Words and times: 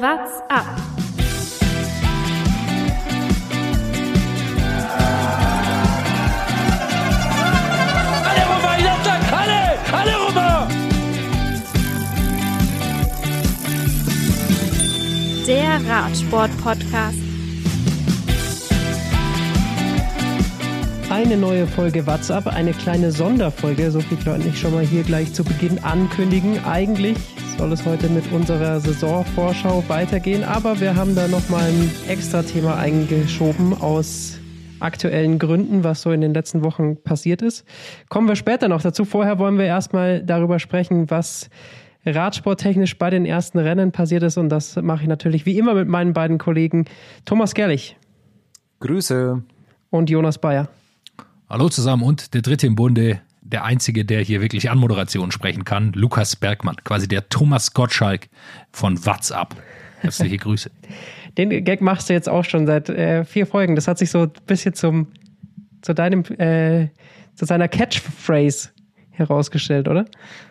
What's 0.00 0.38
up? 0.48 0.64
Alle 8.22 8.44
rüber, 8.46 8.74
Jattak, 8.78 9.22
alle! 9.32 9.62
Alle 9.92 10.14
rüber! 10.28 10.68
Der 15.48 15.80
Radsport-Podcast. 15.90 17.18
Eine 21.10 21.36
neue 21.36 21.66
Folge 21.66 22.06
WhatsApp, 22.06 22.46
eine 22.46 22.72
kleine 22.72 23.10
Sonderfolge, 23.10 23.90
so 23.90 23.98
viel 23.98 24.18
kann 24.18 24.46
ich 24.46 24.60
schon 24.60 24.74
mal 24.74 24.86
hier 24.86 25.02
gleich 25.02 25.34
zu 25.34 25.42
Beginn 25.42 25.82
ankündigen. 25.82 26.64
Eigentlich 26.64 27.16
soll 27.58 27.72
es 27.72 27.84
heute 27.84 28.08
mit 28.08 28.30
unserer 28.30 28.78
Saisonvorschau 28.78 29.82
weitergehen, 29.88 30.44
aber 30.44 30.78
wir 30.80 30.94
haben 30.94 31.16
da 31.16 31.26
nochmal 31.26 31.64
ein 31.64 31.90
extra 32.08 32.42
Thema 32.42 32.76
eingeschoben 32.76 33.74
aus 33.74 34.38
aktuellen 34.78 35.40
Gründen, 35.40 35.82
was 35.82 36.02
so 36.02 36.12
in 36.12 36.20
den 36.20 36.32
letzten 36.32 36.62
Wochen 36.62 37.02
passiert 37.02 37.42
ist. 37.42 37.64
Kommen 38.08 38.28
wir 38.28 38.36
später 38.36 38.68
noch 38.68 38.80
dazu. 38.80 39.04
Vorher 39.04 39.40
wollen 39.40 39.58
wir 39.58 39.64
erstmal 39.64 40.22
darüber 40.22 40.60
sprechen, 40.60 41.10
was 41.10 41.50
radsporttechnisch 42.06 42.96
bei 42.96 43.10
den 43.10 43.26
ersten 43.26 43.58
Rennen 43.58 43.90
passiert 43.90 44.22
ist 44.22 44.38
und 44.38 44.50
das 44.50 44.76
mache 44.76 45.02
ich 45.02 45.08
natürlich 45.08 45.44
wie 45.44 45.58
immer 45.58 45.74
mit 45.74 45.88
meinen 45.88 46.12
beiden 46.12 46.38
Kollegen 46.38 46.84
Thomas 47.24 47.54
Gerlich 47.54 47.96
Grüße. 48.78 49.42
und 49.90 50.10
Jonas 50.10 50.38
Bayer. 50.38 50.68
Hallo 51.50 51.68
zusammen 51.68 52.04
und 52.04 52.34
der 52.34 52.42
dritte 52.42 52.68
im 52.68 52.76
Bunde, 52.76 53.20
der 53.52 53.64
einzige, 53.64 54.04
der 54.04 54.20
hier 54.22 54.40
wirklich 54.40 54.70
Anmoderation 54.70 55.30
sprechen 55.30 55.64
kann, 55.64 55.92
Lukas 55.94 56.36
Bergmann, 56.36 56.76
quasi 56.84 57.08
der 57.08 57.28
Thomas 57.28 57.72
Gottschalk 57.72 58.28
von 58.72 59.04
WhatsApp. 59.04 59.54
Herzliche 60.00 60.36
Grüße. 60.36 60.70
Den 61.38 61.64
Gag 61.64 61.80
machst 61.80 62.08
du 62.08 62.12
jetzt 62.12 62.28
auch 62.28 62.44
schon 62.44 62.66
seit 62.66 62.88
äh, 62.88 63.24
vier 63.24 63.46
Folgen. 63.46 63.74
Das 63.76 63.86
hat 63.88 63.98
sich 63.98 64.10
so 64.10 64.22
ein 64.22 64.32
bisschen 64.46 64.74
zum, 64.74 65.08
zu 65.82 65.94
deinem, 65.94 66.24
äh, 66.38 66.88
zu 67.34 67.44
seiner 67.44 67.68
Catchphrase 67.68 68.70
herausgestellt, 69.10 69.88
oder? 69.88 70.06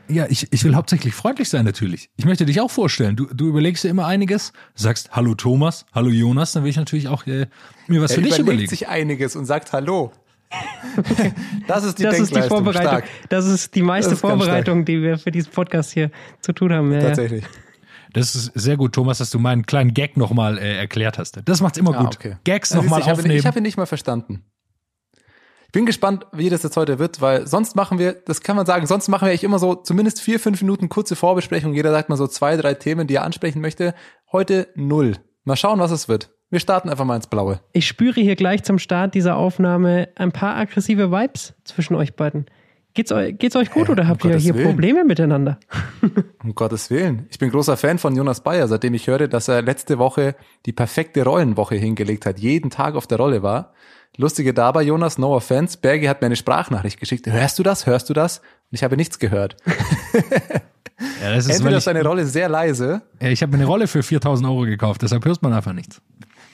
Ja, 0.07 0.25
ich, 0.29 0.51
ich 0.51 0.63
will 0.63 0.75
hauptsächlich 0.75 1.13
freundlich 1.13 1.49
sein 1.49 1.65
natürlich. 1.65 2.09
Ich 2.17 2.25
möchte 2.25 2.45
dich 2.45 2.59
auch 2.61 2.71
vorstellen. 2.71 3.15
Du, 3.15 3.25
du 3.25 3.47
überlegst 3.47 3.83
dir 3.83 3.89
immer 3.89 4.05
einiges, 4.05 4.53
sagst 4.75 5.11
Hallo 5.11 5.35
Thomas, 5.35 5.85
Hallo 5.93 6.09
Jonas, 6.09 6.51
dann 6.53 6.63
will 6.63 6.69
ich 6.69 6.77
natürlich 6.77 7.07
auch 7.07 7.25
äh, 7.27 7.47
mir 7.87 8.01
was 8.01 8.11
Er 8.11 8.15
für 8.15 8.21
dich 8.21 8.31
überlegt 8.31 8.41
überlegen. 8.41 8.69
sich 8.69 8.87
einiges 8.87 9.35
und 9.35 9.45
sagt 9.45 9.71
Hallo. 9.73 10.11
das 11.67 11.83
ist 11.83 11.99
die 11.99 12.03
das 12.03 12.19
ist 12.19 12.35
die. 12.35 12.41
Vorbereitung. 12.41 12.87
Stark. 12.89 13.03
Das 13.29 13.45
ist 13.45 13.75
die 13.75 13.81
meiste 13.81 14.13
ist 14.13 14.21
Vorbereitung, 14.21 14.85
die 14.85 15.01
wir 15.01 15.17
für 15.17 15.31
diesen 15.31 15.51
Podcast 15.51 15.91
hier 15.91 16.09
zu 16.41 16.53
tun 16.53 16.71
haben. 16.73 16.91
Ja, 16.91 16.99
ja. 16.99 17.05
Tatsächlich. 17.07 17.43
Das 18.13 18.33
ist 18.35 18.51
sehr 18.55 18.77
gut, 18.77 18.93
Thomas, 18.93 19.17
dass 19.17 19.29
du 19.29 19.39
meinen 19.39 19.65
kleinen 19.65 19.93
Gag 19.93 20.15
nochmal 20.17 20.57
äh, 20.57 20.77
erklärt 20.77 21.17
hast. 21.17 21.39
Das 21.45 21.61
macht's 21.61 21.77
immer 21.77 21.93
Ah, 21.95 22.03
gut. 22.03 22.15
okay. 22.15 22.37
Gags 22.45 22.71
ist- 22.71 22.75
nochmal 22.77 23.01
ich 23.01 23.07
habe 23.07 23.15
ihn- 23.17 23.19
aufnehmen. 23.19 23.39
Ich 23.39 23.45
habe 23.45 23.59
ihn 23.59 23.63
nicht 23.63 23.77
mal 23.77 23.85
verstanden. 23.85 24.45
Ich 25.65 25.73
bin 25.73 25.85
gespannt, 25.85 26.25
wie 26.31 26.49
das 26.49 26.63
jetzt 26.63 26.77
heute 26.77 26.97
wird, 26.97 27.19
weil 27.21 27.45
sonst 27.45 27.75
machen 27.75 27.99
wir, 27.99 28.13
das 28.13 28.39
kann 28.41 28.55
man 28.55 28.65
sagen, 28.65 28.87
sonst 28.87 29.09
machen 29.09 29.25
wir 29.25 29.31
eigentlich 29.31 29.43
immer 29.43 29.59
so 29.59 29.75
zumindest 29.75 30.21
vier, 30.21 30.39
fünf 30.39 30.61
Minuten 30.61 30.87
kurze 30.87 31.17
Vorbesprechung. 31.17 31.73
Jeder 31.73 31.91
sagt 31.91 32.07
mal 32.07 32.15
so 32.15 32.25
zwei, 32.25 32.55
drei 32.55 32.73
Themen, 32.73 33.05
die 33.05 33.15
er 33.15 33.25
ansprechen 33.25 33.59
möchte. 33.59 33.93
Heute 34.31 34.69
null. 34.75 35.17
Mal 35.43 35.57
schauen, 35.57 35.79
was 35.79 35.91
es 35.91 36.07
wird. 36.07 36.31
Wir 36.49 36.59
starten 36.61 36.89
einfach 36.89 37.03
mal 37.03 37.17
ins 37.17 37.27
Blaue. 37.27 37.59
Ich 37.73 37.87
spüre 37.87 38.21
hier 38.21 38.35
gleich 38.37 38.63
zum 38.63 38.79
Start 38.79 39.15
dieser 39.15 39.35
Aufnahme 39.35 40.07
ein 40.15 40.31
paar 40.31 40.55
aggressive 40.55 41.11
Vibes 41.11 41.53
zwischen 41.65 41.95
euch 41.95 42.15
beiden. 42.15 42.45
Geht's, 42.93 43.11
eu 43.11 43.31
geht's 43.33 43.55
euch 43.55 43.69
gut 43.69 43.89
Hä, 43.89 43.91
oder 43.91 44.03
um 44.03 44.07
habt 44.07 44.23
ihr 44.23 44.31
Gottes 44.31 44.43
hier 44.43 44.55
Willen. 44.55 44.67
Probleme 44.69 45.03
miteinander? 45.03 45.59
Um 46.43 46.55
Gottes 46.55 46.89
Willen. 46.89 47.27
Ich 47.29 47.37
bin 47.37 47.51
großer 47.51 47.75
Fan 47.75 47.97
von 47.99 48.15
Jonas 48.15 48.41
Bayer, 48.41 48.67
seitdem 48.69 48.93
ich 48.93 49.07
höre, 49.07 49.27
dass 49.27 49.49
er 49.49 49.61
letzte 49.61 49.99
Woche 49.99 50.35
die 50.65 50.71
perfekte 50.71 51.23
Rollenwoche 51.25 51.75
hingelegt 51.75 52.25
hat, 52.25 52.39
jeden 52.39 52.69
Tag 52.69 52.95
auf 52.95 53.05
der 53.05 53.17
Rolle 53.17 53.43
war. 53.43 53.73
Lustige 54.15 54.53
dabei, 54.53 54.83
Jonas, 54.83 55.17
no 55.17 55.35
offense, 55.35 55.77
Bergi 55.77 56.05
hat 56.05 56.21
mir 56.21 56.27
eine 56.27 56.37
Sprachnachricht 56.37 56.99
geschickt. 56.99 57.27
Hörst 57.27 57.59
du 57.59 57.63
das? 57.63 57.85
Hörst 57.85 58.09
du 58.09 58.13
das? 58.13 58.39
Und 58.39 58.45
ich 58.71 58.83
habe 58.83 58.95
nichts 58.95 59.19
gehört. 59.19 59.57
ja, 61.21 61.35
das 61.35 61.45
ist, 61.47 61.57
Entweder 61.57 61.71
ich, 61.71 61.77
ist 61.77 61.83
seine 61.83 62.03
Rolle 62.03 62.25
sehr 62.25 62.47
leise. 62.47 63.01
ja, 63.21 63.27
ich 63.27 63.41
habe 63.41 63.51
mir 63.51 63.57
eine 63.57 63.65
Rolle 63.67 63.87
für 63.87 64.01
4000 64.01 64.47
Euro 64.47 64.61
gekauft, 64.61 65.01
deshalb 65.01 65.25
hört 65.25 65.41
man 65.43 65.53
einfach 65.53 65.73
nichts. 65.73 66.01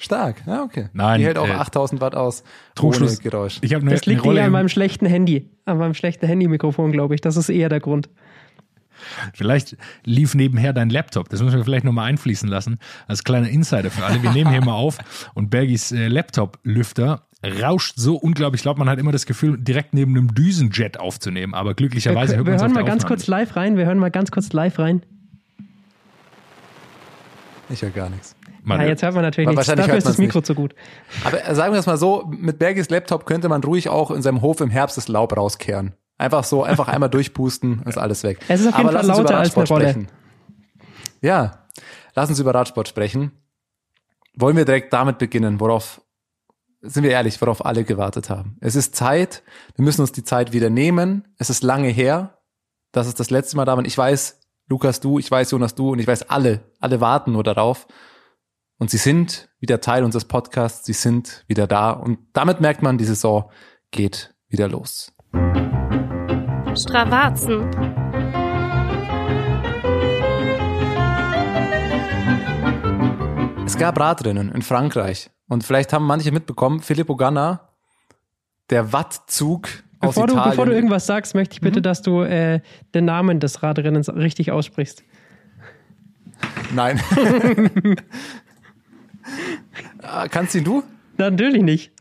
Stark, 0.04 0.44
ja, 0.46 0.64
okay. 0.64 0.90
Nein, 0.92 1.20
Die 1.20 1.26
hält 1.26 1.38
auch 1.38 1.48
äh, 1.48 1.52
8000 1.54 2.02
Watt 2.02 2.14
aus. 2.14 2.44
Trugschluss. 2.76 3.20
Ohne 3.20 3.30
Geräusch. 3.30 3.60
Ich 3.62 3.74
habe 3.74 3.84
eine, 3.84 3.92
Das 3.92 4.06
liegt 4.06 4.26
eine 4.26 4.40
eher 4.40 4.46
an 4.46 4.52
meinem 4.52 4.68
schlechten 4.68 5.06
Handy. 5.06 5.50
An 5.66 5.78
meinem 5.78 5.94
schlechten 5.94 6.28
Handy-Mikrofon, 6.28 6.92
glaube 6.92 7.16
ich. 7.16 7.22
Das 7.22 7.38
ist 7.38 7.48
eher 7.48 7.70
der 7.70 7.80
Grund. 7.80 8.10
Vielleicht 9.34 9.78
lief 10.04 10.36
nebenher 10.36 10.74
dein 10.74 10.90
Laptop. 10.90 11.30
Das 11.30 11.42
müssen 11.42 11.58
wir 11.58 11.64
vielleicht 11.64 11.86
nochmal 11.86 12.10
einfließen 12.10 12.50
lassen. 12.50 12.80
Als 13.08 13.24
kleiner 13.24 13.48
Insider 13.48 13.92
für 13.92 14.04
alle. 14.06 14.22
Wir 14.22 14.32
nehmen 14.32 14.52
hier 14.52 14.64
mal 14.64 14.74
auf 14.74 14.98
und 15.34 15.50
Bergis 15.50 15.92
äh, 15.92 16.08
Laptop-Lüfter 16.08 17.26
rauscht 17.62 17.94
so 17.98 18.16
unglaublich. 18.16 18.60
Ich 18.60 18.64
glaube, 18.64 18.80
man 18.80 18.90
hat 18.90 19.00
immer 19.00 19.12
das 19.12 19.26
Gefühl, 19.26 19.58
direkt 19.58 19.94
neben 19.94 20.18
einem 20.18 20.34
Düsenjet 20.34 21.00
aufzunehmen. 21.00 21.54
Aber 21.54 21.72
Wir, 21.72 21.76
glücklicherweise 21.76 22.36
hört 22.36 22.46
wir 22.46 22.52
man 22.52 22.56
es 22.56 22.62
hören 22.62 22.72
auf 22.72 22.76
mal 22.76 22.84
der 22.84 22.90
ganz 22.90 23.04
Aufnahme 23.04 23.16
kurz 23.18 23.28
live 23.28 23.56
rein. 23.56 23.78
Wir 23.78 23.86
hören 23.86 24.00
mal 24.00 24.12
ganz 24.12 24.32
kurz 24.32 24.52
live 24.54 24.80
rein. 24.80 25.02
Ich 27.70 27.82
höre 27.82 27.92
gar 27.92 28.10
nichts. 28.10 28.36
Nicht. 28.64 28.68
Man 28.68 28.78
ja, 28.78 28.84
hört- 28.84 28.90
jetzt 28.92 29.04
hört 29.04 29.14
man 29.14 29.24
natürlich 29.24 29.48
Aber 29.48 29.56
nichts. 29.56 29.68
wahrscheinlich 29.68 29.86
Dafür 29.88 29.98
ist 29.98 30.08
das 30.08 30.18
Mikro 30.18 30.40
nicht. 30.40 30.46
zu 30.48 30.56
gut. 30.56 30.76
Aber 31.24 31.56
sagen 31.56 31.74
wir 31.74 31.80
es 31.80 31.86
mal 31.86 31.98
so, 31.98 32.26
mit 32.30 32.60
Bergis 32.60 32.90
Laptop 32.90 33.26
könnte 33.26 33.50
man 33.50 33.64
ruhig 33.64 33.90
auch 33.90 34.12
in 34.12 34.22
seinem 34.22 34.42
Hof 34.42 34.62
im 34.62 34.70
Herbst 34.70 34.98
das 34.98 35.08
Laub 35.08 35.36
rauskehren. 35.36 35.94
Einfach 36.18 36.44
so, 36.44 36.64
einfach 36.64 36.88
einmal 36.88 37.10
durchpusten, 37.10 37.82
ist 37.86 37.98
alles 37.98 38.24
weg. 38.24 38.40
Es 38.48 38.62
ist 38.62 38.68
auf 38.68 38.78
jeden 38.78 38.90
Fall 38.90 38.98
uns 38.98 39.06
über 39.08 39.18
lauter 39.18 39.38
als 39.38 39.56
eine 39.58 39.68
Rolle. 39.68 39.90
Sprechen. 39.90 40.08
Ja, 41.22 41.68
lass 42.16 42.30
uns 42.30 42.40
über 42.40 42.54
Radsport 42.54 42.88
sprechen. 42.88 43.32
Wollen 44.36 44.58
wir 44.58 44.66
direkt 44.66 44.92
damit 44.94 45.18
beginnen, 45.20 45.60
worauf, 45.60 46.02
sind 46.82 47.04
wir 47.04 47.12
ehrlich, 47.12 47.40
worauf 47.42 47.66
alle 47.66 47.84
gewartet 47.84 48.30
haben. 48.30 48.58
Es 48.62 48.76
ist 48.76 48.96
Zeit, 48.96 49.44
wir 49.76 49.86
müssen 49.86 50.02
uns 50.02 50.12
die 50.12 50.24
Zeit 50.24 50.54
wieder 50.54 50.70
nehmen. 50.70 51.28
Es 51.38 51.50
ist 51.50 51.64
lange 51.64 51.88
her, 51.90 52.40
das 52.92 53.08
ist 53.08 53.20
das 53.20 53.30
letzte 53.30 53.56
Mal 53.58 53.66
da. 53.66 53.74
Und 53.74 53.86
ich 53.86 53.98
weiß, 53.98 54.40
Lukas, 54.70 55.00
du, 55.02 55.20
ich 55.20 55.30
weiß, 55.30 55.52
Jonas, 55.52 55.76
du 55.76 55.92
und 55.92 56.00
ich 56.00 56.08
weiß, 56.08 56.30
alle, 56.30 56.62
alle 56.80 57.00
warten 57.02 57.32
nur 57.34 57.44
darauf. 57.44 57.88
Und 58.80 58.90
sie 58.90 58.98
sind 58.98 59.50
wieder 59.60 59.82
Teil 59.82 60.04
unseres 60.04 60.26
Podcasts, 60.26 60.86
sie 60.86 60.94
sind 60.94 61.44
wieder 61.48 61.68
da. 61.68 61.92
Und 61.92 62.20
damit 62.34 62.60
merkt 62.60 62.82
man, 62.82 62.98
die 62.98 63.06
Saison 63.06 63.50
geht 63.92 64.34
wieder 64.50 64.68
los. 64.68 65.14
Stravazen. 66.76 67.70
Es 73.66 73.78
gab 73.78 74.00
Radrennen 74.00 74.52
in 74.52 74.62
Frankreich. 74.62 75.30
Und 75.48 75.64
vielleicht 75.64 75.94
haben 75.94 76.06
manche 76.06 76.32
mitbekommen, 76.32 76.80
Filippo 76.80 77.16
Ganna, 77.16 77.70
der 78.70 78.92
Wattzug 78.92 79.68
aus 80.00 80.16
Bevor 80.16 80.28
du, 80.28 80.34
Italien. 80.34 80.52
bevor 80.52 80.66
du 80.66 80.74
irgendwas 80.74 81.06
sagst, 81.06 81.36
möchte 81.36 81.54
ich 81.54 81.62
bitte, 81.62 81.82
dass 81.82 82.02
du 82.02 82.22
äh, 82.22 82.62
den 82.94 83.06
Namen 83.06 83.40
des 83.40 83.62
Radrennens 83.62 84.10
richtig 84.10 84.52
aussprichst. 84.52 85.04
Nein. 86.74 87.00
Ah, 90.04 90.28
Kannst 90.28 90.56
ihn 90.56 90.64
du? 90.64 90.84
Natürlich 91.18 91.64
nicht. 91.64 91.92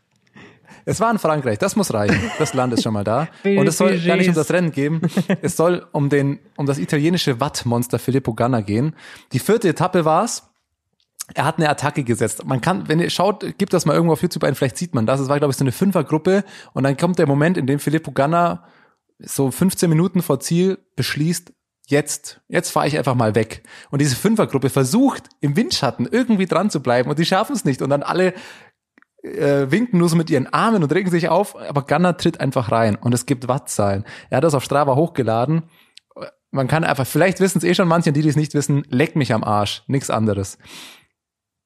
Es 0.84 1.00
war 1.00 1.10
in 1.10 1.18
Frankreich, 1.18 1.58
das 1.58 1.76
muss 1.76 1.94
reichen. 1.94 2.30
Das 2.38 2.54
Land 2.54 2.72
ist 2.72 2.82
schon 2.82 2.92
mal 2.92 3.04
da. 3.04 3.28
Und 3.44 3.66
es 3.66 3.78
soll 3.78 3.98
gar 4.00 4.16
nicht 4.16 4.28
um 4.28 4.34
das 4.34 4.50
Rennen 4.50 4.72
gehen. 4.72 5.00
Es 5.40 5.56
soll 5.56 5.86
um 5.92 6.08
den, 6.08 6.40
um 6.56 6.66
das 6.66 6.78
italienische 6.78 7.40
Wattmonster 7.40 7.98
Filippo 7.98 8.34
Ganna 8.34 8.60
gehen. 8.60 8.96
Die 9.32 9.38
vierte 9.38 9.68
Etappe 9.68 10.04
war's. 10.04 10.48
Er 11.34 11.44
hat 11.44 11.58
eine 11.58 11.68
Attacke 11.68 12.02
gesetzt. 12.02 12.44
Man 12.44 12.60
kann, 12.60 12.88
wenn 12.88 12.98
ihr 12.98 13.10
schaut, 13.10 13.56
gibt 13.58 13.72
das 13.72 13.86
mal 13.86 13.94
irgendwo 13.94 14.14
auf 14.14 14.22
YouTube 14.22 14.42
ein, 14.44 14.56
vielleicht 14.56 14.76
sieht 14.76 14.94
man 14.94 15.06
das. 15.06 15.20
Es 15.20 15.28
war, 15.28 15.38
glaube 15.38 15.52
ich, 15.52 15.56
so 15.56 15.64
eine 15.64 15.72
Fünfergruppe. 15.72 16.44
Und 16.72 16.82
dann 16.82 16.96
kommt 16.96 17.18
der 17.18 17.28
Moment, 17.28 17.56
in 17.56 17.66
dem 17.66 17.78
Filippo 17.78 18.10
Ganna 18.10 18.64
so 19.18 19.50
15 19.50 19.88
Minuten 19.88 20.20
vor 20.20 20.40
Ziel 20.40 20.78
beschließt, 20.96 21.52
jetzt, 21.86 22.40
jetzt 22.48 22.70
fahre 22.70 22.86
ich 22.86 22.96
einfach 22.96 23.14
mal 23.14 23.34
weg. 23.34 23.62
Und 23.90 24.00
diese 24.00 24.16
Fünfergruppe 24.16 24.70
versucht, 24.70 25.28
im 25.40 25.56
Windschatten 25.56 26.08
irgendwie 26.10 26.46
dran 26.46 26.70
zu 26.70 26.80
bleiben 26.80 27.10
und 27.10 27.18
die 27.18 27.24
schaffen 27.24 27.54
es 27.54 27.64
nicht. 27.64 27.82
Und 27.82 27.90
dann 27.90 28.02
alle 28.02 28.34
äh, 29.22 29.70
winken 29.70 29.98
nur 29.98 30.08
so 30.08 30.16
mit 30.16 30.30
ihren 30.30 30.52
Armen 30.52 30.82
und 30.82 30.92
regen 30.92 31.10
sich 31.10 31.28
auf, 31.28 31.56
aber 31.56 31.82
Gunnar 31.82 32.16
tritt 32.16 32.40
einfach 32.40 32.72
rein 32.72 32.96
und 32.96 33.14
es 33.14 33.26
gibt 33.26 33.48
Wattzahlen. 33.48 34.04
Er 34.30 34.38
hat 34.38 34.44
das 34.44 34.54
auf 34.54 34.64
Strava 34.64 34.96
hochgeladen. 34.96 35.64
Man 36.50 36.68
kann 36.68 36.84
einfach, 36.84 37.06
vielleicht 37.06 37.40
wissen 37.40 37.58
es 37.58 37.64
eh 37.64 37.74
schon 37.74 37.88
manche, 37.88 38.12
die, 38.12 38.22
die 38.22 38.28
es 38.28 38.36
nicht 38.36 38.54
wissen, 38.54 38.84
leck 38.88 39.16
mich 39.16 39.32
am 39.32 39.44
Arsch, 39.44 39.84
nichts 39.86 40.10
anderes. 40.10 40.58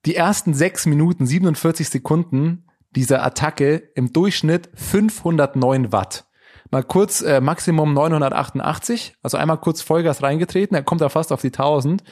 Die 0.05 0.15
ersten 0.15 0.55
sechs 0.55 0.87
Minuten, 0.87 1.27
47 1.27 1.89
Sekunden 1.89 2.69
dieser 2.91 3.25
Attacke 3.25 3.91
im 3.95 4.13
Durchschnitt 4.13 4.71
509 4.75 5.91
Watt. 5.93 6.26
Mal 6.71 6.83
kurz 6.83 7.23
äh, 7.23 7.41
Maximum 7.41 7.95
988, 7.95 9.17
also 9.23 9.37
einmal 9.37 9.59
kurz 9.59 9.83
Vollgas 9.83 10.23
reingetreten, 10.23 10.77
er 10.77 10.83
kommt 10.83 11.01
da 11.01 11.09
fast 11.09 11.33
auf 11.33 11.41
die 11.41 11.49
1000. 11.49 12.03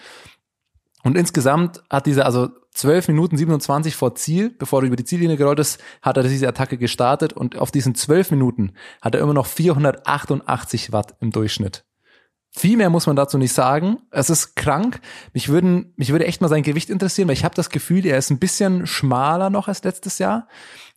Und 1.02 1.18
insgesamt 1.18 1.82
hat 1.90 2.06
dieser, 2.06 2.24
also 2.24 2.48
12 2.72 3.08
Minuten 3.08 3.36
27 3.36 3.94
vor 3.94 4.14
Ziel, 4.14 4.50
bevor 4.50 4.80
er 4.80 4.86
über 4.86 4.96
die 4.96 5.04
Ziellinie 5.04 5.36
gerollt 5.36 5.60
ist, 5.60 5.80
hat 6.02 6.16
er 6.16 6.22
diese 6.22 6.48
Attacke 6.48 6.78
gestartet 6.78 7.32
und 7.32 7.58
auf 7.58 7.70
diesen 7.70 7.94
12 7.94 8.32
Minuten 8.32 8.72
hat 9.00 9.14
er 9.14 9.20
immer 9.20 9.34
noch 9.34 9.46
488 9.46 10.92
Watt 10.92 11.14
im 11.20 11.30
Durchschnitt. 11.30 11.84
Viel 12.56 12.76
mehr 12.76 12.88
muss 12.88 13.06
man 13.06 13.16
dazu 13.16 13.36
nicht 13.36 13.52
sagen. 13.52 13.98
Es 14.10 14.30
ist 14.30 14.54
krank. 14.54 15.00
Mich 15.32 15.48
würden, 15.48 15.92
mich 15.96 16.10
würde 16.10 16.26
echt 16.26 16.40
mal 16.40 16.48
sein 16.48 16.62
Gewicht 16.62 16.88
interessieren, 16.88 17.26
weil 17.26 17.34
ich 17.34 17.44
habe 17.44 17.56
das 17.56 17.68
Gefühl, 17.68 18.06
er 18.06 18.16
ist 18.16 18.30
ein 18.30 18.38
bisschen 18.38 18.86
schmaler 18.86 19.50
noch 19.50 19.66
als 19.66 19.82
letztes 19.82 20.18
Jahr. 20.18 20.46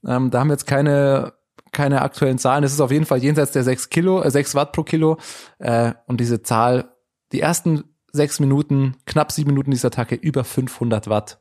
Ähm, 0.05 0.29
da 0.29 0.39
haben 0.39 0.49
wir 0.49 0.53
jetzt 0.53 0.67
keine 0.67 1.33
keine 1.71 2.01
aktuellen 2.01 2.37
Zahlen. 2.37 2.63
Es 2.63 2.73
ist 2.73 2.81
auf 2.81 2.91
jeden 2.91 3.05
Fall 3.05 3.23
jenseits 3.23 3.51
der 3.51 3.63
6 3.63 3.89
Kilo, 3.89 4.21
äh, 4.21 4.31
6 4.31 4.55
Watt 4.55 4.71
pro 4.71 4.83
Kilo. 4.83 5.17
Äh, 5.59 5.93
und 6.05 6.19
diese 6.19 6.41
Zahl, 6.41 6.93
die 7.31 7.41
ersten 7.41 7.83
sechs 8.11 8.39
Minuten, 8.39 8.95
knapp 9.05 9.31
sieben 9.31 9.51
Minuten 9.51 9.71
dieser 9.71 9.87
Attacke, 9.87 10.15
über 10.15 10.43
500 10.43 11.07
Watt. 11.07 11.39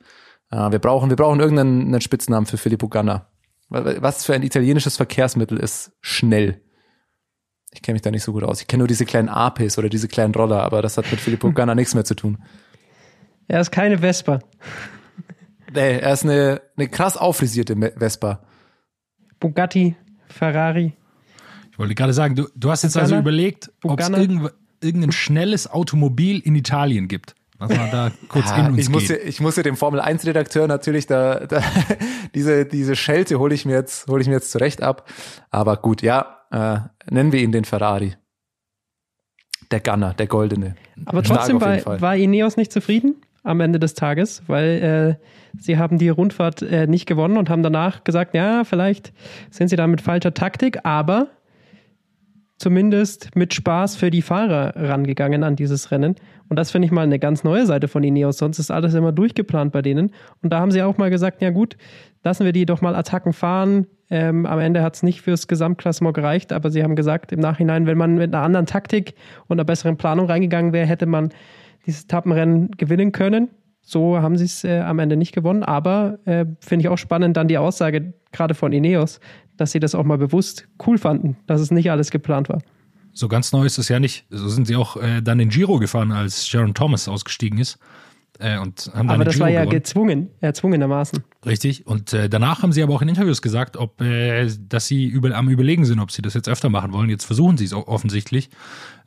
Äh, 0.51 0.71
wir 0.71 0.79
brauchen, 0.79 1.11
wir 1.11 1.17
brauchen 1.17 1.41
irgendeinen 1.41 2.01
Spitznamen 2.01 2.47
für 2.47 2.59
Filippo 2.59 2.89
Ganna. 2.89 3.29
Was 3.69 4.25
für 4.25 4.35
ein 4.35 4.45
italienisches 4.45 4.97
Verkehrsmittel 4.97 5.59
ist 5.59 5.91
schnell? 6.01 6.63
Ich 7.73 7.83
kenne 7.83 7.95
mich 7.95 8.03
da 8.03 8.13
nicht 8.13 8.23
so 8.23 8.33
gut 8.33 8.45
aus. 8.45 8.61
Ich 8.61 8.69
kenne 8.69 8.83
nur 8.83 8.89
diese 8.89 9.05
kleinen 9.05 9.29
APs 9.29 9.77
oder 9.77 9.89
diese 9.89 10.07
kleinen 10.07 10.35
Roller, 10.35 10.63
aber 10.63 10.83
das 10.83 10.97
hat 10.97 11.11
mit 11.11 11.21
Filippo 11.21 11.51
Ganna 11.55 11.75
nichts 11.75 11.95
mehr 11.95 12.05
zu 12.05 12.15
tun. 12.15 12.39
Er 13.49 13.61
ist 13.61 13.73
keine 13.73 13.99
Vespa. 13.99 14.39
Nee, 15.75 15.99
er 15.99 16.13
ist 16.13 16.23
eine, 16.23 16.63
eine 16.77 16.89
krass 16.89 17.17
auffrisierte 17.17 17.77
Vespa. 17.97 18.45
Bugatti, 19.41 19.97
Ferrari. 20.37 20.93
Ich 21.73 21.79
wollte 21.79 21.95
gerade 21.95 22.13
sagen, 22.13 22.35
du, 22.35 22.49
du 22.55 22.71
hast 22.71 22.85
jetzt 22.85 22.97
also 22.97 23.17
Bugana, 23.17 23.19
also 23.19 23.29
überlegt, 23.29 23.73
ob 23.83 24.01
es 24.01 24.09
irgend, 24.09 24.51
irgendein 24.81 25.13
schnelles 25.13 25.71
Automobil 25.71 26.39
in 26.41 26.55
Italien 26.55 27.09
gibt. 27.09 27.35
Was 27.59 27.71
man 27.71 27.91
da 27.91 28.13
kurz 28.29 28.51
ja, 28.51 28.67
in 28.67 28.73
uns 28.73 28.79
ich 28.79 28.89
muss, 28.91 29.09
ja, 29.09 29.17
ich 29.17 29.41
muss 29.41 29.57
ja 29.57 29.63
dem 29.63 29.77
Formel 29.77 30.01
1 30.01 30.27
Redakteur 30.27 30.69
natürlich 30.69 31.07
da, 31.07 31.47
da 31.47 31.63
diese, 32.35 32.67
diese 32.67 32.97
Schelte 32.97 33.39
hole 33.39 33.55
ich 33.55 33.65
mir 33.65 33.75
jetzt, 33.75 34.09
hole 34.09 34.21
ich 34.21 34.29
mir 34.29 34.35
jetzt 34.35 34.51
zurecht 34.51 34.83
ab. 34.83 35.09
Aber 35.51 35.77
gut, 35.77 36.03
ja, 36.03 36.43
äh, 36.51 36.79
nennen 37.11 37.33
wir 37.33 37.41
ihn 37.41 37.53
den 37.53 37.65
Ferrari. 37.65 38.15
Der 39.71 39.81
Gunner, 39.81 40.15
der 40.15 40.27
Goldene. 40.27 40.77
Aber 41.07 41.23
trotzdem 41.23 41.61
war, 41.61 42.01
war 42.01 42.17
Ineos 42.17 42.57
nicht 42.57 42.73
zufrieden 42.73 43.17
am 43.47 43.61
Ende 43.61 43.79
des 43.79 43.95
Tages, 43.95 44.43
weil 44.49 45.19
äh, 45.19 45.59
sie 45.59 45.79
haben 45.79 45.99
die 45.99 46.09
Rundfahrt 46.09 46.63
äh, 46.63 46.87
nicht 46.87 47.07
gewonnen 47.07 47.37
und 47.37 47.49
haben 47.49 47.63
danach 47.63 48.05
gesagt, 48.05 48.35
ja, 48.35 48.65
vielleicht 48.65 49.13
sind 49.51 49.69
sie 49.69 49.77
da 49.77 49.87
mit 49.87 50.01
falscher 50.01 50.35
Taktik, 50.35 50.85
aber 50.85 51.29
zumindest 52.59 53.37
mit 53.37 53.55
Spaß 53.55 53.97
für 53.97 54.11
die 54.11 54.23
Fahrer 54.23 54.75
rangegangen 54.77 55.45
an 55.45 55.57
dieses 55.57 55.91
Rennen. 55.91 56.17
Und 56.49 56.59
das 56.59 56.71
finde 56.71 56.87
ich 56.87 56.93
mal 56.93 57.03
eine 57.03 57.19
ganz 57.19 57.45
neue 57.45 57.67
Seite 57.67 57.87
von 57.87 58.03
Ineos. 58.03 58.39
Sonst 58.39 58.59
ist 58.59 58.71
alles 58.71 58.95
immer 58.95 59.13
durchgeplant 59.13 59.73
bei 59.73 59.83
denen. 59.83 60.13
Und 60.43 60.53
da 60.53 60.61
haben 60.61 60.71
sie 60.71 60.83
auch 60.83 60.97
mal 60.97 61.11
gesagt, 61.11 61.43
ja 61.43 61.51
gut, 61.51 61.77
lassen 62.25 62.45
wir 62.45 62.53
die 62.53 62.67
doch 62.67 62.81
mal 62.81 62.95
Attacken 62.95 63.33
fahren. 63.33 63.87
Ähm, 64.09 64.47
am 64.47 64.59
Ende 64.59 64.83
hat 64.83 64.95
es 64.97 65.03
nicht 65.03 65.21
fürs 65.21 65.49
Gesamtklassement 65.49 66.15
gereicht, 66.15 66.53
aber 66.53 66.71
sie 66.71 66.83
haben 66.83 66.97
gesagt, 66.97 67.33
im 67.33 67.41
Nachhinein, 67.41 67.87
wenn 67.87 67.99
man 67.99 68.15
mit 68.15 68.35
einer 68.35 68.45
anderen 68.45 68.67
Taktik 68.67 69.15
und 69.49 69.57
einer 69.57 69.65
besseren 69.65 69.97
Planung 69.97 70.27
reingegangen 70.27 70.73
wäre, 70.73 70.87
hätte 70.87 71.07
man 71.07 71.31
dieses 71.87 72.07
Tappenrennen 72.07 72.73
gewinnen 72.73 73.13
können. 73.13 73.51
So 73.83 74.21
haben 74.21 74.37
sie 74.37 74.45
es 74.45 74.65
äh, 74.65 74.81
am 74.81 74.99
Ende 74.99 75.17
nicht 75.17 75.33
gewonnen, 75.33 75.63
aber 75.63 76.19
äh, 76.25 76.45
finde 76.61 76.83
ich 76.83 76.89
auch 76.89 76.99
spannend 76.99 77.37
dann 77.37 77.47
die 77.47 77.59
Aussage 77.59 78.15
gerade 78.33 78.55
von 78.55 78.73
Ineos, 78.73 79.21
dass 79.57 79.71
sie 79.71 79.81
das 79.81 79.95
auch 79.95 80.05
mal 80.05 80.19
bewusst 80.19 80.67
cool 80.87 80.99
fanden, 80.99 81.37
dass 81.47 81.61
es 81.61 81.71
nicht 81.71 81.91
alles 81.91 82.11
geplant 82.11 82.49
war. 82.49 82.61
So 83.13 83.29
ganz 83.29 83.53
neu 83.53 83.65
ist 83.65 83.79
es 83.79 83.89
ja 83.89 83.99
nicht. 83.99 84.27
So 84.29 84.49
sind 84.49 84.67
sie 84.67 84.77
auch 84.77 84.97
äh, 84.97 85.23
dann 85.23 85.41
in 85.41 85.49
Giro 85.49 85.79
gefahren, 85.79 86.13
als 86.13 86.47
Sharon 86.47 86.75
Thomas 86.75 87.09
ausgestiegen 87.09 87.59
ist. 87.59 87.79
Äh, 88.39 88.59
und 88.59 88.91
haben 88.95 89.11
aber 89.11 89.25
das 89.25 89.35
Giro 89.35 89.45
war 89.45 89.51
ja 89.51 89.61
gewonnen. 89.61 89.79
gezwungen, 89.79 90.31
erzwungenermaßen. 90.41 91.23
Richtig. 91.45 91.87
Und 91.87 92.13
äh, 92.13 92.29
danach 92.29 92.63
haben 92.63 92.73
sie 92.73 92.83
aber 92.83 92.95
auch 92.95 93.03
in 93.03 93.09
Interviews 93.09 93.43
gesagt, 93.43 93.77
ob, 93.77 94.01
äh, 94.01 94.49
dass 94.69 94.87
sie 94.87 95.07
über, 95.07 95.35
am 95.35 95.49
Überlegen 95.49 95.85
sind, 95.85 96.01
ob 96.01 96.11
sie 96.11 96.23
das 96.23 96.35
jetzt 96.35 96.49
öfter 96.49 96.69
machen 96.69 96.93
wollen. 96.93 97.09
Jetzt 97.09 97.25
versuchen 97.25 97.57
sie 97.57 97.65
es 97.65 97.73
offensichtlich. 97.73 98.51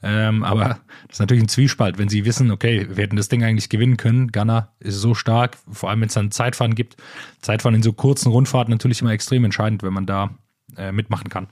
Ähm, 0.01 0.43
aber 0.43 0.79
das 1.07 1.15
ist 1.15 1.19
natürlich 1.19 1.43
ein 1.43 1.49
Zwiespalt, 1.49 1.97
wenn 1.97 2.09
sie 2.09 2.25
wissen, 2.25 2.51
okay, 2.51 2.87
wir 2.89 3.03
hätten 3.03 3.17
das 3.17 3.27
Ding 3.27 3.43
eigentlich 3.43 3.69
gewinnen 3.69 3.97
können. 3.97 4.31
Ghana 4.31 4.69
ist 4.79 4.95
so 4.95 5.13
stark, 5.13 5.57
vor 5.69 5.89
allem 5.89 6.01
wenn 6.01 6.07
es 6.07 6.13
dann 6.13 6.31
Zeitfahren 6.31 6.75
gibt. 6.75 6.95
Zeitfahren 7.41 7.75
in 7.75 7.83
so 7.83 7.93
kurzen 7.93 8.31
Rundfahrten 8.31 8.71
natürlich 8.71 9.01
immer 9.01 9.11
extrem 9.11 9.43
entscheidend, 9.43 9.83
wenn 9.83 9.93
man 9.93 10.05
da 10.05 10.31
äh, 10.77 10.91
mitmachen 10.91 11.29
kann 11.29 11.47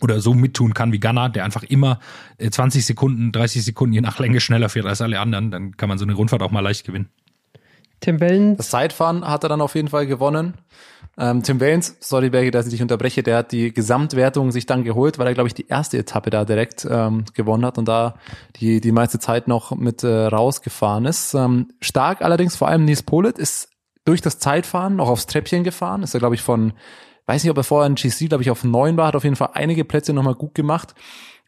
oder 0.00 0.20
so 0.20 0.34
mittun 0.34 0.74
kann 0.74 0.92
wie 0.92 1.00
Ghana, 1.00 1.28
der 1.28 1.44
einfach 1.44 1.62
immer 1.62 1.98
20 2.38 2.80
äh, 2.80 2.84
Sekunden, 2.84 3.32
30 3.32 3.64
Sekunden 3.64 3.92
je 3.94 4.00
nach 4.00 4.18
Länge 4.18 4.40
schneller 4.40 4.68
fährt 4.68 4.86
als 4.86 5.00
alle 5.00 5.20
anderen, 5.20 5.50
dann 5.50 5.76
kann 5.76 5.88
man 5.88 5.98
so 5.98 6.04
eine 6.04 6.14
Rundfahrt 6.14 6.42
auch 6.42 6.50
mal 6.50 6.60
leicht 6.60 6.84
gewinnen. 6.84 7.08
Tim 8.00 8.20
Wellens. 8.20 8.58
Das 8.58 8.70
Zeitfahren 8.70 9.26
hat 9.26 9.42
er 9.42 9.48
dann 9.48 9.60
auf 9.60 9.74
jeden 9.74 9.88
Fall 9.88 10.06
gewonnen. 10.06 10.54
Ähm, 11.16 11.42
Tim 11.42 11.58
Wellens, 11.58 11.96
sorry 11.98 12.30
Berge, 12.30 12.52
dass 12.52 12.66
ich 12.66 12.72
dich 12.72 12.82
unterbreche, 12.82 13.24
der 13.24 13.38
hat 13.38 13.50
die 13.50 13.72
Gesamtwertung 13.72 14.52
sich 14.52 14.66
dann 14.66 14.84
geholt, 14.84 15.18
weil 15.18 15.26
er, 15.26 15.34
glaube 15.34 15.48
ich, 15.48 15.54
die 15.54 15.66
erste 15.66 15.98
Etappe 15.98 16.30
da 16.30 16.44
direkt 16.44 16.86
ähm, 16.88 17.24
gewonnen 17.34 17.66
hat 17.66 17.76
und 17.76 17.88
da 17.88 18.14
die, 18.56 18.80
die 18.80 18.92
meiste 18.92 19.18
Zeit 19.18 19.48
noch 19.48 19.72
mit 19.76 20.04
äh, 20.04 20.26
rausgefahren 20.26 21.06
ist. 21.06 21.34
Ähm, 21.34 21.72
stark 21.80 22.22
allerdings, 22.22 22.54
vor 22.54 22.68
allem 22.68 22.84
Nies 22.84 23.02
Polit 23.02 23.36
ist 23.36 23.68
durch 24.04 24.20
das 24.20 24.38
Zeitfahren 24.38 24.96
noch 24.96 25.08
aufs 25.08 25.26
Treppchen 25.26 25.64
gefahren. 25.64 26.04
Ist 26.04 26.14
er, 26.14 26.20
glaube 26.20 26.36
ich, 26.36 26.42
von 26.42 26.72
Weiß 27.28 27.44
nicht, 27.44 27.50
ob 27.50 27.58
er 27.58 27.64
vorher 27.64 27.86
in 27.86 27.94
GC, 27.94 28.30
glaube 28.30 28.42
ich, 28.42 28.50
auf 28.50 28.64
neun 28.64 28.96
war, 28.96 29.08
hat 29.08 29.14
auf 29.14 29.24
jeden 29.24 29.36
Fall 29.36 29.50
einige 29.52 29.84
Plätze 29.84 30.14
nochmal 30.14 30.34
gut 30.34 30.54
gemacht. 30.54 30.94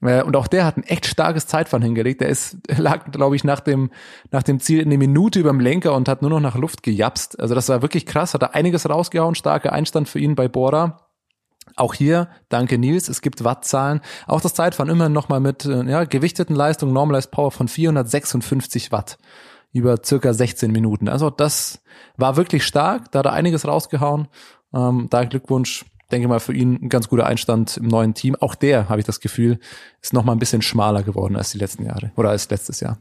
Äh, 0.03 0.23
und 0.23 0.37
auch 0.37 0.47
der 0.47 0.67
hat 0.67 0.77
ein 0.77 0.83
echt 0.83 1.07
starkes 1.07 1.47
Zeitfahren 1.47 1.83
hingelegt. 1.83 2.21
Der 2.21 2.29
ist, 2.29 2.59
lag, 2.77 3.11
glaube 3.11 3.35
ich, 3.35 3.45
nach 3.45 3.61
dem, 3.61 3.91
nach 4.31 4.43
dem 4.43 4.61
Ziel 4.61 4.83
eine 4.83 4.99
Minute 4.99 5.41
überm 5.41 5.59
Lenker 5.59 5.95
und 5.95 6.07
hat 6.07 6.21
nur 6.21 6.31
noch 6.31 6.41
nach 6.41 6.57
Luft 6.57 6.83
gejapst. 6.83 7.41
Also 7.41 7.55
das 7.55 7.71
war 7.71 7.81
wirklich 7.81 8.05
krass, 8.05 8.35
hat 8.35 8.43
er 8.43 8.55
einiges 8.55 8.91
rausgehauen, 8.91 9.35
starker 9.35 9.73
Einstand 9.73 10.07
für 10.11 10.19
ihn 10.19 10.35
bei 10.35 10.49
Bora. 10.49 11.09
Auch 11.77 11.95
hier, 11.95 12.29
danke 12.51 12.77
Nils, 12.77 13.09
es 13.09 13.23
gibt 13.23 13.43
Wattzahlen. 13.43 14.03
Auch 14.27 14.43
das 14.43 14.53
Zeitfahren 14.53 14.91
immer 14.91 15.09
noch 15.09 15.31
mal 15.31 15.41
mit 15.41 15.65
äh, 15.65 15.85
ja, 15.85 16.05
gewichteten 16.05 16.55
Leistungen, 16.55 16.93
Normalized 16.93 17.31
Power 17.31 17.53
von 17.53 17.69
456 17.69 18.93
Watt 18.93 19.17
über 19.73 19.97
circa 20.05 20.35
16 20.35 20.73
Minuten. 20.73 21.09
Also 21.09 21.31
das 21.31 21.81
war 22.19 22.37
wirklich 22.37 22.67
stark, 22.67 23.11
da 23.13 23.21
hat 23.21 23.27
er 23.27 23.33
einiges 23.33 23.67
rausgehauen 23.67 24.29
ähm, 24.75 25.09
da 25.11 25.25
Glückwunsch, 25.25 25.85
denke 26.11 26.29
mal 26.29 26.41
für 26.41 26.53
ihn 26.53 26.79
ein 26.83 26.89
ganz 26.89 27.09
guter 27.09 27.27
Einstand 27.27 27.77
im 27.77 27.89
neuen 27.89 28.15
Team. 28.15 28.37
Auch 28.37 28.55
der, 28.55 28.89
habe 28.89 29.01
ich 29.01 29.07
das 29.07 29.21
Gefühl, 29.21 29.59
ist 30.01 30.13
noch 30.13 30.25
mal 30.25 30.33
ein 30.33 30.39
bisschen 30.39 30.63
schmaler 30.63 31.03
geworden 31.03 31.37
als 31.37 31.53
die 31.53 31.59
letzten 31.59 31.85
Jahre 31.85 32.13
oder 32.17 32.31
als 32.31 32.51
letztes 32.51 32.81
Jahr. 32.81 32.99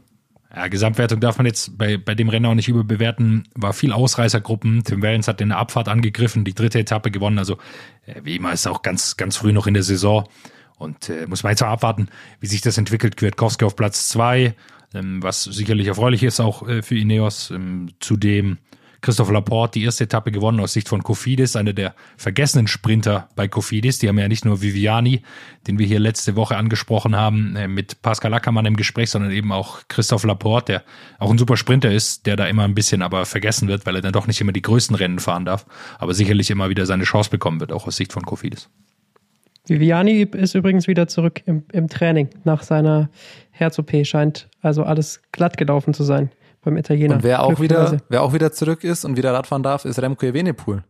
Ja, 0.56 0.68
Gesamtwertung 0.68 1.19
darf 1.19 1.38
man 1.38 1.45
jetzt 1.45 1.77
bei, 1.77 1.98
bei 1.98 2.16
dem 2.16 2.27
Rennen 2.27 2.48
auch 2.48 2.56
nicht 2.56 2.69
überbewerten. 2.69 3.48
War 3.54 3.71
viel 3.74 3.94
Ausreißergruppen. 3.94 4.83
Tim 4.83 5.04
Wellens 5.04 5.27
hat 5.27 5.42
in 5.42 5.50
der 5.50 5.60
Abfahrt 5.60 5.88
angegriffen, 5.88 6.44
die 6.44 6.56
dritte 6.56 6.80
Etappe 6.80 7.12
gewonnen. 7.12 7.38
Also 7.38 7.57
äh, 8.06 8.22
wie 8.24 8.36
immer 8.36 8.51
ist 8.51 8.68
auch 8.68 8.81
ganz, 8.81 9.15
ganz 9.15 9.38
früh 9.38 9.54
noch 9.54 9.68
in 9.68 9.75
der 9.75 9.83
Saison. 9.83 10.27
Und 10.77 11.10
äh, 11.10 11.27
muss 11.27 11.44
man 11.44 11.51
jetzt 11.51 11.62
auch 11.62 11.68
abwarten, 11.68 12.10
wie 12.39 12.48
sich 12.48 12.62
das 12.62 12.80
entwickelt. 12.80 13.15
Kwiatkowski 13.15 13.65
auf 13.65 13.75
Platz 13.75 14.07
zwei, 14.07 14.56
ähm, 14.95 15.22
was 15.22 15.44
sicherlich 15.44 15.86
erfreulich 15.86 16.24
ist 16.24 16.39
auch 16.39 16.68
äh, 16.68 16.81
für 16.81 16.98
Ineos. 16.98 17.51
Ähm, 17.51 17.89
zudem 18.00 18.57
Christoph 19.01 19.31
Laporte 19.31 19.80
die 19.80 19.86
erste 19.86 20.03
Etappe 20.03 20.32
gewonnen 20.32 20.60
aus 20.60 20.74
Sicht 20.74 20.89
von 20.89 21.03
Kofidis, 21.03 21.56
einer 21.56 21.74
der 21.74 21.96
vergessenen 22.18 22.68
Sprinter 22.68 23.29
bei 23.36 23.48
Kofidis. 23.48 24.00
Die 24.00 24.08
haben 24.08 24.20
ja 24.20 24.27
nicht 24.27 24.46
nur 24.46 24.62
Viviani, 24.62 25.22
den 25.68 25.79
wir 25.79 25.86
hier 25.86 26.00
letzte 26.00 26.36
Woche 26.36 26.58
angesprochen 26.58 27.15
haben, 27.15 27.56
äh, 27.56 27.68
mit 27.68 28.01
Pascal 28.01 28.34
Ackermann 28.34 28.65
im 28.65 28.75
Gespräch, 28.75 29.10
sondern 29.10 29.32
eben 29.32 29.51
auch 29.51 29.82
Christoph 29.88 30.24
Laporte, 30.24 30.72
der 30.72 30.84
auch 31.18 31.32
ein 31.32 31.38
super 31.38 31.58
Sprinter 31.58 31.91
ist, 31.91 32.25
der 32.25 32.36
da 32.36 32.46
immer 32.46 32.63
ein 32.63 32.75
bisschen 32.75 33.01
aber 33.01 33.25
vergessen 33.25 33.68
wird, 33.68 33.86
weil 33.86 33.96
er 33.96 34.01
dann 34.01 34.13
doch 34.13 34.27
nicht 34.27 34.41
immer 34.41 34.51
die 34.51 34.62
größten 34.62 34.96
Rennen 34.96 35.20
fahren 35.20 35.46
darf, 35.46 35.65
aber 35.98 36.13
sicherlich 36.13 36.50
immer 36.50 36.70
wieder 36.70 36.86
seine 36.86 37.03
Chance 37.03 37.29
bekommen 37.29 37.60
wird, 37.60 37.72
auch 37.72 37.88
aus 37.88 37.96
Sicht 37.96 38.13
von 38.13 38.24
Kofidis. 38.24 38.70
Viviani 39.68 40.24
ist 40.34 40.56
übrigens 40.56 40.88
wieder 40.88 41.08
zurück 41.08 41.41
im, 41.46 41.63
im 41.72 41.88
Training 41.88 42.29
nach 42.44 42.63
seiner 42.63 43.10
Herz-OP, 43.51 44.06
scheint 44.06 44.50
also 44.62 44.84
alles 44.84 45.22
glatt 45.32 45.58
gelaufen 45.58 45.94
zu 45.94 46.03
sein 46.03 46.32
beim 46.62 46.78
Italiener. 46.78 47.16
Und 47.16 47.24
wer 47.24 47.44
auch 47.44 47.60
wieder, 47.60 47.98
wer 48.10 48.24
auch 48.24 48.34
wieder 48.34 48.51
zurück 48.51 48.84
ist 48.84 49.06
und 49.06 49.18
wieder 49.18 49.34
Radfahren 49.34 49.63
darf, 49.63 49.86
ist 49.86 50.01
Remco 50.01 50.25
Evenepoel. 50.25 50.84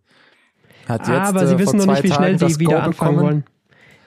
Hat 0.88 1.08
jetzt, 1.08 1.10
aber 1.10 1.48
sie 1.48 1.56
äh, 1.56 1.60
wissen 1.60 1.78
noch 1.78 1.86
nicht, 1.86 2.04
wie 2.04 2.12
schnell 2.12 2.40
sie 2.40 2.60
wieder 2.60 2.84
anfangen 2.84 3.16
bekommen. 3.16 3.22
wollen 3.22 3.44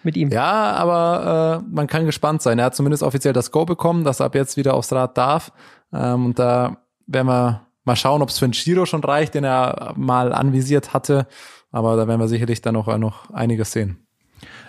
mit 0.02 0.16
ihm. 0.16 0.31
Ja, 0.31 0.73
aber 0.73 1.62
äh, 1.62 1.75
man 1.75 1.87
kann 1.87 2.07
gespannt 2.07 2.42
sein. 2.42 2.59
Er 2.59 2.66
hat 2.66 2.75
zumindest 2.75 3.02
offiziell 3.02 3.33
das 3.33 3.50
Go 3.50 3.64
bekommen, 3.64 4.04
dass 4.04 4.21
er 4.21 4.26
ab 4.26 4.35
jetzt 4.35 4.57
wieder 4.57 4.75
aufs 4.75 4.92
Rad 4.92 5.16
darf. 5.16 5.52
Ähm, 5.92 6.26
und 6.26 6.38
da 6.38 6.78
werden 7.07 7.28
wir 7.28 7.66
mal 7.85 7.97
schauen, 7.97 8.23
ob 8.23 8.28
es 8.28 8.38
für 8.38 8.45
einen 8.45 8.52
Giro 8.52 8.87
schon 8.87 9.02
reicht, 9.04 9.35
den 9.35 9.45
er 9.45 9.95
mal 9.97 10.33
anvisiert 10.33 10.92
hatte. 10.92 11.26
Aber 11.71 11.97
da 11.97 12.07
werden 12.07 12.21
wir 12.21 12.28
sicherlich 12.28 12.61
dann 12.62 12.75
noch, 12.75 12.97
noch 12.99 13.31
einiges 13.31 13.73
sehen. 13.73 14.07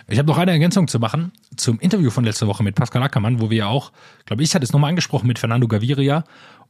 Ich 0.08 0.18
habe 0.18 0.28
noch 0.28 0.38
eine 0.38 0.50
Ergänzung 0.50 0.86
zu 0.86 0.98
machen 0.98 1.32
zum 1.56 1.78
Interview 1.80 2.10
von 2.10 2.24
letzter 2.24 2.46
Woche 2.46 2.62
mit 2.62 2.74
Pascal 2.74 3.02
Ackermann, 3.02 3.40
wo 3.40 3.50
wir 3.50 3.58
ja 3.58 3.66
auch, 3.68 3.92
glaube 4.26 4.42
ich, 4.42 4.54
hatte 4.54 4.64
es 4.64 4.72
nochmal 4.72 4.90
angesprochen 4.90 5.26
mit 5.26 5.38
Fernando 5.38 5.66
Gaviria 5.66 6.24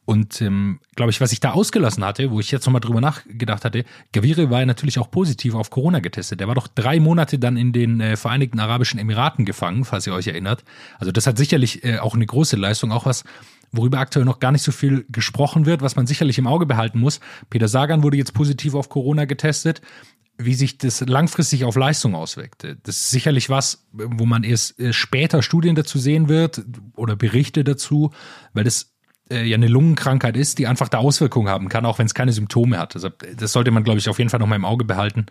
und 0.06 0.42
ähm, 0.42 0.80
glaube 0.96 1.10
ich, 1.10 1.20
was 1.20 1.32
ich 1.32 1.40
da 1.40 1.52
ausgelassen 1.52 2.04
hatte, 2.04 2.30
wo 2.30 2.38
ich 2.38 2.50
jetzt 2.50 2.66
nochmal 2.66 2.80
drüber 2.80 3.00
nachgedacht 3.00 3.64
hatte, 3.64 3.84
Gaviri 4.12 4.50
war 4.50 4.60
ja 4.60 4.66
natürlich 4.66 4.98
auch 4.98 5.10
positiv 5.10 5.54
auf 5.54 5.70
Corona 5.70 6.00
getestet. 6.00 6.40
Der 6.40 6.48
war 6.48 6.54
doch 6.54 6.68
drei 6.68 7.00
Monate 7.00 7.38
dann 7.38 7.56
in 7.56 7.72
den 7.72 8.00
äh, 8.00 8.16
Vereinigten 8.16 8.60
Arabischen 8.60 9.00
Emiraten 9.00 9.46
gefangen, 9.46 9.84
falls 9.84 10.06
ihr 10.06 10.12
euch 10.12 10.26
erinnert. 10.26 10.62
Also 10.98 11.10
das 11.10 11.26
hat 11.26 11.38
sicherlich 11.38 11.84
äh, 11.84 11.98
auch 11.98 12.14
eine 12.14 12.26
große 12.26 12.56
Leistung, 12.56 12.92
auch 12.92 13.06
was 13.06 13.24
worüber 13.72 13.98
aktuell 13.98 14.26
noch 14.26 14.40
gar 14.40 14.52
nicht 14.52 14.62
so 14.62 14.72
viel 14.72 15.06
gesprochen 15.08 15.64
wird, 15.66 15.80
was 15.80 15.96
man 15.96 16.06
sicherlich 16.06 16.38
im 16.38 16.46
Auge 16.46 16.66
behalten 16.66 17.00
muss. 17.00 17.20
Peter 17.50 17.66
Sagan 17.66 18.02
wurde 18.02 18.16
jetzt 18.16 18.34
positiv 18.34 18.74
auf 18.74 18.88
Corona 18.90 19.24
getestet. 19.24 19.80
Wie 20.36 20.54
sich 20.54 20.78
das 20.78 21.00
langfristig 21.00 21.64
auf 21.64 21.76
Leistung 21.76 22.14
auswirkt. 22.14 22.64
Das 22.64 22.96
ist 22.96 23.10
sicherlich 23.10 23.50
was, 23.50 23.86
wo 23.92 24.26
man 24.26 24.42
erst 24.42 24.78
äh, 24.80 24.92
später 24.92 25.42
Studien 25.42 25.74
dazu 25.74 25.98
sehen 25.98 26.28
wird 26.28 26.64
oder 26.96 27.14
Berichte 27.14 27.62
dazu, 27.62 28.10
weil 28.52 28.64
das 28.64 28.94
äh, 29.30 29.44
ja 29.44 29.56
eine 29.56 29.68
Lungenkrankheit 29.68 30.36
ist, 30.36 30.58
die 30.58 30.66
einfach 30.66 30.88
da 30.88 30.98
Auswirkungen 30.98 31.48
haben 31.48 31.68
kann, 31.68 31.86
auch 31.86 31.98
wenn 31.98 32.06
es 32.06 32.14
keine 32.14 32.32
Symptome 32.32 32.78
hat. 32.78 32.94
Also 32.94 33.10
das 33.36 33.52
sollte 33.52 33.70
man, 33.70 33.84
glaube 33.84 33.98
ich, 33.98 34.08
auf 34.08 34.18
jeden 34.18 34.30
Fall 34.30 34.40
noch 34.40 34.46
mal 34.46 34.56
im 34.56 34.64
Auge 34.64 34.84
behalten, 34.84 35.26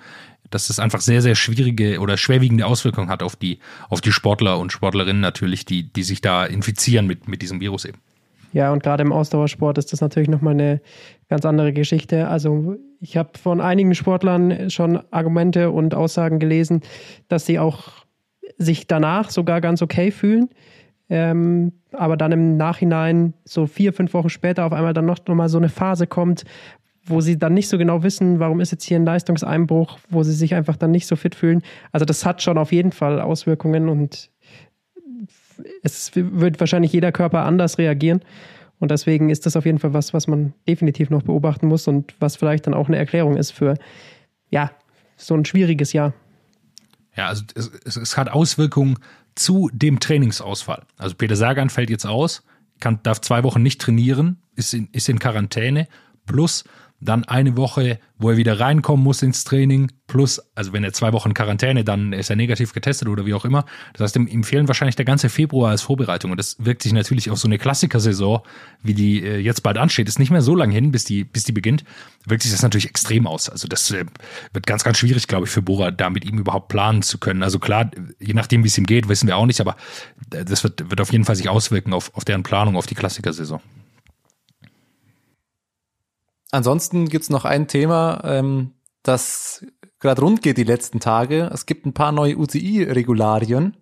dass 0.50 0.68
das 0.68 0.80
einfach 0.80 1.02
sehr, 1.02 1.22
sehr 1.22 1.36
schwierige 1.36 2.00
oder 2.00 2.18
schwerwiegende 2.18 2.66
Auswirkungen 2.66 3.10
hat 3.10 3.24
auf 3.24 3.36
die, 3.36 3.60
auf 3.90 4.02
die 4.02 4.12
Sportler 4.12 4.58
und 4.58 4.72
Sportlerinnen 4.72 5.22
natürlich, 5.22 5.66
die, 5.66 5.92
die 5.92 6.04
sich 6.04 6.22
da 6.22 6.46
infizieren 6.46 7.08
mit, 7.08 7.28
mit 7.28 7.42
diesem 7.42 7.60
Virus 7.60 7.86
eben. 7.86 8.00
Ja, 8.54 8.72
und 8.72 8.84
gerade 8.84 9.02
im 9.02 9.12
Ausdauersport 9.12 9.80
ist 9.80 9.92
das 9.92 10.02
natürlich 10.02 10.30
nochmal 10.30 10.54
eine 10.54 10.82
ganz 11.28 11.44
andere 11.44 11.74
Geschichte. 11.74 12.28
Also 12.28 12.78
ich 13.04 13.18
habe 13.18 13.38
von 13.38 13.60
einigen 13.60 13.94
Sportlern 13.96 14.70
schon 14.70 15.02
Argumente 15.12 15.72
und 15.72 15.94
Aussagen 15.94 16.40
gelesen, 16.40 16.82
dass 17.28 17.46
sie 17.46 17.60
auch 17.60 18.06
sich 18.58 18.88
danach 18.88 19.30
sogar 19.30 19.60
ganz 19.60 19.82
okay 19.82 20.10
fühlen. 20.10 20.50
Ähm, 21.10 21.74
aber 21.92 22.16
dann 22.16 22.32
im 22.32 22.56
Nachhinein, 22.56 23.34
so 23.44 23.68
vier, 23.68 23.92
fünf 23.92 24.14
Wochen 24.14 24.30
später, 24.30 24.66
auf 24.66 24.72
einmal 24.72 24.94
dann 24.94 25.06
noch, 25.06 25.20
noch 25.28 25.36
mal 25.36 25.50
so 25.50 25.58
eine 25.58 25.68
Phase 25.68 26.08
kommt, 26.08 26.46
wo 27.06 27.20
sie 27.20 27.38
dann 27.38 27.54
nicht 27.54 27.68
so 27.68 27.78
genau 27.78 28.04
wissen, 28.04 28.40
warum 28.40 28.62
ist 28.62 28.72
jetzt 28.72 28.86
hier 28.86 28.98
ein 28.98 29.06
Leistungseinbruch, 29.06 30.00
wo 30.10 30.24
sie 30.24 30.32
sich 30.32 30.56
einfach 30.56 30.78
dann 30.78 30.92
nicht 30.92 31.06
so 31.06 31.18
fit 31.18 31.36
fühlen. 31.36 31.62
Also 31.92 32.06
das 32.06 32.26
hat 32.26 32.42
schon 32.42 32.58
auf 32.58 32.72
jeden 32.72 32.94
Fall 32.94 33.20
Auswirkungen 33.20 33.90
und 33.90 34.32
es 35.84 36.12
wird 36.16 36.62
wahrscheinlich 36.62 36.94
jeder 36.94 37.12
Körper 37.12 37.44
anders 37.44 37.78
reagieren. 37.78 38.22
Und 38.84 38.92
deswegen 38.92 39.30
ist 39.30 39.46
das 39.46 39.56
auf 39.56 39.66
jeden 39.66 39.80
Fall 39.80 39.94
was, 39.94 40.14
was 40.14 40.28
man 40.28 40.52
definitiv 40.68 41.10
noch 41.10 41.24
beobachten 41.24 41.68
muss 41.68 41.88
und 41.88 42.14
was 42.20 42.36
vielleicht 42.36 42.68
dann 42.68 42.74
auch 42.74 42.90
eine 42.90 42.98
Erklärung 42.98 43.38
ist 43.38 43.52
für, 43.52 43.76
ja, 44.50 44.72
so 45.16 45.36
ein 45.36 45.46
schwieriges 45.46 45.94
Jahr. 45.94 46.14
Ja, 47.16 47.28
also 47.28 47.46
es, 47.56 47.72
es, 47.86 47.96
es 47.96 48.18
hat 48.18 48.28
Auswirkungen 48.28 49.00
zu 49.36 49.70
dem 49.72 50.02
Trainingsausfall. 50.02 50.84
Also 50.98 51.16
Peter 51.16 51.38
Sagan 51.38 51.70
fällt 51.70 51.90
jetzt 51.90 52.06
aus, 52.06 52.44
kann, 52.82 53.00
darf 53.04 53.22
zwei 53.22 53.44
Wochen 53.44 53.64
nicht 53.64 53.80
trainieren, 53.80 54.42
ist 54.58 54.74
in, 54.74 54.90
ist 54.92 55.08
in 55.08 55.18
Quarantäne, 55.18 55.88
plus 56.26 56.66
dann 57.04 57.24
eine 57.26 57.58
Woche, 57.58 58.00
wo 58.18 58.30
er 58.30 58.38
wieder 58.38 58.60
reinkommen 58.60 59.04
muss 59.04 59.22
ins 59.22 59.44
Training, 59.44 59.92
plus, 60.08 60.42
also 60.56 60.74
wenn 60.74 60.84
er 60.84 60.94
zwei 60.94 61.12
Wochen 61.14 61.34
Quarantäne, 61.34 61.84
dann 61.84 62.14
ist 62.14 62.30
er 62.30 62.36
negativ 62.36 62.74
getestet 62.74 63.08
oder 63.08 63.26
wie 63.26 63.34
auch 63.34 63.46
immer. 63.46 63.66
Das 63.94 64.02
heißt, 64.02 64.16
ihm, 64.16 64.44
fehlen 64.44 64.68
wahrscheinlich 64.68 64.96
der 64.96 65.06
ganze 65.06 65.30
Februar 65.30 65.72
als 65.72 65.82
Vorbereitung. 65.82 66.32
Und 66.32 66.38
das 66.38 66.56
wirkt 66.60 66.84
sich 66.84 66.94
natürlich 66.94 67.30
auf 67.30 67.38
so 67.40 67.48
eine 67.48 67.58
Klassikersaison, 67.58 68.42
wie 68.82 68.94
die 68.94 69.24
äh, 69.24 69.38
jetzt 69.40 69.62
bald 69.62 69.78
ansteht, 69.78 70.08
ist 70.08 70.20
nicht 70.20 70.32
mehr 70.32 70.42
so 70.42 70.56
lange 70.56 70.74
hin, 70.74 70.92
bis 70.92 71.04
die, 71.04 71.24
bis 71.24 71.44
die 71.44 71.52
beginnt, 71.52 71.84
wirkt 72.26 72.44
sich 72.44 72.52
das 72.52 72.62
natürlich 72.62 72.88
extrem 72.88 73.28
aus. 73.28 73.50
Also 73.50 73.68
das 73.68 73.92
äh, 73.92 74.06
wird 74.54 74.66
ganz, 74.66 74.84
ganz 74.84 74.98
schwierig, 74.98 75.28
glaube 75.28 75.46
ich, 75.46 75.52
für 75.52 75.62
Bora, 75.62 75.92
da 75.92 76.10
mit 76.10 76.26
ihm 76.26 76.38
überhaupt 76.38 76.70
planen 76.70 77.02
zu 77.02 77.18
können. 77.18 77.44
Also 77.44 77.60
klar, 77.60 77.92
je 78.20 78.34
nachdem, 78.34 78.64
wie 78.64 78.68
es 78.68 78.78
ihm 78.78 78.86
geht, 78.86 79.10
wissen 79.10 79.28
wir 79.28 79.38
auch 79.38 79.46
nicht, 79.46 79.62
aber 79.62 79.76
äh, 80.32 80.46
das 80.46 80.64
wird, 80.64 80.90
wird 80.90 81.02
auf 81.02 81.12
jeden 81.12 81.26
Fall 81.26 81.36
sich 81.36 81.50
auswirken 81.50 81.94
auf, 81.94 82.14
auf 82.16 82.26
deren 82.26 82.44
Planung, 82.44 82.76
auf 82.76 82.86
die 82.86 82.96
Klassikersaison. 82.96 83.62
Ansonsten 86.54 87.10
gibt's 87.10 87.32
noch 87.32 87.46
ein 87.46 87.68
Thema, 87.68 88.22
ähm, 88.24 88.74
das 89.02 89.66
gerade 90.00 90.22
rund 90.22 90.44
geht 90.44 90.58
die 90.58 90.64
letzten 90.64 91.00
Tage. 91.00 91.50
Es 91.52 91.66
gibt 91.66 91.88
ein 91.88 91.96
paar 91.96 92.12
neue 92.12 92.38
UCI-Regularien. 92.38 93.76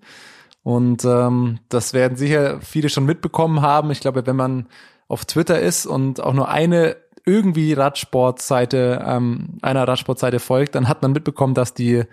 Und 0.64 1.04
ähm, 1.04 1.60
das 1.68 1.94
werden 1.94 2.16
sicher 2.16 2.62
viele 2.62 2.88
schon 2.88 3.06
mitbekommen 3.06 3.62
haben. 3.62 3.92
Ich 3.92 4.00
glaube, 4.00 4.26
wenn 4.26 4.38
man 4.38 4.70
auf 5.10 5.26
Twitter 5.26 5.60
ist 5.60 5.86
und 5.86 6.22
auch 6.22 6.32
nur 6.32 6.48
eine 6.48 6.96
irgendwie 7.26 7.74
Radsportseite, 7.74 9.04
ähm, 9.06 9.58
einer 9.62 9.86
Radsportseite 9.86 10.40
folgt, 10.40 10.76
dann 10.76 10.88
hat 10.88 11.02
man 11.02 11.12
mitbekommen, 11.12 11.54
dass 11.54 11.74
die, 11.74 12.06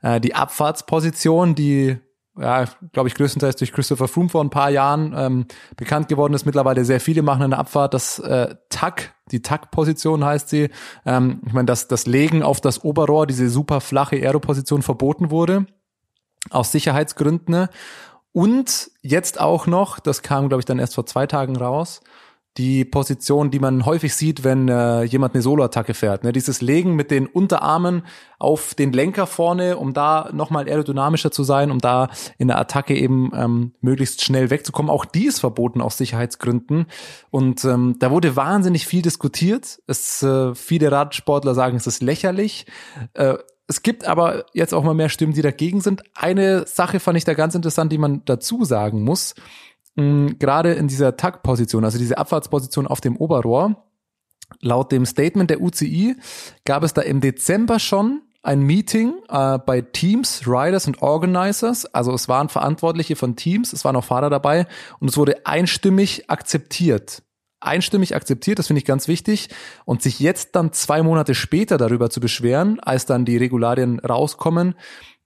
äh, 0.00 0.20
die 0.22 0.34
Abfahrtsposition, 0.34 1.54
die 1.54 1.98
ja, 2.40 2.64
glaube 2.92 3.08
ich, 3.08 3.14
größtenteils 3.14 3.56
durch 3.56 3.72
Christopher 3.72 4.08
Froome 4.08 4.28
vor 4.28 4.42
ein 4.42 4.50
paar 4.50 4.70
Jahren 4.70 5.14
ähm, 5.16 5.46
bekannt 5.76 6.08
geworden 6.08 6.34
ist. 6.34 6.46
Mittlerweile 6.46 6.84
sehr 6.84 7.00
viele 7.00 7.22
machen 7.22 7.42
eine 7.42 7.58
Abfahrt. 7.58 7.94
Das 7.94 8.18
äh, 8.18 8.54
Tack, 8.68 9.14
die 9.30 9.42
Tack-Position 9.42 10.24
heißt 10.24 10.48
sie. 10.48 10.70
Ähm, 11.04 11.40
ich 11.46 11.52
meine, 11.52 11.66
dass 11.66 11.88
das 11.88 12.06
Legen 12.06 12.42
auf 12.42 12.60
das 12.60 12.84
Oberrohr, 12.84 13.26
diese 13.26 13.48
super 13.48 13.80
flache 13.80 14.16
Aero-Position 14.16 14.82
verboten 14.82 15.30
wurde. 15.30 15.66
Aus 16.50 16.72
Sicherheitsgründen. 16.72 17.68
Und 18.32 18.90
jetzt 19.02 19.40
auch 19.40 19.66
noch, 19.66 19.98
das 19.98 20.22
kam, 20.22 20.48
glaube 20.48 20.60
ich, 20.60 20.64
dann 20.64 20.78
erst 20.78 20.94
vor 20.94 21.06
zwei 21.06 21.26
Tagen 21.26 21.56
raus, 21.56 22.00
die 22.58 22.84
Position, 22.84 23.50
die 23.50 23.60
man 23.60 23.86
häufig 23.86 24.14
sieht, 24.14 24.42
wenn 24.42 24.68
äh, 24.68 25.04
jemand 25.04 25.34
eine 25.34 25.42
Soloattacke 25.42 25.94
fährt. 25.94 26.24
Ne? 26.24 26.32
Dieses 26.32 26.60
Legen 26.60 26.96
mit 26.96 27.12
den 27.12 27.26
Unterarmen 27.26 28.02
auf 28.38 28.74
den 28.74 28.92
Lenker 28.92 29.26
vorne, 29.28 29.76
um 29.76 29.94
da 29.94 30.28
nochmal 30.32 30.68
aerodynamischer 30.68 31.30
zu 31.30 31.44
sein, 31.44 31.70
um 31.70 31.78
da 31.78 32.10
in 32.36 32.48
der 32.48 32.58
Attacke 32.58 32.96
eben 32.96 33.30
ähm, 33.34 33.72
möglichst 33.80 34.24
schnell 34.24 34.50
wegzukommen. 34.50 34.90
Auch 34.90 35.04
die 35.04 35.26
ist 35.26 35.38
verboten 35.38 35.80
aus 35.80 35.96
Sicherheitsgründen. 35.96 36.86
Und 37.30 37.64
ähm, 37.64 37.96
da 38.00 38.10
wurde 38.10 38.34
wahnsinnig 38.34 38.86
viel 38.86 39.02
diskutiert. 39.02 39.78
Es, 39.86 40.22
äh, 40.24 40.54
viele 40.56 40.90
Radsportler 40.90 41.54
sagen, 41.54 41.76
es 41.76 41.86
ist 41.86 42.02
lächerlich. 42.02 42.66
Äh, 43.14 43.34
es 43.68 43.82
gibt 43.82 44.04
aber 44.06 44.46
jetzt 44.52 44.72
auch 44.74 44.82
mal 44.82 44.94
mehr 44.94 45.10
Stimmen, 45.10 45.34
die 45.34 45.42
dagegen 45.42 45.80
sind. 45.80 46.02
Eine 46.14 46.66
Sache 46.66 46.98
fand 47.00 47.18
ich 47.18 47.24
da 47.24 47.34
ganz 47.34 47.54
interessant, 47.54 47.92
die 47.92 47.98
man 47.98 48.22
dazu 48.24 48.64
sagen 48.64 49.04
muss 49.04 49.34
gerade 49.98 50.74
in 50.74 50.86
dieser 50.86 51.16
Taktposition, 51.16 51.84
also 51.84 51.98
diese 51.98 52.18
Abfahrtsposition 52.18 52.86
auf 52.86 53.00
dem 53.00 53.16
Oberrohr, 53.16 53.84
laut 54.60 54.92
dem 54.92 55.04
Statement 55.04 55.50
der 55.50 55.60
UCI 55.60 56.16
gab 56.64 56.84
es 56.84 56.94
da 56.94 57.02
im 57.02 57.20
Dezember 57.20 57.78
schon 57.78 58.22
ein 58.42 58.60
Meeting 58.60 59.14
äh, 59.28 59.58
bei 59.58 59.80
Teams, 59.80 60.46
Riders 60.46 60.86
und 60.86 61.02
Organizers. 61.02 61.84
Also 61.86 62.14
es 62.14 62.28
waren 62.28 62.48
Verantwortliche 62.48 63.16
von 63.16 63.34
Teams, 63.34 63.72
es 63.72 63.84
waren 63.84 63.96
auch 63.96 64.04
Fahrer 64.04 64.30
dabei 64.30 64.66
und 65.00 65.08
es 65.08 65.16
wurde 65.16 65.44
einstimmig 65.46 66.30
akzeptiert. 66.30 67.22
Einstimmig 67.60 68.14
akzeptiert, 68.14 68.60
das 68.60 68.68
finde 68.68 68.78
ich 68.78 68.84
ganz 68.84 69.08
wichtig. 69.08 69.48
Und 69.84 70.00
sich 70.00 70.20
jetzt 70.20 70.54
dann 70.54 70.72
zwei 70.72 71.02
Monate 71.02 71.34
später 71.34 71.76
darüber 71.76 72.08
zu 72.08 72.20
beschweren, 72.20 72.78
als 72.78 73.04
dann 73.04 73.24
die 73.24 73.36
Regularien 73.36 73.98
rauskommen, 73.98 74.76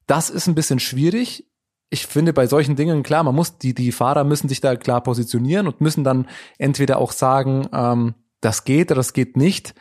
das 0.07 0.31
ist 0.31 0.47
ein 0.47 0.55
bisschen 0.55 0.81
schwierig 0.81 1.52
ich 1.93 2.07
finde 2.07 2.33
bei 2.33 2.47
solchen 2.47 2.75
Dingen 2.75 3.03
klar, 3.03 3.23
man 3.23 3.35
muss 3.35 3.59
die 3.59 3.75
die 3.75 3.93
Fahrer 3.93 4.25
müssen 4.25 4.49
sich 4.49 4.63
da 4.63 4.77
klar 4.77 5.03
positionieren 5.03 5.67
und 5.67 5.83
müssen 5.83 6.05
dann 6.05 6.27
entweder 6.57 6.97
auch 6.97 7.13
sagen, 7.13 7.69
ähm, 7.73 8.15
das 8.41 8.65
geht 8.65 8.91
oder 8.91 8.97
das 8.97 9.13
geht 9.13 9.37
nicht. 9.37 9.75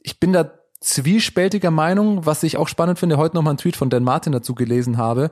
Ich 0.00 0.18
bin 0.18 0.32
da 0.32 0.50
zwiespältiger 0.80 1.70
Meinung, 1.70 2.24
was 2.24 2.42
ich 2.42 2.56
auch 2.56 2.68
spannend 2.68 2.98
finde, 2.98 3.18
heute 3.18 3.36
noch 3.36 3.42
mal 3.42 3.50
einen 3.50 3.58
Tweet 3.58 3.76
von 3.76 3.90
Dan 3.90 4.04
Martin 4.04 4.32
dazu 4.32 4.54
gelesen 4.54 4.96
habe, 4.96 5.28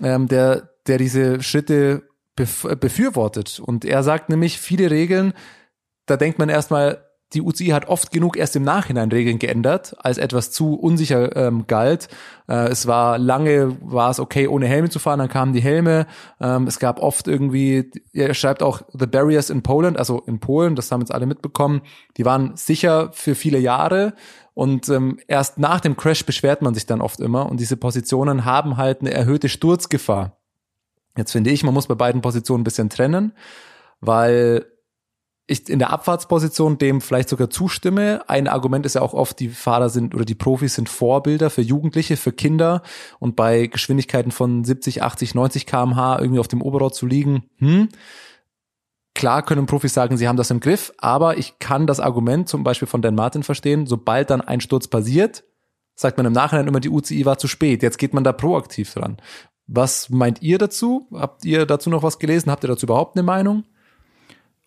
ähm, 0.00 0.28
der 0.28 0.70
der 0.86 0.96
diese 0.96 1.42
Schritte 1.42 2.08
befürwortet 2.34 3.60
und 3.60 3.84
er 3.84 4.02
sagt 4.02 4.30
nämlich 4.30 4.58
viele 4.58 4.90
Regeln, 4.90 5.34
da 6.06 6.16
denkt 6.16 6.38
man 6.38 6.48
erstmal 6.48 7.04
die 7.34 7.42
UCI 7.42 7.68
hat 7.68 7.88
oft 7.88 8.10
genug 8.12 8.36
erst 8.36 8.56
im 8.56 8.62
Nachhinein 8.62 9.10
Regeln 9.10 9.38
geändert, 9.38 9.96
als 9.98 10.18
etwas 10.18 10.50
zu 10.50 10.74
unsicher 10.74 11.36
ähm, 11.36 11.66
galt. 11.66 12.08
Äh, 12.48 12.68
es 12.68 12.86
war 12.86 13.18
lange, 13.18 13.76
war 13.80 14.10
es 14.10 14.20
okay, 14.20 14.46
ohne 14.48 14.66
Helme 14.66 14.88
zu 14.88 14.98
fahren, 14.98 15.18
dann 15.18 15.28
kamen 15.28 15.52
die 15.52 15.62
Helme. 15.62 16.06
Ähm, 16.40 16.66
es 16.66 16.78
gab 16.78 17.00
oft 17.00 17.28
irgendwie, 17.28 17.90
er 18.12 18.34
schreibt 18.34 18.62
auch 18.62 18.82
The 18.92 19.06
Barriers 19.06 19.50
in 19.50 19.62
Poland, 19.62 19.98
also 19.98 20.20
in 20.26 20.40
Polen, 20.40 20.76
das 20.76 20.90
haben 20.92 21.00
jetzt 21.00 21.12
alle 21.12 21.26
mitbekommen, 21.26 21.82
die 22.16 22.24
waren 22.24 22.56
sicher 22.56 23.10
für 23.12 23.34
viele 23.34 23.58
Jahre. 23.58 24.14
Und 24.54 24.88
ähm, 24.88 25.18
erst 25.26 25.58
nach 25.58 25.80
dem 25.80 25.96
Crash 25.96 26.24
beschwert 26.24 26.62
man 26.62 26.74
sich 26.74 26.86
dann 26.86 27.00
oft 27.00 27.18
immer. 27.20 27.50
Und 27.50 27.58
diese 27.58 27.76
Positionen 27.76 28.44
haben 28.44 28.76
halt 28.76 29.00
eine 29.00 29.12
erhöhte 29.12 29.48
Sturzgefahr. 29.48 30.38
Jetzt 31.16 31.32
finde 31.32 31.50
ich, 31.50 31.64
man 31.64 31.74
muss 31.74 31.88
bei 31.88 31.94
beiden 31.94 32.20
Positionen 32.20 32.60
ein 32.60 32.64
bisschen 32.64 32.88
trennen, 32.88 33.32
weil 34.00 34.66
ich 35.46 35.68
in 35.68 35.78
der 35.78 35.90
Abfahrtsposition 35.90 36.78
dem 36.78 37.00
vielleicht 37.00 37.28
sogar 37.28 37.50
zustimme. 37.50 38.22
Ein 38.28 38.48
Argument 38.48 38.86
ist 38.86 38.94
ja 38.94 39.02
auch 39.02 39.12
oft, 39.12 39.38
die 39.40 39.50
Fahrer 39.50 39.90
sind 39.90 40.14
oder 40.14 40.24
die 40.24 40.34
Profis 40.34 40.74
sind 40.74 40.88
Vorbilder 40.88 41.50
für 41.50 41.60
Jugendliche, 41.60 42.16
für 42.16 42.32
Kinder 42.32 42.82
und 43.18 43.36
bei 43.36 43.66
Geschwindigkeiten 43.66 44.30
von 44.30 44.64
70, 44.64 45.02
80, 45.02 45.34
90 45.34 45.66
kmh 45.66 46.18
irgendwie 46.18 46.40
auf 46.40 46.48
dem 46.48 46.62
Oberrohr 46.62 46.92
zu 46.92 47.06
liegen, 47.06 47.50
hm, 47.58 47.88
Klar 49.14 49.44
können 49.44 49.66
Profis 49.66 49.94
sagen, 49.94 50.16
sie 50.16 50.26
haben 50.26 50.36
das 50.36 50.50
im 50.50 50.58
Griff, 50.58 50.92
aber 50.98 51.38
ich 51.38 51.60
kann 51.60 51.86
das 51.86 52.00
Argument 52.00 52.48
zum 52.48 52.64
Beispiel 52.64 52.88
von 52.88 53.00
Dan 53.00 53.14
Martin 53.14 53.44
verstehen, 53.44 53.86
sobald 53.86 54.28
dann 54.30 54.40
ein 54.40 54.60
Sturz 54.60 54.88
passiert, 54.88 55.44
sagt 55.94 56.16
man 56.16 56.26
im 56.26 56.32
Nachhinein 56.32 56.66
immer, 56.66 56.80
die 56.80 56.90
UCI 56.90 57.24
war 57.24 57.38
zu 57.38 57.46
spät, 57.46 57.84
jetzt 57.84 57.98
geht 57.98 58.12
man 58.12 58.24
da 58.24 58.32
proaktiv 58.32 58.92
dran. 58.92 59.18
Was 59.68 60.10
meint 60.10 60.42
ihr 60.42 60.58
dazu? 60.58 61.06
Habt 61.12 61.44
ihr 61.44 61.64
dazu 61.64 61.90
noch 61.90 62.02
was 62.02 62.18
gelesen? 62.18 62.50
Habt 62.50 62.64
ihr 62.64 62.68
dazu 62.68 62.86
überhaupt 62.86 63.16
eine 63.16 63.22
Meinung? 63.22 63.64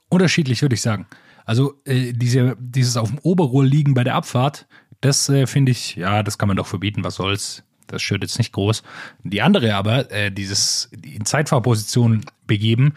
Unterschiedlich, 0.10 0.62
würde 0.62 0.76
ich 0.76 0.82
sagen. 0.82 1.08
Also 1.46 1.76
äh, 1.86 2.14
diese, 2.14 2.56
dieses 2.60 2.98
auf 2.98 3.10
dem 3.10 3.20
Oberrohr 3.20 3.66
liegen 3.66 3.94
bei 3.94 4.04
der 4.04 4.16
Abfahrt, 4.16 4.68
das 5.02 5.30
äh, 5.30 5.48
finde 5.48 5.72
ich, 5.72 5.96
ja, 5.96 6.24
das 6.24 6.38
kann 6.38 6.48
man 6.48 6.58
doch 6.58 6.68
verbieten, 6.68 7.04
was 7.04 7.16
soll's. 7.16 7.64
Das 7.88 8.02
stört 8.02 8.22
jetzt 8.22 8.38
nicht 8.38 8.52
groß. 8.52 8.84
Die 9.24 9.42
andere 9.42 9.76
aber, 9.76 10.12
äh, 10.12 10.30
dieses 10.30 10.92
in 11.04 11.26
Zeitfahrposition 11.26 12.26
begeben, 12.46 12.94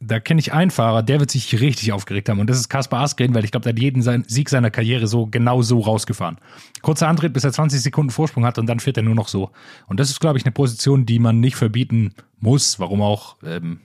da 0.00 0.20
kenne 0.20 0.40
ich 0.40 0.52
einen 0.52 0.70
Fahrer, 0.70 1.02
der 1.02 1.20
wird 1.20 1.30
sich 1.30 1.58
richtig 1.60 1.92
aufgeregt 1.92 2.28
haben. 2.28 2.38
Und 2.38 2.48
das 2.48 2.58
ist 2.58 2.68
Kaspar 2.68 3.02
Asgren, 3.02 3.34
weil 3.34 3.44
ich 3.44 3.50
glaube, 3.50 3.64
der 3.64 3.72
hat 3.72 3.78
jeden 3.78 4.02
sein, 4.02 4.24
Sieg 4.26 4.48
seiner 4.48 4.70
Karriere 4.70 5.06
so 5.06 5.26
genau 5.26 5.62
so 5.62 5.80
rausgefahren. 5.80 6.38
Kurzer 6.82 7.08
Antritt, 7.08 7.32
bis 7.32 7.44
er 7.44 7.52
20 7.52 7.80
Sekunden 7.80 8.10
Vorsprung 8.10 8.44
hat 8.44 8.58
und 8.58 8.66
dann 8.66 8.80
fährt 8.80 8.98
er 8.98 9.02
nur 9.02 9.14
noch 9.14 9.28
so. 9.28 9.50
Und 9.86 9.98
das 9.98 10.10
ist, 10.10 10.20
glaube 10.20 10.38
ich, 10.38 10.44
eine 10.44 10.52
Position, 10.52 11.06
die 11.06 11.18
man 11.18 11.40
nicht 11.40 11.56
verbieten 11.56 12.14
muss. 12.38 12.78
Warum 12.78 13.00
auch? 13.00 13.36
Ähm, 13.42 13.80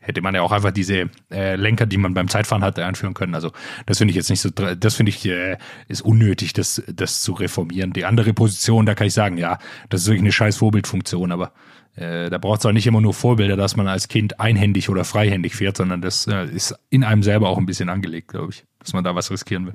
hätte 0.00 0.20
man 0.20 0.34
ja 0.34 0.42
auch 0.42 0.52
einfach 0.52 0.70
diese 0.70 1.10
äh, 1.30 1.56
Lenker, 1.56 1.86
die 1.86 1.96
man 1.96 2.14
beim 2.14 2.28
Zeitfahren 2.28 2.64
hatte, 2.64 2.84
einführen 2.84 3.14
können. 3.14 3.34
Also 3.34 3.52
das 3.86 3.98
finde 3.98 4.10
ich 4.10 4.16
jetzt 4.16 4.30
nicht 4.30 4.40
so, 4.40 4.50
das 4.50 4.94
finde 4.94 5.10
ich 5.10 5.24
äh, 5.26 5.56
ist 5.88 6.02
unnötig, 6.02 6.52
das, 6.52 6.82
das 6.92 7.22
zu 7.22 7.32
reformieren. 7.32 7.92
Die 7.92 8.04
andere 8.04 8.32
Position, 8.32 8.86
da 8.86 8.94
kann 8.94 9.06
ich 9.06 9.14
sagen, 9.14 9.38
ja, 9.38 9.58
das 9.88 10.02
ist 10.02 10.06
wirklich 10.08 10.22
eine 10.22 10.32
scheiß 10.32 10.56
Vorbildfunktion, 10.56 11.32
aber 11.32 11.52
äh, 11.96 12.28
da 12.28 12.38
braucht 12.38 12.60
es 12.60 12.66
auch 12.66 12.72
nicht 12.72 12.86
immer 12.86 13.00
nur 13.00 13.14
Vorbilder, 13.14 13.56
dass 13.56 13.76
man 13.76 13.86
als 13.86 14.08
Kind 14.08 14.40
einhändig 14.40 14.88
oder 14.88 15.04
freihändig 15.04 15.54
fährt, 15.54 15.76
sondern 15.76 16.02
das 16.02 16.26
äh, 16.26 16.46
ist 16.46 16.74
in 16.90 17.04
einem 17.04 17.22
selber 17.22 17.48
auch 17.48 17.58
ein 17.58 17.66
bisschen 17.66 17.88
angelegt, 17.88 18.28
glaube 18.28 18.52
ich, 18.52 18.64
dass 18.80 18.92
man 18.92 19.04
da 19.04 19.14
was 19.14 19.30
riskieren 19.30 19.66
will. 19.66 19.74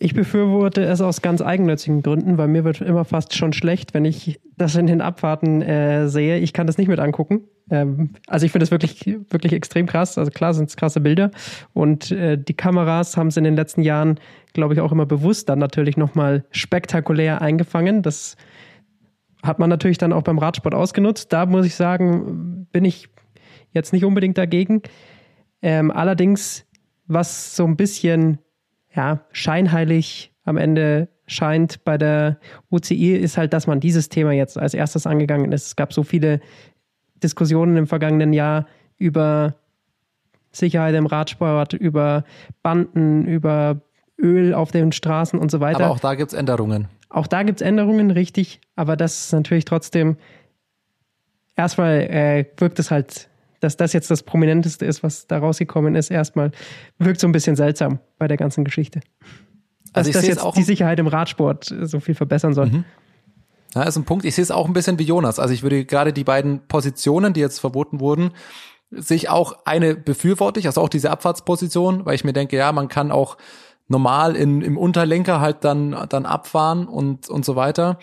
Ich 0.00 0.14
befürworte 0.14 0.84
es 0.84 1.00
aus 1.00 1.22
ganz 1.22 1.42
eigennützigen 1.42 2.02
Gründen, 2.02 2.38
weil 2.38 2.48
mir 2.48 2.64
wird 2.64 2.80
immer 2.80 3.04
fast 3.04 3.34
schon 3.34 3.52
schlecht, 3.52 3.94
wenn 3.94 4.04
ich 4.04 4.40
das 4.56 4.76
in 4.76 4.86
den 4.86 5.00
Abfahrten 5.00 5.60
äh, 5.62 6.08
sehe. 6.08 6.38
Ich 6.38 6.52
kann 6.52 6.68
das 6.68 6.78
nicht 6.78 6.88
mit 6.88 7.00
angucken. 7.00 7.42
Ähm, 7.70 8.10
also 8.26 8.46
ich 8.46 8.52
finde 8.52 8.64
es 8.64 8.70
wirklich, 8.70 9.04
wirklich 9.30 9.52
extrem 9.52 9.86
krass. 9.86 10.18
Also 10.18 10.30
klar 10.30 10.54
sind 10.54 10.68
es 10.68 10.76
krasse 10.76 11.00
Bilder. 11.00 11.30
Und 11.72 12.10
äh, 12.10 12.38
die 12.38 12.54
Kameras 12.54 13.16
haben 13.16 13.28
es 13.28 13.36
in 13.36 13.44
den 13.44 13.56
letzten 13.56 13.82
Jahren, 13.82 14.18
glaube 14.52 14.74
ich, 14.74 14.80
auch 14.80 14.92
immer 14.92 15.06
bewusst 15.06 15.48
dann 15.48 15.58
natürlich 15.58 15.96
nochmal 15.96 16.44
spektakulär 16.50 17.42
eingefangen. 17.42 18.02
Das 18.02 18.36
hat 19.42 19.58
man 19.58 19.70
natürlich 19.70 19.98
dann 19.98 20.12
auch 20.12 20.22
beim 20.22 20.38
Radsport 20.38 20.74
ausgenutzt. 20.74 21.32
Da 21.32 21.46
muss 21.46 21.66
ich 21.66 21.74
sagen, 21.74 22.66
bin 22.72 22.84
ich 22.84 23.08
jetzt 23.72 23.92
nicht 23.92 24.04
unbedingt 24.04 24.38
dagegen. 24.38 24.82
Ähm, 25.62 25.90
allerdings, 25.90 26.66
was 27.06 27.56
so 27.56 27.64
ein 27.64 27.76
bisschen 27.76 28.38
ja, 28.94 29.24
scheinheilig 29.32 30.32
am 30.44 30.56
Ende 30.56 31.08
scheint 31.26 31.84
bei 31.84 31.98
der 31.98 32.38
UCI, 32.70 33.16
ist 33.16 33.36
halt, 33.36 33.52
dass 33.52 33.66
man 33.66 33.80
dieses 33.80 34.08
Thema 34.08 34.32
jetzt 34.32 34.58
als 34.58 34.74
erstes 34.74 35.06
angegangen 35.06 35.52
ist. 35.52 35.66
Es 35.66 35.76
gab 35.76 35.92
so 35.92 36.02
viele 36.02 36.40
Diskussionen 37.22 37.76
im 37.76 37.86
vergangenen 37.86 38.32
Jahr 38.32 38.66
über 38.96 39.54
Sicherheit 40.52 40.94
im 40.94 41.06
Radsport, 41.06 41.72
über 41.72 42.24
Banden, 42.62 43.26
über 43.26 43.80
Öl 44.18 44.54
auf 44.54 44.72
den 44.72 44.92
Straßen 44.92 45.38
und 45.38 45.50
so 45.50 45.60
weiter. 45.60 45.84
Aber 45.84 45.94
auch 45.94 46.00
da 46.00 46.14
gibt 46.14 46.32
es 46.32 46.38
Änderungen. 46.38 46.88
Auch 47.10 47.26
da 47.26 47.42
gibt 47.42 47.60
es 47.60 47.66
Änderungen, 47.66 48.10
richtig, 48.10 48.60
aber 48.76 48.96
das 48.96 49.26
ist 49.26 49.32
natürlich 49.32 49.64
trotzdem, 49.64 50.16
erstmal 51.56 52.00
äh, 52.00 52.44
wirkt 52.58 52.78
es 52.78 52.90
halt, 52.90 53.28
dass 53.60 53.76
das 53.76 53.92
jetzt 53.92 54.10
das 54.10 54.22
Prominenteste 54.22 54.84
ist, 54.84 55.02
was 55.02 55.26
da 55.26 55.38
rausgekommen 55.38 55.94
ist, 55.94 56.10
erstmal 56.10 56.50
wirkt 56.98 57.20
so 57.20 57.26
ein 57.26 57.32
bisschen 57.32 57.56
seltsam 57.56 57.98
bei 58.18 58.28
der 58.28 58.36
ganzen 58.36 58.64
Geschichte. 58.64 59.00
Dass 59.92 60.06
also 60.06 60.12
das 60.12 60.26
jetzt 60.26 60.42
auch 60.42 60.54
die 60.54 60.62
Sicherheit 60.62 60.98
im 60.98 61.06
Radsport 61.06 61.74
so 61.82 61.98
viel 61.98 62.14
verbessern 62.14 62.52
soll. 62.52 62.66
Mhm. 62.66 62.84
Ja, 63.74 63.82
ist 63.82 63.96
ein 63.96 64.04
Punkt. 64.04 64.24
Ich 64.24 64.34
sehe 64.34 64.42
es 64.42 64.50
auch 64.50 64.66
ein 64.66 64.72
bisschen 64.72 64.98
wie 64.98 65.04
Jonas. 65.04 65.38
Also 65.38 65.52
ich 65.52 65.62
würde 65.62 65.84
gerade 65.84 66.12
die 66.12 66.24
beiden 66.24 66.66
Positionen, 66.68 67.32
die 67.32 67.40
jetzt 67.40 67.60
verboten 67.60 68.00
wurden, 68.00 68.32
sehe 68.90 69.16
ich 69.16 69.28
auch 69.28 69.58
eine 69.64 69.94
befürworte 69.94 70.60
ich, 70.60 70.66
also 70.66 70.80
auch 70.80 70.88
diese 70.88 71.10
Abfahrtsposition, 71.10 72.06
weil 72.06 72.14
ich 72.14 72.24
mir 72.24 72.32
denke, 72.32 72.56
ja, 72.56 72.72
man 72.72 72.88
kann 72.88 73.12
auch 73.12 73.36
normal 73.88 74.36
in, 74.36 74.62
im 74.62 74.76
Unterlenker 74.78 75.40
halt 75.40 75.64
dann, 75.64 76.06
dann 76.08 76.26
abfahren 76.26 76.86
und, 76.86 77.28
und 77.28 77.44
so 77.44 77.56
weiter. 77.56 77.98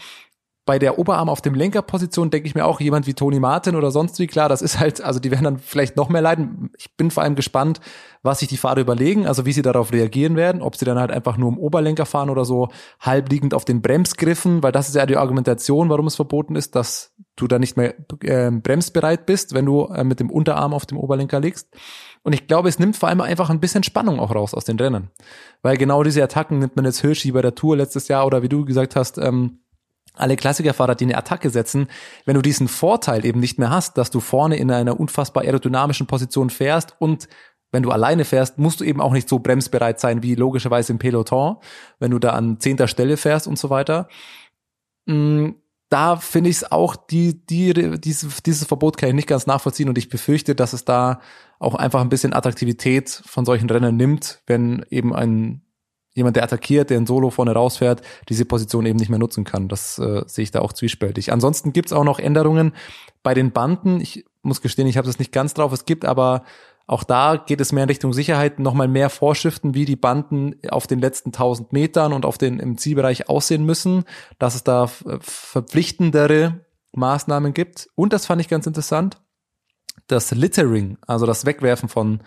Bei 0.66 0.80
der 0.80 0.98
Oberarm 0.98 1.30
auf 1.30 1.42
dem 1.42 1.54
Lenkerposition 1.54 2.32
denke 2.32 2.48
ich 2.48 2.56
mir 2.56 2.66
auch 2.66 2.80
jemand 2.80 3.06
wie 3.06 3.14
Tony 3.14 3.40
Martin 3.40 3.76
oder 3.76 3.92
sonst 3.92 4.18
wie 4.18 4.26
klar, 4.26 4.50
das 4.50 4.64
ist 4.64 4.80
halt, 4.80 5.00
also 5.00 5.20
die 5.20 5.30
werden 5.30 5.44
dann 5.44 5.60
vielleicht 5.60 5.96
noch 5.96 6.10
mehr 6.10 6.22
leiden. 6.22 6.72
Ich 6.76 6.96
bin 6.98 7.12
vor 7.12 7.22
allem 7.22 7.36
gespannt, 7.36 7.80
was 8.24 8.40
sich 8.40 8.48
die 8.48 8.58
Fahrer 8.58 8.82
überlegen, 8.82 9.28
also 9.28 9.46
wie 9.46 9.52
sie 9.52 9.62
darauf 9.62 9.94
reagieren 9.94 10.36
werden, 10.36 10.64
ob 10.64 10.76
sie 10.76 10.86
dann 10.86 10.98
halt 10.98 11.12
einfach 11.12 11.38
nur 11.38 11.50
im 11.50 11.60
Oberlenker 11.60 12.08
fahren 12.08 12.32
oder 12.32 12.46
so 12.46 12.70
halbliegend 13.00 13.54
auf 13.54 13.64
den 13.64 13.84
Bremsgriffen, 13.84 14.64
weil 14.64 14.72
das 14.72 14.90
ist 14.90 14.96
ja 14.96 15.06
die 15.06 15.18
Argumentation, 15.18 15.90
warum 15.90 16.08
es 16.08 16.16
verboten 16.16 16.56
ist, 16.56 16.76
dass 16.76 17.14
du 17.36 17.48
da 17.48 17.60
nicht 17.60 17.78
mehr 17.78 17.94
äh, 18.22 18.50
bremsbereit 18.50 19.28
bist, 19.28 19.54
wenn 19.54 19.68
du 19.68 19.86
äh, 19.86 20.04
mit 20.04 20.20
dem 20.20 20.32
Unterarm 20.32 20.74
auf 20.74 20.88
dem 20.88 20.98
Oberlenker 20.98 21.40
liegst. 21.40 21.68
Und 22.24 22.34
ich 22.34 22.48
glaube, 22.48 22.70
es 22.70 22.80
nimmt 22.80 22.98
vor 22.98 23.10
allem 23.10 23.22
einfach 23.22 23.52
ein 23.52 23.60
bisschen 23.60 23.84
Spannung 23.84 24.20
auch 24.20 24.34
raus 24.34 24.56
aus 24.56 24.66
den 24.66 24.80
Rennen. 24.80 25.12
Weil 25.62 25.78
genau 25.78 26.02
diese 26.02 26.24
Attacken 26.24 26.58
nimmt 26.58 26.76
man 26.76 26.86
jetzt 26.86 27.02
Hirschi 27.02 27.32
bei 27.32 27.44
der 27.44 27.54
Tour 27.54 27.78
letztes 27.78 28.08
Jahr 28.08 28.26
oder 28.26 28.42
wie 28.42 28.50
du 28.50 28.66
gesagt 28.66 28.96
hast, 28.96 29.20
ähm, 29.20 29.60
alle 30.18 30.36
Klassikerfahrer, 30.36 30.96
die 30.96 31.06
eine 31.06 31.18
Attacke 31.18 31.50
setzen, 31.50 31.88
wenn 32.26 32.36
du 32.36 32.42
diesen 32.42 32.68
Vorteil 32.68 33.26
eben 33.26 33.40
nicht 33.40 33.60
mehr 33.60 33.70
hast, 33.70 33.98
dass 33.98 34.12
du 34.12 34.20
vorne 34.20 34.58
in 34.58 34.72
einer 34.72 35.00
unfassbar 35.00 35.44
aerodynamischen 35.44 36.08
Position 36.08 36.50
fährst 36.50 36.96
und 37.00 37.28
wenn 37.72 37.84
du 37.84 37.92
alleine 37.92 38.24
fährst, 38.24 38.58
musst 38.58 38.80
du 38.80 38.86
eben 38.86 39.02
auch 39.02 39.12
nicht 39.12 39.28
so 39.28 39.40
bremsbereit 39.40 40.00
sein 40.00 40.24
wie 40.24 40.36
logischerweise 40.36 40.94
im 40.94 40.98
Peloton, 40.98 41.58
wenn 42.00 42.12
du 42.12 42.20
da 42.20 42.30
an 42.30 42.60
zehnter 42.60 42.88
Stelle 42.88 43.18
fährst 43.18 43.48
und 43.48 43.60
so 43.60 43.70
weiter. 43.70 44.08
Mm, 45.08 45.50
da 45.90 46.16
finde 46.16 46.50
ich 46.50 46.58
es 46.58 46.72
auch, 46.72 46.96
die, 46.96 47.46
die, 47.46 48.00
dieses, 48.00 48.42
dieses 48.44 48.66
Verbot 48.66 48.98
kann 48.98 49.10
ich 49.10 49.16
nicht 49.16 49.28
ganz 49.28 49.46
nachvollziehen 49.46 49.90
und 49.90 49.98
ich 49.98 50.10
befürchte, 50.10 50.56
dass 50.56 50.72
es 50.72 50.86
da 50.86 51.20
auch 51.60 51.76
einfach 51.76 52.00
ein 52.00 52.10
bisschen 52.10 52.34
Attraktivität 52.34 53.10
von 53.10 53.46
solchen 53.46 53.70
Rennen 53.70 53.98
nimmt, 53.98 54.42
wenn 54.48 54.86
eben 54.90 55.14
ein 55.14 55.65
jemand, 56.16 56.38
der 56.38 56.44
attackiert, 56.44 56.90
der 56.90 56.98
ein 56.98 57.06
Solo 57.06 57.30
vorne 57.30 57.54
rausfährt, 57.54 58.02
diese 58.30 58.46
Position 58.46 58.86
eben 58.86 58.98
nicht 58.98 59.10
mehr 59.10 59.20
nutzen 59.20 59.44
kann. 59.44 59.68
Das 59.68 60.00
äh, 60.00 60.24
sehe 60.26 60.44
ich 60.44 60.52
da 60.52 60.62
auch 60.62 60.74
zwiespältig. 60.74 61.32
Ansonsten 61.32 61.74
gibt's 61.74 61.94
auch 61.94 62.04
noch 62.04 62.18
Änderungen 62.20 62.74
bei 63.22 63.34
den 63.34 63.52
Banden. 63.52 64.02
Ich 64.02 64.26
muss 64.42 64.62
gestehen, 64.62 64.88
ich 64.88 64.98
habe 64.98 65.08
das 65.08 65.20
nicht 65.20 65.32
ganz 65.32 65.54
drauf. 65.54 65.72
Es 65.74 65.86
gibt 65.86 66.06
aber 66.06 66.44
auch 66.88 67.04
da 67.04 67.38
geht 67.38 67.62
es 67.62 67.72
mehr 67.72 67.84
in 67.84 67.90
Richtung 67.90 68.14
Sicherheit, 68.14 68.60
nochmal 68.60 68.88
mehr 68.88 69.10
Vorschriften, 69.10 69.74
wie 69.74 69.86
die 69.86 69.96
Banden 69.96 70.56
auf 70.70 70.86
den 70.86 71.00
letzten 71.00 71.30
1000 71.30 71.74
Metern 71.74 72.14
und 72.14 72.26
auf 72.26 72.38
den 72.38 72.60
im 72.60 72.78
Zielbereich 72.78 73.28
aussehen 73.28 73.66
müssen, 73.66 74.04
dass 74.38 74.54
es 74.54 74.64
da 74.64 74.86
verpflichtendere 74.88 76.64
Maßnahmen 76.92 77.54
gibt. 77.54 77.90
Und 77.96 78.14
das 78.14 78.28
fand 78.28 78.40
ich 78.40 78.50
ganz 78.50 78.68
interessant, 78.68 79.18
das 80.08 80.30
Littering, 80.32 81.00
also 81.08 81.26
das 81.26 81.48
Wegwerfen 81.48 81.90
von 81.90 82.22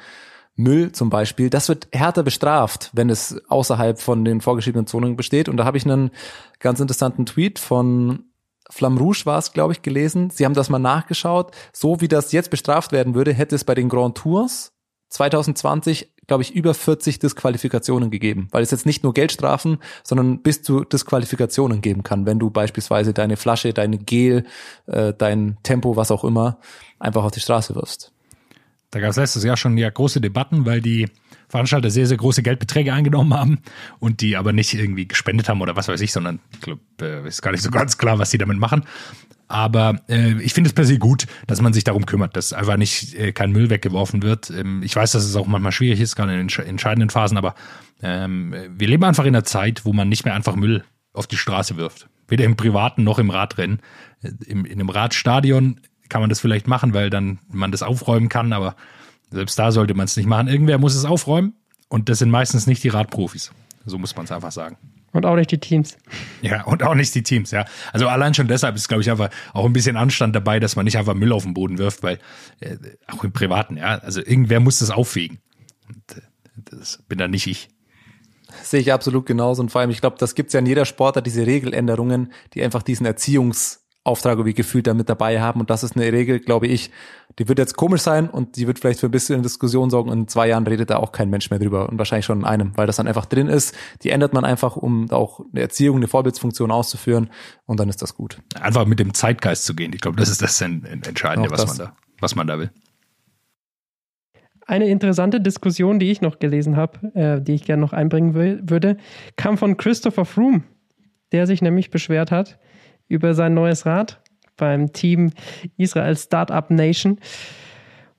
Müll 0.59 0.93
zum 0.93 1.09
Beispiel, 1.09 1.51
das 1.51 1.69
wird 1.69 1.89
härter 1.93 2.23
bestraft, 2.23 2.91
wenn 2.93 3.11
es 3.11 3.41
außerhalb 3.49 4.01
von 4.01 4.25
den 4.25 4.41
vorgeschriebenen 4.41 4.87
Zonen 4.87 5.17
besteht. 5.17 5.49
Und 5.49 5.57
da 5.57 5.65
habe 5.65 5.79
ich 5.79 5.85
einen 5.85 6.11
ganz 6.59 6.81
interessanten 6.81 7.27
Tweet 7.27 7.59
von 7.59 8.25
Flamme 8.71 9.01
Rouge 9.01 9.23
war 9.25 9.39
es, 9.39 9.53
glaube 9.53 9.73
ich, 9.73 9.81
gelesen. 9.81 10.29
Sie 10.29 10.45
haben 10.45 10.55
das 10.55 10.69
mal 10.69 10.79
nachgeschaut. 10.79 11.53
So 11.73 12.01
wie 12.03 12.09
das 12.09 12.33
jetzt 12.33 12.51
bestraft 12.51 12.93
werden 12.93 13.15
würde, 13.15 13.33
hätte 13.33 13.55
es 13.55 13.65
bei 13.65 13.75
den 13.75 13.89
Grand 13.89 14.19
Tours 14.19 14.73
2020, 15.09 16.13
glaube 16.27 16.43
ich, 16.43 16.55
über 16.55 16.75
40 16.75 17.19
Disqualifikationen 17.19 18.11
gegeben, 18.11 18.49
weil 18.51 18.63
es 18.63 18.71
jetzt 18.71 18.85
nicht 18.85 19.03
nur 19.05 19.15
Geldstrafen, 19.15 19.79
sondern 20.05 20.43
bis 20.43 20.63
zu 20.63 20.85
Disqualifikationen 20.85 21.81
geben 21.81 22.03
kann, 22.03 22.27
wenn 22.27 22.39
du 22.39 22.51
beispielsweise 22.51 23.15
deine 23.15 23.39
Flasche, 23.39 23.73
deine 23.73 23.97
Gel, 23.97 24.45
äh, 24.87 25.15
dein 25.17 25.57
Tempo, 25.63 25.97
was 25.97 26.11
auch 26.11 26.25
immer, 26.25 26.59
einfach 26.99 27.25
auf 27.25 27.33
die 27.33 27.41
Straße 27.41 27.75
wirfst. 27.75 28.13
Da 28.91 29.01
gab 29.01 29.11
es 29.11 29.17
letztes 29.17 29.45
Jahr 29.45 29.57
schon 29.57 29.77
ja 29.77 29.91
große 29.91 30.21
Debatten, 30.21 30.65
weil 30.65 30.81
die 30.81 31.09
Veranstalter 31.49 31.91
sehr, 31.91 32.07
sehr 32.07 32.17
große 32.17 32.43
Geldbeträge 32.43 32.93
eingenommen 32.93 33.35
haben 33.35 33.59
und 33.99 34.21
die 34.21 34.37
aber 34.37 34.53
nicht 34.53 34.73
irgendwie 34.75 35.07
gespendet 35.07 35.49
haben 35.49 35.61
oder 35.61 35.77
was 35.77 35.89
weiß 35.89 36.01
ich, 36.01 36.13
sondern 36.13 36.41
ich 36.53 36.61
glaube, 36.61 36.81
äh, 37.01 37.27
ist 37.27 37.43
gar 37.43 37.53
nicht 37.53 37.63
so 37.63 37.71
ganz 37.71 37.99
klar, 37.99 38.19
was 38.19 38.31
sie 38.31 38.39
damit 38.39 38.59
machen. 38.59 38.85
Aber 39.49 40.01
äh, 40.09 40.41
ich 40.43 40.53
finde 40.53 40.69
es 40.69 40.75
per 40.75 40.85
se 40.85 40.99
gut, 40.99 41.27
dass 41.47 41.63
man 41.63 41.73
sich 41.73 41.85
darum 41.85 42.05
kümmert, 42.05 42.37
dass 42.37 42.53
einfach 42.53 42.77
nicht 42.77 43.15
äh, 43.15 43.33
kein 43.33 43.51
Müll 43.51 43.71
weggeworfen 43.71 44.23
wird. 44.23 44.51
Ähm, 44.51 44.83
ich 44.83 44.95
weiß, 44.95 45.13
dass 45.13 45.25
es 45.25 45.37
auch 45.37 45.47
manchmal 45.47 45.73
schwierig 45.73 46.01
ist, 46.01 46.17
gerade 46.17 46.39
in 46.39 46.47
den 46.47 46.67
entscheidenden 46.67 47.09
Phasen, 47.09 47.39
aber 47.39 47.55
ähm, 48.03 48.55
wir 48.71 48.89
leben 48.89 49.05
einfach 49.05 49.25
in 49.25 49.35
einer 49.35 49.45
Zeit, 49.45 49.87
wo 49.87 49.95
man 49.95 50.09
nicht 50.09 50.27
mehr 50.27 50.35
einfach 50.35 50.55
Müll 50.55 50.85
auf 51.15 51.27
die 51.27 51.39
Straße 51.39 51.77
wirft. 51.77 52.09
Weder 52.29 52.45
im 52.45 52.57
privaten 52.57 53.05
noch 53.05 53.19
im 53.19 53.31
Radrennen. 53.31 53.81
Äh, 54.23 54.33
Im, 54.47 54.67
in 54.67 54.81
einem 54.81 54.91
Radstadion 54.91 55.81
kann 56.09 56.21
man 56.21 56.31
das 56.31 56.41
vielleicht 56.41 56.69
machen, 56.69 56.95
weil 56.95 57.11
dann 57.11 57.39
man 57.51 57.73
das 57.73 57.83
aufräumen 57.83 58.29
kann, 58.29 58.53
aber 58.53 58.77
selbst 59.31 59.59
da 59.59 59.73
sollte 59.73 59.95
man 59.95 60.05
es 60.05 60.17
nicht 60.17 60.27
machen. 60.27 60.49
Irgendwer 60.49 60.79
muss 60.79 60.95
es 60.95 61.05
aufräumen 61.05 61.55
und 61.89 62.09
das 62.09 62.19
sind 62.19 62.31
meistens 62.31 62.67
nicht 62.67 62.83
die 62.85 62.89
Radprofis. 62.89 63.53
So 63.85 63.99
muss 63.99 64.17
man 64.17 64.25
es 64.25 64.33
einfach 64.33 64.53
sagen. 64.53 64.77
Und 65.13 65.25
auch 65.25 65.37
nicht 65.37 65.51
die 65.51 65.59
Teams. 65.59 65.97
Ja, 66.43 66.65
und 66.65 66.83
auch 66.83 66.95
nicht 66.95 67.15
die 67.15 67.23
Teams, 67.23 67.51
ja. 67.51 67.65
Also 67.93 68.09
allein 68.09 68.35
schon 68.35 68.47
deshalb 68.47 68.77
ist, 68.77 68.89
glaube 68.89 69.03
ich, 69.03 69.11
einfach 69.11 69.31
auch 69.55 69.65
ein 69.65 69.73
bisschen 69.73 69.97
Anstand 69.97 70.37
dabei, 70.37 70.61
dass 70.61 70.77
man 70.77 70.85
nicht 70.85 70.99
einfach 70.99 71.15
Müll 71.15 71.33
auf 71.33 71.45
den 71.45 71.55
Boden 71.55 71.79
wirft, 71.79 72.03
weil 72.03 72.19
äh, 72.61 72.77
auch 73.07 73.25
im 73.25 73.33
Privaten, 73.33 73.79
ja, 73.79 73.99
also 73.99 74.21
irgendwer 74.21 74.61
muss 74.61 74.81
das 74.81 74.91
aufwägen. 74.91 75.39
Und, 75.89 76.19
äh, 76.19 76.21
das 76.71 77.03
bin 77.09 77.19
da 77.19 77.27
nicht 77.27 77.47
ich. 77.47 77.71
Sehe 78.63 78.81
ich 78.81 78.93
absolut 78.93 79.25
genauso. 79.25 79.63
Und 79.63 79.71
vor 79.71 79.81
allem, 79.81 79.91
ich 79.91 80.01
glaube, 80.01 80.17
das 80.19 80.35
gibt 80.35 80.49
es 80.49 80.53
ja 80.53 80.61
in 80.61 80.67
jeder 80.67 80.85
Sportart, 80.85 81.27
diese 81.27 81.47
Regeländerungen, 81.47 82.33
die 82.55 82.63
einfach 82.63 82.83
diesen 82.83 83.07
Erziehungs- 83.07 83.79
Auftrag 84.05 84.43
wie 84.45 84.55
gefühlt 84.55 84.87
damit 84.87 85.09
dabei 85.09 85.41
haben. 85.41 85.61
Und 85.61 85.71
das 85.71 85.83
ist 85.83 85.97
eine 85.97 86.11
Regel, 86.13 86.41
glaube 86.41 86.67
ich, 86.67 86.91
die 87.39 87.49
wird 87.49 87.59
jetzt 87.59 87.77
komisch 87.77 88.01
sein 88.01 88.29
und 88.29 88.57
die 88.57 88.67
wird 88.67 88.79
vielleicht 88.79 89.01
für 89.01 89.07
ein 89.07 89.11
bisschen 89.11 89.43
Diskussion 89.43 89.91
sorgen. 89.91 90.11
Und 90.11 90.19
in 90.21 90.29
zwei 90.29 90.49
Jahren 90.49 90.67
redet 90.67 90.91
da 90.91 90.97
auch 90.97 91.13
kein 91.13 91.31
Mensch 91.31 91.51
mehr 91.51 91.59
drüber 91.59 91.89
und 91.89 91.99
wahrscheinlich 91.99 92.25
schon 92.25 92.41
in 92.41 92.45
einem, 92.45 92.77
weil 92.77 92.87
das 92.87 92.97
dann 92.97 93.07
einfach 93.07 93.27
drin 93.27 93.49
ist. 93.49 93.77
Die 94.03 94.11
ändert 94.11 94.33
man 94.33 94.45
einfach, 94.45 94.77
um 94.77 95.11
auch 95.11 95.41
eine 95.53 95.61
Erziehung, 95.61 95.99
eine 95.99 96.09
Vorbildsfunktion 96.09 96.71
auszuführen 96.71 97.31
und 97.67 97.79
dann 97.79 97.89
ist 97.89 98.01
das 98.03 98.15
gut. 98.15 98.41
Einfach 98.59 98.87
mit 98.87 98.99
dem 98.99 99.15
Zeitgeist 99.15 99.65
zu 99.65 99.75
gehen. 99.75 99.93
Ich 99.93 100.01
glaube, 100.01 100.17
das 100.17 100.31
ist 100.31 100.43
das 100.43 100.61
Entscheidende, 100.61 101.51
was 101.51 101.67
man 101.67 101.77
da, 101.77 101.97
was 102.21 102.35
man 102.35 102.47
da 102.47 102.59
will. 102.59 102.71
Eine 104.67 104.87
interessante 104.89 105.41
Diskussion, 105.41 105.99
die 105.99 106.11
ich 106.11 106.21
noch 106.21 106.39
gelesen 106.41 106.77
habe, 106.77 107.15
äh, 107.15 107.41
die 107.41 107.55
ich 107.55 107.65
gerne 107.65 107.81
noch 107.81 107.95
einbringen 107.95 108.35
will, 108.35 108.61
würde, 108.63 108.99
kam 109.37 109.57
von 109.57 109.79
Christopher 109.79 110.27
Froome, 110.27 110.63
der 111.33 111.47
sich 111.47 111.63
nämlich 111.63 111.91
beschwert 111.91 112.31
hat 112.31 112.59
über 113.09 113.35
sein 113.35 113.55
neues 113.55 113.87
Rad 113.87 114.21
beim 114.57 114.93
Team 114.93 115.33
Israel 115.77 116.17
Startup 116.17 116.71
Nation. 116.71 117.19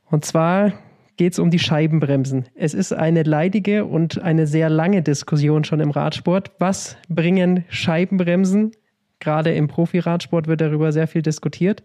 Und 0.06 0.26
zwar 0.26 0.74
geht 1.18 1.34
es 1.34 1.40
um 1.40 1.52
die 1.52 1.60
Scheibenbremsen. 1.60 2.46
Es 2.56 2.74
ist 2.74 2.94
eine 2.94 3.24
leidige 3.24 3.86
und 3.86 4.22
eine 4.22 4.48
sehr 4.48 4.70
lange 4.70 5.02
Diskussion 5.04 5.64
schon 5.66 5.82
im 5.82 5.92
Radsport. 5.92 6.52
Was 6.60 6.98
bringen 7.10 7.66
Scheibenbremsen? 7.68 8.72
Gerade 9.20 9.54
im 9.54 9.68
Profiradsport 9.68 10.48
wird 10.48 10.62
darüber 10.62 10.92
sehr 10.94 11.08
viel 11.08 11.22
diskutiert. 11.22 11.84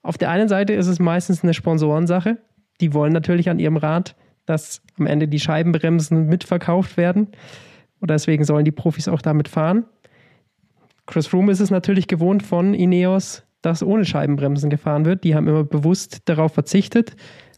Auf 0.00 0.16
der 0.18 0.30
einen 0.30 0.48
Seite 0.48 0.72
ist 0.72 0.86
es 0.86 0.98
meistens 0.98 1.42
eine 1.42 1.54
Sponsorensache. 1.54 2.38
Die 2.80 2.94
wollen 2.94 3.12
natürlich 3.12 3.50
an 3.50 3.58
ihrem 3.58 3.76
Rad, 3.76 4.16
dass 4.46 4.82
am 4.98 5.06
Ende 5.06 5.28
die 5.28 5.38
Scheibenbremsen 5.38 6.26
mitverkauft 6.26 6.96
werden. 6.96 7.28
Und 8.00 8.10
deswegen 8.10 8.44
sollen 8.44 8.64
die 8.64 8.72
Profis 8.72 9.06
auch 9.06 9.22
damit 9.22 9.48
fahren. 9.48 9.84
Chris 11.06 11.26
Froome 11.26 11.52
ist 11.52 11.60
es 11.60 11.70
natürlich 11.70 12.06
gewohnt 12.06 12.42
von 12.42 12.74
Ineos, 12.74 13.42
dass 13.60 13.82
ohne 13.82 14.04
Scheibenbremsen 14.04 14.70
gefahren 14.70 15.04
wird. 15.04 15.24
Die 15.24 15.34
haben 15.34 15.48
immer 15.48 15.64
bewusst 15.64 16.20
darauf 16.26 16.52
verzichtet. 16.52 17.16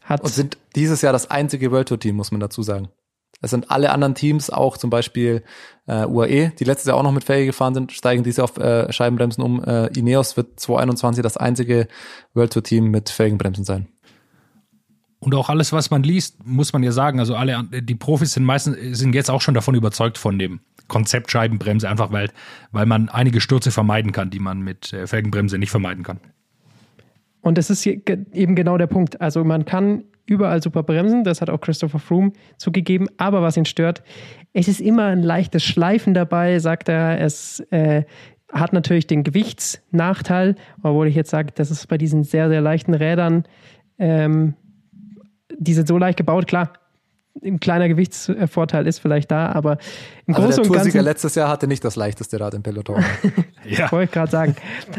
Und 0.09 0.29
sind 0.29 0.57
dieses 0.75 1.01
Jahr 1.01 1.13
das 1.13 1.31
einzige 1.31 1.71
World 1.71 1.87
Tour 1.87 1.99
Team, 1.99 2.15
muss 2.15 2.31
man 2.31 2.39
dazu 2.39 2.61
sagen. 2.61 2.89
Es 3.41 3.51
sind 3.51 3.69
alle 3.69 3.91
anderen 3.91 4.15
Teams, 4.15 4.49
auch 4.49 4.77
zum 4.77 4.89
Beispiel 4.89 5.43
äh, 5.87 6.05
UAE, 6.05 6.51
die 6.57 6.63
letztes 6.63 6.87
Jahr 6.87 6.97
auch 6.97 7.03
noch 7.03 7.11
mit 7.11 7.23
Felge 7.23 7.47
gefahren 7.47 7.73
sind, 7.73 7.91
steigen 7.91 8.23
diese 8.23 8.43
auf 8.43 8.57
äh, 8.57 8.91
Scheibenbremsen 8.91 9.43
um. 9.43 9.63
Äh, 9.63 9.87
Ineos 9.97 10.37
wird 10.37 10.59
2021 10.59 11.21
das 11.21 11.37
einzige 11.37 11.87
World 12.33 12.53
Tour 12.53 12.63
Team 12.63 12.91
mit 12.91 13.09
Felgenbremsen 13.09 13.65
sein. 13.65 13.87
Und 15.25 15.33
auch 15.33 15.49
alles, 15.49 15.73
was 15.73 15.89
man 15.89 16.03
liest, 16.03 16.45
muss 16.45 16.71
man 16.71 16.83
ja 16.83 16.91
sagen, 16.91 17.19
also 17.19 17.35
alle, 17.35 17.63
die 17.63 17.95
Profis 17.95 18.33
sind 18.33 18.43
meistens, 18.43 18.77
sind 18.95 19.15
jetzt 19.15 19.31
auch 19.31 19.41
schon 19.41 19.55
davon 19.55 19.73
überzeugt 19.73 20.19
von 20.19 20.37
dem 20.37 20.59
Konzept 20.87 21.31
Scheibenbremse, 21.31 21.89
einfach 21.89 22.11
weil, 22.11 22.29
weil 22.71 22.85
man 22.85 23.09
einige 23.09 23.41
Stürze 23.41 23.71
vermeiden 23.71 24.11
kann, 24.11 24.29
die 24.29 24.37
man 24.37 24.61
mit 24.61 24.93
äh, 24.93 25.07
Felgenbremse 25.07 25.57
nicht 25.57 25.71
vermeiden 25.71 26.03
kann. 26.03 26.19
Und 27.41 27.57
das 27.57 27.71
ist 27.71 27.87
eben 27.87 28.53
genau 28.53 28.77
der 28.77 28.85
Punkt. 28.85 29.19
Also 29.19 29.43
man 29.43 29.65
kann 29.65 30.03
überall 30.27 30.61
super 30.61 30.83
bremsen, 30.83 31.23
das 31.23 31.41
hat 31.41 31.49
auch 31.49 31.59
Christopher 31.59 31.97
Froome 31.97 32.33
zugegeben, 32.57 33.07
aber 33.17 33.41
was 33.41 33.57
ihn 33.57 33.65
stört, 33.65 34.03
es 34.53 34.67
ist 34.67 34.79
immer 34.79 35.05
ein 35.05 35.23
leichtes 35.23 35.63
Schleifen 35.63 36.13
dabei, 36.13 36.59
sagt 36.59 36.87
er. 36.87 37.19
Es 37.19 37.61
äh, 37.71 38.03
hat 38.53 38.73
natürlich 38.73 39.07
den 39.07 39.23
Gewichtsnachteil, 39.23 40.53
obwohl 40.83 41.07
ich 41.07 41.15
jetzt 41.15 41.31
sage, 41.31 41.51
das 41.55 41.71
ist 41.71 41.87
bei 41.87 41.97
diesen 41.97 42.23
sehr, 42.23 42.47
sehr 42.47 42.61
leichten 42.61 42.93
Rädern, 42.93 43.45
ähm, 43.97 44.53
die 45.57 45.73
sind 45.73 45.87
so 45.87 45.97
leicht 45.97 46.17
gebaut, 46.17 46.47
klar, 46.47 46.73
ein 47.43 47.59
kleiner 47.59 47.89
Gewichtsvorteil 47.89 48.87
ist 48.87 48.99
vielleicht 48.99 49.29
da, 49.29 49.51
aber 49.51 49.77
im 50.25 50.35
also 50.35 50.47
Großen 50.47 50.63
der 50.63 50.71
und 50.71 50.77
Ganzen. 50.77 51.01
letztes 51.01 51.35
Jahr 51.35 51.49
hatte 51.49 51.67
nicht 51.67 51.83
das 51.83 51.95
leichteste 51.95 52.39
Rad 52.39 52.53
im 52.53 52.63
Peloton. 52.63 53.03
ja. 53.65 53.91
Wollte 53.91 54.05
ich 54.05 54.11
gerade 54.11 54.31
sagen. 54.31 54.55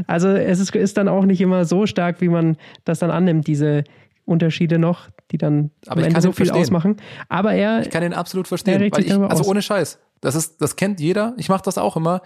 Also 0.06 0.28
es 0.28 0.60
ist, 0.60 0.74
ist, 0.74 0.96
dann 0.98 1.08
auch 1.08 1.24
nicht 1.24 1.40
immer 1.40 1.64
so 1.64 1.86
stark, 1.86 2.20
wie 2.20 2.28
man 2.28 2.56
das 2.84 2.98
dann 2.98 3.10
annimmt, 3.10 3.46
diese 3.46 3.84
Unterschiede 4.26 4.78
noch, 4.78 5.08
die 5.30 5.38
dann 5.38 5.70
aber 5.86 6.02
am 6.02 6.08
Ende 6.08 6.20
so 6.20 6.32
viel 6.32 6.46
verstehen. 6.46 6.60
ausmachen. 6.60 6.96
Aber 7.28 7.54
er. 7.54 7.80
Ich 7.80 7.90
kann 7.90 8.02
ihn 8.02 8.12
absolut 8.12 8.48
verstehen. 8.48 8.80
Weil 8.92 9.04
ich, 9.04 9.12
also 9.12 9.44
ohne 9.44 9.62
Scheiß. 9.62 9.98
Das 10.20 10.34
ist, 10.34 10.60
das 10.60 10.76
kennt 10.76 11.00
jeder. 11.00 11.34
Ich 11.38 11.48
mache 11.48 11.62
das 11.62 11.78
auch 11.78 11.96
immer. 11.96 12.20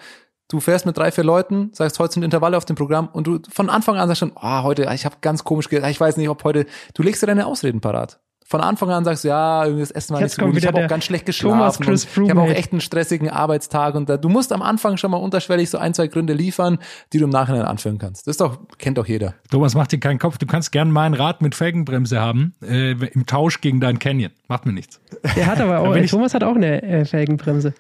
Du 0.50 0.58
fährst 0.58 0.84
mit 0.84 0.98
drei, 0.98 1.12
vier 1.12 1.22
Leuten, 1.22 1.70
sagst, 1.72 2.00
heute 2.00 2.14
sind 2.14 2.24
Intervalle 2.24 2.56
auf 2.56 2.64
dem 2.64 2.74
Programm 2.74 3.08
und 3.12 3.26
du 3.26 3.38
von 3.52 3.70
Anfang 3.70 3.96
an 3.96 4.08
sagst 4.08 4.18
schon, 4.18 4.32
ah, 4.34 4.60
oh, 4.60 4.64
heute, 4.64 4.90
ich 4.92 5.04
habe 5.04 5.14
ganz 5.20 5.44
komisch, 5.44 5.70
ich 5.70 6.00
weiß 6.00 6.16
nicht, 6.16 6.28
ob 6.28 6.42
heute, 6.42 6.66
du 6.94 7.04
legst 7.04 7.22
dir 7.22 7.28
deine 7.28 7.46
Ausreden 7.46 7.80
parat 7.80 8.18
von 8.50 8.60
Anfang 8.60 8.90
an 8.90 9.04
sagst, 9.04 9.22
ja, 9.22 9.62
irgendwie 9.62 9.82
das 9.82 9.92
Essen 9.92 10.12
war 10.12 10.20
Jetzt 10.20 10.36
nicht 10.36 10.44
so 10.44 10.50
gut. 10.50 10.58
Ich 10.58 10.66
habe 10.66 10.84
auch 10.84 10.88
ganz 10.88 11.04
schlecht 11.04 11.24
geschlafen. 11.24 11.84
ich 11.88 12.30
habe 12.30 12.40
auch 12.40 12.50
echt 12.50 12.72
einen 12.72 12.80
stressigen 12.80 13.30
Arbeitstag 13.30 13.94
und 13.94 14.08
da, 14.08 14.16
du 14.16 14.28
musst 14.28 14.52
am 14.52 14.60
Anfang 14.60 14.96
schon 14.96 15.12
mal 15.12 15.18
unterschwellig 15.18 15.70
so 15.70 15.78
ein, 15.78 15.94
zwei 15.94 16.08
Gründe 16.08 16.32
liefern, 16.32 16.78
die 17.12 17.18
du 17.18 17.26
im 17.26 17.30
Nachhinein 17.30 17.62
anführen 17.62 17.98
kannst. 17.98 18.26
Das 18.26 18.32
ist 18.32 18.40
doch, 18.40 18.58
kennt 18.76 18.98
doch 18.98 19.06
jeder. 19.06 19.34
Thomas, 19.52 19.76
mach 19.76 19.86
dir 19.86 20.00
keinen 20.00 20.18
Kopf. 20.18 20.36
Du 20.36 20.46
kannst 20.46 20.72
gern 20.72 20.90
mein 20.90 21.14
Rad 21.14 21.42
mit 21.42 21.54
Felgenbremse 21.54 22.20
haben, 22.20 22.54
äh, 22.60 22.90
im 22.90 23.24
Tausch 23.24 23.60
gegen 23.60 23.78
deinen 23.78 24.00
Canyon. 24.00 24.32
Macht 24.48 24.66
mir 24.66 24.72
nichts. 24.72 25.00
Der 25.36 25.46
hat 25.46 25.60
aber 25.60 25.78
auch, 25.78 25.96
Thomas 26.06 26.34
hat 26.34 26.42
auch 26.42 26.56
eine 26.56 26.82
äh, 26.82 27.04
Felgenbremse. 27.04 27.72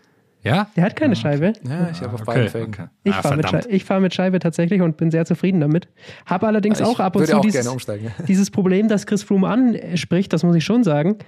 Ja? 0.42 0.68
Der 0.76 0.84
hat 0.84 0.96
keine 0.96 1.16
Scheibe. 1.16 1.52
Ja, 1.68 1.90
ich 1.90 2.00
habe 2.00 2.14
auf 2.14 2.24
beiden 2.24 2.48
Felgen. 2.48 2.74
Okay. 2.74 2.86
Ich 3.04 3.14
ah, 3.14 3.22
fahre 3.22 3.36
mit, 3.36 3.82
fahr 3.82 4.00
mit, 4.00 4.14
Scheibe 4.14 4.38
tatsächlich 4.38 4.80
und 4.80 4.96
bin 4.96 5.10
sehr 5.10 5.24
zufrieden 5.24 5.60
damit. 5.60 5.88
Habe 6.26 6.46
allerdings 6.46 6.78
ja, 6.78 6.86
auch 6.86 7.00
ab 7.00 7.16
und 7.16 7.26
zu 7.26 7.40
dieses, 7.40 7.68
dieses, 8.28 8.50
Problem, 8.50 8.88
das 8.88 9.06
Chris 9.06 9.22
Froome 9.22 9.48
anspricht, 9.48 10.32
das 10.32 10.42
muss 10.42 10.56
ich 10.56 10.64
schon 10.64 10.82
sagen, 10.82 11.18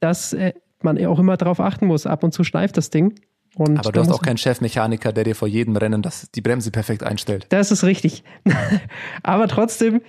dass 0.00 0.32
äh, 0.32 0.54
man 0.82 1.04
auch 1.06 1.18
immer 1.18 1.36
darauf 1.36 1.60
achten 1.60 1.86
muss. 1.86 2.06
Ab 2.06 2.24
und 2.24 2.32
zu 2.32 2.44
schleift 2.44 2.76
das 2.76 2.90
Ding. 2.90 3.14
Und 3.56 3.78
Aber 3.78 3.92
du 3.92 4.00
hast 4.00 4.10
auch 4.10 4.22
keinen 4.22 4.38
Chefmechaniker, 4.38 5.12
der 5.12 5.24
dir 5.24 5.34
vor 5.36 5.46
jedem 5.46 5.76
Rennen 5.76 6.02
das, 6.02 6.28
die 6.34 6.40
Bremse 6.40 6.70
perfekt 6.70 7.04
einstellt. 7.04 7.46
Das 7.50 7.70
ist 7.70 7.84
richtig. 7.84 8.24
Aber 9.22 9.46
trotzdem 9.46 10.00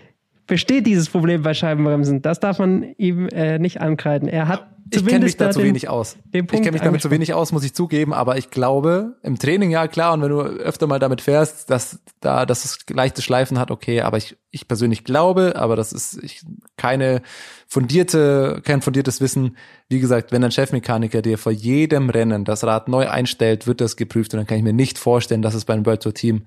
besteht 0.47 0.85
dieses 0.85 1.09
Problem 1.09 1.41
bei 1.41 1.53
Scheibenbremsen. 1.53 2.21
Das 2.21 2.39
darf 2.39 2.59
man 2.59 2.83
ihm 2.97 3.27
äh, 3.29 3.59
nicht 3.59 3.81
ankreiden. 3.81 4.27
Er 4.27 4.47
hat 4.47 4.67
ich 4.91 5.05
kenne 5.05 5.25
mich 5.25 5.35
da 5.35 5.49
zu 5.49 5.63
wenig 5.63 5.89
aus. 5.89 6.15
Ich 6.31 6.45
kenne 6.45 6.71
mich 6.71 6.81
damit 6.81 7.01
zu 7.01 7.09
wenig 7.09 7.33
aus, 7.33 7.51
muss 7.51 7.63
ich 7.63 7.73
zugeben, 7.73 8.13
aber 8.13 8.37
ich 8.37 8.51
glaube, 8.51 9.15
im 9.23 9.39
Training 9.39 9.71
ja 9.71 9.87
klar 9.87 10.13
und 10.13 10.21
wenn 10.21 10.29
du 10.29 10.41
öfter 10.41 10.85
mal 10.85 10.99
damit 10.99 11.21
fährst, 11.21 11.71
dass 11.71 11.99
da, 12.19 12.45
dass 12.45 12.65
es 12.65 12.77
leichte 12.89 13.23
Schleifen 13.23 13.57
hat, 13.57 13.71
okay, 13.71 14.01
aber 14.01 14.17
ich, 14.17 14.37
ich 14.51 14.67
persönlich 14.67 15.03
glaube, 15.03 15.53
aber 15.55 15.75
das 15.75 15.91
ist 15.91 16.21
ich, 16.23 16.43
keine 16.77 17.23
fundierte, 17.67 18.61
kein 18.63 18.81
fundiertes 18.81 19.21
Wissen. 19.21 19.57
Wie 19.89 19.99
gesagt, 19.99 20.31
wenn 20.31 20.43
ein 20.43 20.51
Chefmechaniker 20.51 21.23
dir 21.23 21.39
vor 21.39 21.51
jedem 21.51 22.11
Rennen 22.11 22.45
das 22.45 22.63
Rad 22.63 22.87
neu 22.87 23.09
einstellt, 23.09 23.65
wird 23.65 23.81
das 23.81 23.95
geprüft 23.95 24.33
und 24.33 24.37
dann 24.37 24.47
kann 24.47 24.59
ich 24.59 24.63
mir 24.63 24.73
nicht 24.73 24.99
vorstellen, 24.99 25.41
dass 25.41 25.55
es 25.55 25.65
bei 25.65 25.73
einem 25.73 25.85
World 25.87 26.03
Tour 26.03 26.13
Team 26.13 26.45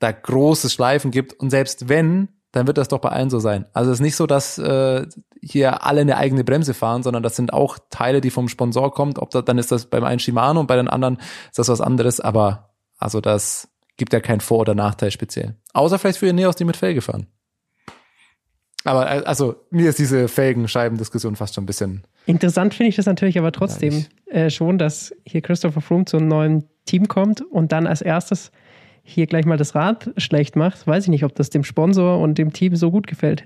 da 0.00 0.10
große 0.10 0.70
Schleifen 0.70 1.12
gibt 1.12 1.34
und 1.34 1.50
selbst 1.50 1.88
wenn, 1.88 2.28
dann 2.56 2.66
wird 2.66 2.78
das 2.78 2.88
doch 2.88 3.00
bei 3.00 3.10
allen 3.10 3.28
so 3.28 3.38
sein. 3.38 3.66
Also 3.74 3.90
es 3.90 3.98
ist 3.98 4.02
nicht 4.02 4.16
so, 4.16 4.26
dass 4.26 4.56
äh, 4.56 5.06
hier 5.42 5.84
alle 5.84 6.00
eine 6.00 6.16
eigene 6.16 6.42
Bremse 6.42 6.72
fahren, 6.72 7.02
sondern 7.02 7.22
das 7.22 7.36
sind 7.36 7.52
auch 7.52 7.78
Teile, 7.90 8.22
die 8.22 8.30
vom 8.30 8.48
Sponsor 8.48 8.92
kommt. 8.92 9.18
Ob 9.18 9.30
das, 9.30 9.44
dann 9.44 9.58
ist 9.58 9.70
das 9.70 9.86
beim 9.86 10.04
einen 10.04 10.20
Shimano 10.20 10.60
und 10.60 10.66
bei 10.66 10.76
den 10.76 10.88
anderen 10.88 11.18
ist 11.50 11.58
das 11.58 11.68
was 11.68 11.82
anderes. 11.82 12.18
Aber 12.18 12.70
also 12.98 13.20
das 13.20 13.68
gibt 13.98 14.14
ja 14.14 14.20
keinen 14.20 14.40
Vor- 14.40 14.60
oder 14.60 14.74
Nachteil 14.74 15.10
speziell. 15.10 15.56
Außer 15.74 15.98
vielleicht 15.98 16.18
für 16.18 16.28
Ineos, 16.28 16.56
die 16.56 16.64
mit 16.64 16.76
Felge 16.76 17.02
fahren. 17.02 17.26
Aber 18.84 19.10
äh, 19.10 19.22
also 19.24 19.56
mir 19.70 19.90
ist 19.90 19.98
diese 19.98 20.28
Felgenscheiben-Diskussion 20.28 21.36
fast 21.36 21.54
schon 21.54 21.64
ein 21.64 21.66
bisschen. 21.66 22.06
Interessant 22.24 22.72
finde 22.72 22.88
ich 22.88 22.96
das 22.96 23.04
natürlich 23.04 23.38
aber 23.38 23.52
trotzdem 23.52 24.06
äh, 24.26 24.48
schon, 24.48 24.78
dass 24.78 25.14
hier 25.26 25.42
Christopher 25.42 25.82
Froome 25.82 26.06
zu 26.06 26.16
einem 26.16 26.28
neuen 26.28 26.64
Team 26.86 27.06
kommt 27.06 27.42
und 27.42 27.72
dann 27.72 27.86
als 27.86 28.00
erstes 28.00 28.50
hier 29.06 29.26
gleich 29.26 29.46
mal 29.46 29.56
das 29.56 29.74
Rad 29.74 30.10
schlecht 30.16 30.56
macht. 30.56 30.86
Weiß 30.86 31.04
ich 31.04 31.10
nicht, 31.10 31.24
ob 31.24 31.34
das 31.34 31.48
dem 31.48 31.64
Sponsor 31.64 32.20
und 32.20 32.38
dem 32.38 32.52
Team 32.52 32.76
so 32.76 32.90
gut 32.90 33.06
gefällt. 33.06 33.44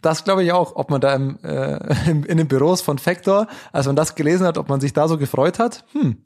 Das 0.00 0.24
glaube 0.24 0.42
ich 0.42 0.50
auch, 0.50 0.74
ob 0.74 0.90
man 0.90 1.00
da 1.00 1.14
im, 1.14 1.38
äh, 1.44 1.78
in 2.10 2.36
den 2.36 2.48
Büros 2.48 2.82
von 2.82 2.98
Factor, 2.98 3.46
als 3.72 3.86
man 3.86 3.94
das 3.94 4.16
gelesen 4.16 4.46
hat, 4.46 4.58
ob 4.58 4.68
man 4.68 4.80
sich 4.80 4.92
da 4.92 5.06
so 5.06 5.16
gefreut 5.16 5.60
hat. 5.60 5.84
Hm. 5.92 6.16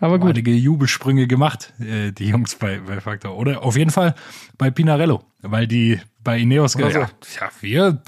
Aber 0.00 0.18
gut. 0.18 0.30
Einige 0.30 0.50
Jubelsprünge 0.50 1.26
gemacht, 1.26 1.72
äh, 1.80 2.12
die 2.12 2.28
Jungs 2.28 2.56
bei, 2.56 2.80
bei 2.80 3.00
Factor. 3.00 3.36
Oder 3.36 3.62
auf 3.62 3.76
jeden 3.76 3.90
Fall 3.90 4.14
bei 4.58 4.70
Pinarello, 4.70 5.22
weil 5.42 5.66
die 5.66 6.00
bei 6.22 6.38
Ineos 6.38 6.76
gesagt 6.76 6.96
haben, 6.96 7.12
so. 7.20 7.40
ja, 7.40 7.50
wir 7.60 8.02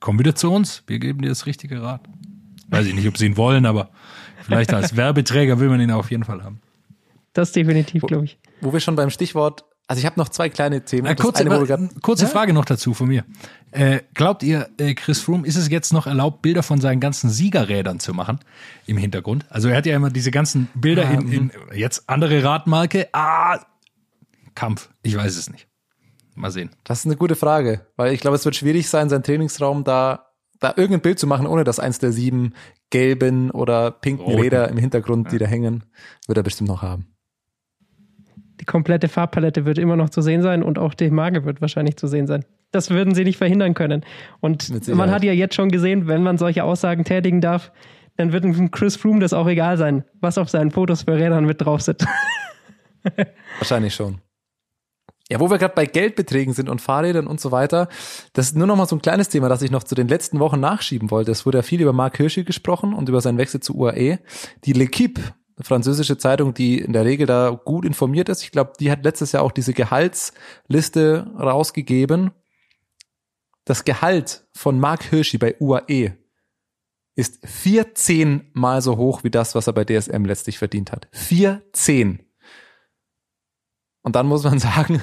kommen 0.00 0.18
wieder 0.18 0.34
zu 0.34 0.52
uns, 0.52 0.82
wir 0.86 0.98
geben 0.98 1.22
dir 1.22 1.28
das 1.28 1.46
richtige 1.46 1.80
Rad. 1.80 2.02
Weiß 2.68 2.86
ich 2.86 2.94
nicht, 2.94 3.06
ob 3.08 3.16
sie 3.16 3.26
ihn 3.26 3.36
wollen, 3.36 3.66
aber 3.66 3.90
vielleicht 4.42 4.74
als 4.74 4.96
Werbeträger 4.96 5.58
will 5.60 5.68
man 5.68 5.80
ihn 5.80 5.90
auf 5.92 6.10
jeden 6.10 6.24
Fall 6.24 6.42
haben. 6.42 6.60
Das 7.32 7.52
definitiv, 7.52 8.02
glaube 8.02 8.24
ich. 8.24 8.38
Wo 8.60 8.72
wir 8.72 8.80
schon 8.80 8.96
beim 8.96 9.10
Stichwort, 9.10 9.64
also 9.86 9.98
ich 9.98 10.06
habe 10.06 10.20
noch 10.20 10.28
zwei 10.28 10.48
kleine 10.48 10.84
Themen. 10.84 11.06
Äh, 11.06 11.16
kurze, 11.16 11.44
eine, 11.44 11.66
grad, 11.66 12.02
kurze 12.02 12.24
ja? 12.24 12.30
Frage 12.30 12.52
noch 12.52 12.64
dazu 12.64 12.94
von 12.94 13.08
mir. 13.08 13.24
Äh, 13.72 14.00
glaubt 14.14 14.42
ihr, 14.42 14.68
äh, 14.78 14.94
Chris 14.94 15.20
Froome, 15.20 15.46
ist 15.46 15.56
es 15.56 15.68
jetzt 15.68 15.92
noch 15.92 16.06
erlaubt, 16.06 16.42
Bilder 16.42 16.62
von 16.62 16.80
seinen 16.80 17.00
ganzen 17.00 17.28
Siegerrädern 17.28 17.98
zu 17.98 18.14
machen 18.14 18.38
im 18.86 18.96
Hintergrund? 18.96 19.46
Also 19.48 19.68
er 19.68 19.76
hat 19.76 19.86
ja 19.86 19.96
immer 19.96 20.10
diese 20.10 20.30
ganzen 20.30 20.68
Bilder 20.74 21.08
ah, 21.08 21.14
in, 21.14 21.32
in 21.32 21.52
jetzt 21.74 22.08
andere 22.08 22.44
Radmarke. 22.44 23.08
Ah, 23.12 23.58
Kampf. 24.54 24.90
Ich 25.02 25.16
weiß 25.16 25.36
es 25.36 25.50
nicht. 25.50 25.66
Mal 26.36 26.50
sehen. 26.50 26.70
Das 26.84 27.00
ist 27.00 27.06
eine 27.06 27.16
gute 27.16 27.34
Frage, 27.34 27.86
weil 27.96 28.12
ich 28.12 28.20
glaube, 28.20 28.36
es 28.36 28.44
wird 28.44 28.56
schwierig 28.56 28.88
sein, 28.88 29.08
seinen 29.08 29.24
Trainingsraum 29.24 29.82
da 29.82 30.30
da 30.60 30.74
irgendein 30.76 31.00
Bild 31.00 31.18
zu 31.18 31.26
machen, 31.26 31.46
ohne 31.46 31.64
dass 31.64 31.80
eins 31.80 31.98
der 31.98 32.12
sieben 32.12 32.54
gelben 32.90 33.50
oder 33.50 33.90
pinken 33.90 34.26
Roten. 34.26 34.40
Räder 34.40 34.68
im 34.68 34.76
Hintergrund, 34.76 35.32
die 35.32 35.38
da 35.38 35.46
hängen, 35.46 35.84
wird 36.26 36.38
er 36.38 36.44
bestimmt 36.44 36.68
noch 36.68 36.82
haben. 36.82 37.09
Die 38.60 38.66
komplette 38.66 39.08
Farbpalette 39.08 39.64
wird 39.64 39.78
immer 39.78 39.96
noch 39.96 40.10
zu 40.10 40.20
sehen 40.20 40.42
sein 40.42 40.62
und 40.62 40.78
auch 40.78 40.94
die 40.94 41.10
Marke 41.10 41.44
wird 41.44 41.60
wahrscheinlich 41.60 41.96
zu 41.96 42.06
sehen 42.06 42.26
sein. 42.26 42.44
Das 42.72 42.90
würden 42.90 43.14
sie 43.14 43.24
nicht 43.24 43.38
verhindern 43.38 43.74
können. 43.74 44.04
Und 44.40 44.70
man 44.94 45.10
hat 45.10 45.24
ja 45.24 45.32
jetzt 45.32 45.54
schon 45.54 45.70
gesehen, 45.70 46.06
wenn 46.06 46.22
man 46.22 46.38
solche 46.38 46.62
Aussagen 46.62 47.04
tätigen 47.04 47.40
darf, 47.40 47.72
dann 48.16 48.32
wird 48.32 48.44
Chris 48.70 48.96
Froome 48.96 49.20
das 49.20 49.32
auch 49.32 49.48
egal 49.48 49.78
sein, 49.78 50.04
was 50.20 50.36
auf 50.36 50.50
seinen 50.50 50.70
Fotos 50.70 51.02
für 51.02 51.16
Rädern 51.16 51.46
mit 51.46 51.62
drauf 51.62 51.80
sitzt. 51.80 52.06
Wahrscheinlich 53.58 53.94
schon. 53.94 54.20
Ja, 55.30 55.38
wo 55.38 55.48
wir 55.48 55.58
gerade 55.58 55.74
bei 55.74 55.86
Geldbeträgen 55.86 56.52
sind 56.54 56.68
und 56.68 56.80
Fahrrädern 56.80 57.28
und 57.28 57.40
so 57.40 57.52
weiter, 57.52 57.88
das 58.32 58.46
ist 58.46 58.56
nur 58.56 58.66
noch 58.66 58.76
mal 58.76 58.86
so 58.86 58.96
ein 58.96 59.02
kleines 59.02 59.28
Thema, 59.28 59.48
das 59.48 59.62
ich 59.62 59.70
noch 59.70 59.84
zu 59.84 59.94
den 59.94 60.08
letzten 60.08 60.40
Wochen 60.40 60.58
nachschieben 60.58 61.10
wollte. 61.10 61.30
Es 61.30 61.46
wurde 61.46 61.58
ja 61.58 61.62
viel 61.62 61.80
über 61.80 61.92
Marc 61.92 62.16
Hirschi 62.16 62.42
gesprochen 62.42 62.92
und 62.92 63.08
über 63.08 63.20
seinen 63.20 63.38
Wechsel 63.38 63.60
zu 63.60 63.76
UAE. 63.76 64.18
Die 64.64 64.74
L'Equipe, 64.74 65.20
französische 65.62 66.18
Zeitung, 66.18 66.54
die 66.54 66.78
in 66.78 66.92
der 66.92 67.04
Regel 67.04 67.26
da 67.26 67.50
gut 67.50 67.84
informiert 67.84 68.28
ist, 68.28 68.42
ich 68.42 68.50
glaube, 68.50 68.72
die 68.78 68.90
hat 68.90 69.04
letztes 69.04 69.32
Jahr 69.32 69.42
auch 69.42 69.52
diese 69.52 69.72
Gehaltsliste 69.72 71.30
rausgegeben. 71.38 72.30
Das 73.64 73.84
Gehalt 73.84 74.46
von 74.52 74.80
Marc 74.80 75.04
Hirschi 75.04 75.38
bei 75.38 75.56
UAE 75.60 76.16
ist 77.14 77.46
14 77.46 78.50
mal 78.54 78.80
so 78.82 78.96
hoch 78.96 79.24
wie 79.24 79.30
das, 79.30 79.54
was 79.54 79.66
er 79.66 79.72
bei 79.72 79.84
DSM 79.84 80.24
letztlich 80.24 80.58
verdient 80.58 80.92
hat. 80.92 81.08
14. 81.12 82.20
Und 84.02 84.16
dann 84.16 84.26
muss 84.26 84.44
man 84.44 84.58
sagen, 84.60 85.02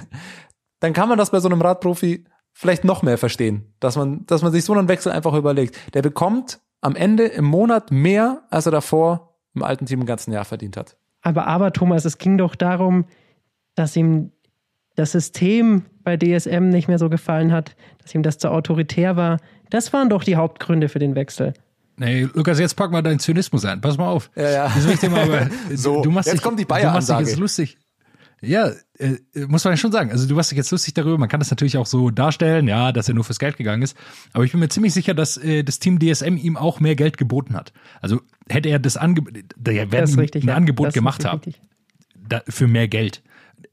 dann 0.80 0.94
kann 0.94 1.10
man 1.10 1.18
das 1.18 1.32
bei 1.32 1.40
so 1.40 1.48
einem 1.48 1.62
Radprofi 1.62 2.26
vielleicht 2.54 2.84
noch 2.84 3.04
mehr 3.04 3.18
verstehen, 3.18 3.76
dass 3.80 3.96
man, 3.96 4.26
dass 4.26 4.42
man 4.42 4.52
sich 4.52 4.66
so 4.66 4.74
einen 4.74 4.88
Wechsel 4.88 5.12
einfach 5.12 5.34
überlegt. 5.34 5.78
Der 5.94 6.02
bekommt 6.02 6.60
am 6.82 6.96
Ende 6.96 7.26
im 7.26 7.46
Monat 7.46 7.92
mehr, 7.92 8.48
als 8.50 8.66
er 8.66 8.72
davor 8.72 9.27
im 9.58 9.64
alten 9.64 9.86
Team 9.86 10.02
im 10.02 10.06
ganzen 10.06 10.32
Jahr 10.32 10.46
verdient 10.46 10.78
hat. 10.78 10.98
Aber, 11.22 11.48
aber 11.48 11.74
Thomas, 11.74 12.06
es 12.06 12.18
ging 12.18 12.38
doch 12.38 12.56
darum, 12.56 13.06
dass 13.76 13.96
ihm 13.96 14.32
das 14.96 15.12
System 15.12 15.84
bei 16.04 16.18
DSM 16.18 16.70
nicht 16.70 16.88
mehr 16.88 16.98
so 16.98 17.10
gefallen 17.10 17.52
hat, 17.52 17.76
dass 18.02 18.16
ihm 18.16 18.24
das 18.24 18.38
zu 18.38 18.50
autoritär 18.50 19.16
war. 19.16 19.40
Das 19.70 19.94
waren 19.94 20.10
doch 20.10 20.24
die 20.24 20.36
Hauptgründe 20.36 20.90
für 20.90 21.00
den 21.00 21.16
Wechsel. 21.16 21.54
Nee, 21.98 22.28
Lukas, 22.34 22.60
jetzt 22.60 22.76
pack 22.76 22.92
mal 22.92 23.02
deinen 23.02 23.20
Zynismus 23.20 23.66
ein. 23.66 23.82
Pass 23.82 23.98
mal 23.98 24.08
auf. 24.08 24.30
Ja, 24.36 24.50
ja. 24.50 24.64
Das 24.74 24.86
will 24.86 24.94
ich 24.94 25.00
dir 25.00 25.10
mal, 25.10 25.50
so, 25.74 26.02
du 26.02 26.12
machst 26.12 26.28
jetzt 26.28 26.38
dich, 26.38 26.42
kommt 26.44 26.60
die 26.60 26.66
Du 26.66 26.74
machst 26.74 27.10
dich 27.10 27.18
jetzt 27.20 27.38
lustig. 27.38 27.78
Ja, 28.42 28.72
äh, 29.00 29.18
muss 29.48 29.64
man 29.64 29.74
ja 29.74 29.78
schon 29.78 29.92
sagen. 29.92 30.12
Also 30.12 30.28
du 30.28 30.36
dich 30.36 30.52
jetzt 30.52 30.72
lustig 30.72 30.94
darüber. 30.94 31.18
Man 31.18 31.28
kann 31.28 31.40
das 31.40 31.50
natürlich 31.50 31.78
auch 31.78 31.88
so 31.88 32.12
darstellen, 32.12 32.68
ja, 32.68 32.92
dass 32.92 33.08
er 33.08 33.16
nur 33.16 33.24
fürs 33.24 33.40
Geld 33.40 33.58
gegangen 33.58 33.82
ist. 33.82 33.98
Aber 34.34 34.44
ich 34.44 34.52
bin 34.52 34.60
mir 34.60 34.70
ziemlich 34.70 34.94
sicher, 34.94 35.16
dass 35.16 35.38
äh, 35.38 35.64
das 35.64 35.80
Team 35.80 36.00
DSM 36.00 36.38
ihm 36.38 36.56
auch 36.56 36.80
mehr 36.80 36.96
Geld 36.96 37.18
geboten 37.18 37.56
hat. 37.56 37.74
Also 38.00 38.22
hätte 38.48 38.70
er 38.70 38.80
das 38.80 38.96
Angebot, 38.96 39.34
da 39.58 39.72
werden 39.72 40.20
richtig. 40.20 40.44
ein 40.44 40.50
ja. 40.50 40.56
Angebot 40.56 40.88
Das 40.88 40.94
gemacht 40.94 41.26
haben 41.26 41.42
da, 42.28 42.42
für 42.48 42.68
mehr 42.68 42.88
Geld. 42.88 43.24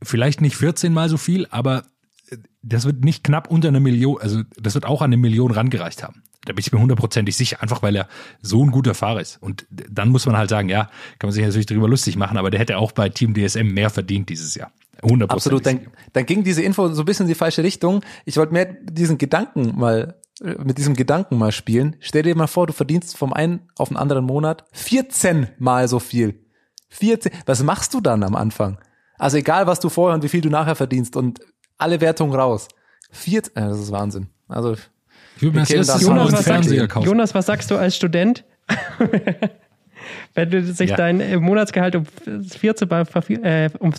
Vielleicht 0.03 0.41
nicht 0.41 0.57
14 0.57 0.93
mal 0.93 1.09
so 1.09 1.17
viel, 1.17 1.47
aber 1.51 1.85
äh, 2.31 2.39
das 2.63 2.85
wird 2.85 3.05
nicht 3.05 3.25
knapp 3.25 3.51
unter 3.51 3.69
einer 3.69 3.81
Million, 3.81 4.21
also 4.21 4.43
das 4.57 4.75
wird 4.75 4.87
auch 4.87 5.03
an 5.03 5.07
eine 5.07 5.17
Million 5.17 5.51
rangereicht 5.51 6.03
haben. 6.03 6.23
Da 6.45 6.53
bin 6.53 6.61
ich 6.61 6.73
mir 6.73 6.81
hundertprozentig 6.81 7.37
sicher, 7.37 7.63
einfach 7.63 7.83
weil 7.83 7.97
er 7.97 8.09
so 8.43 8.65
ein 8.65 8.71
guter 8.71 8.95
Fahrer 8.95 9.21
ist. 9.21 9.43
Und 9.43 9.67
dann 9.71 10.09
muss 10.09 10.27
man 10.27 10.37
halt 10.37 10.51
sagen, 10.51 10.69
ja, 10.69 10.85
kann 11.19 11.29
man 11.29 11.33
sich 11.33 11.45
natürlich 11.45 11.67
darüber 11.67 11.89
lustig 11.89 12.17
machen, 12.17 12.37
aber 12.37 12.51
der 12.51 12.61
hätte 12.61 12.79
auch 12.79 12.93
bei 12.93 13.09
Team 13.09 13.35
DSM 13.35 13.69
mehr 13.69 13.91
verdient 13.91 14.29
dieses 14.29 14.55
Jahr. 14.55 14.73
Absolut, 14.97 15.11
Hundertprozentig. 15.11 15.85
dann, 15.85 15.93
dann 16.13 16.27
ging 16.27 16.45
diese 16.45 16.63
Info 16.63 16.89
so 16.93 17.03
ein 17.03 17.05
bisschen 17.05 17.25
in 17.25 17.29
die 17.29 17.35
falsche 17.35 17.63
Richtung. 17.63 18.03
Ich 18.25 18.37
wollte 18.37 18.53
mehr 18.53 18.67
diesen 18.67 19.19
Gedanken 19.19 19.79
mal, 19.79 20.19
äh, 20.41 20.55
mit 20.63 20.79
diesem 20.79 20.95
Gedanken 20.95 21.37
mal 21.37 21.53
spielen. 21.53 21.97
Stell 22.01 22.23
dir 22.23 22.37
mal 22.37 22.47
vor, 22.47 22.67
du 22.67 22.73
verdienst 22.73 23.17
vom 23.17 23.33
einen 23.33 23.69
auf 23.77 23.89
den 23.89 23.97
anderen 23.97 24.25
Monat 24.25 24.65
14 24.73 25.49
mal 25.59 25.89
so 25.89 25.99
viel. 25.99 26.41
14. 26.91 27.33
Was 27.47 27.63
machst 27.63 27.93
du 27.93 28.01
dann 28.01 28.23
am 28.23 28.37
Anfang? 28.37 28.79
Also 29.19 29.37
egal, 29.37 29.67
was 29.67 29.81
du 29.81 29.89
vorher 29.89 30.15
und 30.15 30.23
wie 30.23 30.29
viel 30.29 30.41
du 30.41 30.49
nachher 30.49 30.77
verdienst 30.77 31.17
und 31.17 31.41
alle 31.79 32.01
Wertungen 32.01 32.35
raus. 32.35 32.69
14, 33.11 33.57
äh, 33.57 33.69
das 33.69 33.81
ist 33.81 33.93
Wahnsinn. 33.93 34.29
Also, 34.49 34.77
Jonas, 35.45 35.71
einen 35.71 36.17
was 36.19 36.31
sagst, 36.31 36.45
Fernseher 36.45 36.89
kaufen. 36.89 37.07
Jonas, 37.07 37.35
was 37.35 37.47
sagst 37.47 37.71
du 37.71 37.77
als 37.77 37.97
Student? 37.97 38.45
Wenn 40.35 40.51
du 40.51 40.63
sich 40.65 40.91
Ja. 40.91 40.97
dein 40.97 41.21
äh, 41.21 41.37
Monatsgehalt 41.39 41.97
um 41.97 42.05
14 42.07 42.89
mal 42.89 43.05
vervier, 43.07 43.43
äh, 43.45 43.71
um 43.79 43.93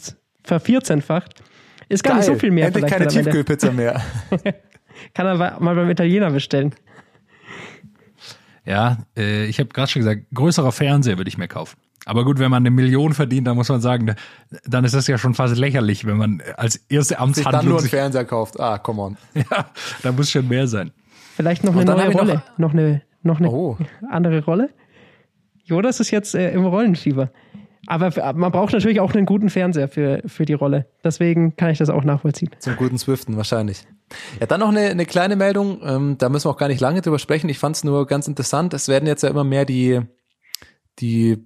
vervierzehnfacht, 0.44 1.42
ist 1.90 2.04
gar 2.04 2.16
nicht 2.18 2.26
so 2.26 2.36
viel 2.36 2.52
mehr. 2.52 2.68
Endlich 2.68 2.86
keine. 2.88 3.08
Tiefkühlpizza 3.08 3.72
mehr. 3.72 4.02
Kann 5.14 5.26
er 5.28 5.60
mal 5.60 5.76
beim 5.76 5.90
Italiener 5.90 6.32
bestellen. 6.32 6.74
Ja, 8.66 8.98
äh, 9.18 9.46
ich 9.46 9.60
habe 9.60 9.70
gerade 9.70 9.90
schon 9.92 10.02
gesagt, 10.02 10.24
größerer 10.34 10.72
Fernseher 10.72 11.18
würde 11.18 11.28
ich 11.30 11.38
mir 11.38 11.48
kaufen. 11.48 11.78
Aber 12.06 12.24
gut, 12.24 12.40
wenn 12.40 12.52
man 12.52 12.62
eine 12.64 12.72
Million 12.72 13.14
verdient, 13.14 13.48
dann 13.48 13.56
muss 13.56 13.70
man 13.70 13.82
sagen, 13.82 14.08
da- 14.08 14.16
dann 14.66 14.86
ist 14.86 14.94
das 14.94 15.08
ja 15.08 15.18
schon 15.18 15.34
fast 15.34 15.58
lächerlich, 15.58 16.06
wenn 16.06 16.18
man 16.18 16.42
als 16.56 16.76
erste 16.90 17.16
Sich 17.16 17.18
dann 17.18 17.18
nur 17.18 17.24
Amtshandlung 17.46 17.78
einen 17.80 17.88
Fernseher 17.90 18.26
kauft. 18.26 18.60
Ah, 18.60 18.78
come 18.78 19.02
on. 19.02 19.18
ja, 19.34 19.66
da 20.04 20.12
muss 20.12 20.30
schon 20.32 20.48
mehr 20.48 20.68
sein. 20.68 20.92
Vielleicht 21.36 21.64
noch 21.64 21.76
eine 21.76 21.86
neue 21.86 22.08
ich 22.10 22.14
noch- 22.14 22.22
Rolle. 22.22 22.44
Noch, 22.58 22.74
eine, 22.74 23.02
noch 23.24 23.40
eine 23.40 23.50
Oh. 23.52 23.78
andere 24.10 24.44
Rolle. 24.44 24.70
Jonas 25.64 26.00
ist 26.00 26.12
jetzt 26.12 26.36
äh, 26.36 26.52
im 26.52 26.66
Rollenschieber. 26.66 27.32
Aber 27.88 28.34
man 28.34 28.52
braucht 28.52 28.74
natürlich 28.74 29.00
auch 29.00 29.14
einen 29.14 29.26
guten 29.28 29.50
Fernseher 29.50 29.88
für, 29.88 30.22
für 30.26 30.46
die 30.46 30.54
Rolle. 30.54 30.88
Deswegen 31.04 31.56
kann 31.56 31.70
ich 31.70 31.78
das 31.78 31.90
auch 31.92 32.04
nachvollziehen. 32.04 32.50
Zum 32.60 32.76
guten 32.78 32.98
Swiften 32.98 33.38
wahrscheinlich. 33.38 33.84
Ja, 34.40 34.48
dann 34.48 34.60
noch 34.62 34.70
eine, 34.70 34.82
eine 34.90 35.06
kleine 35.06 35.36
Meldung, 35.36 35.82
ähm, 35.84 36.16
da 36.18 36.30
müssen 36.30 36.46
wir 36.48 36.52
auch 36.52 36.58
gar 36.58 36.68
nicht 36.68 36.82
lange 36.82 37.02
drüber 37.02 37.20
sprechen. 37.20 37.48
Ich 37.50 37.60
fand 37.60 37.76
es 37.76 37.84
nur 37.84 38.08
ganz 38.08 38.28
interessant. 38.28 38.74
Es 38.74 38.88
werden 38.88 39.08
jetzt 39.08 39.22
ja 39.24 39.30
immer 39.30 39.44
mehr 39.44 39.66
die, 39.66 40.02
die, 41.00 41.38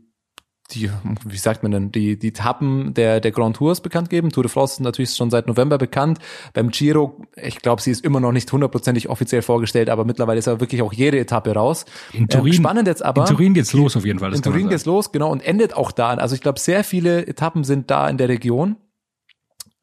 die, 0.71 0.89
wie 1.25 1.37
sagt 1.37 1.63
man 1.63 1.71
denn, 1.71 1.91
die, 1.91 2.17
die 2.17 2.29
Etappen 2.29 2.93
der, 2.93 3.19
der 3.19 3.31
Grand 3.31 3.55
Tours 3.55 3.81
bekannt 3.81 4.09
geben. 4.09 4.29
Tour 4.29 4.43
de 4.43 4.51
France 4.51 4.75
ist 4.75 4.79
natürlich 4.81 5.15
schon 5.15 5.29
seit 5.29 5.47
November 5.47 5.77
bekannt. 5.77 6.19
Beim 6.53 6.69
Giro, 6.69 7.21
ich 7.35 7.57
glaube, 7.59 7.81
sie 7.81 7.91
ist 7.91 8.03
immer 8.03 8.19
noch 8.19 8.31
nicht 8.31 8.51
hundertprozentig 8.51 9.09
offiziell 9.09 9.41
vorgestellt, 9.41 9.89
aber 9.89 10.05
mittlerweile 10.05 10.39
ist 10.39 10.45
ja 10.45 10.59
wirklich 10.59 10.81
auch 10.81 10.93
jede 10.93 11.19
Etappe 11.19 11.53
raus. 11.53 11.85
In 12.13 12.27
Turin, 12.27 12.47
Ähm, 12.47 12.53
spannend 12.53 12.87
jetzt 12.87 13.03
aber. 13.03 13.21
in 13.21 13.27
Turin 13.27 13.53
geht's 13.53 13.73
los 13.73 13.97
auf 13.97 14.05
jeden 14.05 14.19
Fall. 14.19 14.33
In 14.33 14.41
Turin 14.41 14.69
geht's 14.69 14.85
los, 14.85 15.11
genau, 15.11 15.31
und 15.31 15.41
endet 15.41 15.75
auch 15.75 15.91
da. 15.91 16.09
Also 16.11 16.35
ich 16.35 16.41
glaube, 16.41 16.59
sehr 16.59 16.83
viele 16.83 17.25
Etappen 17.27 17.63
sind 17.63 17.89
da 17.89 18.07
in 18.07 18.17
der 18.17 18.29
Region. 18.29 18.77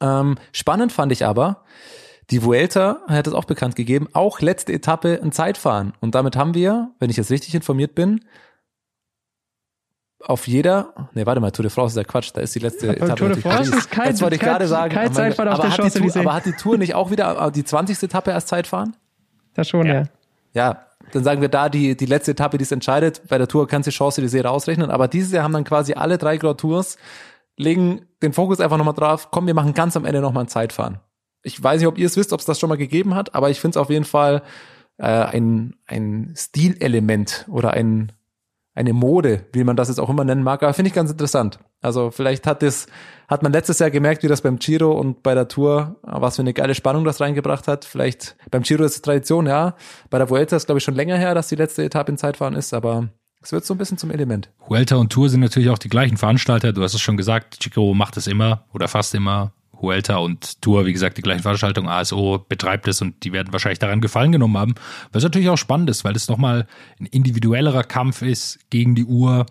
Ähm, 0.01 0.37
spannend 0.53 0.93
fand 0.93 1.13
ich 1.13 1.25
aber, 1.25 1.65
die 2.31 2.43
Vuelta 2.43 3.01
hat 3.09 3.27
es 3.27 3.35
auch 3.35 3.45
bekannt 3.45 3.77
gegeben, 3.77 4.09
auch 4.13 4.41
letzte 4.41 4.73
Etappe 4.73 5.21
ein 5.23 5.33
Zeitfahren. 5.33 5.93
Und 6.01 6.15
damit 6.15 6.37
haben 6.37 6.55
wir, 6.55 6.91
wenn 6.99 7.09
ich 7.09 7.17
jetzt 7.17 7.31
richtig 7.31 7.55
informiert 7.55 7.95
bin, 7.95 8.21
auf 10.27 10.47
jeder, 10.49 10.93
nee, 11.15 11.25
warte 11.25 11.41
mal, 11.41 11.51
Tour 11.53 11.63
de 11.63 11.71
France 11.71 11.93
ist 11.93 11.97
ja 11.97 12.05
Quatsch, 12.11 12.31
da 12.35 12.41
ist 12.41 12.55
die 12.55 12.59
letzte 12.59 12.89
Aber 12.89 12.97
Etappe. 12.97 13.15
Tour 13.17 13.29
de 13.29 13.41
France 13.41 13.75
ist 13.77 13.91
kein- 13.91 14.09
Jetzt 14.09 14.23
wollte 14.23 14.35
ich 14.37 14.41
kein- 14.41 14.51
gerade 14.51 14.67
sagen, 14.69 14.93
kein 14.95 15.13
Zeitfahren 15.13 15.49
auf 15.49 15.55
aber 15.61 15.69
der 15.69 15.79
hat 15.79 15.95
die 15.95 16.01
Tour, 16.01 16.17
aber 16.21 16.35
hat 16.35 16.47
die 16.47 16.53
Tour 16.53 16.79
nicht 16.79 16.95
auch 16.95 17.11
wieder 17.11 17.47
äh, 17.47 17.53
die 17.53 17.65
20. 17.65 18.03
Etappe 18.03 18.35
als 18.35 18.47
Zeitfahren? 18.47 18.97
Das 19.55 19.69
schon, 19.69 19.87
ja. 19.87 20.03
Ja, 20.53 20.87
dann 21.13 21.23
sagen 21.23 21.41
wir 21.41 21.49
da 21.49 21.69
die, 21.69 21.97
die 21.97 22.07
letzte 22.07 22.33
Etappe, 22.33 22.59
die 22.59 22.65
es 22.65 22.73
entscheidet. 22.73 23.23
Bei 23.29 23.39
der 23.39 23.47
Tour 23.47 23.69
kannst 23.69 23.87
du 23.87 23.91
die 23.91 23.97
Chance 23.97 24.21
die 24.21 24.29
Serie 24.29 24.51
ausrechnen. 24.51 24.91
Aber 24.91 25.07
dieses 25.07 25.31
Jahr 25.33 25.45
haben 25.45 25.53
dann 25.53 25.65
quasi 25.65 25.93
alle 25.95 26.19
drei 26.19 26.37
Grand 26.39 26.59
Tours, 26.61 26.97
legen 27.57 28.07
den 28.23 28.33
Fokus 28.33 28.59
einfach 28.61 28.79
nochmal 28.79 28.95
drauf. 28.95 29.29
Komm, 29.31 29.47
wir 29.47 29.55
machen 29.55 29.75
ganz 29.75 29.97
am 29.97 30.05
Ende 30.05 30.21
nochmal 30.21 30.45
ein 30.45 30.49
Zeitfahren. 30.49 30.99
Ich 31.43 31.63
weiß 31.63 31.79
nicht, 31.81 31.87
ob 31.89 31.99
ihr 31.99 32.07
es 32.07 32.17
wisst, 32.17 32.33
ob 32.33 32.41
es 32.41 32.47
das 32.47 32.59
schon 32.59 32.69
mal 32.69 32.77
gegeben 32.77 33.15
hat, 33.15 33.35
aber 33.35 33.51
ich 33.51 33.61
finde 33.61 33.79
es 33.79 33.83
auf 33.83 33.91
jeden 33.91 34.05
Fall 34.05 34.43
äh, 34.99 35.05
ein, 35.07 35.77
ein 35.87 36.35
Stilelement 36.37 37.45
oder 37.49 37.73
ein, 37.73 38.13
eine 38.77 38.93
Mode, 38.93 39.47
wie 39.53 39.65
man 39.65 39.75
das 39.75 39.89
jetzt 39.89 39.99
auch 39.99 40.11
immer 40.11 40.23
nennen 40.23 40.43
mag. 40.43 40.63
Aber 40.63 40.75
finde 40.75 40.91
ich 40.91 40.95
ganz 40.95 41.11
interessant. 41.11 41.59
Also 41.81 42.11
vielleicht 42.11 42.47
hat 42.47 42.63
das, 42.63 42.87
hat 43.27 43.43
man 43.43 43.53
letztes 43.53 43.79
Jahr 43.79 43.91
gemerkt, 43.91 44.23
wie 44.23 44.29
das 44.29 44.43
beim 44.43 44.59
Giro 44.59 44.93
und 44.93 45.23
bei 45.23 45.35
der 45.35 45.49
Tour, 45.49 45.97
was 46.03 46.37
für 46.37 46.43
eine 46.43 46.53
geile 46.53 46.75
Spannung 46.75 47.05
das 47.05 47.21
reingebracht 47.21 47.67
hat. 47.69 47.87
Vielleicht 47.87 48.37
beim 48.51 48.63
Giro 48.63 48.85
ist 48.85 48.97
es 48.97 49.03
Tradition, 49.03 49.47
ja. 49.47 49.75
Bei 50.11 50.19
der 50.19 50.29
Vuelta 50.29 50.57
ist 50.57 50.67
glaube 50.67 50.79
ich 50.79 50.85
schon 50.85 50.95
länger 50.95 51.17
her, 51.17 51.35
dass 51.35 51.49
die 51.49 51.57
letzte 51.57 51.85
Etappe 51.85 52.13
in 52.13 52.19
Zeitfahren 52.19 52.55
ist, 52.55 52.75
aber 52.75 53.09
es 53.41 53.51
wird 53.51 53.65
so 53.65 53.73
ein 53.75 53.79
bisschen 53.79 53.97
zum 53.97 54.11
Element. 54.11 54.51
Vuelta 54.67 54.97
und 54.97 55.11
Tour 55.11 55.31
sind 55.31 55.41
natürlich 55.41 55.71
auch 55.71 55.79
die 55.79 55.89
gleichen 55.89 56.19
Veranstalter. 56.19 56.75
Du 56.75 56.83
hast 56.83 56.95
es 56.95 57.01
schon 57.01 57.17
gesagt, 57.17 57.61
Chico 57.61 57.95
macht 57.95 58.19
es 58.19 58.27
immer 58.27 58.67
oder 58.75 58.89
fast 58.89 59.15
immer. 59.15 59.53
Vuelta 59.81 60.17
und 60.17 60.61
Tour, 60.63 60.87
wie 60.87 60.93
gesagt, 60.93 61.19
die 61.19 61.23
gleichen 61.23 61.43
Veranstaltungen. 61.43 61.89
ASO 61.89 62.45
betreibt 62.49 62.89
es 62.89 63.03
und 63.03 63.25
die 63.25 63.33
werden 63.33 63.53
wahrscheinlich 63.53 63.79
daran 63.79 64.01
Gefallen 64.01 64.33
genommen 64.33 64.57
haben. 64.57 64.75
Was 65.13 65.23
natürlich 65.23 65.49
auch 65.49 65.59
spannend 65.59 65.91
ist, 65.91 66.05
weil 66.05 66.17
es 66.17 66.29
nochmal 66.29 66.67
ein 67.01 67.07
individuellerer 67.07 67.83
Kampf 67.83 68.23
ist 68.23 68.59
gegen 68.71 68.95
die 68.95 69.05
Uhr, 69.05 69.47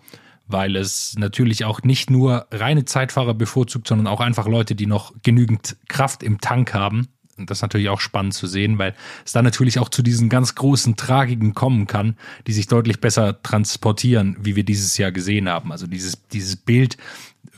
weil 0.46 0.76
es 0.76 1.16
natürlich 1.18 1.64
auch 1.64 1.82
nicht 1.82 2.10
nur 2.10 2.46
reine 2.52 2.84
Zeitfahrer 2.84 3.34
bevorzugt, 3.34 3.88
sondern 3.88 4.06
auch 4.06 4.20
einfach 4.20 4.46
Leute, 4.46 4.74
die 4.74 4.86
noch 4.86 5.12
genügend 5.22 5.76
Kraft 5.88 6.22
im 6.22 6.40
Tank 6.40 6.74
haben. 6.74 7.08
Und 7.36 7.50
das 7.50 7.58
ist 7.58 7.62
natürlich 7.62 7.90
auch 7.90 8.00
spannend 8.00 8.32
zu 8.32 8.46
sehen, 8.46 8.78
weil 8.78 8.94
es 9.24 9.32
dann 9.32 9.44
natürlich 9.44 9.78
auch 9.78 9.90
zu 9.90 10.02
diesen 10.02 10.28
ganz 10.30 10.54
großen 10.54 10.96
Tragiken 10.96 11.52
kommen 11.52 11.86
kann, 11.86 12.16
die 12.46 12.52
sich 12.52 12.66
deutlich 12.66 13.00
besser 13.00 13.42
transportieren, 13.42 14.38
wie 14.40 14.56
wir 14.56 14.64
dieses 14.64 14.96
Jahr 14.96 15.12
gesehen 15.12 15.48
haben. 15.48 15.70
Also 15.70 15.86
dieses, 15.86 16.26
dieses 16.28 16.56
Bild 16.56 16.96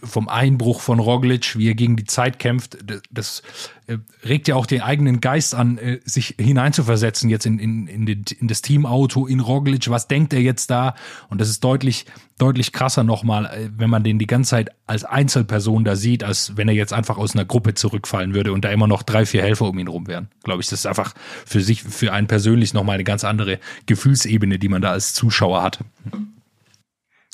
vom 0.02 0.28
Einbruch 0.28 0.80
von 0.80 0.98
Roglic, 0.98 1.56
wie 1.56 1.68
er 1.68 1.74
gegen 1.74 1.96
die 1.96 2.04
Zeit 2.04 2.38
kämpft, 2.38 2.78
das 3.10 3.42
äh, 3.86 3.98
regt 4.24 4.48
ja 4.48 4.54
auch 4.54 4.66
den 4.66 4.82
eigenen 4.82 5.20
Geist 5.20 5.54
an, 5.54 5.78
äh, 5.78 6.00
sich 6.04 6.34
hineinzuversetzen 6.38 7.30
jetzt 7.30 7.46
in, 7.46 7.58
in, 7.58 7.86
in, 7.86 8.06
den, 8.06 8.24
in 8.38 8.48
das 8.48 8.62
Teamauto, 8.62 9.26
in 9.26 9.40
Roglic, 9.40 9.88
was 9.88 10.08
denkt 10.08 10.32
er 10.32 10.40
jetzt 10.40 10.70
da? 10.70 10.94
Und 11.30 11.40
das 11.40 11.48
ist 11.48 11.64
deutlich, 11.64 12.06
deutlich 12.36 12.72
krasser 12.72 13.02
nochmal, 13.02 13.46
äh, 13.46 13.70
wenn 13.76 13.90
man 13.90 14.04
den 14.04 14.18
die 14.18 14.26
ganze 14.26 14.50
Zeit 14.50 14.70
als 14.86 15.04
Einzelperson 15.04 15.84
da 15.84 15.96
sieht, 15.96 16.22
als 16.22 16.56
wenn 16.56 16.68
er 16.68 16.74
jetzt 16.74 16.92
einfach 16.92 17.16
aus 17.16 17.34
einer 17.34 17.44
Gruppe 17.44 17.74
zurückfallen 17.74 18.34
würde 18.34 18.52
und 18.52 18.64
da 18.64 18.70
immer 18.70 18.86
noch 18.86 19.02
drei, 19.02 19.24
vier 19.24 19.42
Helfer 19.42 19.66
um 19.66 19.78
ihn 19.78 19.88
rum 19.88 20.06
wären. 20.06 20.28
Glaube 20.44 20.60
ich, 20.60 20.68
das 20.68 20.80
ist 20.80 20.86
einfach 20.86 21.14
für 21.46 21.60
sich, 21.60 21.82
für 21.82 22.12
einen 22.12 22.26
persönlich 22.26 22.74
nochmal 22.74 22.94
eine 22.94 23.04
ganz 23.04 23.24
andere 23.24 23.58
Gefühlsebene, 23.86 24.58
die 24.58 24.68
man 24.68 24.82
da 24.82 24.92
als 24.92 25.14
Zuschauer 25.14 25.62
hat. 25.62 25.78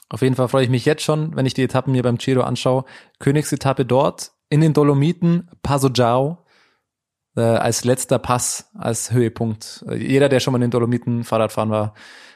Auf 0.08 0.22
jeden 0.22 0.34
Fall 0.34 0.48
freue 0.48 0.64
ich 0.64 0.70
mich 0.70 0.84
jetzt 0.84 1.02
schon, 1.02 1.34
wenn 1.36 1.46
ich 1.46 1.54
die 1.54 1.62
Etappen 1.62 1.92
mir 1.92 2.02
beim 2.02 2.18
Giro 2.18 2.42
anschaue. 2.42 2.84
Königsetappe 3.18 3.84
dort 3.84 4.32
in 4.48 4.60
den 4.60 4.72
Dolomiten, 4.72 5.48
Passo 5.62 5.88
Giao. 5.88 6.44
äh, 7.36 7.40
als 7.40 7.84
letzter 7.84 8.18
Pass, 8.18 8.70
als 8.74 9.12
Höhepunkt. 9.12 9.84
Jeder, 9.96 10.28
der 10.28 10.40
schon 10.40 10.52
mal 10.52 10.58
in 10.58 10.62
den 10.62 10.70
Dolomiten 10.70 11.24
Fahrradfahren 11.24 11.70
war, 11.70 11.94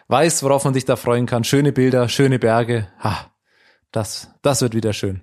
weiß, 0.08 0.42
worauf 0.42 0.64
man 0.64 0.74
sich 0.74 0.84
da 0.84 0.96
freuen 0.96 1.26
kann. 1.26 1.44
Schöne 1.44 1.72
Bilder, 1.72 2.08
schöne 2.08 2.38
Berge. 2.38 2.88
Ha, 3.02 3.30
das, 3.92 4.34
das 4.42 4.62
wird 4.62 4.74
wieder 4.74 4.92
schön. 4.92 5.22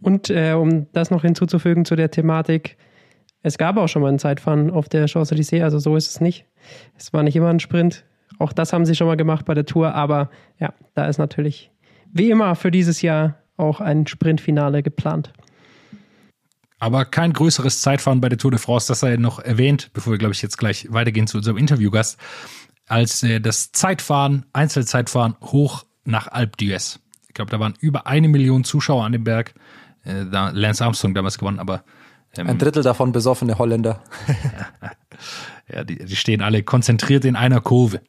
Und 0.00 0.28
äh, 0.30 0.52
um 0.52 0.90
das 0.92 1.10
noch 1.10 1.22
hinzuzufügen 1.22 1.84
zu 1.84 1.96
der 1.96 2.10
Thematik, 2.10 2.76
es 3.42 3.58
gab 3.58 3.76
auch 3.76 3.88
schon 3.88 4.02
mal 4.02 4.12
ein 4.12 4.18
Zeitfahren 4.18 4.70
auf 4.70 4.88
der 4.88 5.06
Champs-Élysées, 5.06 5.62
also 5.62 5.78
so 5.78 5.96
ist 5.96 6.08
es 6.08 6.20
nicht. 6.20 6.46
Es 6.96 7.12
war 7.12 7.22
nicht 7.22 7.36
immer 7.36 7.50
ein 7.50 7.60
Sprint. 7.60 8.04
Auch 8.38 8.52
das 8.52 8.72
haben 8.72 8.84
sie 8.84 8.94
schon 8.94 9.06
mal 9.06 9.16
gemacht 9.16 9.44
bei 9.44 9.54
der 9.54 9.66
Tour, 9.66 9.94
aber 9.94 10.30
ja, 10.58 10.72
da 10.94 11.06
ist 11.06 11.18
natürlich 11.18 11.70
wie 12.12 12.30
immer 12.30 12.54
für 12.54 12.70
dieses 12.70 13.02
Jahr 13.02 13.36
auch 13.56 13.80
ein 13.80 14.06
Sprintfinale 14.06 14.82
geplant. 14.82 15.32
Aber 16.78 17.04
kein 17.04 17.32
größeres 17.32 17.80
Zeitfahren 17.80 18.20
bei 18.20 18.28
der 18.28 18.38
Tour 18.38 18.50
de 18.50 18.60
France, 18.60 18.88
das 18.88 19.00
sei 19.00 19.16
noch 19.16 19.38
erwähnt, 19.38 19.90
bevor 19.92 20.12
wir, 20.12 20.18
glaube 20.18 20.34
ich, 20.34 20.42
jetzt 20.42 20.58
gleich 20.58 20.92
weitergehen 20.92 21.26
zu 21.26 21.38
unserem 21.38 21.56
Interviewgast, 21.56 22.18
als 22.86 23.22
äh, 23.22 23.40
das 23.40 23.72
Zeitfahren, 23.72 24.44
Einzelzeitfahren 24.52 25.36
hoch 25.40 25.84
nach 26.04 26.28
Alpe 26.28 26.56
d'Huez. 26.58 26.98
Ich 27.28 27.34
glaube, 27.34 27.50
da 27.50 27.58
waren 27.58 27.74
über 27.80 28.06
eine 28.06 28.28
Million 28.28 28.64
Zuschauer 28.64 29.04
an 29.04 29.12
dem 29.12 29.24
Berg. 29.24 29.54
Äh, 30.04 30.26
da 30.30 30.50
Lance 30.50 30.84
Armstrong 30.84 31.14
damals 31.14 31.38
gewonnen, 31.38 31.58
aber 31.58 31.84
ähm, 32.36 32.48
ein 32.48 32.58
Drittel 32.58 32.82
davon 32.82 33.12
besoffene 33.12 33.58
Holländer. 33.58 34.02
ja, 35.72 35.84
die, 35.84 35.96
die 36.04 36.16
stehen 36.16 36.42
alle 36.42 36.62
konzentriert 36.62 37.24
in 37.24 37.36
einer 37.36 37.60
Kurve. 37.60 38.00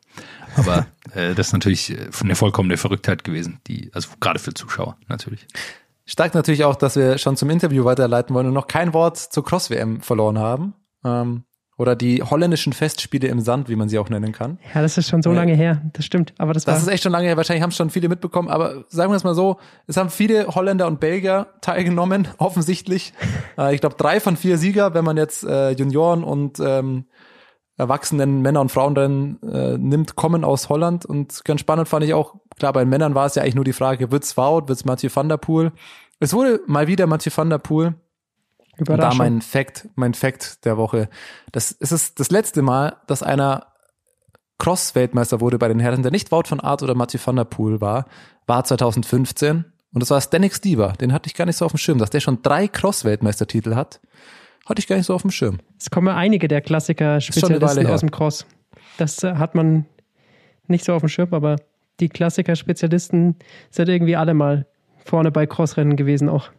Aber 0.56 0.88
äh, 1.14 1.36
das 1.36 1.48
ist 1.48 1.54
natürlich 1.54 1.92
äh, 1.92 2.10
eine 2.22 2.36
vollkommene 2.36 2.78
Verrücktheit 2.78 3.24
gewesen, 3.24 3.60
die, 3.68 3.92
also 3.94 4.10
gerade 4.20 4.40
für 4.40 4.54
Zuschauer 4.54 4.98
natürlich. 5.08 5.48
Stark 6.06 6.36
natürlich 6.36 6.64
auch, 6.64 6.76
dass 6.76 6.96
wir 6.96 7.18
schon 7.18 7.36
zum 7.36 7.50
Interview 7.50 7.84
weiterleiten 7.84 8.36
wollen 8.36 8.48
und 8.48 8.54
noch 8.54 8.68
kein 8.68 8.94
Wort 8.94 9.18
zur 9.18 9.44
Cross-WM 9.44 10.02
verloren 10.02 10.38
haben. 10.38 10.76
Ähm, 11.04 11.46
oder 11.78 11.96
die 11.96 12.24
holländischen 12.24 12.72
Festspiele 12.72 13.28
im 13.28 13.42
Sand, 13.42 13.68
wie 13.68 13.76
man 13.76 13.90
sie 13.90 14.00
auch 14.00 14.10
nennen 14.10 14.32
kann. 14.32 14.60
Ja, 14.74 14.82
das 14.82 14.98
ist 14.98 15.10
schon 15.10 15.22
so 15.22 15.34
lange 15.34 15.56
her, 15.56 15.82
das 15.92 16.06
stimmt. 16.06 16.34
Aber 16.38 16.54
das, 16.54 16.64
das 16.64 16.82
ist 16.82 16.88
echt 16.88 17.04
schon 17.04 17.12
lange 17.12 17.28
her. 17.28 17.36
Wahrscheinlich 17.36 17.64
haben 17.64 17.72
es 17.72 17.76
schon 17.76 17.90
viele 17.90 18.08
mitbekommen. 18.08 18.48
Aber 18.48 18.86
sagen 18.88 19.12
wir 19.12 19.18
es 19.18 19.26
mal 19.26 19.36
so: 19.36 19.60
Es 19.86 19.98
haben 19.98 20.10
viele 20.10 20.48
Holländer 20.48 20.88
und 20.88 21.02
Belgier 21.02 21.48
teilgenommen, 21.60 22.30
offensichtlich. 22.38 23.14
äh, 23.58 23.76
ich 23.76 23.82
glaube 23.82 23.96
drei 23.98 24.22
von 24.22 24.38
vier 24.38 24.58
Sieger, 24.58 24.94
wenn 24.94 25.04
man 25.04 25.18
jetzt 25.18 25.44
äh, 25.44 25.72
Junioren 25.72 26.24
und 26.24 26.60
ähm, 26.62 27.06
erwachsenen 27.78 28.42
Männer 28.42 28.62
und 28.62 28.72
Frauen 28.72 29.40
äh, 29.44 29.78
nimmt, 29.78 30.16
kommen 30.16 30.44
aus 30.44 30.70
Holland. 30.70 31.06
Und 31.06 31.44
ganz 31.44 31.62
spannend 31.62 31.88
fand 31.88 32.06
ich 32.06 32.14
auch, 32.14 32.36
klar, 32.58 32.74
bei 32.74 32.84
den 32.84 32.90
Männern 32.90 33.16
war 33.16 33.26
es 33.26 33.36
ja 33.36 33.42
eigentlich 33.42 33.56
nur 33.56 33.66
die 33.66 33.74
Frage, 33.74 34.12
wird's 34.12 34.38
Wout, 34.38 34.68
wird's 34.68 34.86
Mathieu 34.86 35.10
van 35.14 35.30
der 35.30 35.38
Poel? 35.38 35.72
Es 36.20 36.34
wurde 36.34 36.62
mal 36.68 36.88
wieder 36.88 37.08
Mathieu 37.08 37.32
van 37.36 37.50
der 37.50 37.58
Poel. 37.58 37.96
Und 38.78 38.90
da 38.90 39.14
mein 39.14 39.42
Fact, 39.42 39.88
mein 39.96 40.14
Fact 40.14 40.66
der 40.66 40.78
Woche. 40.78 41.10
Das 41.52 41.72
ist 41.72 41.92
es 41.92 42.14
das 42.14 42.30
letzte 42.30 42.62
Mal, 42.62 42.98
dass 43.08 43.24
einer 43.24 43.68
Cross-Weltmeister 44.60 45.40
wurde 45.42 45.58
bei 45.58 45.68
den 45.68 45.80
Herren, 45.80 46.02
der 46.02 46.12
nicht 46.12 46.32
Wout 46.32 46.44
von 46.48 46.60
Art 46.60 46.84
oder 46.84 46.96
Mathieu 46.96 47.20
van 47.24 47.36
der 47.36 47.46
Poel 47.46 47.82
war, 47.82 48.06
war 48.48 48.64
2015. 48.64 49.66
Und 49.94 50.02
das 50.02 50.10
war 50.10 50.20
Stanik 50.20 50.54
Stieber. 50.54 50.94
Den 51.00 51.14
hatte 51.14 51.28
ich 51.28 51.36
gar 51.36 51.46
nicht 51.46 51.58
so 51.58 51.66
auf 51.66 51.72
dem 51.72 51.78
Schirm, 51.78 52.00
dass 52.00 52.10
der 52.10 52.20
schon 52.20 52.42
drei 52.42 52.68
Cross-Weltmeistertitel 52.68 53.76
hat. 53.76 54.02
Hatte 54.66 54.80
ich 54.80 54.88
gar 54.88 54.96
nicht 54.98 55.06
so 55.06 55.14
auf 55.14 55.22
dem 55.22 55.32
Schirm. 55.32 55.60
Es 55.80 55.90
kommen 55.90 56.08
einige 56.08 56.48
der 56.48 56.62
Klassiker-Spezialisten 56.62 57.88
aus 57.88 58.00
dem 58.00 58.12
Cross. 58.12 58.46
Das 58.98 59.24
äh, 59.24 59.36
hat 59.36 59.56
man 59.56 59.86
nicht 60.68 60.86
so 60.86 60.94
auf 60.94 61.02
dem 61.02 61.10
Schirm, 61.10 61.34
aber 61.34 61.58
die 62.00 62.10
Klassiker-Spezialisten 62.10 63.36
sind 63.70 63.90
irgendwie 63.90 64.16
alle 64.16 64.34
mal 64.34 64.66
vorne 65.04 65.32
bei 65.32 65.46
Crossrennen 65.46 65.96
gewesen 65.96 66.30
auch. 66.30 66.50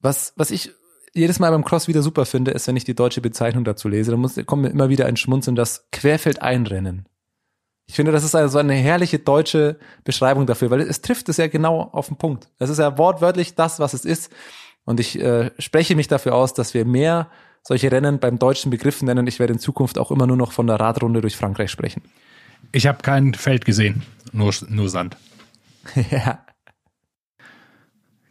Was, 0.00 0.32
was 0.36 0.50
ich 0.50 0.72
jedes 1.14 1.38
Mal 1.38 1.50
beim 1.50 1.64
Cross 1.64 1.88
wieder 1.88 2.02
super 2.02 2.26
finde, 2.26 2.50
ist, 2.50 2.66
wenn 2.66 2.76
ich 2.76 2.84
die 2.84 2.94
deutsche 2.94 3.20
Bezeichnung 3.20 3.64
dazu 3.64 3.88
lese, 3.88 4.10
dann 4.10 4.20
muss, 4.20 4.38
kommt 4.46 4.62
mir 4.62 4.68
immer 4.68 4.88
wieder 4.88 5.06
ein 5.06 5.16
Schmunzeln, 5.16 5.56
das 5.56 5.88
Querfeldeinrennen. 5.90 7.06
Ich 7.86 7.94
finde, 7.94 8.12
das 8.12 8.22
ist 8.22 8.34
also 8.34 8.58
eine 8.58 8.74
herrliche 8.74 9.18
deutsche 9.18 9.78
Beschreibung 10.04 10.46
dafür, 10.46 10.70
weil 10.70 10.82
es 10.82 11.00
trifft 11.00 11.28
es 11.30 11.38
ja 11.38 11.46
genau 11.46 11.88
auf 11.92 12.08
den 12.08 12.18
Punkt. 12.18 12.50
Es 12.58 12.68
ist 12.68 12.78
ja 12.78 12.98
wortwörtlich 12.98 13.54
das, 13.54 13.80
was 13.80 13.94
es 13.94 14.04
ist. 14.04 14.30
Und 14.88 15.00
ich 15.00 15.20
äh, 15.20 15.50
spreche 15.58 15.94
mich 15.96 16.08
dafür 16.08 16.34
aus, 16.34 16.54
dass 16.54 16.72
wir 16.72 16.86
mehr 16.86 17.28
solche 17.62 17.92
Rennen 17.92 18.20
beim 18.20 18.38
deutschen 18.38 18.70
Begriff 18.70 19.02
nennen. 19.02 19.26
Ich 19.26 19.38
werde 19.38 19.52
in 19.52 19.58
Zukunft 19.58 19.98
auch 19.98 20.10
immer 20.10 20.26
nur 20.26 20.38
noch 20.38 20.52
von 20.52 20.66
der 20.66 20.80
Radrunde 20.80 21.20
durch 21.20 21.36
Frankreich 21.36 21.70
sprechen. 21.70 22.02
Ich 22.72 22.86
habe 22.86 23.02
kein 23.02 23.34
Feld 23.34 23.66
gesehen, 23.66 24.02
nur, 24.32 24.54
nur 24.68 24.88
Sand. 24.88 25.18
ja 26.10 26.40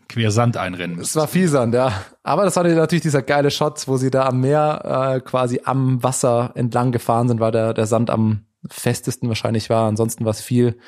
quer 0.07 0.31
Sand 0.31 0.57
einrennen 0.57 0.95
müssen. 0.95 1.09
Es 1.09 1.15
war 1.15 1.27
viel 1.27 1.47
Sand, 1.47 1.75
ja. 1.75 1.91
Aber 2.23 2.43
das 2.43 2.55
war 2.55 2.63
natürlich 2.63 3.03
dieser 3.03 3.21
geile 3.21 3.51
Shot, 3.51 3.87
wo 3.87 3.97
sie 3.97 4.09
da 4.09 4.25
am 4.25 4.41
Meer 4.41 5.13
äh, 5.15 5.19
quasi 5.19 5.61
am 5.63 6.01
Wasser 6.01 6.53
entlang 6.55 6.91
gefahren 6.91 7.27
sind, 7.27 7.39
weil 7.39 7.51
der, 7.51 7.73
der 7.73 7.85
Sand 7.85 8.09
am 8.09 8.45
festesten 8.67 9.29
wahrscheinlich 9.29 9.69
war. 9.69 9.87
Ansonsten 9.87 10.25
war 10.25 10.31
es 10.31 10.41
viel 10.41 10.79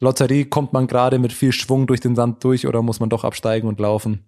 Lotterie. 0.00 0.44
Kommt 0.44 0.74
man 0.74 0.86
gerade 0.86 1.18
mit 1.18 1.32
viel 1.32 1.52
Schwung 1.52 1.86
durch 1.86 2.00
den 2.00 2.14
Sand 2.14 2.44
durch 2.44 2.66
oder 2.66 2.82
muss 2.82 3.00
man 3.00 3.08
doch 3.08 3.24
absteigen 3.24 3.68
und 3.68 3.80
laufen? 3.80 4.26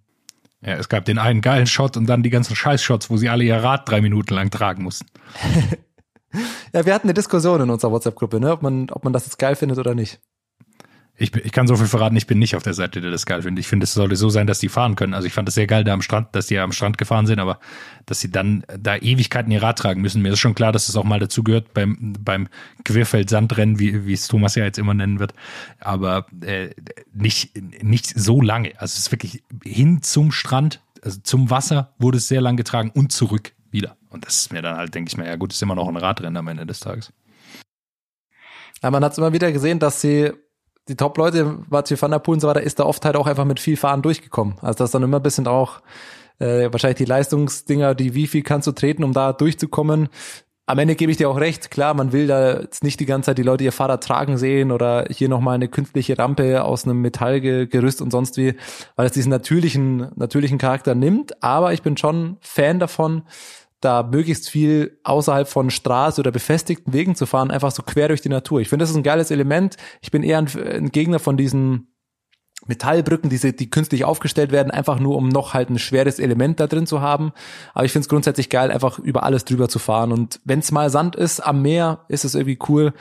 Ja, 0.66 0.74
es 0.74 0.88
gab 0.88 1.05
den 1.05 1.18
einen 1.18 1.40
geilen 1.40 1.68
Shot 1.68 1.96
und 1.96 2.07
dann 2.07 2.24
die 2.24 2.31
ganzen 2.31 2.57
Scheißshots, 2.57 3.09
wo 3.09 3.16
sie 3.16 3.29
alle 3.29 3.44
ihr 3.44 3.57
Rad 3.57 3.88
drei 3.88 4.00
Minuten 4.00 4.35
lang 4.35 4.50
tragen 4.50 4.83
mussten. 4.83 5.07
ja, 6.72 6.85
wir 6.85 6.92
hatten 6.92 7.07
eine 7.07 7.14
Diskussion 7.14 7.61
in 7.62 7.70
unserer 7.70 7.92
WhatsApp-Gruppe, 7.92 8.40
ne? 8.40 8.50
ob, 8.50 8.62
man, 8.62 8.90
ob 8.90 9.05
man 9.05 9.12
das 9.12 9.26
jetzt 9.26 9.38
geil 9.38 9.55
findet 9.55 9.79
oder 9.79 9.94
nicht. 9.94 10.20
Ich, 11.18 11.35
ich 11.35 11.52
kann 11.52 11.66
so 11.66 11.76
viel 11.76 11.87
verraten, 11.87 12.14
ich 12.16 12.26
bin 12.26 12.38
nicht 12.38 12.57
auf 12.57 12.62
der 12.62 12.74
Seite, 12.74 13.00
der 13.00 13.11
das 13.11 13.24
geil 13.24 13.42
findet. 13.42 13.61
Ich 13.61 13.68
finde, 13.68 13.85
es 13.85 13.94
sollte 13.94 14.16
so 14.16 14.29
sein, 14.29 14.46
dass 14.46 14.59
die 14.59 14.68
fahren 14.68 14.96
können. 14.96 15.14
Also 15.14 15.26
ich 15.26 15.33
fand 15.33 15.48
es 15.48 15.55
sehr 15.55 15.66
geil 15.66 15.83
da 15.83 15.94
am 15.94 16.02
Strand, 16.02 16.35
dass 16.35 16.46
die 16.46 16.55
ja 16.55 16.64
am 16.64 16.72
Strand 16.72 16.98
gefahren 16.98 17.26
sind, 17.26 17.38
aber 17.38 17.59
dass 18.05 18.20
sie 18.20 18.31
dann 18.31 18.64
da 18.79 18.96
Ewigkeiten 18.96 19.50
ihr 19.50 19.62
Rad 19.62 19.79
tragen 19.79 20.02
müssen. 20.02 20.20
Mir 20.20 20.33
ist 20.33 20.40
schon 20.40 20.55
klar, 20.55 20.72
dass 20.72 20.88
es 20.88 20.96
auch 20.96 21.05
mal 21.05 21.18
dazu 21.18 21.42
gehört 21.42 21.72
beim, 21.72 22.14
beim 22.20 22.48
Querfeld-Sandrennen, 22.85 23.79
wie, 23.79 24.07
wie 24.07 24.12
es 24.12 24.29
Thomas 24.29 24.57
ja 24.57 24.64
jetzt 24.64 24.79
immer 24.79 24.92
nennen 24.92 25.18
wird. 25.18 25.33
Aber 25.81 26.26
äh, 26.42 26.70
nicht, 27.14 27.52
nicht 27.83 28.07
so 28.07 28.42
lange. 28.42 28.72
Also 28.79 28.92
es 28.92 28.98
ist 28.98 29.12
wirklich 29.12 29.42
hin 29.64 30.02
zum 30.02 30.33
Strand, 30.33 30.83
also 31.02 31.20
zum 31.22 31.48
Wasser 31.48 31.94
wurde 31.98 32.18
es 32.18 32.29
sehr 32.29 32.42
lang 32.42 32.57
getragen 32.57 32.90
und 32.94 33.12
zurück 33.12 33.52
wieder. 33.70 33.96
Und 34.11 34.26
das 34.26 34.40
ist 34.40 34.52
mir 34.52 34.61
dann 34.61 34.76
halt, 34.76 34.94
denke 34.94 35.09
ich 35.09 35.16
mir, 35.16 35.26
ja 35.26 35.37
gut, 35.37 35.52
ist 35.52 35.62
immer 35.62 35.74
noch 35.74 35.88
ein 35.88 35.96
Radrennen 35.96 36.37
am 36.37 36.48
Ende 36.48 36.66
des 36.66 36.81
Tages. 36.81 37.12
Ja, 38.83 38.90
man 38.90 39.02
hat 39.02 39.12
es 39.12 39.18
immer 39.18 39.33
wieder 39.33 39.52
gesehen, 39.52 39.79
dass 39.79 40.00
sie 40.00 40.33
die 40.88 40.96
Top-Leute, 40.96 41.59
Mathieu 41.68 41.96
van 41.99 42.11
der 42.11 42.18
Poel 42.20 42.35
und 42.35 42.40
so 42.40 42.49
weiter, 42.49 42.62
ist 42.62 42.79
da 42.79 42.85
oft 42.85 43.05
halt 43.05 43.16
auch 43.16 43.27
einfach 43.27 43.44
mit 43.44 43.61
viel 43.61 43.77
Fahren 43.77 44.03
durchgekommen. 44.03 44.55
Also 44.61 44.79
das 44.79 44.88
ist 44.88 44.94
dann 44.94 45.03
immer 45.03 45.18
ein 45.18 45.22
bisschen 45.22 45.49
auch 45.49 45.81
äh, 46.38 46.70
wahrscheinlich 46.70 46.99
die 46.99 47.05
Leistungsdinger, 47.05 47.94
die 47.94 48.14
wie 48.14 48.27
viel 48.27 48.42
kannst 48.42 48.66
du 48.66 48.72
treten, 48.72 49.05
um 49.05 49.12
da 49.12 49.33
durchzukommen. 49.33 50.09
Am 50.68 50.79
Ende 50.81 50.96
gebe 50.96 51.12
ich 51.12 51.18
dir 51.18 51.31
auch 51.31 51.38
recht, 51.38 51.70
klar, 51.70 51.94
man 51.94 52.12
will 52.12 52.27
da 52.27 52.61
jetzt 52.61 52.83
nicht 52.83 52.99
die 52.99 53.07
ganze 53.07 53.27
Zeit 53.27 53.38
die 53.38 53.44
Leute 53.44 53.62
ihr 53.62 53.70
Fahrrad 53.70 54.03
tragen 54.03 54.37
sehen 54.37 54.72
oder 54.72 55.07
hier 55.09 55.29
nochmal 55.29 55.55
eine 55.55 55.68
künstliche 55.68 56.18
Rampe 56.18 56.64
aus 56.64 56.85
einem 56.85 57.01
Metallgerüst 57.03 58.03
und 58.03 58.11
sonst 58.11 58.37
wie, 58.37 58.55
weil 58.96 59.07
es 59.07 59.12
diesen 59.12 59.31
natürlichen, 59.31 60.09
natürlichen 60.16 60.59
Charakter 60.59 60.96
nimmt. 60.96 61.40
Aber 61.42 61.72
ich 61.72 61.83
bin 61.83 61.96
schon 61.96 62.37
Fan 62.40 62.81
davon, 62.81 63.22
da 63.87 64.03
möglichst 64.03 64.51
viel 64.51 64.99
außerhalb 65.05 65.49
von 65.49 65.70
Straße 65.70 66.20
oder 66.20 66.33
befestigten 66.33 66.92
Wegen 66.92 67.14
zu 67.14 67.25
fahren, 67.25 67.51
einfach 67.51 67.70
so 67.70 67.83
quer 67.83 68.09
durch 68.09 68.20
die 68.20 68.29
Natur. 68.29 68.61
Ich 68.61 68.68
finde, 68.68 68.83
das 68.83 68.90
ist 68.90 68.96
ein 68.96 69.03
geiles 69.03 69.31
Element. 69.31 69.77
Ich 70.03 70.11
bin 70.11 70.22
eher 70.22 70.38
ein, 70.38 70.49
ein 70.57 70.90
Gegner 70.90 71.20
von 71.20 71.37
diesen 71.37 71.88
Metallbrücken, 72.66 73.31
die, 73.31 73.57
die 73.57 73.70
künstlich 73.70 74.05
aufgestellt 74.05 74.51
werden, 74.51 74.72
einfach 74.72 74.99
nur 74.99 75.16
um 75.16 75.29
noch 75.29 75.55
halt 75.55 75.70
ein 75.70 75.79
schweres 75.79 76.18
Element 76.18 76.59
da 76.59 76.66
drin 76.66 76.87
zu 76.87 77.01
haben. 77.01 77.33
Aber 77.75 77.85
ich 77.85 77.92
finde 77.92 78.05
es 78.05 78.09
grundsätzlich 78.09 78.51
geil, 78.51 78.72
einfach 78.72 78.99
über 78.99 79.22
alles 79.22 79.44
drüber 79.44 79.68
zu 79.68 79.79
fahren. 79.79 80.11
Und 80.11 80.40
wenn 80.44 80.59
es 80.59 80.72
mal 80.72 80.90
Sand 80.90 81.14
ist 81.14 81.40
am 81.40 81.62
Meer, 81.62 82.05
ist 82.09 82.25
es 82.25 82.35
irgendwie 82.35 82.59
cool. 82.68 82.92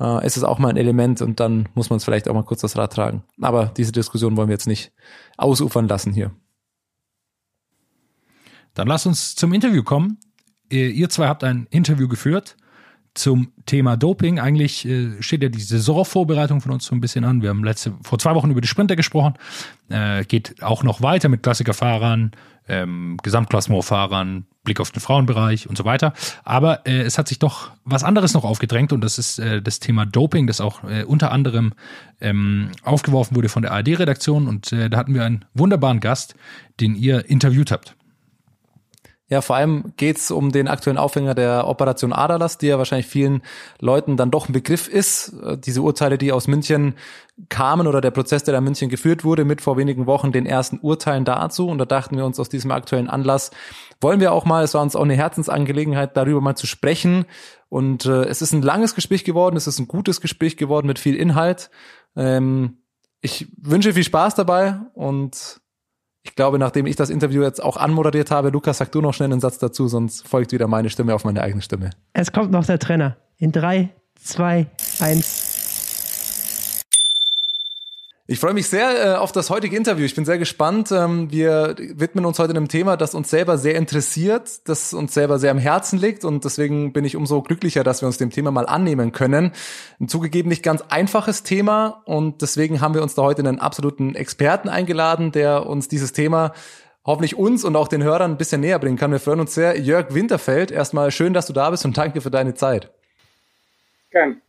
Äh, 0.00 0.26
ist 0.26 0.36
es 0.36 0.42
auch 0.44 0.58
mal 0.58 0.70
ein 0.70 0.76
Element 0.76 1.22
und 1.22 1.38
dann 1.38 1.68
muss 1.74 1.90
man 1.90 1.98
es 1.98 2.04
vielleicht 2.04 2.28
auch 2.28 2.34
mal 2.34 2.42
kurz 2.42 2.62
das 2.62 2.76
Rad 2.76 2.92
tragen. 2.92 3.22
Aber 3.40 3.66
diese 3.76 3.92
Diskussion 3.92 4.36
wollen 4.36 4.48
wir 4.48 4.54
jetzt 4.54 4.66
nicht 4.66 4.92
ausufern 5.36 5.86
lassen 5.86 6.12
hier. 6.12 6.32
Dann 8.74 8.88
lass 8.88 9.06
uns 9.06 9.34
zum 9.34 9.52
Interview 9.52 9.82
kommen. 9.82 10.18
Ihr 10.72 11.08
zwei 11.10 11.28
habt 11.28 11.44
ein 11.44 11.66
Interview 11.70 12.08
geführt 12.08 12.56
zum 13.14 13.52
Thema 13.66 13.96
Doping. 13.96 14.40
Eigentlich 14.40 14.86
äh, 14.86 15.20
steht 15.20 15.42
ja 15.42 15.48
die 15.48 15.60
Saisonvorbereitung 15.60 16.60
von 16.60 16.72
uns 16.72 16.86
so 16.86 16.94
ein 16.94 17.00
bisschen 17.00 17.24
an. 17.24 17.42
Wir 17.42 17.50
haben 17.50 17.62
letzte, 17.62 17.92
vor 18.02 18.18
zwei 18.18 18.34
Wochen 18.34 18.50
über 18.50 18.60
die 18.60 18.68
Sprinter 18.68 18.96
gesprochen. 18.96 19.34
Äh, 19.90 20.24
geht 20.24 20.62
auch 20.62 20.82
noch 20.82 21.02
weiter 21.02 21.28
mit 21.28 21.42
Klassikerfahrern, 21.42 22.32
ähm, 22.68 23.18
Gesamtklassementfahrern, 23.22 24.46
Blick 24.64 24.80
auf 24.80 24.90
den 24.92 25.00
Frauenbereich 25.00 25.68
und 25.68 25.76
so 25.76 25.84
weiter. 25.84 26.14
Aber 26.44 26.86
äh, 26.86 27.02
es 27.02 27.18
hat 27.18 27.28
sich 27.28 27.38
doch 27.38 27.72
was 27.84 28.04
anderes 28.04 28.32
noch 28.32 28.44
aufgedrängt 28.44 28.92
und 28.92 29.02
das 29.02 29.18
ist 29.18 29.38
äh, 29.38 29.60
das 29.60 29.80
Thema 29.80 30.06
Doping, 30.06 30.46
das 30.46 30.60
auch 30.60 30.84
äh, 30.84 31.04
unter 31.04 31.32
anderem 31.32 31.74
ähm, 32.20 32.70
aufgeworfen 32.82 33.36
wurde 33.36 33.48
von 33.48 33.62
der 33.62 33.72
ARD-Redaktion 33.72 34.48
und 34.48 34.72
äh, 34.72 34.88
da 34.88 34.96
hatten 34.96 35.14
wir 35.14 35.24
einen 35.24 35.44
wunderbaren 35.54 36.00
Gast, 36.00 36.34
den 36.80 36.94
ihr 36.94 37.28
interviewt 37.28 37.72
habt. 37.72 37.96
Ja, 39.32 39.40
vor 39.40 39.56
allem 39.56 39.94
geht's 39.96 40.30
um 40.30 40.52
den 40.52 40.68
aktuellen 40.68 40.98
Aufhänger 40.98 41.34
der 41.34 41.66
Operation 41.66 42.12
Adalas, 42.12 42.58
die 42.58 42.66
ja 42.66 42.76
wahrscheinlich 42.76 43.06
vielen 43.06 43.40
Leuten 43.80 44.18
dann 44.18 44.30
doch 44.30 44.46
ein 44.46 44.52
Begriff 44.52 44.88
ist. 44.88 45.32
Äh, 45.42 45.56
diese 45.56 45.80
Urteile, 45.80 46.18
die 46.18 46.32
aus 46.32 46.48
München 46.48 46.96
kamen 47.48 47.86
oder 47.86 48.02
der 48.02 48.10
Prozess, 48.10 48.44
der 48.44 48.52
da 48.52 48.58
in 48.58 48.64
München 48.64 48.90
geführt 48.90 49.24
wurde, 49.24 49.46
mit 49.46 49.62
vor 49.62 49.78
wenigen 49.78 50.04
Wochen 50.04 50.32
den 50.32 50.44
ersten 50.44 50.80
Urteilen 50.80 51.24
dazu. 51.24 51.66
Und 51.68 51.78
da 51.78 51.86
dachten 51.86 52.18
wir 52.18 52.26
uns 52.26 52.38
aus 52.38 52.50
diesem 52.50 52.72
aktuellen 52.72 53.08
Anlass, 53.08 53.52
wollen 54.02 54.20
wir 54.20 54.32
auch 54.32 54.44
mal, 54.44 54.64
es 54.64 54.74
war 54.74 54.82
uns 54.82 54.96
auch 54.96 55.02
eine 55.02 55.16
Herzensangelegenheit, 55.16 56.14
darüber 56.14 56.42
mal 56.42 56.54
zu 56.54 56.66
sprechen. 56.66 57.24
Und 57.70 58.04
äh, 58.04 58.24
es 58.24 58.42
ist 58.42 58.52
ein 58.52 58.60
langes 58.60 58.94
Gespräch 58.94 59.24
geworden, 59.24 59.56
es 59.56 59.66
ist 59.66 59.78
ein 59.78 59.88
gutes 59.88 60.20
Gespräch 60.20 60.58
geworden 60.58 60.86
mit 60.86 60.98
viel 60.98 61.16
Inhalt. 61.16 61.70
Ähm, 62.16 62.82
ich 63.22 63.48
wünsche 63.56 63.94
viel 63.94 64.04
Spaß 64.04 64.34
dabei 64.34 64.80
und 64.92 65.61
ich 66.24 66.34
glaube, 66.34 66.58
nachdem 66.58 66.86
ich 66.86 66.96
das 66.96 67.10
Interview 67.10 67.42
jetzt 67.42 67.62
auch 67.62 67.76
anmoderiert 67.76 68.30
habe, 68.30 68.50
Lukas, 68.50 68.78
sag 68.78 68.92
du 68.92 69.00
noch 69.00 69.12
schnell 69.12 69.32
einen 69.32 69.40
Satz 69.40 69.58
dazu, 69.58 69.88
sonst 69.88 70.26
folgt 70.26 70.52
wieder 70.52 70.68
meine 70.68 70.88
Stimme 70.88 71.14
auf 71.14 71.24
meine 71.24 71.42
eigene 71.42 71.62
Stimme. 71.62 71.90
Es 72.12 72.32
kommt 72.32 72.50
noch 72.52 72.64
der 72.64 72.78
Trainer. 72.78 73.16
In 73.38 73.50
drei, 73.50 73.90
zwei, 74.14 74.66
eins. 75.00 75.51
Ich 78.28 78.38
freue 78.38 78.54
mich 78.54 78.68
sehr 78.68 79.04
äh, 79.04 79.16
auf 79.16 79.32
das 79.32 79.50
heutige 79.50 79.76
Interview. 79.76 80.04
Ich 80.04 80.14
bin 80.14 80.24
sehr 80.24 80.38
gespannt. 80.38 80.92
Ähm, 80.92 81.32
wir 81.32 81.74
widmen 81.76 82.24
uns 82.24 82.38
heute 82.38 82.52
einem 82.52 82.68
Thema, 82.68 82.96
das 82.96 83.16
uns 83.16 83.28
selber 83.30 83.58
sehr 83.58 83.74
interessiert, 83.74 84.68
das 84.68 84.94
uns 84.94 85.12
selber 85.12 85.40
sehr 85.40 85.50
am 85.50 85.58
Herzen 85.58 85.98
liegt 85.98 86.24
und 86.24 86.44
deswegen 86.44 86.92
bin 86.92 87.04
ich 87.04 87.16
umso 87.16 87.42
glücklicher, 87.42 87.82
dass 87.82 88.00
wir 88.00 88.06
uns 88.06 88.18
dem 88.18 88.30
Thema 88.30 88.52
mal 88.52 88.66
annehmen 88.66 89.10
können. 89.10 89.50
Ein 90.00 90.06
zugegeben 90.06 90.50
nicht 90.50 90.62
ganz 90.62 90.82
einfaches 90.88 91.42
Thema 91.42 92.02
und 92.04 92.42
deswegen 92.42 92.80
haben 92.80 92.94
wir 92.94 93.02
uns 93.02 93.16
da 93.16 93.22
heute 93.22 93.42
einen 93.42 93.58
absoluten 93.58 94.14
Experten 94.14 94.68
eingeladen, 94.68 95.32
der 95.32 95.66
uns 95.66 95.88
dieses 95.88 96.12
Thema 96.12 96.52
hoffentlich 97.04 97.36
uns 97.36 97.64
und 97.64 97.74
auch 97.74 97.88
den 97.88 98.04
Hörern 98.04 98.30
ein 98.30 98.38
bisschen 98.38 98.60
näher 98.60 98.78
bringen 98.78 98.96
kann. 98.96 99.10
Wir 99.10 99.18
freuen 99.18 99.40
uns 99.40 99.52
sehr. 99.52 99.80
Jörg 99.80 100.14
Winterfeld, 100.14 100.70
erstmal 100.70 101.10
schön, 101.10 101.34
dass 101.34 101.46
du 101.46 101.52
da 101.52 101.70
bist 101.70 101.84
und 101.84 101.98
danke 101.98 102.20
für 102.20 102.30
deine 102.30 102.54
Zeit. 102.54 102.92
Gern. 104.12 104.40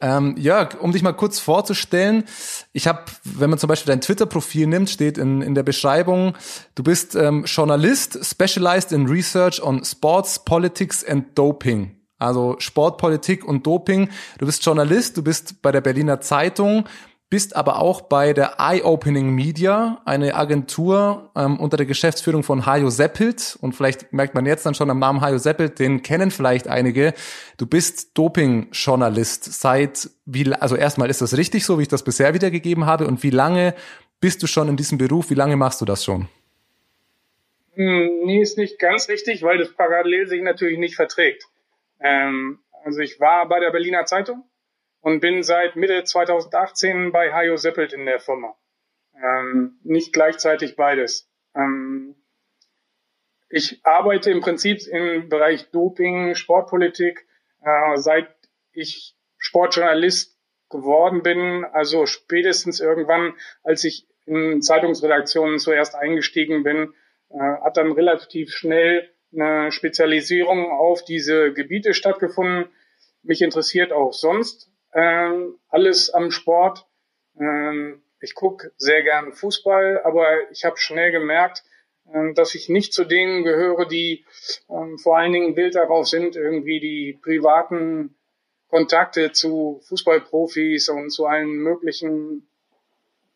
Ähm, 0.00 0.36
Jörg, 0.36 0.80
um 0.80 0.92
dich 0.92 1.02
mal 1.02 1.12
kurz 1.12 1.40
vorzustellen, 1.40 2.24
ich 2.72 2.86
habe, 2.86 3.04
wenn 3.24 3.50
man 3.50 3.58
zum 3.58 3.68
Beispiel 3.68 3.90
dein 3.90 4.00
Twitter-Profil 4.00 4.68
nimmt, 4.68 4.90
steht 4.90 5.18
in, 5.18 5.42
in 5.42 5.56
der 5.56 5.64
Beschreibung, 5.64 6.36
du 6.76 6.84
bist 6.84 7.16
ähm, 7.16 7.44
Journalist, 7.46 8.18
specialized 8.24 8.92
in 8.92 9.08
research 9.08 9.60
on 9.60 9.84
sports, 9.84 10.44
politics 10.44 11.04
and 11.04 11.36
doping. 11.36 11.96
Also 12.18 12.56
Sportpolitik 12.58 13.44
und 13.44 13.64
Doping. 13.64 14.08
Du 14.38 14.46
bist 14.46 14.64
Journalist, 14.64 15.16
du 15.16 15.22
bist 15.22 15.62
bei 15.62 15.70
der 15.70 15.80
Berliner 15.80 16.20
Zeitung, 16.20 16.84
bist 17.30 17.56
aber 17.56 17.80
auch 17.82 18.00
bei 18.00 18.32
der 18.32 18.54
Eye-Opening 18.58 19.30
Media, 19.30 20.00
eine 20.06 20.34
Agentur 20.34 21.30
ähm, 21.36 21.60
unter 21.60 21.76
der 21.76 21.84
Geschäftsführung 21.84 22.42
von 22.42 22.64
Hajo 22.64 22.88
Seppelt. 22.88 23.58
Und 23.60 23.74
vielleicht 23.74 24.12
merkt 24.14 24.34
man 24.34 24.46
jetzt 24.46 24.64
dann 24.64 24.74
schon 24.74 24.90
am 24.90 24.98
Namen 24.98 25.20
Hajo 25.20 25.36
Seppelt, 25.36 25.78
den 25.78 26.02
kennen 26.02 26.30
vielleicht 26.30 26.68
einige. 26.68 27.12
Du 27.58 27.66
bist 27.66 28.16
Doping-Journalist 28.16 29.60
seit 29.60 30.08
wie, 30.24 30.52
also 30.54 30.74
erstmal 30.74 31.10
ist 31.10 31.20
das 31.20 31.36
richtig 31.36 31.66
so, 31.66 31.78
wie 31.78 31.82
ich 31.82 31.88
das 31.88 32.02
bisher 32.02 32.32
wiedergegeben 32.32 32.86
habe. 32.86 33.06
Und 33.06 33.22
wie 33.22 33.30
lange 33.30 33.74
bist 34.20 34.42
du 34.42 34.46
schon 34.46 34.68
in 34.68 34.76
diesem 34.76 34.96
Beruf? 34.96 35.28
Wie 35.28 35.34
lange 35.34 35.56
machst 35.56 35.82
du 35.82 35.84
das 35.84 36.04
schon? 36.04 36.28
Hm, 37.74 38.24
nee, 38.24 38.40
ist 38.40 38.56
nicht 38.56 38.78
ganz 38.78 39.08
richtig, 39.10 39.42
weil 39.42 39.58
das 39.58 39.72
parallel 39.74 40.28
sich 40.28 40.42
natürlich 40.42 40.78
nicht 40.78 40.96
verträgt. 40.96 41.44
Ähm, 42.00 42.60
also 42.84 43.00
ich 43.00 43.20
war 43.20 43.46
bei 43.48 43.60
der 43.60 43.70
Berliner 43.70 44.06
Zeitung 44.06 44.44
und 45.00 45.20
bin 45.20 45.42
seit 45.42 45.76
Mitte 45.76 46.04
2018 46.04 47.12
bei 47.12 47.32
Hajo 47.32 47.56
Seppelt 47.56 47.92
in 47.92 48.06
der 48.06 48.20
Firma. 48.20 48.56
Ähm, 49.14 49.78
nicht 49.82 50.12
gleichzeitig 50.12 50.76
beides. 50.76 51.30
Ähm, 51.54 52.14
ich 53.48 53.80
arbeite 53.84 54.30
im 54.30 54.40
Prinzip 54.40 54.86
im 54.88 55.28
Bereich 55.28 55.70
Doping, 55.70 56.34
Sportpolitik, 56.34 57.26
äh, 57.62 57.96
seit 57.96 58.28
ich 58.72 59.16
Sportjournalist 59.38 60.38
geworden 60.68 61.22
bin, 61.22 61.64
also 61.64 62.06
spätestens 62.06 62.80
irgendwann, 62.80 63.34
als 63.62 63.84
ich 63.84 64.06
in 64.26 64.60
Zeitungsredaktionen 64.60 65.58
zuerst 65.58 65.94
eingestiegen 65.94 66.62
bin, 66.62 66.92
äh, 67.30 67.38
hat 67.38 67.78
dann 67.78 67.92
relativ 67.92 68.50
schnell 68.52 69.10
eine 69.32 69.72
Spezialisierung 69.72 70.70
auf 70.70 71.04
diese 71.04 71.52
Gebiete 71.52 71.94
stattgefunden. 71.94 72.66
Mich 73.22 73.42
interessiert 73.42 73.92
auch 73.92 74.12
sonst 74.12 74.70
ähm, 74.98 75.54
alles 75.68 76.10
am 76.10 76.30
Sport. 76.30 76.86
Ähm, 77.38 78.02
ich 78.20 78.34
gucke 78.34 78.72
sehr 78.76 79.02
gern 79.02 79.32
Fußball, 79.32 80.02
aber 80.04 80.26
ich 80.50 80.64
habe 80.64 80.76
schnell 80.78 81.12
gemerkt, 81.12 81.62
ähm, 82.12 82.34
dass 82.34 82.54
ich 82.54 82.68
nicht 82.68 82.92
zu 82.92 83.04
denen 83.04 83.44
gehöre, 83.44 83.86
die 83.86 84.24
ähm, 84.68 84.98
vor 84.98 85.18
allen 85.18 85.32
Dingen 85.32 85.56
wild 85.56 85.76
darauf 85.76 86.08
sind, 86.08 86.34
irgendwie 86.34 86.80
die 86.80 87.18
privaten 87.22 88.16
Kontakte 88.68 89.32
zu 89.32 89.80
Fußballprofis 89.88 90.88
und 90.88 91.10
zu 91.10 91.26
allen 91.26 91.48
möglichen 91.48 92.48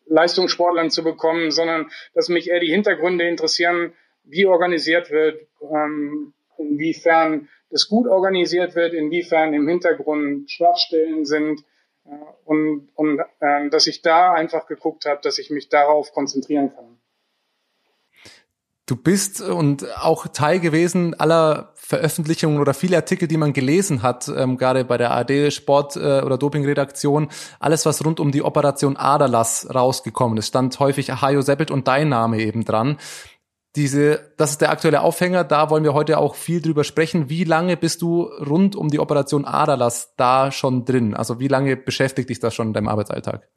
Leistungssportlern 0.05 0.91
zu 0.91 1.03
bekommen, 1.03 1.49
sondern 1.49 1.89
dass 2.13 2.27
mich 2.27 2.49
eher 2.49 2.59
die 2.59 2.71
Hintergründe 2.71 3.27
interessieren, 3.27 3.93
wie 4.25 4.45
organisiert 4.45 5.11
wird, 5.11 5.47
ähm, 5.61 6.33
inwiefern 6.57 7.47
das 7.73 7.87
gut 7.87 8.07
organisiert 8.07 8.75
wird, 8.75 8.93
inwiefern 8.93 9.53
im 9.53 9.67
Hintergrund 9.67 10.49
Schwachstellen 10.49 11.25
sind 11.25 11.61
äh, 12.05 12.09
und, 12.45 12.89
und 12.93 13.19
äh, 13.39 13.69
dass 13.69 13.87
ich 13.87 14.01
da 14.01 14.31
einfach 14.31 14.67
geguckt 14.67 15.05
habe, 15.05 15.19
dass 15.21 15.39
ich 15.39 15.49
mich 15.49 15.69
darauf 15.69 16.13
konzentrieren 16.13 16.71
kann. 16.73 16.99
Du 18.85 18.97
bist 18.97 19.41
und 19.41 19.87
auch 19.97 20.27
Teil 20.27 20.59
gewesen 20.59 21.17
aller 21.17 21.71
Veröffentlichungen 21.75 22.59
oder 22.59 22.73
viele 22.73 22.97
Artikel, 22.97 23.29
die 23.29 23.37
man 23.37 23.53
gelesen 23.53 24.03
hat, 24.03 24.27
ähm, 24.27 24.57
gerade 24.57 24.83
bei 24.83 24.97
der 24.97 25.11
AD 25.11 25.51
Sport 25.51 25.95
äh, 25.95 26.21
oder 26.21 26.37
Dopingredaktion, 26.37 27.29
alles 27.59 27.85
was 27.85 28.05
rund 28.05 28.19
um 28.19 28.31
die 28.31 28.43
Operation 28.43 28.97
Aderlass 28.97 29.67
rausgekommen 29.73 30.37
ist, 30.37 30.47
stand 30.47 30.77
häufig 30.79 31.09
Hajo 31.09 31.41
Seppelt 31.41 31.71
und 31.71 31.87
dein 31.87 32.09
Name 32.09 32.39
eben 32.39 32.65
dran 32.65 32.97
diese, 33.75 34.33
das 34.37 34.51
ist 34.51 34.61
der 34.61 34.69
aktuelle 34.69 35.01
Aufhänger, 35.01 35.43
da 35.43 35.69
wollen 35.69 35.83
wir 35.83 35.93
heute 35.93 36.19
auch 36.19 36.35
viel 36.35 36.61
drüber 36.61 36.83
sprechen. 36.83 37.29
Wie 37.29 37.43
lange 37.43 37.75
bist 37.75 38.01
du 38.01 38.23
rund 38.23 38.75
um 38.75 38.89
die 38.89 38.99
Operation 38.99 39.45
Aderlass 39.45 40.13
da 40.15 40.51
schon 40.51 40.85
drin? 40.85 41.15
Also 41.15 41.39
wie 41.39 41.47
lange 41.47 41.75
beschäftigt 41.75 42.29
dich 42.29 42.39
das 42.39 42.53
schon 42.53 42.67
in 42.67 42.73
deinem 42.73 42.87
Arbeitsalltag? 42.87 43.47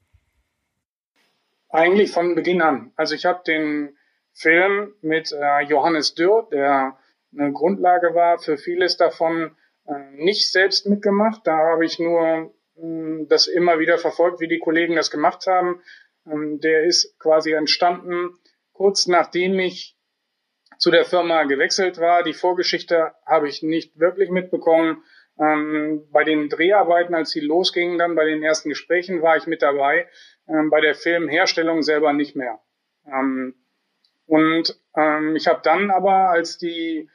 Eigentlich 1.69 2.13
von 2.13 2.35
Beginn 2.35 2.63
an. 2.63 2.93
Also 2.97 3.15
ich 3.15 3.27
habe 3.27 3.43
den 3.47 3.97
Film 4.33 4.95
mit 5.03 5.33
äh, 5.33 5.61
Johannes 5.65 6.15
Dürr, 6.15 6.49
der 6.51 6.97
eine 7.37 7.53
Grundlage 7.53 8.15
war 8.15 8.39
für 8.39 8.57
vieles 8.57 8.97
davon, 8.97 9.55
äh, 9.87 9.93
nicht 10.15 10.51
selbst 10.51 10.87
mitgemacht. 10.87 11.43
Da 11.45 11.57
habe 11.57 11.85
ich 11.85 11.99
nur 11.99 12.55
äh, 12.77 13.27
das 13.29 13.47
immer 13.47 13.79
wieder 13.79 13.99
verfolgt, 13.99 14.41
wie 14.41 14.49
die 14.49 14.59
Kollegen 14.59 14.97
das 14.97 15.11
gemacht 15.11 15.47
haben. 15.47 15.83
Ähm, 16.27 16.59
der 16.61 16.85
ist 16.85 17.19
quasi 17.19 17.53
entstanden 17.53 18.31
kurz 18.77 19.07
nachdem 19.07 19.59
ich 19.59 19.96
zu 20.79 20.91
der 20.91 21.05
Firma 21.05 21.45
gewechselt 21.45 21.99
war. 21.99 22.23
Die 22.23 22.33
Vorgeschichte 22.33 23.13
habe 23.25 23.49
ich 23.49 23.63
nicht 23.63 23.99
wirklich 23.99 24.31
mitbekommen. 24.31 25.03
Ähm, 25.39 26.07
bei 26.11 26.25
den 26.25 26.49
Dreharbeiten, 26.49 27.15
als 27.15 27.31
sie 27.31 27.41
losgingen, 27.41 27.99
dann 27.99 28.15
bei 28.15 28.25
den 28.25 28.43
ersten 28.43 28.71
Gesprächen 28.71 29.23
war 29.23 29.37
ich 29.37 29.47
mit 29.47 29.63
dabei. 29.63 30.09
Ähm, 30.49 30.71
bei 30.71 30.81
der 30.81 30.95
Filmherstellung 30.95 31.83
selber 31.83 32.13
nicht 32.13 32.37
mehr. 32.37 32.61
Ähm, 33.07 33.55
und 34.27 34.81
ähm, 34.97 35.37
ich 35.37 35.47
habe 35.47 35.61
dann 35.63 35.91
aber, 35.91 36.31
als 36.31 36.59
die, 36.59 37.09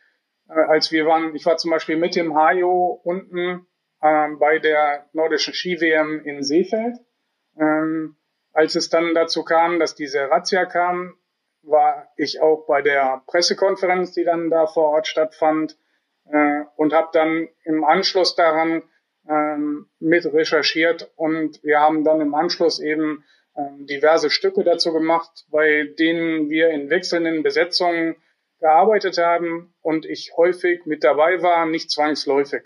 äh, 0.49 0.53
als 0.53 0.91
wir 0.91 1.05
waren, 1.05 1.35
ich 1.35 1.45
war 1.45 1.57
zum 1.57 1.71
Beispiel 1.71 1.97
mit 1.97 2.15
dem 2.15 2.35
Hajo 2.35 3.01
unten 3.03 3.65
ähm, 4.01 4.39
bei 4.39 4.59
der 4.59 5.07
nordischen 5.13 5.53
Ski-WM 5.53 6.21
in 6.23 6.43
Seefeld. 6.43 6.97
Ähm, 7.59 8.15
als 8.53 8.75
es 8.75 8.89
dann 8.89 9.13
dazu 9.13 9.43
kam, 9.43 9.79
dass 9.79 9.95
diese 9.95 10.29
Razzia 10.29 10.65
kam, 10.65 11.15
war 11.63 12.07
ich 12.17 12.41
auch 12.41 12.65
bei 12.65 12.81
der 12.81 13.23
Pressekonferenz, 13.27 14.13
die 14.13 14.23
dann 14.23 14.49
da 14.49 14.67
vor 14.67 14.89
Ort 14.89 15.07
stattfand, 15.07 15.77
äh, 16.25 16.63
und 16.75 16.93
habe 16.93 17.09
dann 17.13 17.49
im 17.63 17.83
Anschluss 17.83 18.35
daran 18.35 18.83
ähm, 19.27 19.87
mit 19.99 20.25
recherchiert 20.25 21.11
und 21.15 21.63
wir 21.63 21.79
haben 21.79 22.03
dann 22.03 22.21
im 22.21 22.33
Anschluss 22.33 22.79
eben 22.79 23.23
ähm, 23.55 23.85
diverse 23.85 24.29
Stücke 24.29 24.63
dazu 24.63 24.93
gemacht, 24.93 25.45
bei 25.49 25.93
denen 25.99 26.49
wir 26.49 26.69
in 26.69 26.89
wechselnden 26.89 27.43
Besetzungen 27.43 28.15
gearbeitet 28.59 29.17
haben 29.17 29.73
und 29.81 30.05
ich 30.05 30.33
häufig 30.37 30.85
mit 30.85 31.03
dabei 31.03 31.41
war, 31.41 31.65
nicht 31.65 31.89
zwangsläufig. 31.89 32.63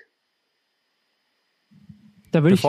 Da 2.31 2.43
würde 2.43 2.55
ich, 2.55 2.61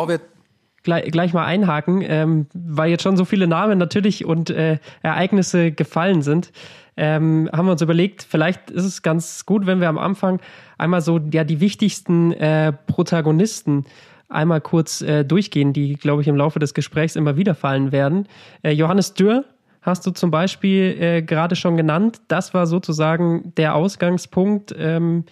gleich, 0.86 1.10
gleich 1.10 1.34
mal 1.34 1.44
einhaken, 1.44 2.02
ähm, 2.02 2.46
weil 2.54 2.88
jetzt 2.88 3.02
schon 3.02 3.18
so 3.18 3.26
viele 3.26 3.46
Namen 3.46 3.78
natürlich 3.78 4.24
und 4.24 4.48
äh, 4.48 4.78
Ereignisse 5.02 5.72
gefallen 5.72 6.22
sind. 6.22 6.52
Ähm, 6.96 7.50
haben 7.52 7.66
wir 7.66 7.72
uns 7.72 7.82
überlegt, 7.82 8.22
vielleicht 8.22 8.70
ist 8.70 8.84
es 8.84 9.02
ganz 9.02 9.44
gut, 9.44 9.66
wenn 9.66 9.82
wir 9.82 9.90
am 9.90 9.98
Anfang 9.98 10.40
einmal 10.78 11.02
so 11.02 11.20
ja 11.30 11.44
die 11.44 11.60
wichtigsten 11.60 12.32
äh, 12.32 12.72
Protagonisten 12.72 13.84
einmal 14.30 14.62
kurz 14.62 15.02
äh, 15.02 15.24
durchgehen, 15.24 15.74
die, 15.74 15.94
glaube 15.94 16.22
ich, 16.22 16.28
im 16.28 16.36
Laufe 16.36 16.58
des 16.58 16.72
Gesprächs 16.72 17.14
immer 17.16 17.36
wieder 17.36 17.54
fallen 17.54 17.92
werden. 17.92 18.26
Äh, 18.62 18.70
Johannes 18.70 19.12
Dürr 19.12 19.44
hast 19.82 20.06
du 20.06 20.10
zum 20.10 20.30
Beispiel 20.30 20.96
äh, 20.98 21.22
gerade 21.22 21.54
schon 21.54 21.76
genannt. 21.76 22.20
Das 22.28 22.54
war 22.54 22.66
sozusagen 22.66 23.52
der 23.56 23.74
Ausgangspunkt, 23.74 24.74
ähm, 24.78 25.24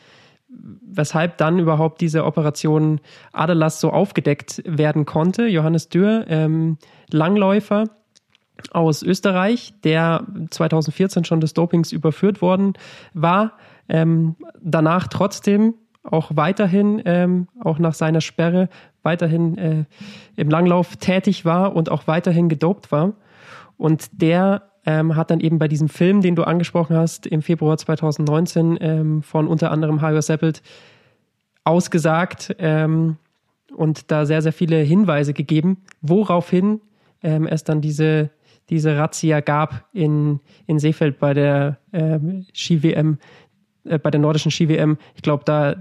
weshalb 0.83 1.39
dann 1.39 1.59
überhaupt 1.59 2.01
diese 2.01 2.25
Operation 2.25 3.01
Adelas 3.33 3.81
so 3.81 3.91
aufgedeckt 3.91 4.63
werden 4.65 5.05
konnte. 5.05 5.47
Johannes 5.47 5.89
Dürr, 5.89 6.25
ähm, 6.29 6.79
Langläufer 7.11 7.85
aus 8.71 9.03
Österreich, 9.03 9.75
der 9.83 10.25
2014 10.51 11.25
schon 11.25 11.41
des 11.41 11.55
Dopings 11.55 11.93
überführt 11.93 12.41
worden 12.41 12.75
war, 13.13 13.53
ähm, 13.89 14.37
danach 14.61 15.09
trotzdem 15.09 15.75
auch 16.03 16.31
weiterhin, 16.35 17.03
ähm, 17.05 17.49
auch 17.63 17.79
nach 17.79 17.95
seiner 17.95 18.21
Sperre, 18.21 18.69
weiterhin 19.03 19.59
äh, 19.59 19.85
im 20.37 20.51
Langlauf 20.51 20.97
tätig 20.97 21.45
war 21.45 21.75
und 21.75 21.91
auch 21.91 22.07
weiterhin 22.07 22.49
gedopt 22.49 22.93
war. 22.93 23.15
Und 23.77 24.23
der 24.23 24.63
ähm, 24.87 25.17
hat 25.17 25.31
dann 25.31 25.41
eben 25.41 25.59
bei 25.59 25.69
diesem 25.69 25.89
Film, 25.89 26.21
den 26.21 26.37
du 26.37 26.45
angesprochen 26.45 26.97
hast, 26.97 27.27
im 27.27 27.43
Februar 27.43 27.77
2019 27.77 28.79
ähm, 28.81 29.23
von 29.23 29.47
unter 29.47 29.71
anderem 29.71 30.03
Hajo 30.03 30.21
Seppelt 30.21 30.63
ausgesagt 31.65 32.55
ähm, 32.59 33.17
und 33.75 34.11
da 34.11 34.27
sehr, 34.27 34.43
sehr 34.43 34.53
viele 34.53 34.77
Hinweise 34.79 35.33
gegeben, 35.33 35.79
woraufhin 36.03 36.81
ähm, 37.23 37.47
es 37.47 37.65
dann 37.65 37.81
diese, 37.81 38.31
diese 38.71 38.97
Razzia 38.97 39.41
gab 39.41 39.89
in, 39.93 40.41
in 40.67 40.79
Seefeld 40.79 41.19
bei 41.19 41.35
der 41.35 41.79
ähm, 41.93 42.47
Ski-WM, 42.53 43.19
äh, 43.85 43.99
bei 43.99 44.11
der 44.11 44.21
nordischen 44.21 44.51
Ski-WM. 44.51 44.99
Ich 45.15 45.23
glaube, 45.23 45.45
da 45.45 45.77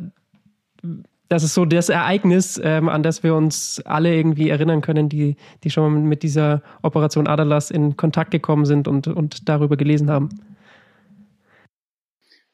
das 1.33 1.43
ist 1.43 1.55
so 1.55 1.65
das 1.65 1.89
Ereignis, 1.89 2.61
ähm, 2.63 2.87
an 2.89 3.01
das 3.01 3.23
wir 3.23 3.33
uns 3.33 3.81
alle 3.85 4.13
irgendwie 4.13 4.51
erinnern 4.51 4.81
können, 4.81 5.09
die, 5.09 5.35
die 5.63 5.71
schon 5.71 6.05
mit 6.05 6.21
dieser 6.21 6.61
Operation 6.83 7.27
Adalas 7.27 7.71
in 7.71 7.97
Kontakt 7.97 8.29
gekommen 8.29 8.65
sind 8.65 8.87
und, 8.87 9.07
und 9.07 9.49
darüber 9.49 9.75
gelesen 9.75 10.11
haben. 10.11 10.29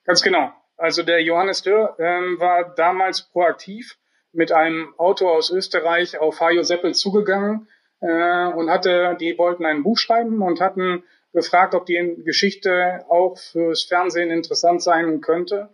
Ganz 0.06 0.24
genau. 0.24 0.54
Also 0.78 1.04
der 1.04 1.22
Johannes 1.22 1.62
Dürr 1.62 1.94
ähm, 2.00 2.40
war 2.40 2.74
damals 2.74 3.24
proaktiv 3.24 3.98
mit 4.32 4.54
einem 4.54 4.94
Auto 4.98 5.28
aus 5.28 5.52
Österreich 5.52 6.18
auf 6.18 6.40
Hajo 6.40 6.64
Seppel 6.64 6.94
zugegangen 6.94 7.68
äh, 8.00 8.46
und 8.48 8.70
hatte, 8.70 9.18
die 9.20 9.38
wollten 9.38 9.66
ein 9.66 9.84
Buch 9.84 9.98
schreiben 9.98 10.42
und 10.42 10.62
hatten 10.62 11.04
gefragt, 11.34 11.76
ob 11.76 11.86
die 11.86 12.16
Geschichte 12.24 13.04
auch 13.10 13.38
fürs 13.38 13.84
Fernsehen 13.84 14.32
interessant 14.32 14.82
sein 14.82 15.20
könnte. 15.20 15.68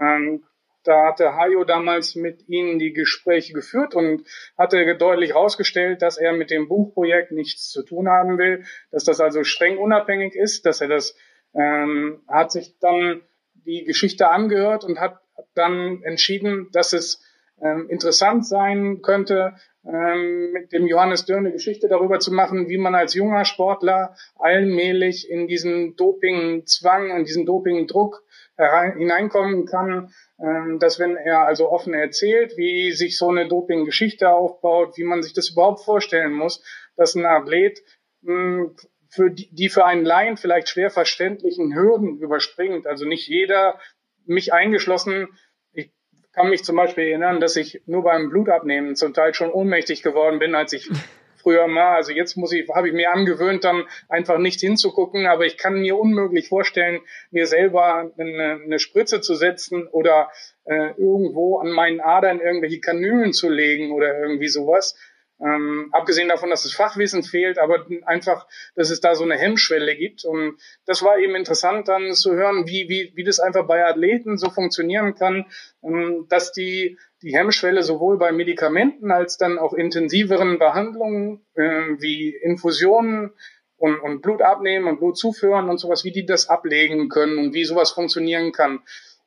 Ähm, 0.00 0.44
da 0.84 1.06
hatte 1.06 1.36
Hayo 1.36 1.64
damals 1.64 2.14
mit 2.14 2.48
ihnen 2.48 2.78
die 2.78 2.92
Gespräche 2.92 3.52
geführt 3.52 3.94
und 3.94 4.26
hatte 4.58 4.96
deutlich 4.96 5.30
herausgestellt, 5.30 6.02
dass 6.02 6.18
er 6.18 6.32
mit 6.32 6.50
dem 6.50 6.68
Buchprojekt 6.68 7.32
nichts 7.32 7.68
zu 7.70 7.82
tun 7.82 8.08
haben 8.08 8.38
will, 8.38 8.64
dass 8.90 9.04
das 9.04 9.20
also 9.20 9.44
streng 9.44 9.78
unabhängig 9.78 10.34
ist, 10.34 10.66
dass 10.66 10.80
er 10.80 10.88
das 10.88 11.16
ähm, 11.54 12.22
hat 12.28 12.50
sich 12.50 12.78
dann 12.78 13.22
die 13.54 13.84
Geschichte 13.84 14.30
angehört 14.30 14.84
und 14.84 14.98
hat 14.98 15.20
dann 15.54 16.02
entschieden, 16.02 16.68
dass 16.72 16.92
es 16.92 17.22
ähm, 17.60 17.88
interessant 17.88 18.46
sein 18.46 19.02
könnte, 19.02 19.54
ähm, 19.84 20.52
mit 20.52 20.72
dem 20.72 20.86
Johannes 20.86 21.24
Dürr 21.24 21.38
eine 21.38 21.52
Geschichte 21.52 21.88
darüber 21.88 22.18
zu 22.18 22.32
machen, 22.32 22.68
wie 22.68 22.78
man 22.78 22.94
als 22.94 23.14
junger 23.14 23.44
Sportler 23.44 24.16
allmählich 24.36 25.30
in 25.30 25.46
diesen 25.46 25.96
Dopingzwang, 25.96 27.10
in 27.10 27.24
diesen 27.24 27.46
Dopingdruck 27.46 28.22
hineinkommen 28.56 29.66
kann, 29.66 30.12
ähm, 30.38 30.78
dass 30.78 30.98
wenn 30.98 31.16
er 31.16 31.40
also 31.40 31.70
offen 31.70 31.94
erzählt, 31.94 32.56
wie 32.56 32.92
sich 32.92 33.16
so 33.16 33.28
eine 33.28 33.48
Doping-Geschichte 33.48 34.28
aufbaut, 34.30 34.96
wie 34.96 35.04
man 35.04 35.22
sich 35.22 35.32
das 35.32 35.50
überhaupt 35.50 35.84
vorstellen 35.84 36.32
muss, 36.32 36.62
dass 36.96 37.14
ein 37.14 37.24
Athlet 37.24 37.80
hm, 38.24 38.76
für 39.08 39.30
die, 39.30 39.48
die 39.52 39.68
für 39.68 39.84
einen 39.84 40.04
Laien 40.04 40.36
vielleicht 40.36 40.68
schwer 40.68 40.90
verständlichen 40.90 41.74
Hürden 41.74 42.18
überspringt. 42.18 42.86
Also 42.86 43.06
nicht 43.06 43.26
jeder, 43.26 43.78
mich 44.24 44.52
eingeschlossen, 44.52 45.28
ich 45.72 45.90
kann 46.32 46.48
mich 46.48 46.62
zum 46.64 46.76
Beispiel 46.76 47.04
erinnern, 47.04 47.40
dass 47.40 47.56
ich 47.56 47.82
nur 47.86 48.04
beim 48.04 48.30
Blutabnehmen 48.30 48.96
zum 48.96 49.12
Teil 49.12 49.34
schon 49.34 49.50
ohnmächtig 49.50 50.02
geworden 50.02 50.38
bin, 50.38 50.54
als 50.54 50.72
ich 50.72 50.88
früher 51.42 51.66
mal. 51.66 51.96
Also 51.96 52.12
jetzt 52.12 52.36
muss 52.36 52.52
ich, 52.52 52.68
habe 52.70 52.88
ich 52.88 52.94
mir 52.94 53.12
angewöhnt, 53.12 53.64
dann 53.64 53.84
einfach 54.08 54.38
nicht 54.38 54.60
hinzugucken, 54.60 55.26
aber 55.26 55.44
ich 55.44 55.56
kann 55.58 55.80
mir 55.80 55.98
unmöglich 55.98 56.48
vorstellen, 56.48 57.00
mir 57.30 57.46
selber 57.46 58.10
eine, 58.16 58.60
eine 58.64 58.78
Spritze 58.78 59.20
zu 59.20 59.34
setzen 59.34 59.86
oder 59.88 60.30
äh, 60.64 60.90
irgendwo 60.96 61.58
an 61.58 61.70
meinen 61.70 62.00
Adern 62.00 62.40
irgendwelche 62.40 62.80
Kanülen 62.80 63.32
zu 63.32 63.48
legen 63.48 63.92
oder 63.92 64.18
irgendwie 64.20 64.48
sowas. 64.48 64.96
Ähm, 65.42 65.88
abgesehen 65.92 66.28
davon, 66.28 66.50
dass 66.50 66.62
das 66.62 66.72
Fachwissen 66.72 67.22
fehlt, 67.24 67.58
aber 67.58 67.86
einfach, 68.06 68.46
dass 68.76 68.90
es 68.90 69.00
da 69.00 69.14
so 69.14 69.24
eine 69.24 69.36
Hemmschwelle 69.36 69.96
gibt. 69.96 70.24
Und 70.24 70.56
das 70.86 71.02
war 71.02 71.18
eben 71.18 71.34
interessant 71.34 71.88
dann 71.88 72.12
zu 72.12 72.34
hören, 72.34 72.68
wie, 72.68 72.88
wie, 72.88 73.12
wie 73.16 73.24
das 73.24 73.40
einfach 73.40 73.66
bei 73.66 73.84
Athleten 73.84 74.38
so 74.38 74.50
funktionieren 74.50 75.14
kann, 75.14 75.46
ähm, 75.82 76.26
dass 76.28 76.52
die 76.52 76.96
die 77.22 77.36
Hemmschwelle 77.36 77.82
sowohl 77.82 78.18
bei 78.18 78.32
Medikamenten 78.32 79.10
als 79.12 79.36
dann 79.36 79.58
auch 79.58 79.72
intensiveren 79.72 80.58
Behandlungen 80.58 81.44
äh, 81.54 81.62
wie 81.98 82.30
Infusionen 82.30 83.32
und, 83.76 84.00
und 84.00 84.22
Blut 84.22 84.42
abnehmen 84.42 84.86
und 84.86 84.98
Blut 84.98 85.16
zuführen 85.16 85.68
und 85.68 85.78
sowas, 85.78 86.04
wie 86.04 86.12
die 86.12 86.26
das 86.26 86.48
ablegen 86.48 87.08
können 87.08 87.38
und 87.38 87.54
wie 87.54 87.64
sowas 87.64 87.92
funktionieren 87.92 88.52
kann. 88.52 88.80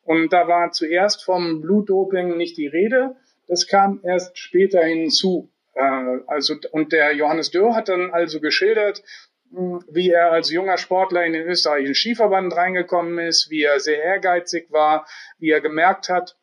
Und 0.04 0.34
da 0.34 0.48
war 0.48 0.72
zuerst 0.72 1.24
vom 1.24 1.62
Blutdoping 1.62 2.38
nicht 2.38 2.58
die 2.58 2.68
Rede, 2.68 3.16
das 3.48 3.68
kam 3.68 4.00
erst 4.04 4.38
später 4.38 4.84
hinzu. 4.84 5.50
Äh, 5.76 6.20
also, 6.28 6.56
und 6.72 6.92
der 6.92 7.14
Johannes 7.14 7.52
Dürr 7.52 7.76
hat 7.76 7.90
dann 7.90 8.12
also 8.12 8.40
geschildert, 8.40 9.04
wie 9.52 10.10
er 10.10 10.32
als 10.32 10.52
junger 10.52 10.78
Sportler 10.78 11.26
in 11.26 11.34
den 11.34 11.48
österreichischen 11.48 11.96
Skiverband 11.96 12.56
reingekommen 12.56 13.20
ist, 13.20 13.50
wie 13.50 13.64
er 13.64 13.80
sehr 13.80 14.04
ehrgeizig 14.04 14.72
war, 14.72 15.08
wie 15.38 15.52
er 15.52 15.62
gemerkt 15.62 16.10
hat, 16.10 16.36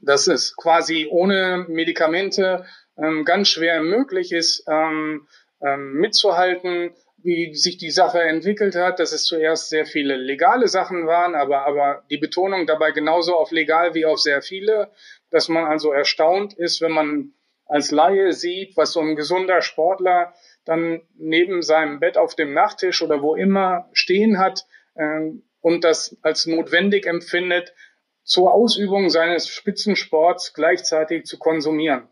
dass 0.00 0.26
es 0.26 0.56
quasi 0.56 1.06
ohne 1.10 1.66
Medikamente 1.68 2.64
ähm, 2.96 3.24
ganz 3.24 3.48
schwer 3.48 3.82
möglich 3.82 4.32
ist, 4.32 4.64
ähm, 4.68 5.26
ähm, 5.62 5.94
mitzuhalten, 5.94 6.94
wie 7.22 7.54
sich 7.54 7.76
die 7.76 7.90
Sache 7.90 8.22
entwickelt 8.22 8.74
hat, 8.74 8.98
dass 8.98 9.12
es 9.12 9.24
zuerst 9.24 9.68
sehr 9.68 9.84
viele 9.84 10.16
legale 10.16 10.68
Sachen 10.68 11.06
waren, 11.06 11.34
aber, 11.34 11.66
aber 11.66 12.04
die 12.10 12.16
Betonung 12.16 12.66
dabei 12.66 12.92
genauso 12.92 13.36
auf 13.36 13.50
legal 13.50 13.94
wie 13.94 14.06
auf 14.06 14.20
sehr 14.20 14.40
viele, 14.40 14.90
dass 15.30 15.48
man 15.48 15.66
also 15.66 15.92
erstaunt 15.92 16.54
ist, 16.54 16.80
wenn 16.80 16.92
man 16.92 17.34
als 17.70 17.92
Laie 17.92 18.32
sieht, 18.32 18.76
was 18.76 18.92
so 18.92 19.00
ein 19.00 19.14
gesunder 19.14 19.62
Sportler 19.62 20.34
dann 20.64 21.02
neben 21.14 21.62
seinem 21.62 22.00
Bett 22.00 22.18
auf 22.18 22.34
dem 22.34 22.52
Nachttisch 22.52 23.00
oder 23.02 23.22
wo 23.22 23.36
immer 23.36 23.88
stehen 23.92 24.38
hat 24.38 24.66
äh, 24.94 25.30
und 25.60 25.84
das 25.84 26.16
als 26.22 26.46
notwendig 26.46 27.06
empfindet, 27.06 27.72
zur 28.24 28.52
Ausübung 28.52 29.08
seines 29.08 29.48
Spitzensports 29.48 30.52
gleichzeitig 30.52 31.24
zu 31.24 31.38
konsumieren. 31.38 32.08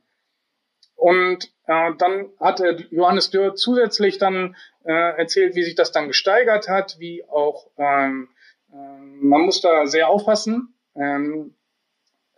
Und 0.95 1.53
äh, 1.67 1.93
dann 1.99 2.31
hat 2.41 2.63
Johannes 2.91 3.31
Dürr 3.31 3.55
zusätzlich 3.55 4.19
dann 4.19 4.57
äh, 4.85 4.93
erzählt, 4.93 5.55
wie 5.55 5.63
sich 5.63 5.75
das 5.75 5.93
dann 5.93 6.09
gesteigert 6.09 6.69
hat, 6.69 6.99
wie 6.99 7.25
auch 7.29 7.71
ähm, 7.77 8.29
äh, 8.73 8.77
man 8.77 9.43
muss 9.43 9.61
da 9.61 9.87
sehr 9.87 10.09
aufpassen. 10.09 10.75
Ähm, 10.97 11.55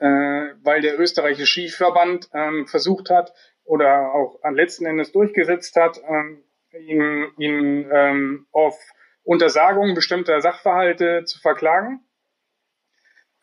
äh, 0.01 0.55
weil 0.63 0.81
der 0.81 0.99
österreichische 0.99 1.47
Skiverband 1.47 2.29
ähm, 2.35 2.67
versucht 2.67 3.11
hat 3.11 3.33
oder 3.65 4.13
auch 4.15 4.41
letzten 4.51 4.87
Endes 4.87 5.13
durchgesetzt 5.13 5.77
hat, 5.77 6.01
ähm, 6.09 6.43
ihn, 6.73 7.29
ihn 7.39 7.91
ähm, 7.93 8.47
auf 8.51 8.77
Untersagung 9.23 9.95
bestimmter 9.95 10.41
Sachverhalte 10.41 11.25
zu 11.25 11.39
verklagen. 11.39 12.01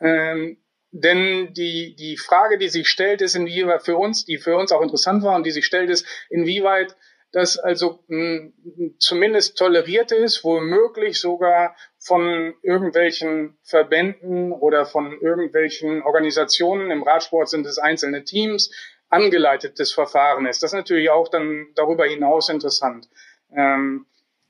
Ähm, 0.01 0.57
denn 0.91 1.53
die, 1.53 1.95
die 1.95 2.17
Frage, 2.17 2.57
die 2.57 2.69
sich 2.69 2.89
stellt, 2.89 3.21
ist 3.21 3.35
inwieweit 3.35 3.83
für 3.83 3.97
uns, 3.97 4.25
die 4.25 4.37
für 4.37 4.57
uns 4.57 4.71
auch 4.71 4.81
interessant 4.81 5.23
war 5.23 5.35
und 5.35 5.45
die 5.45 5.51
sich 5.51 5.65
stellt, 5.65 5.89
ist, 5.89 6.05
inwieweit 6.29 6.95
das 7.31 7.57
also 7.57 8.03
mh, 8.07 8.51
hm, 8.63 8.95
zumindest 8.99 9.57
toleriert 9.57 10.11
ist, 10.11 10.43
womöglich 10.43 11.19
sogar 11.19 11.75
von 11.99 12.53
irgendwelchen 12.61 13.57
Verbänden 13.63 14.51
oder 14.51 14.85
von 14.85 15.11
irgendwelchen 15.19 16.01
Organisationen, 16.03 16.91
im 16.91 17.03
Radsport 17.03 17.49
sind 17.49 17.65
es 17.65 17.77
einzelne 17.77 18.23
Teams, 18.23 18.71
angeleitetes 19.09 19.93
Verfahren 19.93 20.45
ist. 20.45 20.63
Das 20.63 20.71
ist 20.71 20.77
natürlich 20.77 21.09
auch 21.09 21.27
dann 21.29 21.67
darüber 21.75 22.05
hinaus 22.05 22.49
interessant. 22.49 23.07
Ähm, 23.55 24.05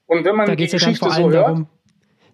und 0.06 0.26
wenn 0.26 0.36
man 0.36 0.48
da 0.48 0.56
die 0.56 0.68
Geschichte 0.68 1.06
ja 1.06 1.12
so 1.12 1.32
hört, 1.32 1.48
darum, 1.48 1.68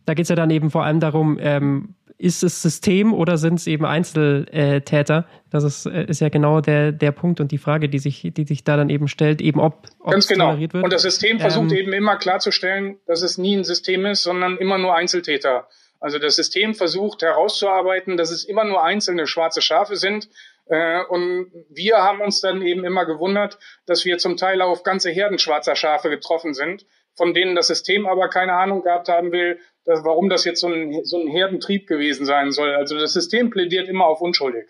da 0.05 0.13
geht 0.13 0.23
es 0.23 0.29
ja 0.29 0.35
dann 0.35 0.49
eben 0.49 0.69
vor 0.69 0.83
allem 0.83 0.99
darum, 0.99 1.37
ähm, 1.41 1.95
ist 2.17 2.43
es 2.43 2.61
System 2.61 3.13
oder 3.13 3.37
sind 3.37 3.55
es 3.55 3.67
eben 3.67 3.85
Einzeltäter? 3.85 5.25
Das 5.49 5.63
ist, 5.63 5.85
äh, 5.85 6.05
ist 6.05 6.21
ja 6.21 6.29
genau 6.29 6.61
der, 6.61 6.91
der 6.91 7.11
Punkt 7.11 7.39
und 7.39 7.51
die 7.51 7.57
Frage, 7.57 7.89
die 7.89 7.99
sich, 7.99 8.31
die 8.33 8.45
sich 8.45 8.63
da 8.63 8.77
dann 8.77 8.89
eben 8.89 9.07
stellt, 9.07 9.41
eben 9.41 9.59
ob, 9.59 9.87
ob 9.99 10.11
Ganz 10.11 10.27
genau. 10.27 10.51
toleriert 10.51 10.73
wird. 10.73 10.83
Und 10.83 10.93
das 10.93 11.01
System 11.03 11.39
versucht 11.39 11.71
Ähm, 11.71 11.77
eben 11.77 11.93
immer 11.93 12.17
klarzustellen, 12.17 12.97
dass 13.05 13.21
es 13.21 13.37
nie 13.37 13.55
ein 13.57 13.63
System 13.63 14.05
ist, 14.05 14.23
sondern 14.23 14.57
immer 14.57 14.77
nur 14.77 14.95
Einzeltäter. 14.95 15.67
Also 15.99 16.19
das 16.19 16.35
System 16.35 16.73
versucht 16.73 17.21
herauszuarbeiten, 17.21 18.17
dass 18.17 18.31
es 18.31 18.43
immer 18.43 18.65
nur 18.65 18.83
einzelne 18.83 19.25
schwarze 19.25 19.61
Schafe 19.61 19.95
sind. 19.95 20.27
Äh, 20.65 21.01
Und 21.09 21.47
wir 21.69 21.97
haben 21.97 22.21
uns 22.21 22.41
dann 22.41 22.61
eben 22.61 22.83
immer 22.83 23.05
gewundert, 23.05 23.57
dass 23.85 24.03
wir 24.05 24.17
zum 24.17 24.37
Teil 24.37 24.61
auf 24.61 24.83
ganze 24.83 25.11
Herden 25.11 25.39
schwarzer 25.39 25.75
Schafe 25.75 26.09
getroffen 26.09 26.53
sind, 26.53 26.85
von 27.15 27.33
denen 27.33 27.55
das 27.55 27.67
System 27.67 28.05
aber 28.05 28.27
keine 28.29 28.53
Ahnung 28.53 28.81
gehabt 28.81 29.07
haben 29.07 29.31
will, 29.31 29.59
dass, 29.85 30.03
warum 30.03 30.29
das 30.29 30.45
jetzt 30.45 30.61
so 30.61 30.67
ein, 30.67 31.03
so 31.03 31.19
ein 31.19 31.27
Herdentrieb 31.27 31.87
gewesen 31.87 32.25
sein 32.25 32.51
soll. 32.51 32.73
Also 32.73 32.97
das 32.97 33.13
System 33.13 33.49
plädiert 33.49 33.87
immer 33.87 34.05
auf 34.05 34.21
unschuldig. 34.21 34.67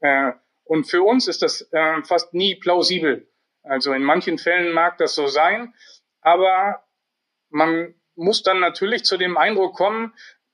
Äh, 0.00 0.32
und 0.64 0.84
für 0.84 1.02
uns 1.02 1.28
ist 1.28 1.42
das 1.42 1.68
äh, 1.72 2.02
fast 2.02 2.34
nie 2.34 2.56
plausibel. 2.56 3.28
Also 3.62 3.92
in 3.92 4.02
manchen 4.02 4.38
Fällen 4.38 4.72
mag 4.72 4.98
das 4.98 5.14
so 5.14 5.26
sein, 5.26 5.74
aber 6.20 6.84
man 7.50 7.94
muss 8.14 8.42
dann 8.42 8.60
natürlich 8.60 9.04
zu 9.04 9.16
dem 9.16 9.36
Eindruck 9.36 9.74
kommen, 9.74 10.12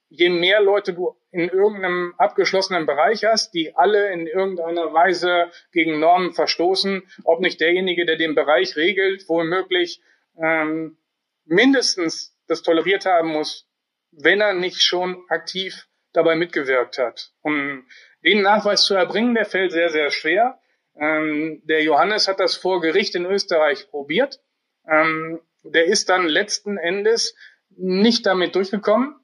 je 0.09 0.29
mehr 0.29 0.61
Leute 0.61 0.93
du 0.93 1.17
in 1.33 1.49
irgendeinem 1.49 2.15
abgeschlossenen 2.19 2.87
Bereich 2.87 3.25
hast, 3.25 3.55
die 3.55 3.75
alle 3.75 4.13
in 4.13 4.27
irgendeiner 4.27 4.93
Weise 4.93 5.51
gegen 5.73 5.99
Normen 5.99 6.33
verstoßen, 6.33 7.03
ob 7.25 7.41
nicht 7.41 7.61
derjenige, 7.61 8.07
der 8.07 8.17
den 8.17 8.35
Bereich 8.35 8.77
regelt, 8.77 9.29
womöglich 9.29 10.01
ähm, 10.41 10.97
mindestens 11.45 12.37
das 12.47 12.63
toleriert 12.63 13.07
haben 13.07 13.31
muss, 13.31 13.69
wenn 14.17 14.41
er 14.41 14.55
nicht 14.55 14.83
schon 14.83 15.25
aktiv 15.29 15.89
dabei 16.13 16.37
mitgewirkt 16.37 16.99
hat. 16.99 17.33
Um 17.43 17.87
den 18.23 18.43
Nachweis 18.43 18.85
zu 18.85 18.95
erbringen, 18.95 19.35
der 19.35 19.45
fällt 19.45 19.73
sehr, 19.73 19.91
sehr 19.91 20.11
schwer. 20.11 20.59
Ähm, 20.97 21.61
der 21.65 21.83
Johannes 21.83 22.29
hat 22.29 22.41
das 22.41 22.57
vor 22.57 22.81
Gericht 22.81 23.15
in 23.15 23.27
Österreich 23.27 23.91
probiert. 23.91 24.41
Ähm, 24.89 25.41
der 25.65 25.87
ist 25.87 26.09
dann 26.09 26.27
letzten 26.27 26.77
Endes 26.77 27.35
nicht 27.71 28.27
damit 28.27 28.55
durchgekommen. 28.55 29.17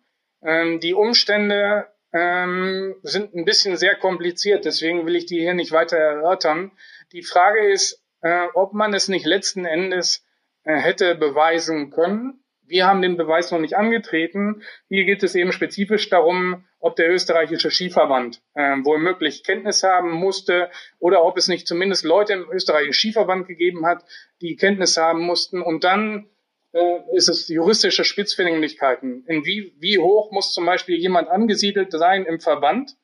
Ähm, 0.42 0.80
die 0.80 0.94
Umstände 0.94 1.86
ähm, 2.12 2.96
sind 3.02 3.34
ein 3.34 3.44
bisschen 3.44 3.76
sehr 3.76 3.94
kompliziert, 3.94 4.64
deswegen 4.64 5.06
will 5.06 5.16
ich 5.16 5.26
die 5.26 5.38
hier 5.38 5.54
nicht 5.54 5.72
weiter 5.72 5.96
erörtern. 5.96 6.72
Die 7.12 7.22
Frage 7.22 7.70
ist, 7.70 8.02
äh, 8.22 8.46
ob 8.54 8.72
man 8.72 8.92
es 8.94 9.08
nicht 9.08 9.26
letzten 9.26 9.64
Endes 9.64 10.24
äh, 10.64 10.76
hätte 10.76 11.14
beweisen 11.14 11.90
können. 11.90 12.39
Wir 12.70 12.86
haben 12.86 13.02
den 13.02 13.16
Beweis 13.16 13.50
noch 13.50 13.58
nicht 13.58 13.76
angetreten. 13.76 14.62
Hier 14.88 15.04
geht 15.04 15.24
es 15.24 15.34
eben 15.34 15.50
spezifisch 15.50 16.08
darum, 16.08 16.64
ob 16.78 16.94
der 16.94 17.10
österreichische 17.10 17.70
Skiverband 17.70 18.40
äh, 18.54 18.76
womöglich 18.84 19.42
Kenntnis 19.42 19.82
haben 19.82 20.12
musste 20.12 20.70
oder 21.00 21.24
ob 21.24 21.36
es 21.36 21.48
nicht 21.48 21.66
zumindest 21.66 22.04
Leute 22.04 22.32
im 22.32 22.50
österreichischen 22.50 22.94
Skiverband 22.94 23.48
gegeben 23.48 23.86
hat, 23.86 24.04
die 24.40 24.54
Kenntnis 24.54 24.96
haben 24.96 25.20
mussten 25.20 25.60
und 25.60 25.82
dann 25.82 26.30
äh, 26.72 27.00
ist 27.12 27.28
es 27.28 27.48
juristische 27.48 28.04
Spitzfindigkeiten. 28.04 29.24
In 29.26 29.44
wie, 29.44 29.74
wie 29.80 29.98
hoch 29.98 30.30
muss 30.30 30.54
zum 30.54 30.64
Beispiel 30.64 30.96
jemand 30.96 31.28
angesiedelt 31.28 31.90
sein 31.90 32.24
im 32.24 32.38
Verband, 32.38 32.96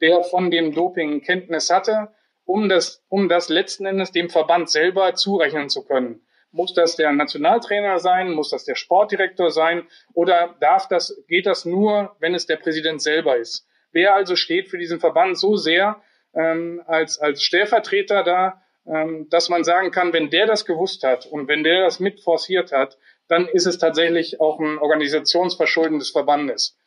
der 0.00 0.22
von 0.22 0.52
dem 0.52 0.72
Doping 0.72 1.22
Kenntnis 1.22 1.70
hatte, 1.70 2.12
um 2.44 2.68
das, 2.68 3.04
um 3.08 3.28
das 3.28 3.48
letzten 3.48 3.84
Endes 3.84 4.12
dem 4.12 4.30
Verband 4.30 4.70
selber 4.70 5.14
zurechnen 5.14 5.68
zu 5.68 5.84
können. 5.84 6.22
Muss 6.50 6.74
das 6.74 6.96
der 6.96 7.12
Nationaltrainer 7.12 7.98
sein? 7.98 8.32
Muss 8.32 8.50
das 8.50 8.64
der 8.64 8.74
Sportdirektor 8.74 9.50
sein? 9.50 9.86
Oder 10.14 10.56
darf 10.60 10.88
das, 10.88 11.22
geht 11.28 11.46
das 11.46 11.64
nur, 11.64 12.16
wenn 12.20 12.34
es 12.34 12.46
der 12.46 12.56
Präsident 12.56 13.02
selber 13.02 13.36
ist? 13.36 13.66
Wer 13.92 14.14
also 14.14 14.36
steht 14.36 14.68
für 14.68 14.78
diesen 14.78 15.00
Verband 15.00 15.38
so 15.38 15.56
sehr 15.56 16.00
ähm, 16.34 16.82
als, 16.86 17.18
als 17.18 17.42
Stellvertreter 17.42 18.22
da, 18.22 18.62
ähm, 18.86 19.28
dass 19.30 19.48
man 19.48 19.64
sagen 19.64 19.90
kann, 19.90 20.12
wenn 20.12 20.30
der 20.30 20.46
das 20.46 20.64
gewusst 20.64 21.04
hat 21.04 21.26
und 21.26 21.48
wenn 21.48 21.62
der 21.62 21.82
das 21.82 22.00
mit 22.00 22.20
forciert 22.20 22.72
hat, 22.72 22.98
dann 23.28 23.46
ist 23.46 23.66
es 23.66 23.78
tatsächlich 23.78 24.40
auch 24.40 24.58
ein 24.58 24.78
Organisationsverschulden 24.78 25.98
des 25.98 26.10
Verbandes. 26.10 26.78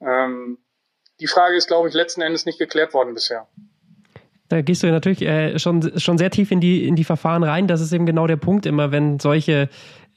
Ähm, 0.00 0.58
die 1.20 1.26
Frage 1.26 1.56
ist, 1.56 1.66
glaube 1.66 1.88
ich, 1.88 1.94
letzten 1.94 2.22
Endes 2.22 2.46
nicht 2.46 2.58
geklärt 2.58 2.94
worden 2.94 3.12
bisher. 3.12 3.46
Da 4.50 4.62
gehst 4.62 4.82
du 4.82 4.88
ja 4.88 4.92
natürlich 4.92 5.22
äh, 5.22 5.58
schon, 5.58 5.98
schon 5.98 6.18
sehr 6.18 6.30
tief 6.30 6.50
in 6.50 6.60
die, 6.60 6.86
in 6.86 6.96
die 6.96 7.04
Verfahren 7.04 7.44
rein. 7.44 7.68
Das 7.68 7.80
ist 7.80 7.92
eben 7.92 8.04
genau 8.04 8.26
der 8.26 8.36
Punkt 8.36 8.66
immer, 8.66 8.90
wenn 8.90 9.20
solche 9.20 9.68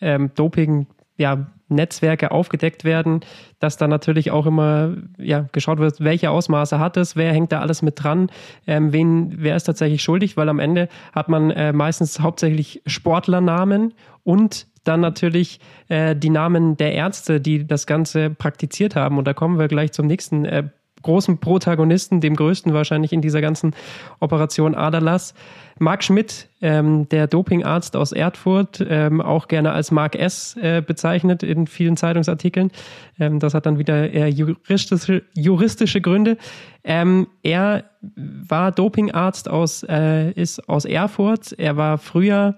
ähm, 0.01 0.31
Doping, 0.35 0.87
ja, 1.17 1.47
Netzwerke 1.69 2.31
aufgedeckt 2.31 2.83
werden, 2.83 3.21
dass 3.59 3.77
da 3.77 3.87
natürlich 3.87 4.31
auch 4.31 4.45
immer 4.45 4.95
ja, 5.17 5.47
geschaut 5.51 5.77
wird, 5.77 6.01
welche 6.01 6.31
Ausmaße 6.31 6.79
hat 6.79 6.97
es, 6.97 7.15
wer 7.15 7.31
hängt 7.31 7.51
da 7.51 7.61
alles 7.61 7.81
mit 7.83 8.03
dran, 8.03 8.31
ähm, 8.67 8.91
wen, 8.91 9.35
wer 9.37 9.55
ist 9.55 9.63
tatsächlich 9.65 10.01
schuldig, 10.01 10.35
weil 10.35 10.49
am 10.49 10.59
Ende 10.59 10.89
hat 11.13 11.29
man 11.29 11.51
äh, 11.51 11.71
meistens 11.71 12.19
hauptsächlich 12.19 12.81
Sportlernamen 12.85 13.93
und 14.23 14.67
dann 14.83 14.99
natürlich 14.99 15.59
äh, 15.89 16.15
die 16.15 16.29
Namen 16.29 16.75
der 16.77 16.93
Ärzte, 16.93 17.39
die 17.39 17.65
das 17.65 17.87
Ganze 17.87 18.29
praktiziert 18.31 18.95
haben. 18.95 19.17
Und 19.17 19.25
da 19.25 19.33
kommen 19.33 19.57
wir 19.57 19.67
gleich 19.67 19.91
zum 19.93 20.07
nächsten 20.07 20.45
äh, 20.45 20.63
großen 21.03 21.37
Protagonisten, 21.37 22.21
dem 22.21 22.35
größten 22.35 22.73
wahrscheinlich 22.73 23.13
in 23.13 23.21
dieser 23.21 23.41
ganzen 23.41 23.75
Operation 24.19 24.73
Aderlass. 24.73 25.33
Marc 25.79 26.03
Schmidt, 26.03 26.49
ähm, 26.61 27.07
der 27.09 27.27
Dopingarzt 27.27 27.95
aus 27.95 28.11
Erfurt, 28.11 28.83
ähm, 28.87 29.21
auch 29.21 29.47
gerne 29.47 29.71
als 29.71 29.91
Mark 29.91 30.15
S. 30.15 30.55
Äh, 30.57 30.81
bezeichnet 30.85 31.43
in 31.43 31.67
vielen 31.67 31.97
Zeitungsartikeln. 31.97 32.71
Ähm, 33.19 33.39
das 33.39 33.53
hat 33.53 33.65
dann 33.65 33.79
wieder 33.79 34.11
eher 34.11 34.29
juristische, 34.29 35.23
juristische 35.35 36.01
Gründe. 36.01 36.37
Ähm, 36.83 37.27
er 37.41 37.85
war 38.01 38.71
Dopingarzt 38.71 39.49
aus, 39.49 39.83
äh, 39.83 40.31
ist 40.31 40.67
aus 40.69 40.85
Erfurt. 40.85 41.53
Er 41.57 41.77
war 41.77 41.97
früher 41.97 42.55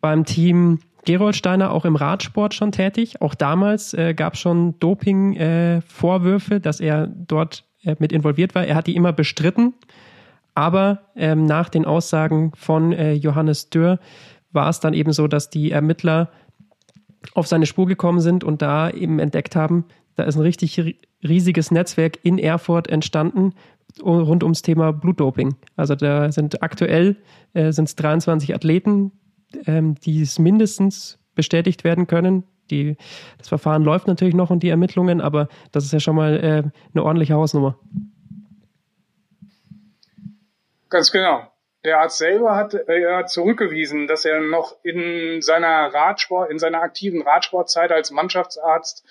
beim 0.00 0.24
Team 0.24 0.80
Gerold 1.04 1.46
auch 1.46 1.84
im 1.84 1.96
Radsport 1.96 2.54
schon 2.54 2.72
tätig. 2.72 3.20
Auch 3.20 3.34
damals 3.34 3.94
äh, 3.94 4.14
gab 4.14 4.34
es 4.34 4.40
schon 4.40 4.78
Doping-Vorwürfe, 4.80 6.54
äh, 6.54 6.60
dass 6.60 6.80
er 6.80 7.06
dort 7.06 7.64
äh, 7.82 7.96
mit 7.98 8.12
involviert 8.12 8.54
war. 8.54 8.64
Er 8.64 8.74
hat 8.74 8.86
die 8.86 8.96
immer 8.96 9.12
bestritten. 9.12 9.74
Aber 10.54 11.00
ähm, 11.16 11.46
nach 11.46 11.68
den 11.68 11.84
Aussagen 11.84 12.52
von 12.54 12.92
äh, 12.92 13.12
Johannes 13.12 13.70
Dürr 13.70 13.98
war 14.52 14.68
es 14.68 14.80
dann 14.80 14.94
eben 14.94 15.12
so, 15.12 15.26
dass 15.26 15.50
die 15.50 15.72
Ermittler 15.72 16.30
auf 17.34 17.46
seine 17.46 17.66
Spur 17.66 17.86
gekommen 17.86 18.20
sind 18.20 18.44
und 18.44 18.62
da 18.62 18.90
eben 18.90 19.18
entdeckt 19.18 19.56
haben, 19.56 19.84
da 20.14 20.24
ist 20.24 20.36
ein 20.36 20.42
richtig 20.42 20.80
riesiges 21.26 21.70
Netzwerk 21.70 22.18
in 22.22 22.38
Erfurt 22.38 22.88
entstanden 22.88 23.52
rund 24.02 24.42
ums 24.42 24.62
Thema 24.62 24.92
Blutdoping. 24.92 25.54
Also 25.76 25.94
da 25.94 26.30
sind 26.32 26.62
aktuell 26.62 27.16
äh, 27.52 27.72
sind 27.72 28.00
23 28.00 28.54
Athleten, 28.54 29.12
ähm, 29.66 29.94
die 29.96 30.22
es 30.22 30.38
mindestens 30.38 31.18
bestätigt 31.34 31.84
werden 31.84 32.06
können. 32.06 32.44
Die, 32.70 32.96
das 33.38 33.48
Verfahren 33.48 33.82
läuft 33.82 34.06
natürlich 34.06 34.34
noch 34.34 34.50
und 34.50 34.62
die 34.62 34.70
Ermittlungen, 34.70 35.20
aber 35.20 35.48
das 35.72 35.84
ist 35.84 35.92
ja 35.92 36.00
schon 36.00 36.16
mal 36.16 36.36
äh, 36.36 36.62
eine 36.94 37.04
ordentliche 37.04 37.34
Hausnummer. 37.34 37.78
Ganz 40.88 41.10
genau. 41.10 41.42
Der 41.84 41.98
Arzt 41.98 42.16
selber 42.16 42.56
hat, 42.56 42.72
äh, 42.72 43.26
zurückgewiesen, 43.26 44.06
dass 44.06 44.24
er 44.24 44.40
noch 44.40 44.76
in 44.82 45.42
seiner 45.42 45.92
Radsport, 45.92 46.50
in 46.50 46.58
seiner 46.58 46.80
aktiven 46.80 47.20
Radsportzeit 47.20 47.92
als 47.92 48.10
Mannschaftsarzt 48.10 49.04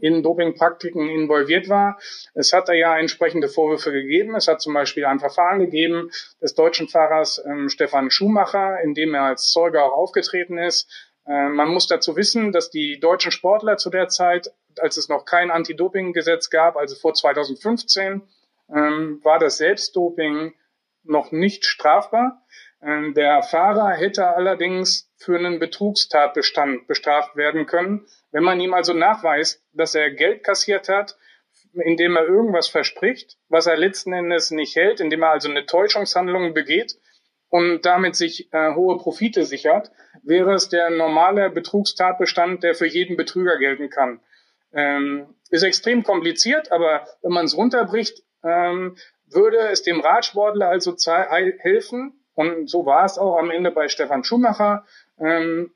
in 0.00 0.22
Dopingpraktiken 0.22 1.08
involviert 1.08 1.68
war. 1.68 1.98
Es 2.34 2.52
hat 2.52 2.68
da 2.68 2.72
ja 2.72 2.98
entsprechende 2.98 3.48
Vorwürfe 3.48 3.92
gegeben. 3.92 4.34
Es 4.34 4.48
hat 4.48 4.60
zum 4.60 4.74
Beispiel 4.74 5.04
ein 5.04 5.20
Verfahren 5.20 5.60
gegeben 5.60 6.10
des 6.40 6.54
deutschen 6.54 6.88
Fahrers 6.88 7.42
ähm, 7.46 7.68
Stefan 7.68 8.10
Schumacher, 8.10 8.80
in 8.82 8.94
dem 8.94 9.14
er 9.14 9.22
als 9.22 9.50
Zeuge 9.50 9.82
auch 9.82 9.92
aufgetreten 9.92 10.58
ist. 10.58 10.90
Äh, 11.26 11.48
man 11.48 11.68
muss 11.68 11.86
dazu 11.86 12.16
wissen, 12.16 12.52
dass 12.52 12.70
die 12.70 12.98
deutschen 13.00 13.32
Sportler 13.32 13.76
zu 13.76 13.90
der 13.90 14.08
Zeit, 14.08 14.52
als 14.78 14.96
es 14.96 15.08
noch 15.08 15.24
kein 15.24 15.50
Anti-Doping-Gesetz 15.50 16.50
gab, 16.50 16.76
also 16.76 16.94
vor 16.96 17.14
2015, 17.14 18.22
ähm, 18.74 19.20
war 19.22 19.38
das 19.38 19.58
Selbstdoping 19.58 20.54
noch 21.04 21.32
nicht 21.32 21.64
strafbar. 21.64 22.42
Ähm, 22.82 23.14
der 23.14 23.42
Fahrer 23.42 23.90
hätte 23.90 24.26
allerdings 24.28 25.10
für 25.16 25.38
einen 25.38 25.58
Betrugstatbestand 25.58 26.86
bestraft 26.86 27.36
werden 27.36 27.66
können, 27.66 28.06
wenn 28.34 28.42
man 28.42 28.58
ihm 28.58 28.74
also 28.74 28.94
nachweist, 28.94 29.62
dass 29.72 29.94
er 29.94 30.10
Geld 30.10 30.42
kassiert 30.42 30.88
hat, 30.88 31.16
indem 31.72 32.16
er 32.16 32.26
irgendwas 32.26 32.66
verspricht, 32.66 33.38
was 33.48 33.68
er 33.68 33.76
letzten 33.76 34.12
Endes 34.12 34.50
nicht 34.50 34.74
hält, 34.74 34.98
indem 34.98 35.22
er 35.22 35.30
also 35.30 35.48
eine 35.48 35.66
Täuschungshandlung 35.66 36.52
begeht 36.52 36.96
und 37.48 37.86
damit 37.86 38.16
sich 38.16 38.52
äh, 38.52 38.74
hohe 38.74 38.98
Profite 38.98 39.44
sichert, 39.44 39.92
wäre 40.24 40.52
es 40.52 40.68
der 40.68 40.90
normale 40.90 41.48
Betrugstatbestand, 41.48 42.64
der 42.64 42.74
für 42.74 42.86
jeden 42.86 43.16
Betrüger 43.16 43.56
gelten 43.56 43.88
kann. 43.88 44.20
Ähm, 44.72 45.36
ist 45.50 45.62
extrem 45.62 46.02
kompliziert, 46.02 46.72
aber 46.72 47.06
wenn 47.22 47.32
man 47.32 47.44
es 47.44 47.56
runterbricht, 47.56 48.24
ähm, 48.42 48.96
würde 49.26 49.58
es 49.68 49.84
dem 49.84 50.00
Radsportler 50.00 50.70
also 50.70 50.96
helfen, 51.60 52.20
und 52.34 52.68
so 52.68 52.84
war 52.84 53.04
es 53.04 53.16
auch 53.16 53.38
am 53.38 53.52
Ende 53.52 53.70
bei 53.70 53.86
Stefan 53.86 54.24
Schumacher, 54.24 54.84
ähm, 55.20 55.72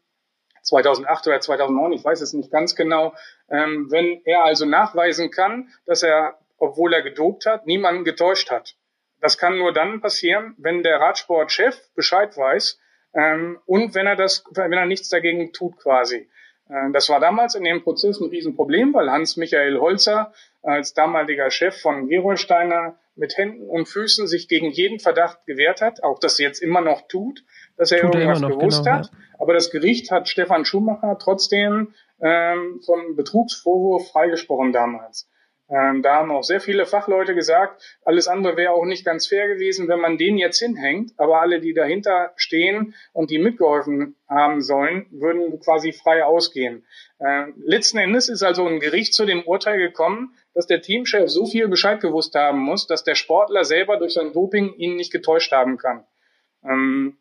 2008 0.68 1.26
oder 1.26 1.40
2009, 1.40 1.92
ich 1.92 2.04
weiß 2.04 2.20
es 2.20 2.32
nicht 2.32 2.50
ganz 2.50 2.76
genau, 2.76 3.14
ähm, 3.50 3.90
wenn 3.90 4.20
er 4.24 4.44
also 4.44 4.64
nachweisen 4.64 5.30
kann, 5.30 5.70
dass 5.86 6.02
er, 6.02 6.38
obwohl 6.58 6.92
er 6.92 7.02
gedopt 7.02 7.46
hat, 7.46 7.66
niemanden 7.66 8.04
getäuscht 8.04 8.50
hat. 8.50 8.76
Das 9.20 9.38
kann 9.38 9.58
nur 9.58 9.72
dann 9.72 10.00
passieren, 10.00 10.54
wenn 10.58 10.82
der 10.82 11.00
Radsportchef 11.00 11.80
Bescheid 11.94 12.36
weiß 12.36 12.78
ähm, 13.14 13.58
und 13.66 13.94
wenn 13.94 14.06
er 14.06 14.16
das, 14.16 14.44
wenn 14.52 14.72
er 14.72 14.86
nichts 14.86 15.08
dagegen 15.08 15.52
tut 15.52 15.78
quasi. 15.78 16.28
Äh, 16.68 16.92
das 16.92 17.08
war 17.08 17.20
damals 17.20 17.54
in 17.54 17.64
dem 17.64 17.82
Prozess 17.82 18.20
ein 18.20 18.28
Riesenproblem, 18.28 18.94
weil 18.94 19.10
Hans-Michael 19.10 19.78
Holzer 19.80 20.32
als 20.62 20.94
damaliger 20.94 21.50
Chef 21.50 21.80
von 21.80 22.08
Gerolsteiner 22.08 22.98
mit 23.16 23.36
Händen 23.36 23.68
und 23.68 23.88
Füßen 23.88 24.28
sich 24.28 24.48
gegen 24.48 24.70
jeden 24.70 25.00
Verdacht 25.00 25.44
gewehrt 25.46 25.80
hat, 25.80 26.02
auch 26.02 26.20
das 26.20 26.38
jetzt 26.38 26.62
immer 26.62 26.80
noch 26.80 27.08
tut, 27.08 27.42
dass 27.78 27.92
er 27.92 28.00
tut 28.00 28.14
irgendwas 28.14 28.42
er 28.42 28.48
noch, 28.48 28.58
gewusst 28.58 28.84
genau, 28.84 28.96
hat. 28.96 29.06
Ja. 29.06 29.18
Aber 29.38 29.54
das 29.54 29.70
Gericht 29.70 30.10
hat 30.10 30.28
Stefan 30.28 30.64
Schumacher 30.64 31.16
trotzdem 31.18 31.94
ähm, 32.20 32.80
von 32.84 33.16
Betrugsvorwurf 33.16 34.10
freigesprochen 34.10 34.72
damals. 34.72 35.28
Ähm, 35.70 36.00
da 36.00 36.16
haben 36.16 36.30
auch 36.30 36.44
sehr 36.44 36.60
viele 36.60 36.86
Fachleute 36.86 37.34
gesagt, 37.34 37.98
alles 38.02 38.26
andere 38.26 38.56
wäre 38.56 38.72
auch 38.72 38.86
nicht 38.86 39.04
ganz 39.04 39.26
fair 39.26 39.48
gewesen, 39.48 39.86
wenn 39.86 40.00
man 40.00 40.16
den 40.16 40.38
jetzt 40.38 40.58
hinhängt. 40.58 41.12
Aber 41.18 41.42
alle, 41.42 41.60
die 41.60 41.74
dahinter 41.74 42.32
stehen 42.36 42.94
und 43.12 43.30
die 43.30 43.38
mitgeholfen 43.38 44.16
haben 44.28 44.62
sollen, 44.62 45.06
würden 45.10 45.60
quasi 45.60 45.92
frei 45.92 46.24
ausgehen. 46.24 46.86
Äh, 47.18 47.48
letzten 47.58 47.98
Endes 47.98 48.30
ist 48.30 48.42
also 48.42 48.66
ein 48.66 48.80
Gericht 48.80 49.12
zu 49.12 49.26
dem 49.26 49.42
Urteil 49.42 49.78
gekommen, 49.78 50.34
dass 50.54 50.66
der 50.66 50.80
Teamchef 50.80 51.28
so 51.28 51.44
viel 51.44 51.68
Bescheid 51.68 52.00
gewusst 52.00 52.34
haben 52.34 52.60
muss, 52.60 52.86
dass 52.86 53.04
der 53.04 53.14
Sportler 53.14 53.64
selber 53.64 53.98
durch 53.98 54.14
sein 54.14 54.32
Doping 54.32 54.72
ihn 54.74 54.96
nicht 54.96 55.12
getäuscht 55.12 55.52
haben 55.52 55.76
kann. 55.76 56.04
Ähm, 56.64 57.17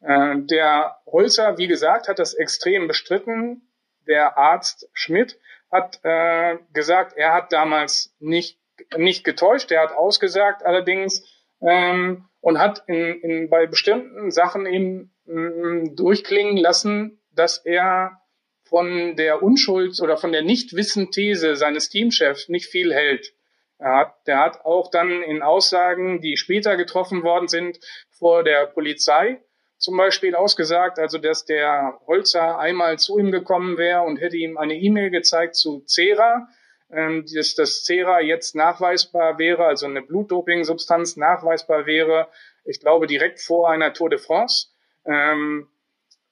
äh, 0.00 0.36
der 0.36 0.96
Holzer, 1.06 1.58
wie 1.58 1.66
gesagt, 1.66 2.08
hat 2.08 2.18
das 2.18 2.34
extrem 2.34 2.88
bestritten. 2.88 3.68
Der 4.06 4.38
Arzt 4.38 4.88
Schmidt 4.92 5.38
hat 5.70 6.00
äh, 6.02 6.56
gesagt, 6.72 7.16
er 7.16 7.34
hat 7.34 7.52
damals 7.52 8.14
nicht, 8.18 8.58
nicht 8.96 9.24
getäuscht, 9.24 9.70
er 9.70 9.82
hat 9.82 9.92
ausgesagt 9.92 10.64
allerdings 10.64 11.24
ähm, 11.60 12.28
und 12.40 12.58
hat 12.58 12.84
in, 12.86 13.20
in, 13.20 13.50
bei 13.50 13.66
bestimmten 13.66 14.30
Sachen 14.30 14.66
eben 14.66 15.12
mh, 15.26 15.90
durchklingen 15.94 16.56
lassen, 16.56 17.20
dass 17.32 17.58
er 17.58 18.22
von 18.64 19.16
der 19.16 19.42
Unschuld 19.42 20.00
oder 20.00 20.16
von 20.16 20.32
der 20.32 20.42
Nichtwissen-These 20.42 21.56
seines 21.56 21.88
Teamchefs 21.88 22.48
nicht 22.48 22.66
viel 22.66 22.92
hält. 22.92 23.32
Er 23.78 23.96
hat, 23.96 24.26
der 24.26 24.38
hat 24.40 24.64
auch 24.64 24.90
dann 24.90 25.22
in 25.22 25.42
Aussagen, 25.42 26.20
die 26.20 26.36
später 26.36 26.76
getroffen 26.76 27.22
worden 27.22 27.48
sind, 27.48 27.78
vor 28.10 28.42
der 28.42 28.66
Polizei 28.66 29.40
zum 29.78 29.96
Beispiel 29.96 30.34
ausgesagt, 30.34 30.98
also 30.98 31.18
dass 31.18 31.44
der 31.44 31.98
Holzer 32.06 32.58
einmal 32.58 32.98
zu 32.98 33.18
ihm 33.18 33.30
gekommen 33.30 33.78
wäre 33.78 34.02
und 34.02 34.20
hätte 34.20 34.36
ihm 34.36 34.58
eine 34.58 34.74
E-Mail 34.74 35.10
gezeigt 35.10 35.54
zu 35.54 35.84
Cera, 35.86 36.48
ähm, 36.90 37.24
dass 37.34 37.54
das 37.54 37.84
Cera 37.84 38.20
jetzt 38.20 38.54
nachweisbar 38.54 39.38
wäre, 39.38 39.64
also 39.64 39.86
eine 39.86 40.02
Blutdoping-Substanz 40.02 41.16
nachweisbar 41.16 41.86
wäre, 41.86 42.28
ich 42.64 42.80
glaube 42.80 43.06
direkt 43.06 43.40
vor 43.40 43.70
einer 43.70 43.92
Tour 43.92 44.10
de 44.10 44.18
France. 44.18 44.68
Ähm, 45.06 45.68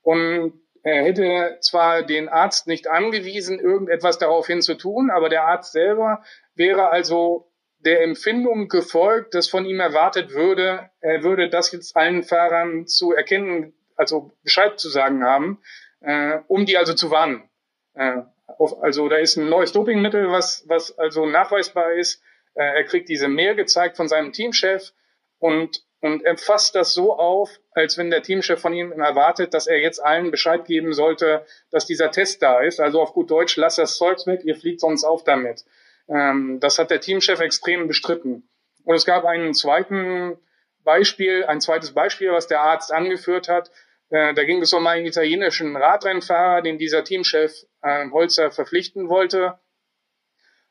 und 0.03 0.61
er 0.83 1.05
hätte 1.05 1.59
zwar 1.61 2.03
den 2.03 2.29
Arzt 2.29 2.67
nicht 2.67 2.89
angewiesen, 2.89 3.59
irgendetwas 3.59 4.19
daraufhin 4.19 4.63
zu 4.63 4.75
tun, 4.75 5.11
aber 5.11 5.29
der 5.29 5.45
Arzt 5.45 5.73
selber 5.73 6.23
wäre 6.55 6.91
also 6.91 7.46
der 7.79 8.03
Empfindung 8.03 8.69
gefolgt, 8.69 9.35
dass 9.35 9.49
von 9.49 9.65
ihm 9.65 9.81
erwartet 9.81 10.31
würde, 10.33 10.91
er 11.01 11.23
würde 11.23 11.49
das 11.49 11.73
jetzt 11.73 11.97
allen 11.97 12.23
Fahrern 12.23 12.87
zu 12.87 13.13
erkennen, 13.13 13.75
also 13.97 14.33
Bescheid 14.43 14.79
zu 14.79 14.89
sagen 14.89 15.25
haben, 15.25 15.63
äh, 16.01 16.39
um 16.49 16.67
die 16.67 16.77
also 16.77 16.95
zu 16.95 17.11
warnen. 17.11 17.49
Äh, 17.95 18.23
auf, 18.59 18.83
also 18.83 19.09
da 19.09 19.17
ist 19.17 19.37
ein 19.37 19.49
neues 19.49 19.73
Dopingmittel, 19.73 20.31
was, 20.31 20.65
was 20.67 20.97
also 20.99 21.27
nachweisbar 21.27 21.93
ist. 21.95 22.23
Äh, 22.55 22.65
er 22.65 22.85
kriegt 22.85 23.09
diese 23.09 23.29
Mail 23.29 23.55
gezeigt 23.55 23.97
von 23.97 24.09
seinem 24.09 24.33
Teamchef 24.33 24.93
und, 25.39 25.85
und 26.01 26.25
er 26.25 26.37
fasst 26.37 26.75
das 26.75 26.95
so 26.95 27.15
auf, 27.17 27.61
als 27.73 27.99
wenn 27.99 28.11
der 28.11 28.23
Teamchef 28.23 28.61
von 28.61 28.73
ihm 28.73 28.93
erwartet, 28.93 29.55
dass 29.55 29.67
er 29.67 29.81
jetzt 29.81 30.03
allen 30.03 30.31
Bescheid 30.31 30.65
geben 30.65 30.93
sollte, 30.93 31.45
dass 31.71 31.87
dieser 31.87 32.11
Test 32.11 32.43
da 32.43 32.61
ist. 32.61 32.81
Also 32.81 33.01
auf 33.01 33.13
gut 33.13 33.31
Deutsch, 33.31 33.57
lass 33.57 33.77
das 33.77 33.97
Zeugs 33.97 34.27
weg, 34.27 34.41
ihr 34.45 34.57
fliegt 34.57 34.81
sonst 34.81 35.05
auf 35.05 35.25
damit. 35.25 35.65
Ähm, 36.09 36.59
das 36.61 36.79
hat 36.79 36.91
der 36.91 37.01
Teamchef 37.01 37.41
extrem 37.41 37.89
bestritten. 37.89 38.49
Und 38.85 38.95
es 38.95 39.05
gab 39.05 39.25
einen 39.25 39.55
zweiten 39.55 40.39
Beispiel, 40.85 41.45
ein 41.45 41.61
zweites 41.61 41.93
Beispiel, 41.93 42.33
was 42.33 42.47
der 42.47 42.61
Arzt 42.61 42.93
angeführt 42.93 43.49
hat. 43.49 43.71
Äh, 44.11 44.35
da 44.35 44.45
ging 44.45 44.63
es 44.63 44.73
um 44.73 44.87
einen 44.87 45.07
italienischen 45.07 45.77
Radrennfahrer, 45.77 46.63
den 46.63 46.79
dieser 46.79 47.03
Teamchef 47.03 47.53
äh, 47.83 48.09
Holzer 48.11 48.51
verpflichten 48.51 49.09
wollte. 49.09 49.59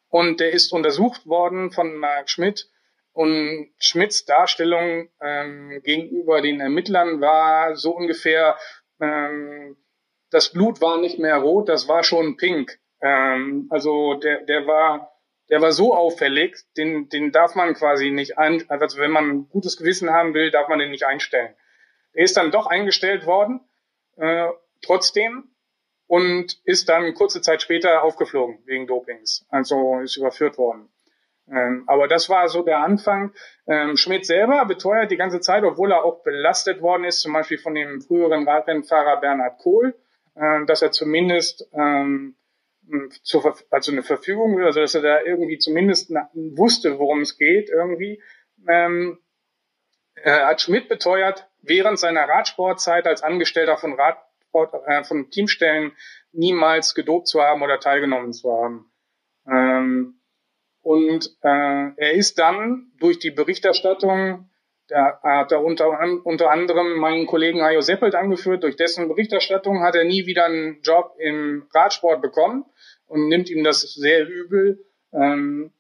Und 0.09 0.39
der 0.39 0.51
ist 0.51 0.71
untersucht 0.71 1.27
worden 1.27 1.71
von 1.71 1.95
Mark 1.95 2.29
Schmidt. 2.29 2.69
Und 3.11 3.73
Schmidts 3.79 4.25
Darstellung 4.25 5.09
ähm, 5.21 5.81
gegenüber 5.83 6.41
den 6.41 6.59
Ermittlern 6.61 7.21
war 7.21 7.75
so 7.75 7.95
ungefähr, 7.95 8.57
ähm, 8.99 9.77
das 10.31 10.51
Blut 10.51 10.81
war 10.81 10.97
nicht 10.97 11.19
mehr 11.19 11.37
rot, 11.37 11.69
das 11.69 11.87
war 11.87 12.03
schon 12.03 12.37
pink. 12.37 12.77
Ähm, 13.01 13.67
also 13.69 14.15
der, 14.15 14.41
der 14.43 14.67
war 14.67 15.14
der 15.49 15.61
war 15.61 15.71
so 15.71 15.93
auffällig, 15.93 16.57
den, 16.77 17.09
den 17.09 17.31
darf 17.31 17.55
man 17.55 17.73
quasi 17.73 18.11
nicht 18.11 18.37
ein, 18.37 18.63
also 18.69 18.97
wenn 18.97 19.11
man 19.11 19.29
ein 19.29 19.49
gutes 19.49 19.77
Gewissen 19.77 20.09
haben 20.09 20.33
will, 20.33 20.51
darf 20.51 20.67
man 20.67 20.79
den 20.79 20.91
nicht 20.91 21.05
einstellen. 21.05 21.53
Er 22.13 22.23
ist 22.23 22.37
dann 22.37 22.51
doch 22.51 22.67
eingestellt 22.67 23.25
worden, 23.25 23.61
äh, 24.17 24.47
trotzdem, 24.81 25.49
und 26.07 26.59
ist 26.65 26.89
dann 26.89 27.13
kurze 27.13 27.41
Zeit 27.41 27.61
später 27.61 28.03
aufgeflogen 28.03 28.59
wegen 28.65 28.87
Dopings. 28.87 29.45
Also 29.49 29.99
ist 29.99 30.17
überführt 30.17 30.57
worden. 30.57 30.89
Ähm, 31.51 31.83
aber 31.87 32.07
das 32.07 32.29
war 32.29 32.47
so 32.47 32.63
der 32.63 32.79
Anfang. 32.79 33.33
Ähm, 33.67 33.97
Schmidt 33.97 34.25
selber 34.25 34.65
beteuert 34.65 35.11
die 35.11 35.17
ganze 35.17 35.39
Zeit, 35.41 35.63
obwohl 35.63 35.91
er 35.91 36.03
auch 36.03 36.23
belastet 36.23 36.81
worden 36.81 37.05
ist, 37.05 37.21
zum 37.21 37.33
Beispiel 37.33 37.57
von 37.57 37.75
dem 37.75 38.01
früheren 38.01 38.47
Radrennfahrer 38.47 39.19
Bernhard 39.19 39.59
Kohl, 39.59 39.95
äh, 40.35 40.65
dass 40.65 40.81
er 40.81 40.91
zumindest 40.91 41.67
ähm, 41.73 42.35
zur, 43.23 43.55
also 43.69 43.91
eine 43.91 44.03
Verfügung, 44.03 44.61
also 44.61 44.79
dass 44.79 44.95
er 44.95 45.01
da 45.01 45.21
irgendwie 45.21 45.57
zumindest 45.57 46.11
wusste, 46.33 46.99
worum 46.99 47.21
es 47.21 47.37
geht 47.37 47.69
irgendwie. 47.69 48.21
Ähm, 48.67 49.19
er 50.15 50.47
hat 50.47 50.61
Schmidt 50.61 50.87
beteuert, 50.87 51.49
während 51.61 51.99
seiner 51.99 52.27
Radsportzeit 52.27 53.05
als 53.05 53.21
Angestellter 53.21 53.77
von 53.77 53.93
Radsport, 53.93 54.73
äh, 54.87 55.03
von 55.03 55.29
Teamstellen 55.29 55.91
niemals 56.31 56.95
gedopt 56.95 57.27
zu 57.27 57.41
haben 57.41 57.61
oder 57.61 57.79
teilgenommen 57.79 58.33
zu 58.33 58.51
haben. 58.51 58.91
Ähm, 59.47 60.21
und 60.81 61.37
äh, 61.41 61.91
er 61.97 62.13
ist 62.13 62.39
dann 62.39 62.91
durch 62.99 63.19
die 63.19 63.31
Berichterstattung 63.31 64.49
da 64.87 65.19
hat 65.23 65.51
er 65.51 65.63
unter, 65.63 65.97
unter 66.23 66.51
anderem 66.51 66.97
meinen 66.97 67.25
Kollegen 67.25 67.63
Hajo 67.63 67.81
Seppelt 67.81 68.15
angeführt. 68.15 68.63
Durch 68.63 68.75
dessen 68.75 69.07
Berichterstattung 69.07 69.81
hat 69.81 69.95
er 69.95 70.03
nie 70.03 70.25
wieder 70.25 70.45
einen 70.45 70.81
Job 70.81 71.15
im 71.17 71.67
Radsport 71.73 72.21
bekommen 72.21 72.65
und 73.07 73.27
nimmt 73.27 73.49
ihm 73.49 73.63
das 73.63 73.81
sehr 73.81 74.27
übel. 74.27 74.85
Ähm, 75.13 75.71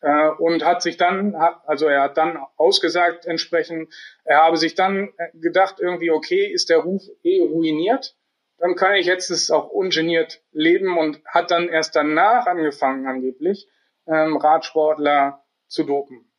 äh, 0.00 0.28
und 0.28 0.64
hat 0.64 0.82
sich 0.82 0.96
dann, 0.96 1.34
also 1.34 1.86
er 1.86 2.02
hat 2.02 2.16
dann 2.16 2.38
ausgesagt 2.56 3.26
entsprechend, 3.26 3.92
er 4.24 4.38
habe 4.38 4.56
sich 4.56 4.74
dann 4.74 5.10
gedacht, 5.34 5.76
irgendwie, 5.78 6.10
okay, 6.10 6.46
ist 6.46 6.70
der 6.70 6.78
Ruf 6.78 7.02
eh 7.22 7.42
ruiniert, 7.42 8.16
dann 8.58 8.76
kann 8.76 8.94
ich 8.94 9.06
jetzt 9.06 9.30
es 9.30 9.50
auch 9.50 9.68
ungeniert 9.68 10.42
leben 10.52 10.98
und 10.98 11.22
hat 11.26 11.50
dann 11.50 11.68
erst 11.68 11.96
danach 11.96 12.46
angefangen, 12.46 13.06
angeblich, 13.06 13.68
ähm, 14.06 14.36
Radsportler 14.36 15.44
zu 15.66 15.84
dopen. 15.84 16.29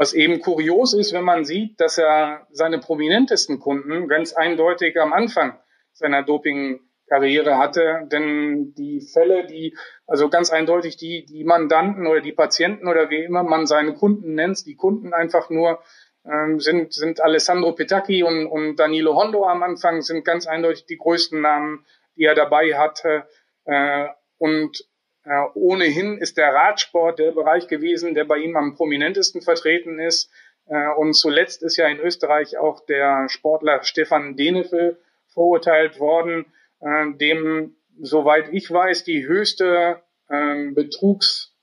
Was 0.00 0.14
eben 0.14 0.40
kurios 0.40 0.94
ist, 0.94 1.12
wenn 1.12 1.24
man 1.24 1.44
sieht, 1.44 1.78
dass 1.78 1.98
er 1.98 2.46
seine 2.52 2.78
prominentesten 2.78 3.60
Kunden 3.60 4.08
ganz 4.08 4.32
eindeutig 4.32 4.98
am 4.98 5.12
Anfang 5.12 5.60
seiner 5.92 6.22
Doping-Karriere 6.22 7.58
hatte. 7.58 8.08
Denn 8.10 8.72
die 8.78 9.02
Fälle, 9.02 9.46
die, 9.46 9.76
also 10.06 10.30
ganz 10.30 10.48
eindeutig 10.48 10.96
die, 10.96 11.26
die 11.26 11.44
Mandanten 11.44 12.06
oder 12.06 12.22
die 12.22 12.32
Patienten 12.32 12.88
oder 12.88 13.10
wie 13.10 13.24
immer 13.24 13.42
man 13.42 13.66
seine 13.66 13.92
Kunden 13.92 14.34
nennt, 14.34 14.64
die 14.64 14.74
Kunden 14.74 15.12
einfach 15.12 15.50
nur 15.50 15.82
ähm, 16.24 16.60
sind, 16.60 16.94
sind 16.94 17.20
Alessandro 17.20 17.72
Petacchi 17.72 18.22
und, 18.22 18.46
und 18.46 18.76
Danilo 18.76 19.14
Hondo 19.20 19.44
am 19.44 19.62
Anfang, 19.62 20.00
sind 20.00 20.24
ganz 20.24 20.46
eindeutig 20.46 20.86
die 20.86 20.96
größten 20.96 21.42
Namen, 21.42 21.84
die 22.16 22.24
er 22.24 22.34
dabei 22.34 22.74
hatte. 22.74 23.24
Äh, 23.66 24.06
und 24.38 24.82
äh, 25.24 25.44
ohnehin 25.54 26.18
ist 26.18 26.38
der 26.38 26.54
Radsport 26.54 27.18
der 27.18 27.32
Bereich 27.32 27.68
gewesen, 27.68 28.14
der 28.14 28.24
bei 28.24 28.38
ihm 28.38 28.56
am 28.56 28.74
prominentesten 28.74 29.42
vertreten 29.42 29.98
ist. 29.98 30.30
Äh, 30.66 30.88
und 30.96 31.14
zuletzt 31.14 31.62
ist 31.62 31.76
ja 31.76 31.88
in 31.88 31.98
Österreich 31.98 32.56
auch 32.56 32.84
der 32.86 33.28
Sportler 33.28 33.82
Stefan 33.82 34.36
Denefel 34.36 34.98
verurteilt 35.28 36.00
worden, 36.00 36.46
äh, 36.80 37.12
dem, 37.14 37.76
soweit 38.00 38.48
ich 38.52 38.70
weiß, 38.70 39.04
die 39.04 39.26
höchste 39.26 40.02
äh, 40.28 40.70
Betrugs, 40.70 41.54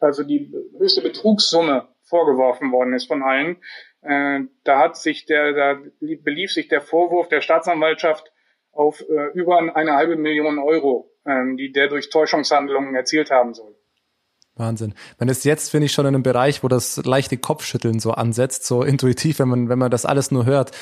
also 0.00 0.24
die 0.24 0.52
höchste 0.78 1.02
Betrugssumme 1.02 1.88
vorgeworfen 2.02 2.72
worden 2.72 2.94
ist 2.94 3.06
von 3.06 3.22
allen. 3.22 3.58
Äh, 4.02 4.40
da 4.64 4.80
hat 4.80 4.96
sich 4.96 5.26
der, 5.26 5.52
da 5.52 5.80
belief 6.00 6.52
sich 6.52 6.68
der 6.68 6.80
Vorwurf 6.80 7.28
der 7.28 7.42
Staatsanwaltschaft 7.42 8.32
auf 8.72 9.00
äh, 9.08 9.30
über 9.34 9.58
eine 9.76 9.94
halbe 9.94 10.16
Million 10.16 10.58
Euro 10.58 11.10
ähm, 11.17 11.17
die 11.56 11.72
der 11.72 11.88
durch 11.88 12.10
Täuschungshandlungen 12.10 12.94
erzielt 12.94 13.30
haben 13.30 13.54
soll. 13.54 13.74
Wahnsinn. 14.58 14.94
Man 15.18 15.28
ist 15.28 15.44
jetzt, 15.44 15.70
finde 15.70 15.86
ich, 15.86 15.92
schon 15.92 16.04
in 16.06 16.14
einem 16.14 16.22
Bereich, 16.22 16.62
wo 16.62 16.68
das 16.68 16.96
leichte 17.04 17.36
Kopfschütteln 17.36 18.00
so 18.00 18.12
ansetzt, 18.12 18.66
so 18.66 18.82
intuitiv, 18.82 19.38
wenn 19.38 19.48
man, 19.48 19.68
wenn 19.68 19.78
man 19.78 19.90
das 19.90 20.04
alles 20.04 20.30
nur 20.30 20.46
hört. 20.46 20.72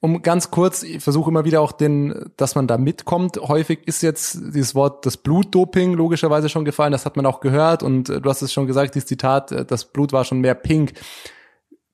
Um 0.00 0.22
ganz 0.22 0.50
kurz, 0.50 0.82
ich 0.82 1.02
versuche 1.02 1.30
immer 1.30 1.44
wieder 1.44 1.60
auch 1.60 1.72
den, 1.72 2.30
dass 2.36 2.54
man 2.54 2.66
da 2.66 2.78
mitkommt. 2.78 3.36
Häufig 3.36 3.86
ist 3.86 4.02
jetzt 4.02 4.34
dieses 4.54 4.74
Wort 4.74 5.04
das 5.04 5.16
Blutdoping 5.16 5.94
logischerweise 5.94 6.48
schon 6.48 6.64
gefallen, 6.64 6.92
das 6.92 7.06
hat 7.06 7.16
man 7.16 7.26
auch 7.26 7.40
gehört 7.40 7.82
und 7.82 8.08
äh, 8.08 8.20
du 8.20 8.30
hast 8.30 8.42
es 8.42 8.52
schon 8.52 8.66
gesagt, 8.66 8.94
dieses 8.94 9.08
Zitat, 9.08 9.52
äh, 9.52 9.64
das 9.64 9.86
Blut 9.86 10.12
war 10.12 10.24
schon 10.24 10.40
mehr 10.40 10.54
pink. 10.54 10.92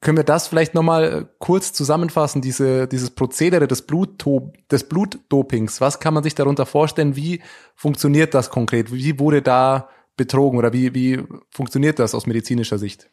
Können 0.00 0.16
wir 0.16 0.24
das 0.24 0.48
vielleicht 0.48 0.74
nochmal 0.74 1.04
äh, 1.04 1.24
kurz 1.38 1.72
zusammenfassen, 1.74 2.40
diese, 2.40 2.88
dieses 2.88 3.10
Prozedere 3.10 3.66
des, 3.66 3.82
Blutto 3.82 4.52
des 4.70 4.88
Blutdopings? 4.88 5.80
Was 5.80 6.00
kann 6.00 6.14
man 6.14 6.22
sich 6.22 6.34
darunter 6.34 6.64
vorstellen? 6.64 7.16
Wie 7.16 7.42
funktioniert 7.74 8.32
das 8.32 8.50
konkret? 8.50 8.92
Wie 8.92 9.18
wurde 9.18 9.42
da 9.42 9.90
betrogen 10.16 10.58
oder 10.58 10.72
wie, 10.72 10.94
wie 10.94 11.22
funktioniert 11.50 11.98
das 11.98 12.14
aus 12.14 12.26
medizinischer 12.26 12.78
Sicht? 12.78 13.10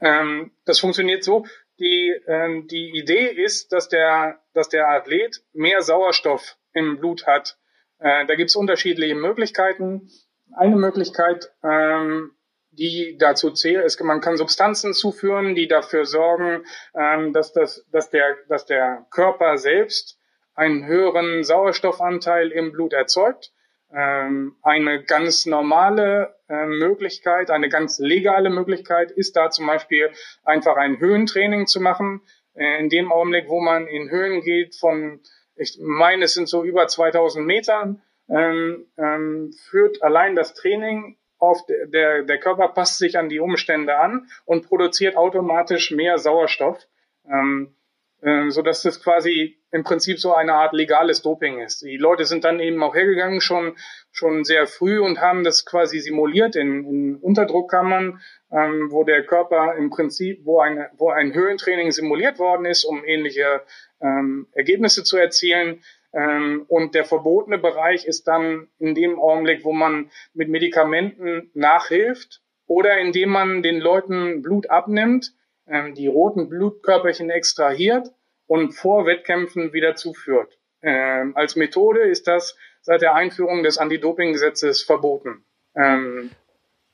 Ähm, 0.00 0.52
das 0.64 0.80
funktioniert 0.80 1.22
so. 1.22 1.44
Die, 1.78 2.14
ähm, 2.26 2.66
die 2.66 2.98
Idee 2.98 3.26
ist, 3.26 3.72
dass 3.72 3.88
der, 3.88 4.40
dass 4.54 4.70
der 4.70 4.88
Athlet 4.88 5.42
mehr 5.52 5.82
Sauerstoff 5.82 6.56
im 6.72 6.98
Blut 6.98 7.26
hat. 7.26 7.58
Äh, 7.98 8.26
da 8.26 8.34
gibt 8.36 8.50
es 8.50 8.56
unterschiedliche 8.56 9.14
Möglichkeiten. 9.14 10.08
Eine 10.56 10.76
Möglichkeit 10.76 11.52
ähm, 11.62 12.32
die 12.78 13.16
dazu 13.18 13.50
zählen. 13.50 13.82
Es, 13.84 13.98
man 14.00 14.20
kann 14.20 14.36
Substanzen 14.36 14.94
zuführen, 14.94 15.54
die 15.54 15.68
dafür 15.68 16.06
sorgen, 16.06 16.64
ähm, 16.94 17.32
dass, 17.32 17.52
das, 17.52 17.84
dass, 17.90 18.10
der, 18.10 18.36
dass 18.48 18.66
der 18.66 19.06
Körper 19.10 19.58
selbst 19.58 20.18
einen 20.54 20.86
höheren 20.86 21.44
Sauerstoffanteil 21.44 22.50
im 22.50 22.72
Blut 22.72 22.92
erzeugt. 22.92 23.52
Ähm, 23.92 24.56
eine 24.62 25.02
ganz 25.02 25.46
normale 25.46 26.34
äh, 26.48 26.66
Möglichkeit, 26.66 27.50
eine 27.50 27.68
ganz 27.68 27.98
legale 27.98 28.50
Möglichkeit 28.50 29.10
ist 29.10 29.36
da 29.36 29.50
zum 29.50 29.66
Beispiel 29.66 30.10
einfach 30.44 30.76
ein 30.76 30.98
Höhentraining 30.98 31.66
zu 31.66 31.80
machen. 31.80 32.22
Äh, 32.54 32.80
in 32.80 32.88
dem 32.88 33.10
Augenblick, 33.12 33.48
wo 33.48 33.60
man 33.60 33.86
in 33.86 34.10
Höhen 34.10 34.42
geht 34.42 34.74
von, 34.74 35.20
ich 35.56 35.78
meine, 35.80 36.24
es 36.24 36.34
sind 36.34 36.48
so 36.48 36.64
über 36.64 36.86
2000 36.86 37.46
Metern, 37.46 38.02
ähm, 38.28 38.86
ähm, 38.98 39.52
führt 39.70 40.02
allein 40.02 40.36
das 40.36 40.54
Training 40.54 41.16
auf 41.38 41.64
der, 41.66 42.22
der 42.22 42.38
Körper 42.38 42.68
passt 42.68 42.98
sich 42.98 43.18
an 43.18 43.28
die 43.28 43.40
Umstände 43.40 43.96
an 43.96 44.28
und 44.44 44.66
produziert 44.66 45.16
automatisch 45.16 45.90
mehr 45.90 46.18
Sauerstoff, 46.18 46.86
ähm, 47.30 47.74
äh, 48.22 48.50
so 48.50 48.62
dass 48.62 48.82
das 48.82 49.02
quasi 49.02 49.58
im 49.70 49.84
Prinzip 49.84 50.18
so 50.18 50.34
eine 50.34 50.54
Art 50.54 50.72
legales 50.72 51.22
Doping 51.22 51.60
ist. 51.60 51.82
Die 51.82 51.98
Leute 51.98 52.24
sind 52.24 52.44
dann 52.44 52.58
eben 52.58 52.82
auch 52.82 52.94
hergegangen 52.94 53.40
schon 53.40 53.76
schon 54.10 54.44
sehr 54.44 54.66
früh 54.66 54.98
und 54.98 55.20
haben 55.20 55.44
das 55.44 55.64
quasi 55.64 56.00
simuliert 56.00 56.56
in, 56.56 56.84
in 56.84 57.16
Unterdruckkammern, 57.16 58.20
ähm, 58.50 58.88
wo 58.90 59.04
der 59.04 59.24
Körper 59.24 59.76
im 59.76 59.90
Prinzip, 59.90 60.44
wo 60.44 60.60
ein, 60.60 60.86
wo 60.96 61.10
ein 61.10 61.34
Höhentraining 61.34 61.92
simuliert 61.92 62.38
worden 62.38 62.66
ist, 62.66 62.84
um 62.84 63.04
ähnliche 63.04 63.62
ähm, 64.00 64.48
Ergebnisse 64.52 65.04
zu 65.04 65.16
erzielen. 65.16 65.82
Ähm, 66.12 66.64
und 66.68 66.94
der 66.94 67.04
verbotene 67.04 67.58
Bereich 67.58 68.06
ist 68.06 68.28
dann 68.28 68.68
in 68.78 68.94
dem 68.94 69.18
Augenblick, 69.18 69.64
wo 69.64 69.72
man 69.72 70.10
mit 70.32 70.48
Medikamenten 70.48 71.50
nachhilft 71.54 72.40
oder 72.66 72.98
indem 72.98 73.30
man 73.30 73.62
den 73.62 73.78
Leuten 73.78 74.42
Blut 74.42 74.70
abnimmt, 74.70 75.34
ähm, 75.66 75.94
die 75.94 76.06
roten 76.06 76.48
Blutkörperchen 76.48 77.30
extrahiert 77.30 78.08
und 78.46 78.72
vor 78.72 79.04
Wettkämpfen 79.06 79.72
wieder 79.72 79.96
zuführt. 79.96 80.58
Ähm, 80.80 81.36
als 81.36 81.56
Methode 81.56 82.00
ist 82.00 82.26
das 82.26 82.56
seit 82.80 83.02
der 83.02 83.14
Einführung 83.14 83.62
des 83.62 83.76
Anti-Doping-Gesetzes 83.78 84.82
verboten. 84.82 85.44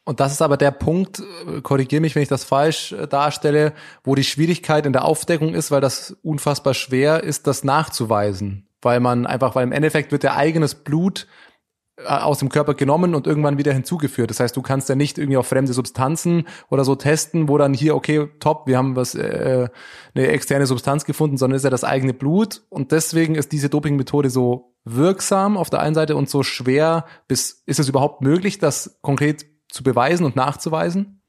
und 0.06 0.20
das 0.20 0.32
ist 0.32 0.42
aber 0.42 0.56
der 0.56 0.72
Punkt, 0.72 1.20
äh, 1.20 1.60
korrigiere 1.60 2.00
mich, 2.00 2.14
wenn 2.14 2.22
ich 2.22 2.28
das 2.28 2.44
falsch 2.44 2.92
äh, 2.92 3.06
darstelle, 3.06 3.72
wo 4.02 4.14
die 4.14 4.24
Schwierigkeit 4.24 4.86
in 4.86 4.92
der 4.92 5.04
Aufdeckung 5.04 5.54
ist, 5.54 5.70
weil 5.70 5.80
das 5.80 6.16
unfassbar 6.22 6.74
schwer 6.74 7.22
ist, 7.22 7.46
das 7.46 7.62
nachzuweisen 7.62 8.68
weil 8.84 9.00
man 9.00 9.26
einfach, 9.26 9.54
weil 9.54 9.64
im 9.64 9.72
Endeffekt 9.72 10.12
wird 10.12 10.22
der 10.22 10.36
eigenes 10.36 10.74
Blut 10.74 11.26
äh, 11.96 12.08
aus 12.08 12.38
dem 12.40 12.48
Körper 12.48 12.74
genommen 12.74 13.14
und 13.14 13.26
irgendwann 13.26 13.58
wieder 13.58 13.72
hinzugeführt. 13.72 14.30
Das 14.30 14.40
heißt, 14.40 14.56
du 14.56 14.62
kannst 14.62 14.88
ja 14.88 14.94
nicht 14.94 15.16
irgendwie 15.18 15.36
auf 15.36 15.46
fremde 15.46 15.72
Substanzen 15.72 16.46
oder 16.68 16.84
so 16.84 16.94
testen, 16.94 17.48
wo 17.48 17.56
dann 17.56 17.72
hier, 17.72 17.94
okay, 17.94 18.28
top, 18.40 18.66
wir 18.66 18.76
haben 18.76 18.96
was 18.96 19.14
äh, 19.14 19.68
eine 20.14 20.26
externe 20.28 20.66
Substanz 20.66 21.04
gefunden, 21.04 21.36
sondern 21.36 21.56
ist 21.56 21.64
ja 21.64 21.70
das 21.70 21.84
eigene 21.84 22.12
Blut 22.12 22.62
und 22.68 22.90
deswegen 22.92 23.36
ist 23.36 23.52
diese 23.52 23.68
Dopingmethode 23.68 24.28
so 24.28 24.74
wirksam 24.84 25.56
auf 25.56 25.70
der 25.70 25.80
einen 25.80 25.94
Seite 25.94 26.16
und 26.16 26.28
so 26.28 26.42
schwer, 26.42 27.06
bis 27.28 27.62
ist 27.66 27.78
es 27.78 27.88
überhaupt 27.88 28.20
möglich, 28.20 28.58
das 28.58 28.98
konkret 29.00 29.46
zu 29.68 29.82
beweisen 29.82 30.26
und 30.26 30.36
nachzuweisen? 30.36 31.22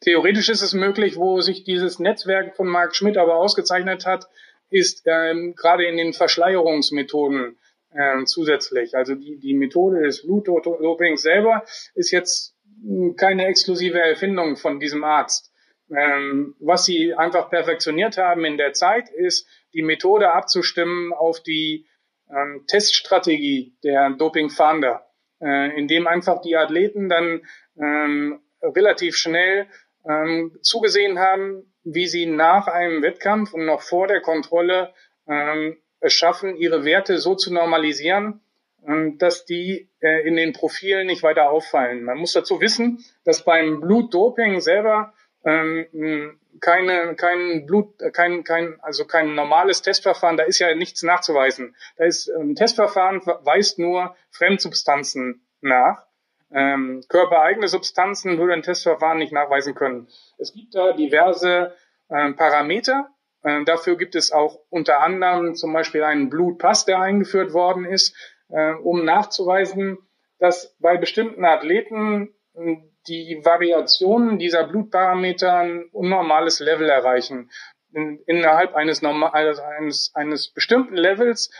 Theoretisch 0.00 0.48
ist 0.48 0.62
es 0.62 0.72
möglich, 0.72 1.16
wo 1.16 1.40
sich 1.40 1.64
dieses 1.64 1.98
Netzwerk 1.98 2.56
von 2.56 2.66
Mark 2.66 2.96
Schmidt 2.96 3.18
aber 3.18 3.36
ausgezeichnet 3.36 4.06
hat, 4.06 4.28
ist 4.70 5.02
ähm, 5.06 5.54
gerade 5.56 5.86
in 5.86 5.96
den 5.96 6.12
Verschleierungsmethoden 6.12 7.58
ähm, 7.94 8.26
zusätzlich. 8.26 8.94
Also 8.94 9.14
die, 9.14 9.38
die 9.38 9.54
Methode 9.54 10.02
des 10.02 10.22
Blutdopings 10.22 11.22
selber 11.22 11.64
ist 11.94 12.10
jetzt 12.10 12.54
hm, 12.82 13.16
keine 13.16 13.46
exklusive 13.46 14.00
Erfindung 14.00 14.56
von 14.56 14.80
diesem 14.80 15.04
Arzt. 15.04 15.52
Ähm, 15.90 16.54
was 16.60 16.84
sie 16.84 17.14
einfach 17.14 17.50
perfektioniert 17.50 18.16
haben 18.16 18.44
in 18.44 18.56
der 18.56 18.72
Zeit, 18.72 19.10
ist 19.10 19.48
die 19.74 19.82
Methode 19.82 20.32
abzustimmen 20.32 21.12
auf 21.12 21.42
die 21.42 21.86
ähm, 22.30 22.64
Teststrategie 22.68 23.76
der 23.82 24.10
Dopingfahnder, 24.10 25.04
äh, 25.40 25.76
indem 25.76 26.06
einfach 26.06 26.40
die 26.42 26.56
Athleten 26.56 27.08
dann 27.08 27.42
ähm, 27.76 28.40
relativ 28.62 29.16
schnell 29.16 29.66
ähm, 30.08 30.56
zugesehen 30.62 31.18
haben, 31.18 31.69
wie 31.84 32.06
sie 32.06 32.26
nach 32.26 32.66
einem 32.66 33.02
Wettkampf 33.02 33.52
und 33.52 33.66
noch 33.66 33.82
vor 33.82 34.06
der 34.06 34.20
Kontrolle 34.20 34.92
ähm, 35.28 35.76
es 36.00 36.14
schaffen, 36.14 36.56
ihre 36.56 36.84
Werte 36.84 37.18
so 37.18 37.34
zu 37.34 37.52
normalisieren, 37.52 38.40
ähm, 38.86 39.18
dass 39.18 39.44
die 39.44 39.90
äh, 40.00 40.26
in 40.26 40.36
den 40.36 40.52
Profilen 40.52 41.06
nicht 41.06 41.22
weiter 41.22 41.50
auffallen. 41.50 42.02
Man 42.04 42.18
muss 42.18 42.32
dazu 42.32 42.60
wissen, 42.60 43.04
dass 43.24 43.44
beim 43.44 43.80
Blutdoping 43.80 44.60
selber 44.60 45.12
ähm, 45.44 46.38
keine, 46.60 47.14
kein 47.16 47.66
Blut, 47.66 47.94
kein, 48.12 48.44
kein, 48.44 48.78
also 48.80 49.06
kein 49.06 49.34
normales 49.34 49.82
Testverfahren, 49.82 50.36
da 50.36 50.44
ist 50.44 50.58
ja 50.58 50.74
nichts 50.74 51.02
nachzuweisen. 51.02 51.74
Da 51.96 52.04
ist 52.04 52.28
ein 52.28 52.54
Testverfahren 52.54 53.20
weist 53.24 53.78
nur 53.78 54.16
Fremdsubstanzen 54.30 55.46
nach. 55.60 56.04
Ähm, 56.52 57.02
körpereigene 57.08 57.68
Substanzen 57.68 58.38
würde 58.38 58.54
ein 58.54 58.62
Testverfahren 58.62 59.18
nicht 59.18 59.32
nachweisen 59.32 59.74
können. 59.74 60.08
Es 60.38 60.52
gibt 60.52 60.74
da 60.74 60.92
diverse 60.92 61.74
äh, 62.08 62.32
Parameter. 62.32 63.08
Äh, 63.42 63.64
dafür 63.64 63.96
gibt 63.96 64.14
es 64.14 64.32
auch 64.32 64.58
unter 64.68 65.00
anderem 65.00 65.54
zum 65.54 65.72
Beispiel 65.72 66.02
einen 66.02 66.28
Blutpass, 66.28 66.84
der 66.84 67.00
eingeführt 67.00 67.52
worden 67.52 67.84
ist, 67.84 68.16
äh, 68.48 68.72
um 68.72 69.04
nachzuweisen, 69.04 69.98
dass 70.38 70.76
bei 70.80 70.96
bestimmten 70.96 71.44
Athleten 71.44 72.34
äh, 72.54 72.76
die 73.06 73.40
Variationen 73.44 74.38
dieser 74.38 74.64
Blutparameter 74.64 75.54
ein 75.54 75.84
unnormales 75.92 76.60
Level 76.60 76.88
erreichen. 76.88 77.50
In, 77.92 78.20
innerhalb 78.26 78.74
eines, 78.74 79.02
normal, 79.02 79.32
eines, 79.60 80.12
eines 80.14 80.52
bestimmten 80.52 80.96
Levels 80.96 81.50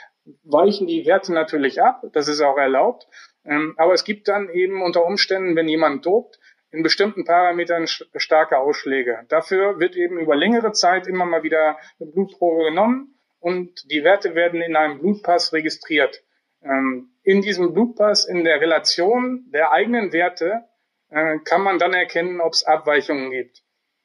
weichen 0.45 0.87
die 0.87 1.07
Werte 1.07 1.33
natürlich 1.33 1.83
ab, 1.83 2.03
das 2.13 2.29
ist 2.29 2.41
auch 2.41 2.59
erlaubt. 2.59 3.07
Ähm, 3.45 3.75
aber 3.77 3.95
es 3.95 4.05
gibt 4.05 4.29
dann 4.29 4.51
eben 4.51 4.83
unter 4.83 5.05
Umständen, 5.05 5.57
wenn 5.57 5.69
jemand 5.69 6.05
dopt, 6.07 6.39
in 6.73 6.83
bestimmten 6.83 7.25
Parametern 7.25 7.87
starke 7.87 8.59
Ausschläge. 8.59 9.25
Dafür 9.29 9.81
wird 9.81 9.97
eben 9.97 10.19
über 10.19 10.37
längere 10.37 10.73
Zeit 10.73 11.07
immer 11.07 11.27
mal 11.27 11.43
wieder 11.43 11.79
eine 11.99 12.11
Blutprobe 12.11 12.65
genommen 12.65 13.19
und 13.41 13.91
die 13.91 14.05
Werte 14.05 14.35
werden 14.35 14.61
in 14.61 14.77
einem 14.77 15.01
Blutpass 15.01 15.53
registriert. 15.53 16.23
Ähm, 16.63 17.11
in 17.23 17.43
diesem 17.43 17.73
Blutpass, 17.73 18.25
in 18.25 18.45
der 18.45 18.61
Relation 18.61 19.47
der 19.53 19.73
eigenen 19.73 20.13
Werte, 20.13 20.65
äh, 21.11 21.39
kann 21.45 21.63
man 21.63 21.79
dann 21.79 21.93
erkennen, 21.93 22.41
ob 22.41 22.53
es 22.53 22.65
Abweichungen 22.65 23.31
gibt. 23.31 23.63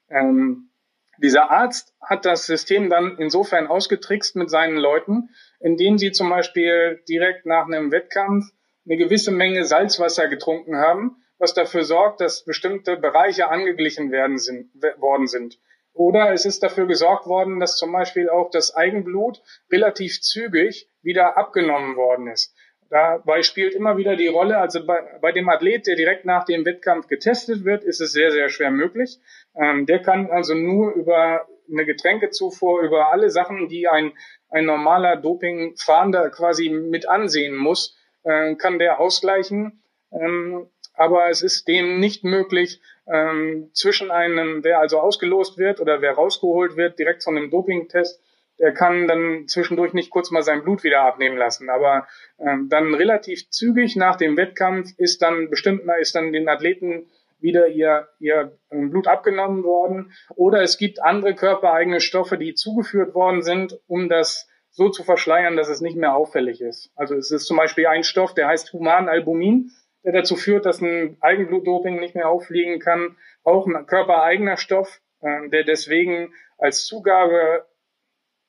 Ähm, 0.09 0.69
dieser 1.17 1.51
Arzt 1.51 1.93
hat 2.01 2.25
das 2.25 2.45
System 2.45 2.89
dann 2.89 3.17
insofern 3.19 3.67
ausgetrickst 3.67 4.35
mit 4.35 4.49
seinen 4.49 4.77
Leuten, 4.77 5.29
indem 5.59 5.97
sie 5.97 6.11
zum 6.11 6.29
Beispiel 6.29 7.01
direkt 7.07 7.45
nach 7.45 7.67
einem 7.67 7.91
Wettkampf 7.91 8.51
eine 8.85 8.97
gewisse 8.97 9.31
Menge 9.31 9.65
Salzwasser 9.65 10.27
getrunken 10.27 10.77
haben, 10.77 11.17
was 11.37 11.53
dafür 11.53 11.83
sorgt, 11.83 12.21
dass 12.21 12.45
bestimmte 12.45 12.97
Bereiche 12.97 13.49
angeglichen 13.49 14.11
werden 14.11 14.37
sind, 14.37 14.71
worden 14.97 15.27
sind. 15.27 15.59
Oder 15.93 16.33
es 16.33 16.45
ist 16.45 16.61
dafür 16.61 16.87
gesorgt 16.87 17.25
worden, 17.25 17.59
dass 17.59 17.77
zum 17.77 17.91
Beispiel 17.91 18.29
auch 18.29 18.51
das 18.51 18.75
Eigenblut 18.75 19.41
relativ 19.71 20.21
zügig 20.21 20.89
wieder 21.01 21.37
abgenommen 21.37 21.95
worden 21.95 22.27
ist. 22.27 22.53
Dabei 22.89 23.41
spielt 23.41 23.73
immer 23.73 23.97
wieder 23.97 24.15
die 24.15 24.27
Rolle, 24.27 24.57
also 24.57 24.85
bei, 24.85 25.01
bei 25.21 25.31
dem 25.31 25.49
Athlet, 25.49 25.87
der 25.87 25.95
direkt 25.95 26.25
nach 26.25 26.45
dem 26.45 26.65
Wettkampf 26.65 27.07
getestet 27.07 27.65
wird, 27.65 27.83
ist 27.83 27.99
es 27.99 28.11
sehr, 28.11 28.31
sehr 28.31 28.49
schwer 28.49 28.71
möglich. 28.71 29.19
Ähm, 29.55 29.85
der 29.85 30.01
kann 30.01 30.29
also 30.29 30.53
nur 30.53 30.93
über 30.93 31.47
eine 31.71 31.85
Getränkezufuhr, 31.85 32.81
über 32.81 33.11
alle 33.11 33.29
Sachen, 33.29 33.69
die 33.69 33.87
ein, 33.87 34.13
ein 34.49 34.65
normaler 34.65 35.15
Dopingfahrender 35.15 36.29
quasi 36.29 36.69
mit 36.69 37.07
ansehen 37.09 37.55
muss, 37.55 37.94
äh, 38.25 38.55
kann 38.55 38.79
der 38.79 38.99
ausgleichen. 38.99 39.81
Ähm, 40.11 40.67
aber 40.93 41.29
es 41.29 41.41
ist 41.41 41.67
dem 41.67 41.99
nicht 41.99 42.23
möglich, 42.23 42.81
ähm, 43.07 43.69
zwischen 43.73 44.11
einem, 44.11 44.63
wer 44.63 44.79
also 44.79 44.99
ausgelost 44.99 45.57
wird 45.57 45.79
oder 45.79 46.01
wer 46.01 46.13
rausgeholt 46.13 46.75
wird, 46.77 46.99
direkt 46.99 47.23
von 47.23 47.37
einem 47.37 47.49
Dopingtest, 47.49 48.21
der 48.59 48.73
kann 48.73 49.07
dann 49.07 49.47
zwischendurch 49.47 49.93
nicht 49.93 50.09
kurz 50.09 50.31
mal 50.31 50.41
sein 50.41 50.63
Blut 50.63 50.83
wieder 50.83 51.01
abnehmen 51.01 51.37
lassen. 51.37 51.69
Aber 51.69 52.07
ähm, 52.39 52.69
dann 52.69 52.93
relativ 52.93 53.49
zügig 53.49 53.95
nach 53.95 54.15
dem 54.15 54.37
Wettkampf 54.37 54.91
ist 54.97 55.21
dann 55.21 55.49
bestimmt, 55.49 55.83
ist 55.99 56.15
dann 56.15 56.31
den 56.31 56.47
Athleten 56.47 57.07
wieder 57.39 57.67
ihr, 57.67 58.07
ihr 58.19 58.57
Blut 58.69 59.07
abgenommen 59.07 59.63
worden. 59.63 60.13
Oder 60.35 60.61
es 60.61 60.77
gibt 60.77 61.03
andere 61.03 61.35
körpereigene 61.35 61.99
Stoffe, 61.99 62.37
die 62.37 62.55
zugeführt 62.55 63.13
worden 63.13 63.41
sind, 63.41 63.77
um 63.87 64.07
das 64.07 64.47
so 64.75 64.89
zu 64.89 65.03
verschleiern, 65.03 65.55
dass 65.55 65.69
es 65.69 65.79
nicht 65.79 65.95
mehr 65.95 66.15
auffällig 66.15 66.59
ist. 66.59 66.91
Also 66.95 67.15
es 67.15 67.31
ist 67.31 67.45
zum 67.45 67.55
Beispiel 67.55 67.87
ein 67.87 68.03
Stoff, 68.03 68.33
der 68.33 68.47
heißt 68.47 68.73
Humanalbumin, 68.73 69.71
der 70.03 70.11
dazu 70.11 70.35
führt, 70.35 70.65
dass 70.65 70.81
ein 70.81 71.17
Eigenblutdoping 71.21 71.97
nicht 71.97 72.13
mehr 72.13 72.27
auffliegen 72.27 72.79
kann. 72.79 73.15
Auch 73.43 73.65
ein 73.65 73.85
körpereigener 73.85 74.57
Stoff, 74.57 75.01
äh, 75.21 75.49
der 75.49 75.63
deswegen 75.63 76.33
als 76.57 76.85
Zugabe 76.85 77.65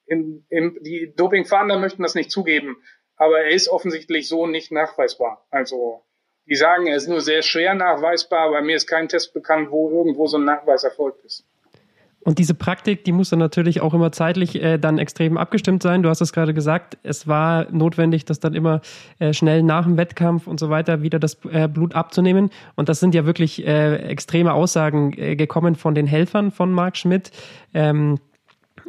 in, 0.06 0.44
in, 0.48 0.76
die 0.82 1.14
Dopingfahnder 1.16 1.78
möchten 1.78 2.02
das 2.02 2.16
nicht 2.16 2.30
zugeben, 2.32 2.76
aber 3.16 3.40
er 3.40 3.50
ist 3.50 3.68
offensichtlich 3.68 4.28
so 4.28 4.46
nicht 4.46 4.72
nachweisbar. 4.72 5.46
Also 5.50 6.04
die 6.46 6.56
sagen, 6.56 6.86
er 6.86 6.96
ist 6.96 7.08
nur 7.08 7.20
sehr 7.20 7.42
schwer 7.42 7.74
nachweisbar, 7.74 8.48
aber 8.48 8.62
mir 8.62 8.76
ist 8.76 8.88
kein 8.88 9.08
Test 9.08 9.32
bekannt, 9.32 9.70
wo 9.70 9.90
irgendwo 9.90 10.26
so 10.26 10.38
ein 10.38 10.44
Nachweis 10.44 10.82
erfolgt 10.82 11.24
ist. 11.24 11.46
Und 12.26 12.40
diese 12.40 12.54
Praktik, 12.54 13.04
die 13.04 13.12
muss 13.12 13.30
dann 13.30 13.38
natürlich 13.38 13.80
auch 13.80 13.94
immer 13.94 14.10
zeitlich 14.10 14.60
äh, 14.60 14.78
dann 14.78 14.98
extrem 14.98 15.38
abgestimmt 15.38 15.80
sein. 15.80 16.02
Du 16.02 16.08
hast 16.08 16.20
es 16.20 16.32
gerade 16.32 16.54
gesagt, 16.54 16.98
es 17.04 17.28
war 17.28 17.70
notwendig, 17.70 18.24
das 18.24 18.40
dann 18.40 18.52
immer 18.52 18.80
äh, 19.20 19.32
schnell 19.32 19.62
nach 19.62 19.84
dem 19.84 19.96
Wettkampf 19.96 20.48
und 20.48 20.58
so 20.58 20.68
weiter 20.68 21.02
wieder 21.02 21.20
das 21.20 21.38
äh, 21.52 21.68
Blut 21.68 21.94
abzunehmen. 21.94 22.50
Und 22.74 22.88
das 22.88 22.98
sind 22.98 23.14
ja 23.14 23.26
wirklich 23.26 23.64
äh, 23.64 23.98
extreme 23.98 24.54
Aussagen 24.54 25.12
äh, 25.16 25.36
gekommen 25.36 25.76
von 25.76 25.94
den 25.94 26.08
Helfern 26.08 26.50
von 26.50 26.72
Marc 26.72 26.96
Schmidt. 26.96 27.30
Ähm, 27.74 28.18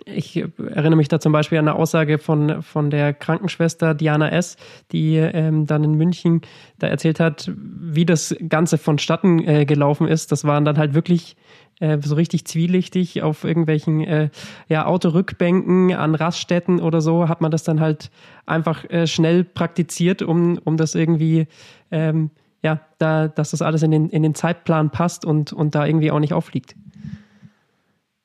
ich 0.06 0.38
erinnere 0.38 0.96
mich 0.96 1.08
da 1.08 1.20
zum 1.20 1.32
Beispiel 1.32 1.60
an 1.60 1.68
eine 1.68 1.78
Aussage 1.78 2.18
von, 2.18 2.64
von 2.64 2.90
der 2.90 3.14
Krankenschwester 3.14 3.94
Diana 3.94 4.32
S., 4.32 4.58
die 4.92 5.16
ähm, 5.18 5.68
dann 5.68 5.84
in 5.84 5.94
München 5.94 6.42
da 6.80 6.88
erzählt 6.88 7.20
hat, 7.20 7.52
wie 7.56 8.06
das 8.06 8.36
Ganze 8.50 8.80
vonstatten 8.80 9.48
äh, 9.48 9.66
gelaufen 9.66 10.08
ist. 10.08 10.32
Das 10.32 10.44
waren 10.44 10.66
dann 10.66 10.80
halt 10.80 10.96
wirklich 10.96 11.36
äh, 11.80 11.98
so 12.02 12.16
richtig 12.16 12.46
zwielichtig 12.46 13.22
auf 13.22 13.44
irgendwelchen 13.44 14.04
äh, 14.04 14.30
ja, 14.68 14.86
Autorückbänken 14.86 15.94
an 15.94 16.16
Raststätten 16.16 16.80
oder 16.80 17.02
so, 17.02 17.30
hat 17.30 17.42
man 17.42 17.52
das 17.52 17.64
dann 17.64 17.80
halt 17.80 18.10
einfach 18.46 18.90
äh, 18.90 19.08
schnell 19.08 19.44
praktiziert, 19.44 20.22
um, 20.22 20.60
um 20.64 20.78
das 20.78 20.96
irgendwie, 20.96 21.48
ähm, 21.92 22.32
ja, 22.64 22.80
da, 22.98 23.28
dass 23.28 23.52
das 23.52 23.62
alles 23.62 23.84
in 23.84 23.92
den, 23.92 24.10
in 24.10 24.24
den 24.24 24.36
Zeitplan 24.36 24.90
passt 24.90 25.26
und, 25.26 25.54
und 25.54 25.76
da 25.76 25.86
irgendwie 25.86 26.12
auch 26.12 26.20
nicht 26.20 26.34
auffliegt. 26.34 26.76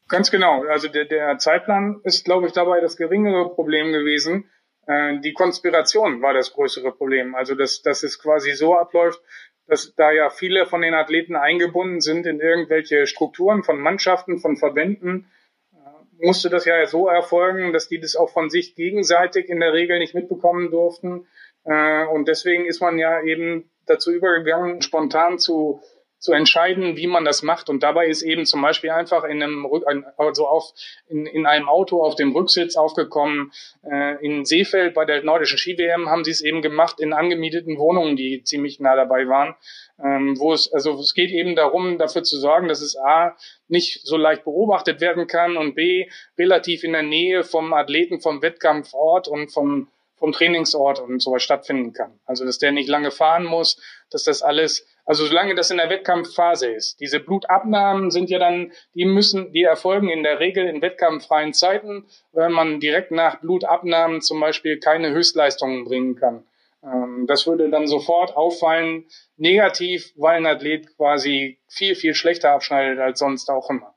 Ganz 0.09 0.31
genau. 0.31 0.65
Also 0.65 0.89
der, 0.89 1.07
der 1.07 1.39
Zeitplan 1.39 2.01
ist, 2.05 2.25
glaube 2.25 2.47
ich, 2.47 2.53
dabei 2.53 2.81
das 2.81 2.97
geringere 2.97 3.49
Problem 3.55 3.93
gewesen. 3.93 4.45
Äh, 4.87 5.21
die 5.21 5.33
Konspiration 5.33 6.21
war 6.21 6.35
das 6.35 6.53
größere 6.53 6.93
Problem. 6.93 7.35
Also 7.35 7.55
dass, 7.55 7.83
dass 7.83 8.03
es 8.03 8.19
quasi 8.19 8.53
so 8.53 8.77
abläuft, 8.77 9.21
dass 9.67 9.95
da 9.95 10.11
ja 10.11 10.31
viele 10.31 10.67
von 10.67 10.83
den 10.83 10.95
Athleten 10.95 11.37
eingebunden 11.37 12.01
sind 12.01 12.27
in 12.27 12.41
irgendwelche 12.41 13.07
Strukturen 13.07 13.63
von 13.63 13.81
Mannschaften, 13.81 14.39
von 14.39 14.57
Verbänden, 14.57 15.31
äh, 15.73 16.25
musste 16.25 16.51
das 16.51 16.65
ja 16.65 16.85
so 16.87 17.09
erfolgen, 17.09 17.73
dass 17.73 17.89
die 17.89 18.01
das 18.01 18.17
auch 18.17 18.31
von 18.31 18.51
sich 18.51 18.75
gegenseitig 18.75 19.49
in 19.49 19.61
der 19.61 19.73
Regel 19.73 19.99
nicht 19.99 20.15
mitbekommen 20.15 20.71
durften. 20.71 21.27
Äh, 21.65 22.05
und 22.07 22.29
deswegen 22.29 22.67
ist 22.67 22.81
man 22.81 22.99
ja 22.99 23.23
eben 23.23 23.71
dazu 23.87 24.13
übergegangen, 24.13 24.83
spontan 24.83 25.39
zu 25.39 25.81
zu 26.23 26.33
entscheiden, 26.33 26.97
wie 26.97 27.09
man 27.09 27.25
das 27.25 27.43
macht. 27.43 27.69
Und 27.69 27.83
dabei 27.83 28.07
ist 28.07 28.23
eben 28.23 28.47
zum 28.47 28.63
Beispiel 28.63 28.91
einfach 28.91 29.25
in 29.25 29.43
einem 29.43 29.67
Rück 29.67 29.85
also 30.17 30.47
auf 30.47 30.73
in, 31.09 31.27
in 31.27 31.47
einem 31.47 31.69
Auto 31.69 32.01
auf 32.01 32.15
dem 32.15 32.35
Rücksitz 32.35 32.77
aufgekommen. 32.77 33.51
Äh, 33.83 34.25
in 34.25 34.45
Seefeld 34.45 34.95
bei 34.95 35.05
der 35.05 35.25
nordischen 35.25 35.59
Ski-WM 35.59 36.09
haben 36.09 36.23
sie 36.23 36.31
es 36.31 36.41
eben 36.41 36.63
gemacht 36.63 37.01
in 37.01 37.13
angemieteten 37.13 37.77
Wohnungen, 37.77 38.15
die 38.15 38.45
ziemlich 38.45 38.79
nah 38.79 38.95
dabei 38.95 39.27
waren. 39.27 39.57
Ähm, 40.03 40.39
wo 40.39 40.53
es 40.53 40.73
also 40.73 40.99
es 41.01 41.13
geht 41.13 41.33
eben 41.33 41.57
darum, 41.57 41.99
dafür 41.99 42.23
zu 42.23 42.39
sorgen, 42.39 42.69
dass 42.69 42.83
es 42.83 42.97
a 42.97 43.37
nicht 43.67 44.07
so 44.07 44.17
leicht 44.17 44.45
beobachtet 44.45 45.01
werden 45.01 45.27
kann 45.27 45.57
und 45.57 45.75
b 45.75 46.09
relativ 46.39 46.85
in 46.85 46.93
der 46.93 47.03
Nähe 47.03 47.43
vom 47.43 47.73
Athleten, 47.73 48.21
vom 48.21 48.43
Wettkampfort 48.43 49.27
und 49.27 49.53
vom 49.53 49.89
vom 50.23 50.31
Trainingsort 50.31 51.01
und 51.01 51.21
sowas 51.21 51.43
stattfinden 51.43 51.93
kann. 51.93 52.21
Also 52.27 52.45
dass 52.45 52.59
der 52.59 52.71
nicht 52.71 52.89
lange 52.89 53.11
fahren 53.11 53.45
muss, 53.45 53.77
dass 54.09 54.23
das 54.23 54.41
alles 54.41 54.87
also 55.05 55.27
solange 55.27 55.57
das 55.57 55.71
in 55.73 55.79
der 55.79 55.91
Wettkampfphase 55.91 56.71
ist. 56.71 57.01
Diese 57.01 57.19
Blutabnahmen 57.19 58.13
sind 58.13 58.31
ja 58.31 58.39
dann, 58.39 58.71
die 58.95 59.05
müssen, 59.05 59.53
die 59.53 59.65
erfolgen 59.65 60.09
in 60.09 60.23
der 60.23 60.39
Regel 60.39 60.69
in 60.69 60.81
wettkampffreien 60.81 61.53
Zeiten, 61.53 62.07
wenn 62.33 62.53
man 62.53 62.79
direkt 62.79 63.11
nach 63.11 63.41
Blutabnahmen 63.41 64.21
zum 64.21 64.39
Beispiel 64.39 64.79
keine 64.79 65.11
Höchstleistungen 65.11 65.85
bringen 65.85 66.15
kann. 66.15 66.45
Ähm, 66.85 67.27
das 67.27 67.49
würde 67.49 67.69
dann 67.69 67.89
sofort 67.89 68.37
auffallen, 68.37 69.07
negativ, 69.37 70.13
weil 70.17 70.37
ein 70.37 70.47
Athlet 70.47 70.97
quasi 70.97 71.59
viel, 71.67 71.97
viel 71.97 72.15
schlechter 72.15 72.53
abschneidet 72.53 73.01
als 73.01 73.19
sonst 73.19 73.51
auch 73.51 73.71
immer. 73.71 73.92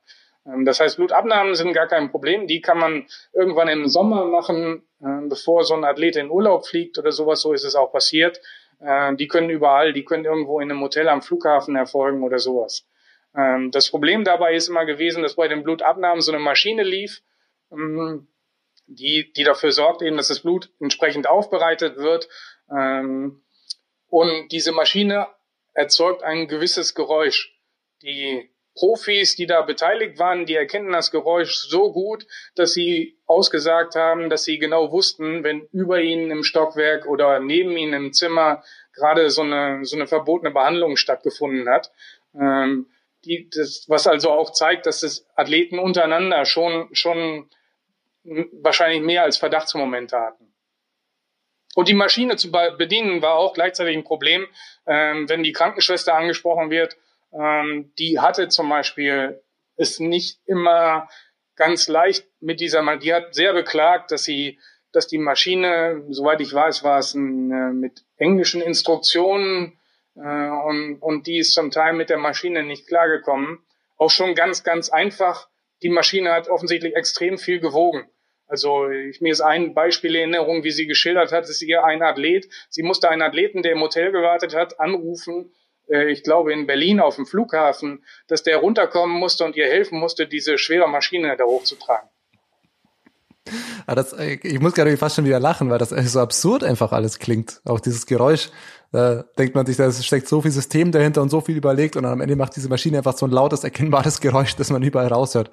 Ähm, 0.46 0.64
das 0.64 0.80
heißt, 0.80 0.96
Blutabnahmen 0.96 1.54
sind 1.54 1.72
gar 1.72 1.86
kein 1.86 2.10
Problem. 2.10 2.46
Die 2.46 2.60
kann 2.60 2.78
man 2.78 3.06
irgendwann 3.32 3.68
im 3.68 3.88
Sommer 3.88 4.24
machen, 4.24 4.86
äh, 5.00 5.28
bevor 5.28 5.64
so 5.64 5.74
ein 5.74 5.84
Athlet 5.84 6.16
in 6.16 6.30
Urlaub 6.30 6.66
fliegt 6.66 6.98
oder 6.98 7.12
sowas. 7.12 7.40
So 7.40 7.52
ist 7.52 7.64
es 7.64 7.74
auch 7.74 7.92
passiert. 7.92 8.40
Äh, 8.80 9.14
die 9.16 9.28
können 9.28 9.50
überall, 9.50 9.92
die 9.92 10.04
können 10.04 10.24
irgendwo 10.24 10.60
in 10.60 10.70
einem 10.70 10.80
Hotel 10.80 11.08
am 11.08 11.22
Flughafen 11.22 11.76
erfolgen 11.76 12.22
oder 12.22 12.38
sowas. 12.38 12.86
Ähm, 13.36 13.70
das 13.70 13.90
Problem 13.90 14.24
dabei 14.24 14.54
ist 14.54 14.68
immer 14.68 14.86
gewesen, 14.86 15.22
dass 15.22 15.36
bei 15.36 15.48
den 15.48 15.62
Blutabnahmen 15.62 16.20
so 16.20 16.32
eine 16.32 16.40
Maschine 16.40 16.82
lief, 16.82 17.22
ähm, 17.70 18.28
die, 18.86 19.32
die 19.32 19.44
dafür 19.44 19.72
sorgt 19.72 20.02
eben, 20.02 20.16
dass 20.16 20.28
das 20.28 20.40
Blut 20.40 20.70
entsprechend 20.80 21.28
aufbereitet 21.28 21.96
wird. 21.96 22.28
Ähm, 22.70 23.42
und 24.08 24.48
diese 24.52 24.72
Maschine 24.72 25.26
erzeugt 25.74 26.22
ein 26.22 26.46
gewisses 26.46 26.94
Geräusch. 26.94 27.52
Die 28.02 28.50
Profis, 28.76 29.34
die 29.34 29.46
da 29.46 29.62
beteiligt 29.62 30.18
waren, 30.18 30.46
die 30.46 30.54
erkennen 30.54 30.92
das 30.92 31.10
Geräusch 31.10 31.56
so 31.56 31.92
gut, 31.92 32.26
dass 32.54 32.74
sie 32.74 33.18
ausgesagt 33.26 33.96
haben, 33.96 34.30
dass 34.30 34.44
sie 34.44 34.58
genau 34.58 34.92
wussten, 34.92 35.42
wenn 35.42 35.66
über 35.72 36.00
ihnen 36.00 36.30
im 36.30 36.44
Stockwerk 36.44 37.06
oder 37.06 37.40
neben 37.40 37.76
ihnen 37.76 37.94
im 37.94 38.12
Zimmer 38.12 38.62
gerade 38.92 39.30
so 39.30 39.42
eine, 39.42 39.84
so 39.84 39.96
eine 39.96 40.06
verbotene 40.06 40.52
Behandlung 40.52 40.96
stattgefunden 40.96 41.68
hat. 41.68 41.90
Ähm, 42.38 42.86
die, 43.24 43.48
das, 43.50 43.86
was 43.88 44.06
also 44.06 44.30
auch 44.30 44.52
zeigt, 44.52 44.86
dass 44.86 45.00
das 45.00 45.26
Athleten 45.34 45.78
untereinander 45.78 46.44
schon, 46.44 46.88
schon 46.92 47.48
wahrscheinlich 48.24 49.02
mehr 49.02 49.22
als 49.22 49.38
Verdachtsmomente 49.38 50.18
hatten. 50.18 50.52
Und 51.74 51.88
die 51.88 51.94
Maschine 51.94 52.36
zu 52.36 52.50
bedienen 52.50 53.22
war 53.22 53.34
auch 53.34 53.52
gleichzeitig 53.52 53.96
ein 53.96 54.04
Problem, 54.04 54.46
ähm, 54.86 55.28
wenn 55.28 55.42
die 55.42 55.52
Krankenschwester 55.52 56.14
angesprochen 56.14 56.70
wird 56.70 56.96
ähm, 57.32 57.92
die 57.98 58.20
hatte 58.20 58.48
zum 58.48 58.68
Beispiel 58.68 59.42
es 59.76 60.00
nicht 60.00 60.40
immer 60.46 61.08
ganz 61.54 61.88
leicht 61.88 62.26
mit 62.40 62.60
dieser, 62.60 62.96
die 62.98 63.14
hat 63.14 63.34
sehr 63.34 63.52
beklagt, 63.52 64.10
dass 64.10 64.24
sie, 64.24 64.58
dass 64.92 65.06
die 65.06 65.18
Maschine, 65.18 66.04
soweit 66.10 66.40
ich 66.40 66.52
weiß, 66.52 66.84
war 66.84 66.98
es 66.98 67.14
ein, 67.14 67.50
äh, 67.50 67.72
mit 67.72 68.04
englischen 68.16 68.60
Instruktionen 68.60 69.78
äh, 70.14 70.48
und, 70.48 70.98
und 71.00 71.26
die 71.26 71.38
ist 71.38 71.54
zum 71.54 71.70
Teil 71.70 71.94
mit 71.94 72.10
der 72.10 72.18
Maschine 72.18 72.62
nicht 72.62 72.86
klargekommen. 72.86 73.58
Auch 73.96 74.10
schon 74.10 74.34
ganz, 74.34 74.62
ganz 74.64 74.90
einfach. 74.90 75.48
Die 75.82 75.88
Maschine 75.88 76.32
hat 76.32 76.48
offensichtlich 76.48 76.94
extrem 76.94 77.38
viel 77.38 77.60
gewogen. 77.60 78.06
Also 78.46 78.88
ich, 78.88 79.20
mir 79.20 79.32
ist 79.32 79.40
ein 79.40 79.74
Beispiel 79.74 80.14
in 80.14 80.32
Erinnerung, 80.32 80.62
wie 80.62 80.70
sie 80.70 80.86
geschildert 80.86 81.32
hat, 81.32 81.48
ist 81.48 81.62
ihr 81.62 81.84
ein 81.84 82.02
Athlet. 82.02 82.48
Sie 82.68 82.82
musste 82.82 83.08
einen 83.08 83.22
Athleten, 83.22 83.62
der 83.62 83.72
im 83.72 83.80
Hotel 83.80 84.12
gewartet 84.12 84.54
hat, 84.54 84.78
anrufen 84.78 85.52
ich 85.88 86.22
glaube 86.22 86.52
in 86.52 86.66
Berlin 86.66 87.00
auf 87.00 87.16
dem 87.16 87.26
Flughafen, 87.26 88.04
dass 88.28 88.42
der 88.42 88.58
runterkommen 88.58 89.16
musste 89.16 89.44
und 89.44 89.56
ihr 89.56 89.66
helfen 89.66 89.98
musste, 89.98 90.26
diese 90.26 90.58
schwere 90.58 90.88
Maschine 90.88 91.36
da 91.36 91.44
hochzutragen. 91.44 92.08
Ah, 93.86 93.94
das, 93.94 94.12
äh, 94.12 94.38
ich 94.42 94.60
muss 94.60 94.74
gerade 94.74 94.96
fast 94.96 95.16
schon 95.16 95.24
wieder 95.24 95.38
lachen, 95.38 95.70
weil 95.70 95.78
das 95.78 95.90
so 95.90 96.20
absurd 96.20 96.64
einfach 96.64 96.92
alles 96.92 97.18
klingt. 97.18 97.60
Auch 97.64 97.78
dieses 97.78 98.06
Geräusch, 98.06 98.50
da 98.90 99.24
denkt 99.38 99.54
man 99.54 99.66
sich, 99.66 99.76
da 99.76 99.90
steckt 99.92 100.26
so 100.28 100.42
viel 100.42 100.50
System 100.50 100.90
dahinter 100.90 101.22
und 101.22 101.30
so 101.30 101.40
viel 101.40 101.56
überlegt 101.56 101.96
und 101.96 102.04
am 102.04 102.20
Ende 102.20 102.34
macht 102.34 102.56
diese 102.56 102.68
Maschine 102.68 102.98
einfach 102.98 103.16
so 103.16 103.26
ein 103.26 103.30
lautes, 103.30 103.62
erkennbares 103.62 104.20
Geräusch, 104.22 104.56
das 104.56 104.70
man 104.70 104.82
überall 104.82 105.08
raushört. 105.08 105.50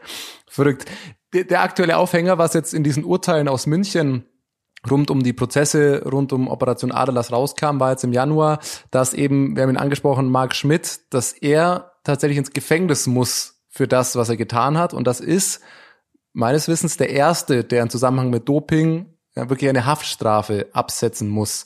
Verrückt. 0.47 0.85
Der, 1.33 1.43
der 1.43 1.61
aktuelle 1.61 1.97
Aufhänger, 1.97 2.37
was 2.37 2.53
jetzt 2.53 2.73
in 2.73 2.83
diesen 2.83 3.03
Urteilen 3.03 3.47
aus 3.47 3.67
München 3.67 4.25
rund 4.89 5.09
um 5.09 5.23
die 5.23 5.33
Prozesse 5.33 6.03
rund 6.05 6.33
um 6.33 6.47
Operation 6.47 6.91
Adelas 6.91 7.31
rauskam, 7.31 7.79
war 7.79 7.91
jetzt 7.91 8.03
im 8.03 8.13
Januar, 8.13 8.59
dass 8.91 9.13
eben, 9.13 9.55
wir 9.55 9.63
haben 9.63 9.69
ihn 9.69 9.77
angesprochen, 9.77 10.29
Mark 10.29 10.55
Schmidt, 10.55 11.01
dass 11.13 11.33
er 11.33 11.93
tatsächlich 12.03 12.37
ins 12.37 12.51
Gefängnis 12.51 13.07
muss 13.07 13.61
für 13.69 13.87
das, 13.87 14.15
was 14.15 14.29
er 14.29 14.37
getan 14.37 14.77
hat. 14.77 14.93
Und 14.93 15.07
das 15.07 15.19
ist 15.19 15.61
meines 16.33 16.67
Wissens 16.67 16.97
der 16.97 17.09
erste, 17.09 17.63
der 17.63 17.83
im 17.83 17.89
Zusammenhang 17.89 18.29
mit 18.29 18.47
Doping 18.47 19.13
ja, 19.35 19.49
wirklich 19.49 19.69
eine 19.69 19.85
Haftstrafe 19.85 20.67
absetzen 20.73 21.29
muss. 21.29 21.65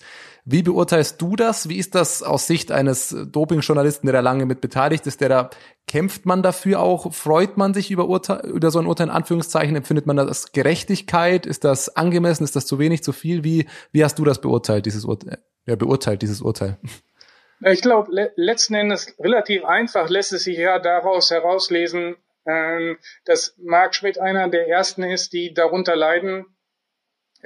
Wie 0.49 0.63
beurteilst 0.63 1.21
du 1.21 1.35
das? 1.35 1.67
Wie 1.67 1.77
ist 1.77 1.93
das 1.93 2.23
aus 2.23 2.47
Sicht 2.47 2.71
eines 2.71 3.09
Doping-Journalisten, 3.09 4.07
der 4.07 4.13
da 4.13 4.19
lange 4.21 4.45
mit 4.45 4.61
beteiligt 4.61 5.05
ist, 5.05 5.19
der 5.19 5.27
da 5.27 5.49
kämpft 5.87 6.25
man 6.25 6.41
dafür 6.41 6.79
auch? 6.79 7.11
Freut 7.13 7.57
man 7.57 7.73
sich 7.73 7.91
über, 7.91 8.07
Urteil, 8.07 8.45
über 8.45 8.71
so 8.71 8.79
ein 8.79 8.85
Urteil 8.85 9.07
in 9.07 9.13
Anführungszeichen? 9.13 9.75
Empfindet 9.75 10.05
man 10.05 10.15
das 10.15 10.27
als 10.27 10.51
Gerechtigkeit? 10.53 11.45
Ist 11.45 11.65
das 11.65 11.97
angemessen? 11.97 12.45
Ist 12.45 12.55
das 12.55 12.65
zu 12.65 12.79
wenig, 12.79 13.03
zu 13.03 13.11
viel? 13.11 13.43
Wie, 13.43 13.67
wie 13.91 14.05
hast 14.05 14.19
du 14.19 14.23
das 14.23 14.39
beurteilt, 14.39 14.85
dieses 14.85 15.03
Urteil? 15.03 15.39
Ja, 15.65 15.75
beurteilt, 15.75 16.21
dieses 16.21 16.39
Urteil? 16.39 16.77
Ich 17.65 17.81
glaube, 17.81 18.09
le 18.13 18.31
letzten 18.37 18.75
Endes 18.75 19.13
relativ 19.19 19.65
einfach 19.65 20.09
lässt 20.09 20.31
es 20.31 20.45
sich 20.45 20.57
ja 20.57 20.79
daraus 20.79 21.29
herauslesen, 21.29 22.15
ähm, 22.45 22.97
dass 23.25 23.53
Marc 23.57 23.95
Schmidt 23.95 24.17
einer 24.17 24.47
der 24.47 24.69
ersten 24.69 25.03
ist, 25.03 25.33
die 25.33 25.53
darunter 25.53 25.97
leiden. 25.97 26.45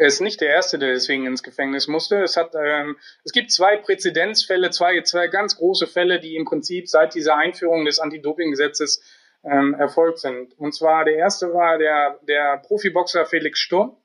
Er 0.02 0.08
ist 0.08 0.20
nicht 0.20 0.42
der 0.42 0.50
Erste, 0.50 0.80
der 0.80 0.94
deswegen 0.94 1.28
ins 1.28 1.44
Gefängnis 1.44 1.88
musste. 1.88 2.24
Es, 2.24 2.36
hat, 2.36 2.56
ähm, 2.56 2.98
es 3.24 3.34
gibt 3.34 3.52
zwei 3.52 3.78
Präzedenzfälle, 3.78 4.72
zwei, 4.72 5.00
zwei 5.02 5.28
ganz 5.28 5.58
große 5.58 5.86
Fälle, 5.86 6.20
die 6.20 6.36
im 6.38 6.46
Prinzip 6.46 6.90
seit 6.90 7.14
dieser 7.14 7.36
Einführung 7.36 7.86
des 7.86 8.00
Anti-Doping-Gesetzes 8.00 9.04
ähm, 9.44 9.76
erfolgt 9.76 10.18
sind. 10.18 10.58
Und 10.58 10.74
zwar 10.74 11.06
der 11.06 11.18
erste 11.18 11.54
war 11.54 11.78
der, 11.78 12.20
der 12.24 12.58
Profiboxer 12.66 13.28
Felix 13.28 13.60
Sturm, 13.60 13.96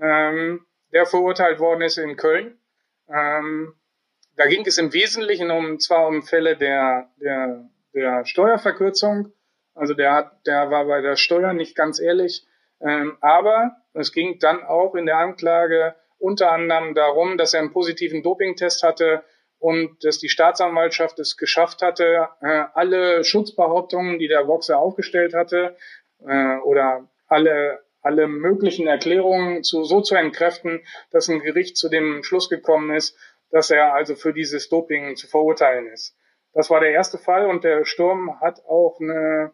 ähm, 0.00 0.64
der 0.92 1.06
verurteilt 1.06 1.58
worden 1.58 1.82
ist 1.82 1.98
in 1.98 2.14
Köln. 2.14 2.56
Ähm, 3.08 3.74
da 4.36 4.46
ging 4.46 4.64
es 4.64 4.78
im 4.78 4.92
Wesentlichen 4.92 5.50
um 5.50 5.80
zwar 5.80 6.06
um 6.06 6.22
Fälle 6.22 6.56
der, 6.56 7.10
der, 7.16 7.68
der 7.92 8.24
Steuerverkürzung, 8.26 9.32
also 9.74 9.94
der 9.94 10.12
hat, 10.12 10.46
der 10.46 10.70
war 10.70 10.84
bei 10.84 11.00
der 11.00 11.16
Steuer 11.16 11.52
nicht 11.52 11.74
ganz 11.74 11.98
ehrlich, 11.98 12.46
ähm, 12.84 13.16
aber 13.20 13.76
es 13.94 14.12
ging 14.12 14.38
dann 14.38 14.62
auch 14.62 14.94
in 14.94 15.06
der 15.06 15.18
Anklage 15.18 15.94
unter 16.18 16.52
anderem 16.52 16.94
darum, 16.94 17.36
dass 17.36 17.54
er 17.54 17.60
einen 17.60 17.72
positiven 17.72 18.22
Dopingtest 18.22 18.82
hatte 18.82 19.24
und 19.58 20.04
dass 20.04 20.18
die 20.18 20.28
Staatsanwaltschaft 20.28 21.18
es 21.18 21.36
geschafft 21.36 21.82
hatte, 21.82 22.28
äh, 22.40 22.64
alle 22.74 23.24
Schutzbehauptungen, 23.24 24.18
die 24.18 24.28
der 24.28 24.44
Boxer 24.44 24.78
aufgestellt 24.78 25.34
hatte, 25.34 25.76
äh, 26.26 26.56
oder 26.58 27.08
alle 27.28 27.80
alle 28.02 28.26
möglichen 28.26 28.88
Erklärungen 28.88 29.62
zu, 29.62 29.84
so 29.84 30.00
zu 30.00 30.16
entkräften, 30.16 30.84
dass 31.10 31.28
ein 31.28 31.40
Gericht 31.40 31.76
zu 31.76 31.88
dem 31.88 32.22
Schluss 32.24 32.50
gekommen 32.50 32.94
ist, 32.94 33.16
dass 33.50 33.70
er 33.70 33.94
also 33.94 34.16
für 34.16 34.32
dieses 34.32 34.68
Doping 34.68 35.16
zu 35.16 35.28
verurteilen 35.28 35.86
ist. 35.86 36.16
Das 36.52 36.68
war 36.68 36.80
der 36.80 36.90
erste 36.90 37.16
Fall 37.16 37.46
und 37.46 37.64
der 37.64 37.84
Sturm 37.84 38.40
hat 38.40 38.64
auch 38.66 38.98
eine, 39.00 39.52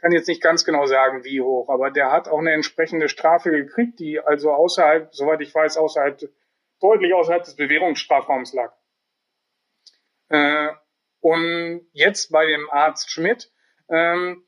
kann 0.00 0.12
jetzt 0.12 0.28
nicht 0.28 0.42
ganz 0.42 0.64
genau 0.64 0.86
sagen, 0.86 1.24
wie 1.24 1.40
hoch, 1.40 1.68
aber 1.68 1.90
der 1.90 2.10
hat 2.10 2.28
auch 2.28 2.38
eine 2.38 2.52
entsprechende 2.52 3.08
Strafe 3.08 3.50
gekriegt, 3.50 3.98
die 3.98 4.20
also 4.20 4.52
außerhalb, 4.52 5.14
soweit 5.14 5.40
ich 5.40 5.54
weiß, 5.54 5.76
außerhalb, 5.76 6.20
deutlich 6.80 7.12
außerhalb 7.14 7.44
des 7.44 7.56
Bewährungsstrafraums 7.56 8.54
lag. 8.54 8.72
Äh, 10.28 10.68
und 11.20 11.86
jetzt 11.92 12.32
bei 12.32 12.46
dem 12.46 12.70
Arzt 12.70 13.10
Schmidt 13.10 13.52
ähm, 13.90 14.44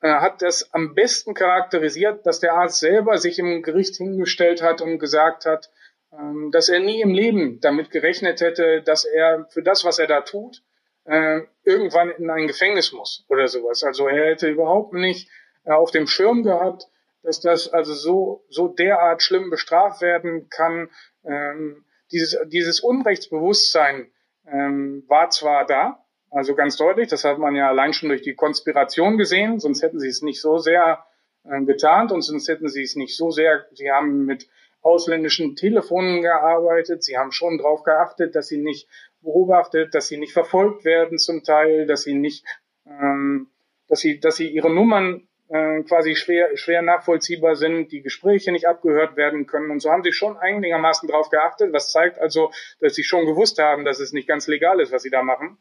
äh, 0.00 0.08
hat 0.08 0.42
das 0.42 0.72
am 0.74 0.94
besten 0.94 1.34
charakterisiert, 1.34 2.26
dass 2.26 2.40
der 2.40 2.54
Arzt 2.54 2.80
selber 2.80 3.18
sich 3.18 3.38
im 3.38 3.62
Gericht 3.62 3.96
hingestellt 3.96 4.62
hat 4.62 4.80
und 4.80 4.98
gesagt 4.98 5.46
hat, 5.46 5.70
ähm, 6.12 6.50
dass 6.50 6.68
er 6.68 6.80
nie 6.80 7.00
im 7.00 7.12
Leben 7.12 7.60
damit 7.60 7.90
gerechnet 7.90 8.40
hätte, 8.40 8.82
dass 8.82 9.04
er 9.04 9.46
für 9.50 9.62
das, 9.62 9.84
was 9.84 9.98
er 9.98 10.06
da 10.06 10.22
tut, 10.22 10.62
äh, 11.08 11.40
irgendwann 11.64 12.10
in 12.10 12.30
ein 12.30 12.46
Gefängnis 12.46 12.92
muss 12.92 13.24
oder 13.28 13.48
sowas. 13.48 13.82
Also 13.82 14.06
er 14.06 14.30
hätte 14.30 14.48
überhaupt 14.48 14.92
nicht 14.92 15.28
äh, 15.64 15.72
auf 15.72 15.90
dem 15.90 16.06
Schirm 16.06 16.42
gehabt, 16.42 16.86
dass 17.22 17.40
das 17.40 17.68
also 17.68 17.94
so, 17.94 18.44
so 18.48 18.68
derart 18.68 19.22
schlimm 19.22 19.50
bestraft 19.50 20.02
werden 20.02 20.48
kann. 20.50 20.90
Ähm, 21.24 21.84
dieses, 22.12 22.38
dieses 22.48 22.80
Unrechtsbewusstsein 22.80 24.10
ähm, 24.46 25.04
war 25.08 25.30
zwar 25.30 25.66
da, 25.66 26.04
also 26.30 26.54
ganz 26.54 26.76
deutlich, 26.76 27.08
das 27.08 27.24
hat 27.24 27.38
man 27.38 27.56
ja 27.56 27.68
allein 27.68 27.92
schon 27.92 28.10
durch 28.10 28.22
die 28.22 28.34
Konspiration 28.34 29.16
gesehen, 29.16 29.60
sonst 29.60 29.82
hätten 29.82 29.98
sie 29.98 30.08
es 30.08 30.20
nicht 30.20 30.40
so 30.40 30.58
sehr 30.58 31.04
äh, 31.44 31.62
getarnt 31.62 32.12
und 32.12 32.20
sonst 32.20 32.48
hätten 32.48 32.68
sie 32.68 32.82
es 32.82 32.96
nicht 32.96 33.16
so 33.16 33.30
sehr, 33.30 33.66
sie 33.72 33.90
haben 33.90 34.26
mit 34.26 34.46
ausländischen 34.82 35.56
Telefonen 35.56 36.22
gearbeitet. 36.22 37.02
Sie 37.02 37.18
haben 37.18 37.32
schon 37.32 37.58
darauf 37.58 37.82
geachtet, 37.82 38.34
dass 38.34 38.48
sie 38.48 38.58
nicht 38.58 38.88
beobachtet, 39.22 39.94
dass 39.94 40.08
sie 40.08 40.18
nicht 40.18 40.32
verfolgt 40.32 40.84
werden 40.84 41.18
zum 41.18 41.42
Teil, 41.42 41.86
dass 41.86 42.02
sie 42.02 42.14
nicht, 42.14 42.44
ähm, 42.86 43.48
dass 43.88 44.00
sie, 44.00 44.20
dass 44.20 44.36
sie 44.36 44.48
ihre 44.48 44.72
Nummern 44.72 45.28
äh, 45.48 45.82
quasi 45.82 46.14
schwer, 46.14 46.56
schwer 46.56 46.82
nachvollziehbar 46.82 47.56
sind, 47.56 47.90
die 47.90 48.02
Gespräche 48.02 48.52
nicht 48.52 48.68
abgehört 48.68 49.16
werden 49.16 49.46
können. 49.46 49.70
Und 49.70 49.80
so 49.80 49.90
haben 49.90 50.02
sie 50.02 50.12
schon 50.12 50.36
einigermaßen 50.36 51.08
darauf 51.08 51.30
geachtet, 51.30 51.72
was 51.72 51.90
zeigt 51.90 52.18
also, 52.18 52.50
dass 52.80 52.94
sie 52.94 53.04
schon 53.04 53.26
gewusst 53.26 53.58
haben, 53.58 53.84
dass 53.84 54.00
es 54.00 54.12
nicht 54.12 54.28
ganz 54.28 54.46
legal 54.46 54.80
ist, 54.80 54.92
was 54.92 55.02
sie 55.02 55.10
da 55.10 55.22
machen. 55.22 55.58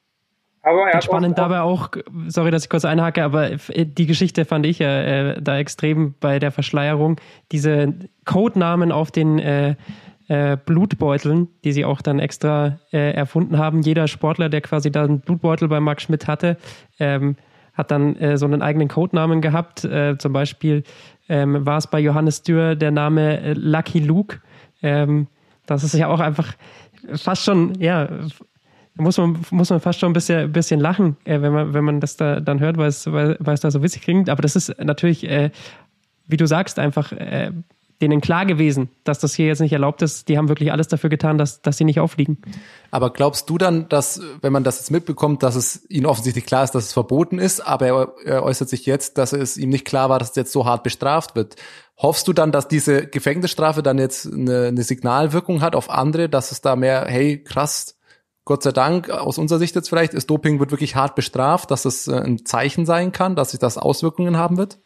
Aber 0.62 0.89
er 0.89 1.01
spannend 1.01 1.38
dabei 1.38 1.62
auch, 1.62 1.91
sorry, 2.28 2.51
dass 2.51 2.64
ich 2.64 2.70
kurz 2.70 2.84
einhacke, 2.84 3.24
aber 3.24 3.51
die 3.51 4.05
Geschichte 4.05 4.43
fand 4.43 4.66
ich 4.66 4.80
ja 4.80 5.01
äh, 5.01 5.41
da 5.41 5.58
extrem 5.58 6.16
bei 6.20 6.39
der 6.39 6.51
Verschleierung. 6.51 7.22
Diese 7.53 7.93
Codenamen 8.26 8.91
auf 8.91 9.12
den 9.12 9.39
äh, 9.39 9.76
äh, 10.28 10.57
Blutbeuteln, 10.57 11.47
die 11.63 11.71
sie 11.71 11.86
auch 11.86 12.01
dann 12.01 12.19
extra 12.19 12.80
äh, 12.91 13.13
erfunden 13.13 13.57
haben. 13.57 13.82
Jeder 13.82 14.07
Sportler, 14.07 14.49
der 14.49 14.61
quasi 14.61 14.91
da 14.91 15.03
einen 15.03 15.21
Blutbeutel 15.21 15.67
bei 15.67 15.80
Marc 15.80 16.01
Schmidt 16.01 16.28
hatte, 16.28 16.57
ähm, 16.99 17.36
hat 17.73 17.91
dann 17.91 18.15
äh, 18.17 18.38
so 18.38 18.45
einen 18.45 18.61
eigenen 18.61 18.88
Codenamen 18.88 19.41
gehabt. 19.41 19.84
Äh, 19.84 20.17
zum 20.17 20.34
Beispiel 20.34 20.84
ähm, 21.30 21.65
war 21.65 21.78
es 21.78 21.88
bei 21.88 21.99
Johannes 21.99 22.43
Dürr 22.43 22.75
der 22.75 22.91
Name 22.91 23.53
Lucky 23.53 23.99
Luke. 23.99 24.39
Ähm, 24.82 25.28
das 25.65 25.84
ist 25.84 25.93
ja 25.93 26.07
auch 26.07 26.19
einfach 26.19 26.53
fast 27.13 27.43
schon, 27.43 27.75
ja, 27.80 28.09
muss 28.95 29.17
man, 29.17 29.39
muss 29.51 29.69
man 29.69 29.80
fast 29.80 29.99
schon 29.99 30.09
ein 30.09 30.13
bisschen, 30.13 30.51
bisschen 30.51 30.80
lachen, 30.80 31.17
äh, 31.23 31.41
wenn, 31.41 31.53
man, 31.53 31.73
wenn 31.73 31.84
man 31.84 31.99
das 31.99 32.17
da 32.17 32.39
dann 32.39 32.59
hört, 32.59 32.78
weil 32.78 32.88
es, 32.88 33.11
weil, 33.11 33.38
es 33.45 33.61
da 33.61 33.71
so 33.71 33.84
witzig 33.84 34.01
klingt. 34.01 34.30
Aber 34.30 34.41
das 34.41 34.55
ist 34.55 34.75
natürlich, 34.84 35.30
äh, 35.30 35.51
wie 36.28 36.38
du 36.38 36.45
sagst, 36.47 36.80
einfach 36.80 37.11
äh, 37.11 37.51
denen 38.02 38.22
klar 38.22 38.45
gewesen, 38.45 38.89
dass 39.04 39.20
das 39.20 39.34
hier 39.34 39.48
jetzt 39.48 39.60
nicht 39.60 39.74
erlaubt 39.74 40.02
ist. 40.02 40.28
Die 40.28 40.38
haben 40.38 40.50
wirklich 40.50 40.72
alles 40.72 40.88
dafür 40.88 41.10
getan, 41.10 41.38
dass, 41.38 41.62
dass 41.62 41.78
sie 41.78 41.84
nicht 41.84 42.00
auffliegen. 42.00 42.38
Aber 42.91 43.12
glaubst 43.12 43.50
du 43.50 43.58
dann, 43.58 43.89
dass, 43.89 44.22
wenn 44.41 44.54
man 44.54 44.64
das 44.64 44.78
jetzt 44.78 44.91
mitbekommt, 44.91 45.41
dass 45.43 45.56
es 45.56 45.89
ihnen 45.89 46.06
offensichtlich 46.06 46.45
klar 46.45 46.64
ist, 46.64 46.72
dass 46.72 46.86
es 46.86 46.93
verboten 46.93 47.39
ist, 47.39 47.62
aber 47.62 47.88
er, 47.88 48.14
er 48.26 48.43
äußert 48.43 48.70
sich 48.70 48.86
jetzt, 48.86 49.18
dass 49.18 49.34
es 49.34 49.58
ihm 49.58 49.70
nicht 49.70 49.86
klar 49.86 50.10
war, 50.10 50.20
dass 50.20 50.32
es 50.32 50.36
jetzt 50.36 50.52
so 50.52 50.66
hart 50.66 50.84
bestraft 50.84 51.36
wird? 51.36 51.56
Hoffst 51.98 52.28
du 52.28 52.34
dann, 52.34 52.52
dass 52.52 52.68
diese 52.68 53.08
Gefängnisstrafe 53.08 53.82
dann 53.82 53.98
jetzt 53.98 54.32
eine, 54.32 54.68
eine 54.68 54.84
Signalwirkung 54.84 55.62
hat 55.62 55.76
auf 55.76 55.89
andere, 55.89 56.30
dass 56.30 56.52
es 56.52 56.62
da 56.62 56.76
mehr, 56.76 57.06
hey, 57.08 57.43
krass, 57.43 57.98
Gott 58.45 58.64
sei 58.64 58.72
Dank, 58.72 59.10
aus 59.10 59.38
unserer 59.39 59.60
Sicht 59.60 59.76
jetzt 59.76 59.89
vielleicht, 59.89 60.14
ist 60.14 60.30
Doping 60.30 60.60
wird 60.60 60.72
wirklich 60.72 60.95
hart 60.95 61.16
bestraft, 61.16 61.70
dass 61.72 61.86
es 61.86 62.08
äh, 62.08 62.16
ein 62.16 62.45
Zeichen 62.45 62.86
sein 62.86 63.12
kann, 63.12 63.36
dass 63.36 63.52
sich 63.52 63.60
das 63.60 63.78
Auswirkungen 63.78 64.38
haben 64.38 64.58
wird? 64.58 64.78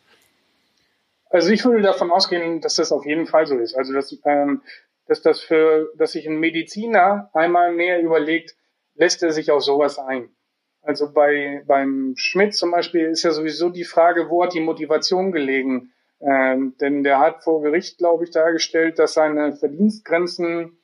Also 1.31 1.49
ich 1.51 1.63
würde 1.63 1.81
davon 1.81 2.11
ausgehen, 2.11 2.61
dass 2.61 2.75
das 2.75 2.91
auf 2.91 3.05
jeden 3.05 3.25
Fall 3.25 3.45
so 3.47 3.57
ist. 3.57 3.75
Also 3.75 3.93
dass, 3.93 4.15
ähm, 4.25 4.61
dass 5.07 5.21
das 5.21 5.39
für, 5.41 5.91
dass 5.97 6.11
sich 6.11 6.27
ein 6.27 6.39
Mediziner 6.39 7.29
einmal 7.33 7.71
mehr 7.71 8.01
überlegt, 8.01 8.55
lässt 8.95 9.23
er 9.23 9.31
sich 9.31 9.49
auf 9.49 9.63
sowas 9.63 9.97
ein. 9.97 10.29
Also 10.81 11.13
bei 11.13 11.63
beim 11.67 12.13
Schmidt 12.17 12.55
zum 12.55 12.71
Beispiel 12.71 13.07
ist 13.07 13.23
ja 13.23 13.31
sowieso 13.31 13.69
die 13.69 13.83
Frage, 13.83 14.29
wo 14.29 14.43
hat 14.43 14.53
die 14.53 14.59
Motivation 14.61 15.31
gelegen? 15.31 15.93
Ähm, 16.19 16.75
denn 16.79 17.03
der 17.03 17.19
hat 17.19 17.43
vor 17.43 17.61
Gericht, 17.61 17.97
glaube 17.97 18.25
ich, 18.25 18.31
dargestellt, 18.31 18.99
dass 18.99 19.13
seine 19.13 19.53
Verdienstgrenzen 19.53 20.77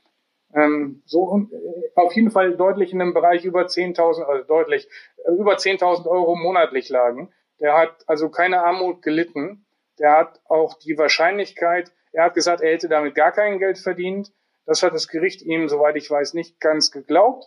ähm, 0.53 1.03
so 1.05 1.47
äh, 1.51 1.89
auf 1.95 2.13
jeden 2.13 2.31
Fall 2.31 2.55
deutlich 2.55 2.93
in 2.93 3.01
einem 3.01 3.13
Bereich 3.13 3.43
über 3.45 3.65
10.000, 3.65 4.23
also 4.23 4.43
deutlich 4.45 4.87
äh, 5.25 5.31
über 5.31 5.55
10.000 5.55 6.07
Euro 6.07 6.35
monatlich 6.35 6.89
lagen. 6.89 7.31
Der 7.59 7.77
hat 7.77 8.03
also 8.07 8.29
keine 8.29 8.63
Armut 8.63 9.01
gelitten. 9.01 9.66
Der 9.99 10.17
hat 10.17 10.39
auch 10.45 10.77
die 10.79 10.97
Wahrscheinlichkeit, 10.97 11.91
er 12.11 12.25
hat 12.25 12.33
gesagt, 12.33 12.61
er 12.61 12.71
hätte 12.71 12.87
damit 12.87 13.15
gar 13.15 13.31
kein 13.31 13.59
Geld 13.59 13.77
verdient. 13.77 14.31
Das 14.65 14.83
hat 14.83 14.93
das 14.93 15.07
Gericht 15.07 15.41
ihm, 15.41 15.69
soweit 15.69 15.95
ich 15.95 16.09
weiß, 16.09 16.33
nicht 16.33 16.59
ganz 16.59 16.91
geglaubt. 16.91 17.45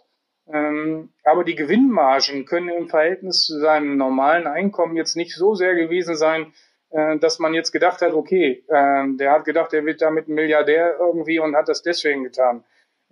Ähm, 0.52 1.12
aber 1.22 1.44
die 1.44 1.54
Gewinnmargen 1.54 2.44
können 2.44 2.68
im 2.68 2.88
Verhältnis 2.88 3.44
zu 3.44 3.58
seinem 3.60 3.96
normalen 3.96 4.46
Einkommen 4.46 4.96
jetzt 4.96 5.16
nicht 5.16 5.34
so 5.34 5.54
sehr 5.54 5.74
gewesen 5.74 6.16
sein, 6.16 6.52
äh, 6.90 7.18
dass 7.18 7.38
man 7.38 7.54
jetzt 7.54 7.72
gedacht 7.72 8.02
hat, 8.02 8.14
okay, 8.14 8.64
äh, 8.68 9.04
der 9.16 9.32
hat 9.32 9.44
gedacht, 9.44 9.72
er 9.72 9.84
wird 9.84 10.02
damit 10.02 10.28
ein 10.28 10.34
Milliardär 10.34 10.96
irgendwie 10.98 11.38
und 11.38 11.54
hat 11.54 11.68
das 11.68 11.82
deswegen 11.82 12.24
getan. 12.24 12.64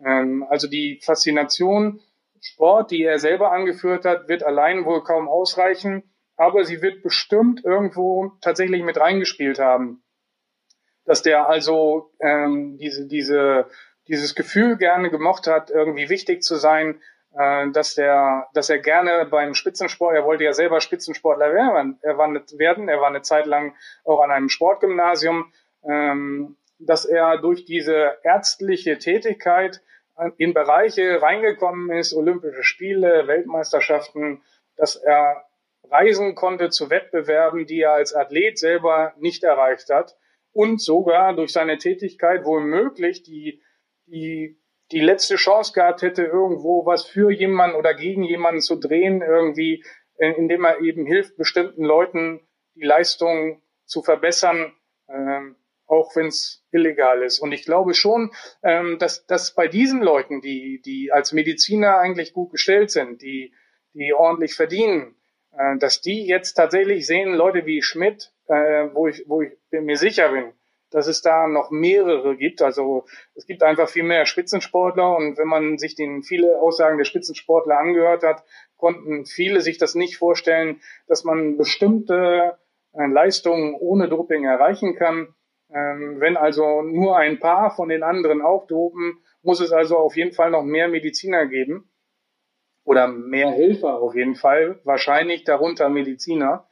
Ähm, 0.04 0.44
also 0.48 0.68
die 0.68 1.00
Faszination 1.04 2.00
Sport, 2.40 2.92
die 2.92 3.02
er 3.02 3.18
selber 3.18 3.52
angeführt 3.52 4.04
hat, 4.04 4.28
wird 4.28 4.42
allein 4.42 4.84
wohl 4.84 5.02
kaum 5.02 5.28
ausreichen, 5.28 6.04
aber 6.38 6.64
sie 6.64 6.80
wird 6.80 7.02
bestimmt 7.02 7.64
irgendwo 7.64 8.32
tatsächlich 8.40 8.82
mit 8.82 8.98
reingespielt 8.98 9.58
haben. 9.58 10.02
Dass 11.04 11.22
der 11.22 11.48
also 11.48 12.12
ähm, 12.20 12.78
diese, 12.78 13.06
diese, 13.06 13.66
dieses 14.06 14.34
Gefühl 14.34 14.76
gerne 14.76 15.10
gemocht 15.10 15.48
hat, 15.48 15.70
irgendwie 15.70 16.08
wichtig 16.08 16.42
zu 16.42 16.54
sein, 16.54 17.00
äh, 17.34 17.68
dass 17.72 17.96
der, 17.96 18.46
dass 18.54 18.70
er 18.70 18.78
gerne 18.78 19.26
beim 19.26 19.54
Spitzensport, 19.54 20.14
er 20.14 20.24
wollte 20.24 20.44
ja 20.44 20.52
selber 20.52 20.80
Spitzensportler 20.80 21.52
werden, 21.52 21.98
er 22.02 22.16
war, 22.16 22.32
werden, 22.32 22.88
er 22.88 23.00
war 23.00 23.08
eine 23.08 23.22
Zeit 23.22 23.46
lang 23.46 23.74
auch 24.04 24.20
an 24.20 24.30
einem 24.30 24.48
Sportgymnasium, 24.48 25.52
ähm, 25.82 26.56
dass 26.78 27.04
er 27.04 27.38
durch 27.38 27.64
diese 27.64 28.16
ärztliche 28.22 28.98
Tätigkeit 28.98 29.82
in 30.36 30.54
Bereiche 30.54 31.20
reingekommen 31.20 31.90
ist, 31.96 32.12
Olympische 32.12 32.62
Spiele, 32.62 33.26
Weltmeisterschaften, 33.26 34.42
dass 34.76 34.96
er 34.96 35.47
reisen 35.90 36.34
konnte 36.34 36.70
zu 36.70 36.90
Wettbewerben, 36.90 37.66
die 37.66 37.80
er 37.80 37.92
als 37.92 38.14
Athlet 38.14 38.58
selber 38.58 39.14
nicht 39.18 39.44
erreicht 39.44 39.90
hat 39.90 40.16
und 40.52 40.80
sogar 40.80 41.34
durch 41.34 41.52
seine 41.52 41.78
Tätigkeit 41.78 42.44
womöglich 42.44 43.22
die, 43.22 43.62
die 44.06 44.60
die 44.90 45.00
letzte 45.00 45.36
Chance 45.36 45.72
gehabt 45.72 46.02
hätte, 46.02 46.24
irgendwo 46.24 46.86
was 46.86 47.04
für 47.04 47.30
jemanden 47.30 47.76
oder 47.76 47.94
gegen 47.94 48.22
jemanden 48.24 48.60
zu 48.60 48.76
drehen, 48.76 49.22
irgendwie, 49.22 49.84
indem 50.16 50.64
er 50.64 50.80
eben 50.80 51.06
hilft, 51.06 51.36
bestimmten 51.36 51.84
Leuten 51.84 52.40
die 52.74 52.84
Leistung 52.84 53.62
zu 53.84 54.02
verbessern, 54.02 54.72
ähm, 55.08 55.56
auch 55.86 56.14
wenn 56.16 56.26
es 56.26 56.66
illegal 56.70 57.22
ist. 57.22 57.38
Und 57.38 57.52
ich 57.52 57.64
glaube 57.64 57.94
schon, 57.94 58.32
ähm, 58.62 58.98
dass, 58.98 59.26
dass 59.26 59.54
bei 59.54 59.68
diesen 59.68 60.02
Leuten, 60.02 60.40
die, 60.40 60.80
die 60.84 61.12
als 61.12 61.32
Mediziner 61.32 61.98
eigentlich 61.98 62.32
gut 62.32 62.50
gestellt 62.52 62.90
sind, 62.90 63.22
die, 63.22 63.54
die 63.94 64.12
ordentlich 64.14 64.54
verdienen, 64.54 65.17
äh, 65.58 65.76
dass 65.78 66.00
die 66.00 66.24
jetzt 66.24 66.54
tatsächlich 66.54 67.06
sehen, 67.06 67.34
Leute 67.34 67.66
wie 67.66 67.82
Schmidt, 67.82 68.32
äh, 68.46 68.88
wo 68.94 69.08
ich, 69.08 69.24
wo 69.26 69.42
ich 69.42 69.52
mir 69.70 69.96
sicher 69.96 70.30
bin, 70.30 70.52
dass 70.90 71.08
es 71.08 71.20
da 71.20 71.48
noch 71.48 71.70
mehrere 71.70 72.36
gibt. 72.36 72.62
Also 72.62 73.04
es 73.34 73.44
gibt 73.44 73.62
einfach 73.62 73.88
viel 73.88 74.04
mehr 74.04 74.24
Spitzensportler 74.24 75.16
und 75.16 75.36
wenn 75.36 75.48
man 75.48 75.76
sich 75.78 75.96
den 75.96 76.22
viele 76.22 76.60
Aussagen 76.60 76.96
der 76.96 77.04
Spitzensportler 77.04 77.76
angehört 77.76 78.22
hat, 78.22 78.44
konnten 78.76 79.26
viele 79.26 79.60
sich 79.60 79.78
das 79.78 79.96
nicht 79.96 80.16
vorstellen, 80.16 80.80
dass 81.08 81.24
man 81.24 81.56
bestimmte 81.56 82.56
äh, 82.92 83.06
Leistungen 83.06 83.74
ohne 83.74 84.08
Doping 84.08 84.44
erreichen 84.44 84.94
kann. 84.94 85.34
Ähm, 85.74 86.20
wenn 86.20 86.36
also 86.36 86.82
nur 86.82 87.16
ein 87.16 87.40
paar 87.40 87.74
von 87.74 87.88
den 87.88 88.04
anderen 88.04 88.42
auch 88.42 88.68
dopen, 88.68 89.18
muss 89.42 89.60
es 89.60 89.72
also 89.72 89.98
auf 89.98 90.16
jeden 90.16 90.32
Fall 90.32 90.50
noch 90.52 90.62
mehr 90.62 90.88
Mediziner 90.88 91.46
geben 91.46 91.90
oder 92.88 93.06
mehr 93.06 93.50
Helfer 93.50 94.00
auf 94.00 94.14
jeden 94.14 94.34
Fall, 94.34 94.80
wahrscheinlich 94.82 95.44
darunter 95.44 95.90
Mediziner. 95.90 96.66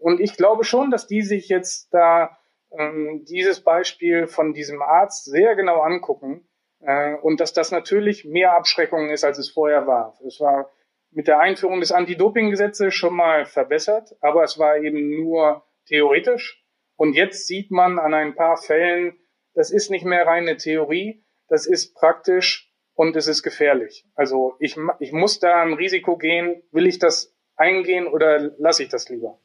Und 0.00 0.18
ich 0.18 0.36
glaube 0.36 0.64
schon, 0.64 0.90
dass 0.90 1.06
die 1.06 1.22
sich 1.22 1.48
jetzt 1.48 1.94
da 1.94 2.36
ähm, 2.76 3.24
dieses 3.28 3.60
Beispiel 3.60 4.26
von 4.26 4.52
diesem 4.52 4.82
Arzt 4.82 5.26
sehr 5.26 5.54
genau 5.54 5.80
angucken 5.80 6.48
äh, 6.80 7.14
und 7.14 7.38
dass 7.38 7.52
das 7.52 7.70
natürlich 7.70 8.24
mehr 8.24 8.56
Abschreckung 8.56 9.10
ist, 9.10 9.22
als 9.22 9.38
es 9.38 9.48
vorher 9.48 9.86
war. 9.86 10.18
Es 10.26 10.40
war 10.40 10.72
mit 11.12 11.28
der 11.28 11.38
Einführung 11.38 11.78
des 11.78 11.92
Anti-Doping-Gesetzes 11.92 12.92
schon 12.92 13.14
mal 13.14 13.44
verbessert, 13.44 14.16
aber 14.20 14.42
es 14.42 14.58
war 14.58 14.78
eben 14.78 15.22
nur 15.22 15.64
theoretisch. 15.86 16.64
Und 16.96 17.12
jetzt 17.12 17.46
sieht 17.46 17.70
man 17.70 18.00
an 18.00 18.12
ein 18.12 18.34
paar 18.34 18.56
Fällen, 18.56 19.20
das 19.54 19.70
ist 19.70 19.88
nicht 19.88 20.04
mehr 20.04 20.26
reine 20.26 20.56
Theorie, 20.56 21.22
das 21.46 21.66
ist 21.66 21.94
praktisch 21.94 22.63
und 22.94 23.16
es 23.16 23.26
ist 23.26 23.42
gefährlich. 23.42 24.06
Also 24.14 24.54
ich, 24.58 24.76
ich 25.00 25.12
muss 25.12 25.40
da 25.40 25.62
ein 25.62 25.72
Risiko 25.72 26.16
gehen, 26.16 26.62
will 26.72 26.86
ich 26.86 26.98
das 26.98 27.34
eingehen 27.56 28.06
oder 28.06 28.52
lasse 28.58 28.82
ich 28.82 28.88
das 28.88 29.08
lieber? 29.08 29.38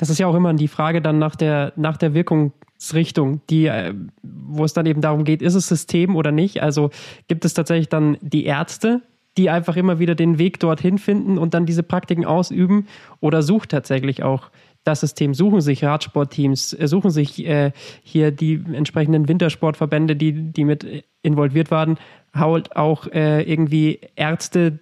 das 0.00 0.08
ist 0.08 0.18
ja 0.18 0.26
auch 0.26 0.34
immer 0.34 0.54
die 0.54 0.66
Frage 0.66 1.02
dann 1.02 1.18
nach 1.18 1.36
der, 1.36 1.74
nach 1.76 1.98
der 1.98 2.14
Wirkungsrichtung, 2.14 3.42
die, 3.50 3.66
äh, 3.66 3.92
wo 4.22 4.64
es 4.64 4.72
dann 4.72 4.86
eben 4.86 5.02
darum 5.02 5.24
geht, 5.24 5.42
ist 5.42 5.54
es 5.54 5.68
System 5.68 6.16
oder 6.16 6.32
nicht? 6.32 6.62
Also 6.62 6.88
gibt 7.28 7.44
es 7.44 7.52
tatsächlich 7.52 7.90
dann 7.90 8.16
die 8.22 8.46
Ärzte, 8.46 9.02
die 9.36 9.50
einfach 9.50 9.76
immer 9.76 9.98
wieder 9.98 10.14
den 10.14 10.38
Weg 10.38 10.58
dorthin 10.58 10.96
finden 10.96 11.36
und 11.36 11.52
dann 11.52 11.66
diese 11.66 11.82
Praktiken 11.82 12.24
ausüben 12.24 12.86
oder 13.20 13.42
sucht 13.42 13.68
tatsächlich 13.68 14.22
auch 14.22 14.50
das 14.84 15.00
System, 15.00 15.34
suchen 15.34 15.60
sich 15.60 15.84
Radsportteams, 15.84 16.70
suchen 16.70 17.10
sich 17.10 17.46
äh, 17.46 17.72
hier 18.02 18.30
die 18.30 18.54
entsprechenden 18.72 19.28
Wintersportverbände, 19.28 20.16
die, 20.16 20.32
die 20.32 20.64
mit 20.64 21.04
involviert 21.20 21.70
waren, 21.70 21.98
haut 22.38 22.76
auch 22.76 23.06
äh, 23.06 23.42
irgendwie 23.42 24.00
Ärzte, 24.16 24.80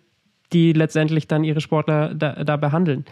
die 0.53 0.73
letztendlich 0.73 1.29
dann 1.29 1.45
ihre 1.45 1.61
Sportler 1.61 2.15
da, 2.15 2.43
da 2.45 2.57
behandeln. 2.57 3.05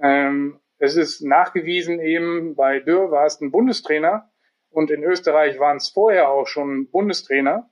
Ähm, 0.00 0.60
es 0.78 0.96
ist 0.96 1.22
nachgewiesen 1.22 2.00
eben, 2.00 2.54
bei 2.54 2.80
Dürr 2.80 3.10
war 3.10 3.26
es 3.26 3.40
ein 3.40 3.50
Bundestrainer 3.50 4.30
und 4.76 4.90
in 4.90 5.02
Österreich 5.02 5.58
waren 5.58 5.78
es 5.78 5.88
vorher 5.88 6.28
auch 6.28 6.46
schon 6.46 6.90
Bundestrainer. 6.90 7.70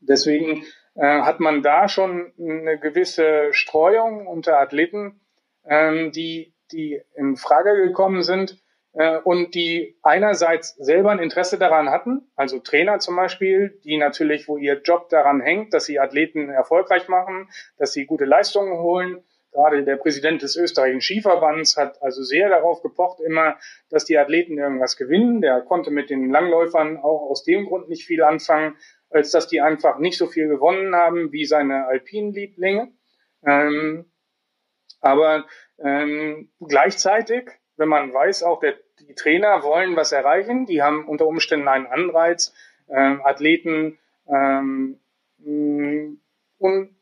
Deswegen 0.00 0.64
äh, 0.94 1.22
hat 1.22 1.40
man 1.40 1.62
da 1.62 1.88
schon 1.88 2.32
eine 2.38 2.78
gewisse 2.78 3.52
Streuung 3.52 4.26
unter 4.26 4.58
Athleten, 4.60 5.20
ähm, 5.66 6.12
die, 6.12 6.54
die 6.72 7.00
in 7.14 7.36
Frage 7.36 7.74
gekommen 7.86 8.22
sind 8.22 8.62
äh, 8.92 9.18
und 9.18 9.54
die 9.54 9.98
einerseits 10.02 10.76
selber 10.76 11.10
ein 11.10 11.18
Interesse 11.18 11.58
daran 11.58 11.90
hatten, 11.90 12.30
also 12.36 12.58
Trainer 12.60 13.00
zum 13.00 13.16
Beispiel, 13.16 13.80
die 13.84 13.96
natürlich, 13.96 14.46
wo 14.46 14.56
ihr 14.56 14.80
Job 14.82 15.08
daran 15.08 15.40
hängt, 15.40 15.74
dass 15.74 15.86
sie 15.86 15.98
Athleten 15.98 16.48
erfolgreich 16.48 17.08
machen, 17.08 17.48
dass 17.76 17.92
sie 17.92 18.06
gute 18.06 18.24
Leistungen 18.24 18.78
holen. 18.78 19.24
Gerade 19.54 19.84
der 19.84 19.94
Präsident 19.94 20.42
des 20.42 20.56
österreichischen 20.56 21.00
Skiverbands 21.00 21.76
hat 21.76 22.02
also 22.02 22.24
sehr 22.24 22.48
darauf 22.48 22.82
gepocht 22.82 23.20
immer, 23.20 23.56
dass 23.88 24.04
die 24.04 24.18
Athleten 24.18 24.58
irgendwas 24.58 24.96
gewinnen. 24.96 25.40
Der 25.40 25.60
konnte 25.60 25.92
mit 25.92 26.10
den 26.10 26.28
Langläufern 26.28 26.96
auch 26.96 27.30
aus 27.30 27.44
dem 27.44 27.66
Grund 27.66 27.88
nicht 27.88 28.04
viel 28.04 28.24
anfangen, 28.24 28.76
als 29.10 29.30
dass 29.30 29.46
die 29.46 29.60
einfach 29.60 30.00
nicht 30.00 30.18
so 30.18 30.26
viel 30.26 30.48
gewonnen 30.48 30.96
haben 30.96 31.30
wie 31.30 31.44
seine 31.44 31.86
Alpinlieblinge. 31.86 32.90
Ähm, 33.46 34.06
aber 35.00 35.46
ähm, 35.78 36.50
gleichzeitig, 36.58 37.48
wenn 37.76 37.88
man 37.88 38.12
weiß, 38.12 38.42
auch 38.42 38.58
der, 38.58 38.74
die 38.98 39.14
Trainer 39.14 39.62
wollen 39.62 39.94
was 39.94 40.10
erreichen, 40.10 40.66
die 40.66 40.82
haben 40.82 41.06
unter 41.06 41.28
Umständen 41.28 41.68
einen 41.68 41.86
Anreiz, 41.86 42.52
ähm, 42.88 43.20
Athleten 43.24 44.00
ähm, 44.26 44.98
un, 46.58 46.93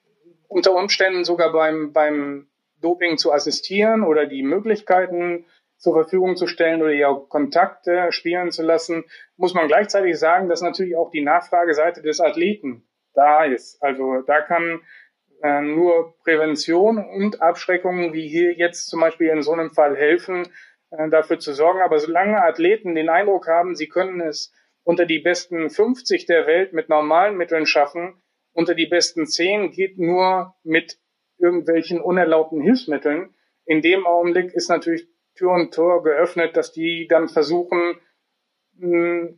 unter 0.52 0.74
Umständen 0.74 1.24
sogar 1.24 1.52
beim, 1.52 1.92
beim 1.92 2.48
Doping 2.80 3.16
zu 3.16 3.32
assistieren 3.32 4.02
oder 4.02 4.26
die 4.26 4.42
Möglichkeiten 4.42 5.46
zur 5.78 5.94
Verfügung 5.94 6.36
zu 6.36 6.46
stellen 6.46 6.82
oder 6.82 6.92
ihr 6.92 7.26
Kontakte 7.28 8.12
spielen 8.12 8.52
zu 8.52 8.62
lassen, 8.62 9.04
muss 9.36 9.54
man 9.54 9.66
gleichzeitig 9.66 10.18
sagen, 10.18 10.48
dass 10.48 10.62
natürlich 10.62 10.96
auch 10.96 11.10
die 11.10 11.22
Nachfrageseite 11.22 12.02
des 12.02 12.20
Athleten 12.20 12.86
da 13.14 13.44
ist. 13.44 13.82
Also 13.82 14.22
da 14.22 14.42
kann 14.42 14.80
äh, 15.42 15.60
nur 15.60 16.14
Prävention 16.22 16.98
und 16.98 17.42
Abschreckung, 17.42 18.12
wie 18.12 18.28
hier 18.28 18.52
jetzt 18.52 18.88
zum 18.88 19.00
Beispiel 19.00 19.28
in 19.28 19.42
so 19.42 19.52
einem 19.52 19.70
Fall 19.70 19.96
helfen, 19.96 20.48
äh, 20.90 21.08
dafür 21.08 21.40
zu 21.40 21.52
sorgen. 21.52 21.80
Aber 21.80 21.98
solange 21.98 22.42
Athleten 22.42 22.94
den 22.94 23.08
Eindruck 23.08 23.48
haben, 23.48 23.74
sie 23.74 23.88
können 23.88 24.20
es 24.20 24.52
unter 24.84 25.04
die 25.04 25.18
besten 25.18 25.68
50 25.68 26.26
der 26.26 26.46
Welt 26.46 26.72
mit 26.72 26.88
normalen 26.88 27.36
Mitteln 27.36 27.66
schaffen, 27.66 28.22
unter 28.52 28.74
die 28.74 28.86
besten 28.86 29.26
10 29.26 29.70
geht 29.70 29.98
nur 29.98 30.54
mit 30.62 30.98
irgendwelchen 31.38 32.00
unerlaubten 32.00 32.60
Hilfsmitteln. 32.60 33.34
In 33.64 33.82
dem 33.82 34.06
Augenblick 34.06 34.52
ist 34.52 34.68
natürlich 34.68 35.08
Tür 35.34 35.52
und 35.52 35.72
Tor 35.72 36.02
geöffnet, 36.02 36.56
dass 36.56 36.72
die 36.72 37.06
dann 37.08 37.28
versuchen, 37.28 37.98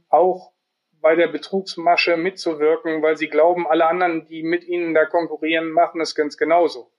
auch 0.09 0.53
bei 1.01 1.15
der 1.17 1.29
Betrugsmasche 1.29 2.17
mitzuwirken, 2.17 3.03
weil 3.03 3.17
sie 3.17 3.29
glauben, 3.29 3.67
alle 3.67 3.87
anderen, 3.87 4.27
die 4.27 4.43
mit 4.43 4.65
ihnen 4.65 4.95
da 4.95 5.05
konkurrieren, 5.05 5.71
machen 5.71 6.01
es 6.01 6.15
ganz 6.15 6.37
genauso. 6.37 6.91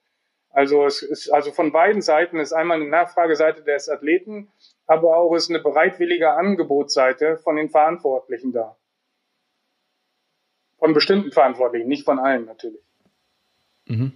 Also 0.50 0.86
es 0.86 1.02
ist 1.02 1.28
also 1.30 1.50
von 1.50 1.72
beiden 1.72 2.00
Seiten 2.00 2.38
ist 2.38 2.52
einmal 2.52 2.80
eine 2.80 2.88
Nachfrageseite 2.88 3.62
des 3.62 3.88
Athleten, 3.88 4.50
aber 4.86 5.16
auch 5.16 5.34
ist 5.34 5.50
eine 5.50 5.58
bereitwillige 5.58 6.30
Angebotsseite 6.30 7.36
von 7.36 7.56
den 7.56 7.68
Verantwortlichen 7.68 8.52
da. 8.52 8.78
Von 10.86 10.94
bestimmten 10.94 11.32
Verantwortlichen, 11.32 11.88
nicht 11.88 12.04
von 12.04 12.20
allen 12.20 12.44
natürlich. 12.44 12.80
Mhm. 13.86 14.12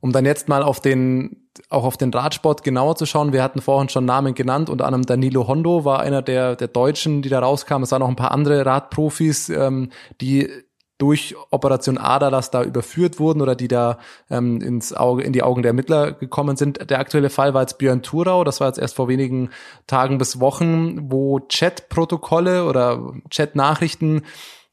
Um 0.00 0.12
dann 0.12 0.24
jetzt 0.24 0.48
mal 0.48 0.62
auf 0.62 0.80
den 0.80 1.50
auch 1.68 1.84
auf 1.84 1.98
den 1.98 2.10
Radsport 2.10 2.62
genauer 2.62 2.96
zu 2.96 3.04
schauen. 3.04 3.34
Wir 3.34 3.42
hatten 3.42 3.60
vorhin 3.60 3.90
schon 3.90 4.06
Namen 4.06 4.34
genannt, 4.34 4.70
unter 4.70 4.86
anderem 4.86 5.04
Danilo 5.04 5.46
Hondo 5.46 5.84
war 5.84 6.00
einer 6.00 6.22
der, 6.22 6.56
der 6.56 6.68
Deutschen, 6.68 7.20
die 7.20 7.28
da 7.28 7.40
rauskamen. 7.40 7.82
Es 7.82 7.92
waren 7.92 8.00
noch 8.00 8.08
ein 8.08 8.16
paar 8.16 8.30
andere 8.30 8.64
Radprofis, 8.64 9.50
ähm, 9.50 9.90
die 10.22 10.48
durch 10.96 11.34
Operation 11.50 11.98
Aderlass 11.98 12.50
da 12.50 12.62
überführt 12.62 13.18
wurden 13.18 13.42
oder 13.42 13.54
die 13.54 13.68
da 13.68 13.98
ähm, 14.30 14.62
ins 14.62 14.94
Auge, 14.94 15.22
in 15.22 15.34
die 15.34 15.42
Augen 15.42 15.60
der 15.60 15.70
Ermittler 15.70 16.12
gekommen 16.12 16.56
sind. 16.56 16.90
Der 16.90 16.98
aktuelle 16.98 17.28
Fall 17.28 17.52
war 17.52 17.60
jetzt 17.60 17.76
Björn 17.76 18.02
Thurau, 18.02 18.42
das 18.42 18.60
war 18.60 18.68
jetzt 18.68 18.78
erst 18.78 18.96
vor 18.96 19.08
wenigen 19.08 19.50
Tagen 19.86 20.16
bis 20.16 20.40
Wochen, 20.40 21.10
wo 21.10 21.40
Chat-Protokolle 21.40 22.64
oder 22.64 23.12
Chat-Nachrichten 23.28 24.22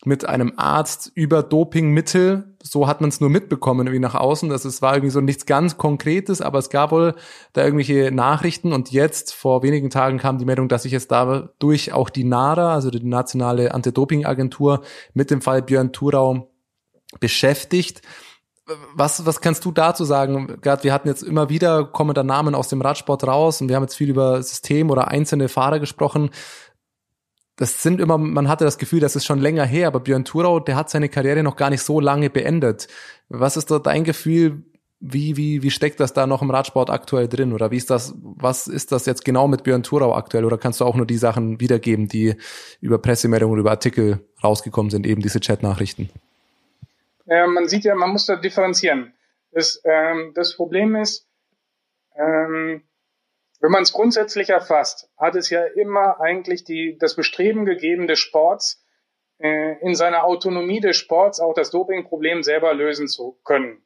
mit 0.06 0.26
einem 0.28 0.54
Arzt 0.58 1.12
über 1.16 1.44
Dopingmittel. 1.44 2.56
So 2.62 2.88
hat 2.88 3.02
man 3.02 3.10
es 3.10 3.22
nur 3.22 3.30
mitbekommen 3.30 3.88
irgendwie 3.88 4.00
nach 4.00 4.16
außen. 4.16 4.50
Das 4.50 4.66
es 4.66 4.82
war 4.82 4.96
irgendwie 4.96 5.12
so 5.12 5.22
nichts 5.22 5.46
ganz 5.46 5.78
Konkretes, 5.78 6.42
aber 6.42 6.60
es 6.60 6.70
gab 6.70 6.92
wohl 6.92 7.16
da 7.54 7.64
irgendwelche 7.64 8.12
Nachrichten 8.12 8.74
und 8.74 8.92
jetzt 8.92 9.34
vor 9.34 9.64
wenigen 9.64 9.90
Tagen 9.90 10.18
kam 10.18 10.38
die 10.38 10.46
Meldung, 10.46 10.68
dass 10.68 10.84
sich 10.84 10.92
jetzt 10.92 11.12
dadurch 11.12 11.94
auch 11.94 12.10
die 12.10 12.24
NADA, 12.24 12.74
also 12.74 12.90
die 12.90 13.04
nationale 13.04 13.74
Anti-Doping-Agentur, 13.74 14.82
mit 15.14 15.32
dem 15.32 15.42
Fall 15.42 15.62
Björn 15.62 15.94
Thurau 15.94 16.50
beschäftigt. 17.20 18.02
Was, 18.96 19.26
was 19.26 19.42
kannst 19.42 19.66
du 19.66 19.72
dazu 19.72 20.06
sagen? 20.06 20.58
Gerd, 20.62 20.86
wir 20.86 20.94
hatten 20.94 21.10
jetzt 21.10 21.22
immer 21.22 21.50
wieder 21.50 21.84
kommen 21.84 22.14
da 22.14 22.24
Namen 22.24 22.56
aus 22.56 22.70
dem 22.70 22.82
Radsport 22.82 23.26
raus 23.26 23.62
und 23.62 23.68
wir 23.68 23.76
haben 23.76 23.84
jetzt 23.84 23.96
viel 23.96 24.10
über 24.10 24.42
System 24.42 24.90
oder 24.90 25.10
einzelne 25.10 25.50
Fahrer 25.50 25.80
gesprochen 25.80 26.30
das 27.56 27.84
sind 27.84 28.02
immer, 28.02 28.18
man 28.18 28.48
hatte 28.48 28.66
das 28.66 28.78
Gefühl, 28.78 29.00
das 29.00 29.16
ist 29.16 29.26
schon 29.26 29.40
länger 29.40 29.66
her, 29.66 29.88
aber 29.88 30.00
Björn 30.00 30.26
Thurau, 30.26 30.60
der 30.60 30.76
hat 30.76 30.90
seine 30.90 31.10
Karriere 31.10 31.44
noch 31.44 31.56
gar 31.56 31.70
nicht 31.70 31.82
so 31.82 32.00
lange 32.00 32.30
beendet. 32.30 32.88
Was 33.30 33.58
ist 33.58 33.70
da 33.70 33.80
dein 33.80 34.04
Gefühl? 34.04 34.64
Wie, 35.00 35.36
wie, 35.36 35.62
wie 35.62 35.70
steckt 35.70 36.00
das 36.00 36.14
da 36.14 36.26
noch 36.26 36.42
im 36.42 36.50
Radsport 36.50 36.90
aktuell 36.90 37.28
drin? 37.28 37.52
Oder 37.52 37.72
wie 37.72 37.78
ist 37.78 37.90
das, 37.90 38.16
was 38.22 38.68
ist 38.68 38.92
das 38.94 39.06
jetzt 39.06 39.26
genau 39.26 39.50
mit 39.50 39.64
Björn 39.64 39.84
Thurau 39.84 40.16
aktuell? 40.16 40.46
Oder 40.46 40.58
kannst 40.58 40.80
du 40.80 40.86
auch 40.86 40.96
nur 40.96 41.06
die 41.06 41.18
Sachen 41.18 41.60
wiedergeben, 41.60 42.08
die 42.08 42.36
über 42.80 42.98
Pressemeldungen, 43.00 43.60
über 43.60 43.72
Artikel 43.72 44.26
rausgekommen 44.42 44.90
sind, 44.90 45.06
eben 45.06 45.22
diese 45.22 45.42
Chatnachrichten? 45.42 46.10
Ja, 47.26 47.46
man 47.48 47.68
sieht 47.68 47.84
ja, 47.84 47.96
man 47.96 48.12
muss 48.12 48.26
da 48.26 48.38
differenzieren. 48.38 49.14
Das, 49.52 49.82
ähm, 49.84 50.32
das 50.36 50.56
Problem 50.56 50.96
ist, 50.96 51.28
ähm, 52.18 52.82
wenn 53.64 53.72
man 53.72 53.84
es 53.84 53.94
grundsätzlich 53.94 54.50
erfasst, 54.50 55.10
hat 55.18 55.38
es 55.38 55.50
ja 55.50 55.64
immer 55.64 56.20
eigentlich 56.20 56.66
die, 56.66 56.98
das 57.00 57.16
Bestreben 57.16 57.64
gegeben 57.64 58.08
des 58.08 58.20
Sports, 58.20 58.86
äh, 59.40 59.80
in 59.80 59.96
seiner 59.96 60.26
Autonomie 60.26 60.82
des 60.82 60.98
Sports 60.98 61.40
auch 61.40 61.54
das 61.54 61.72
Dopingproblem 61.72 62.44
selber 62.44 62.74
lösen 62.74 63.08
zu 63.08 63.40
können. 63.46 63.82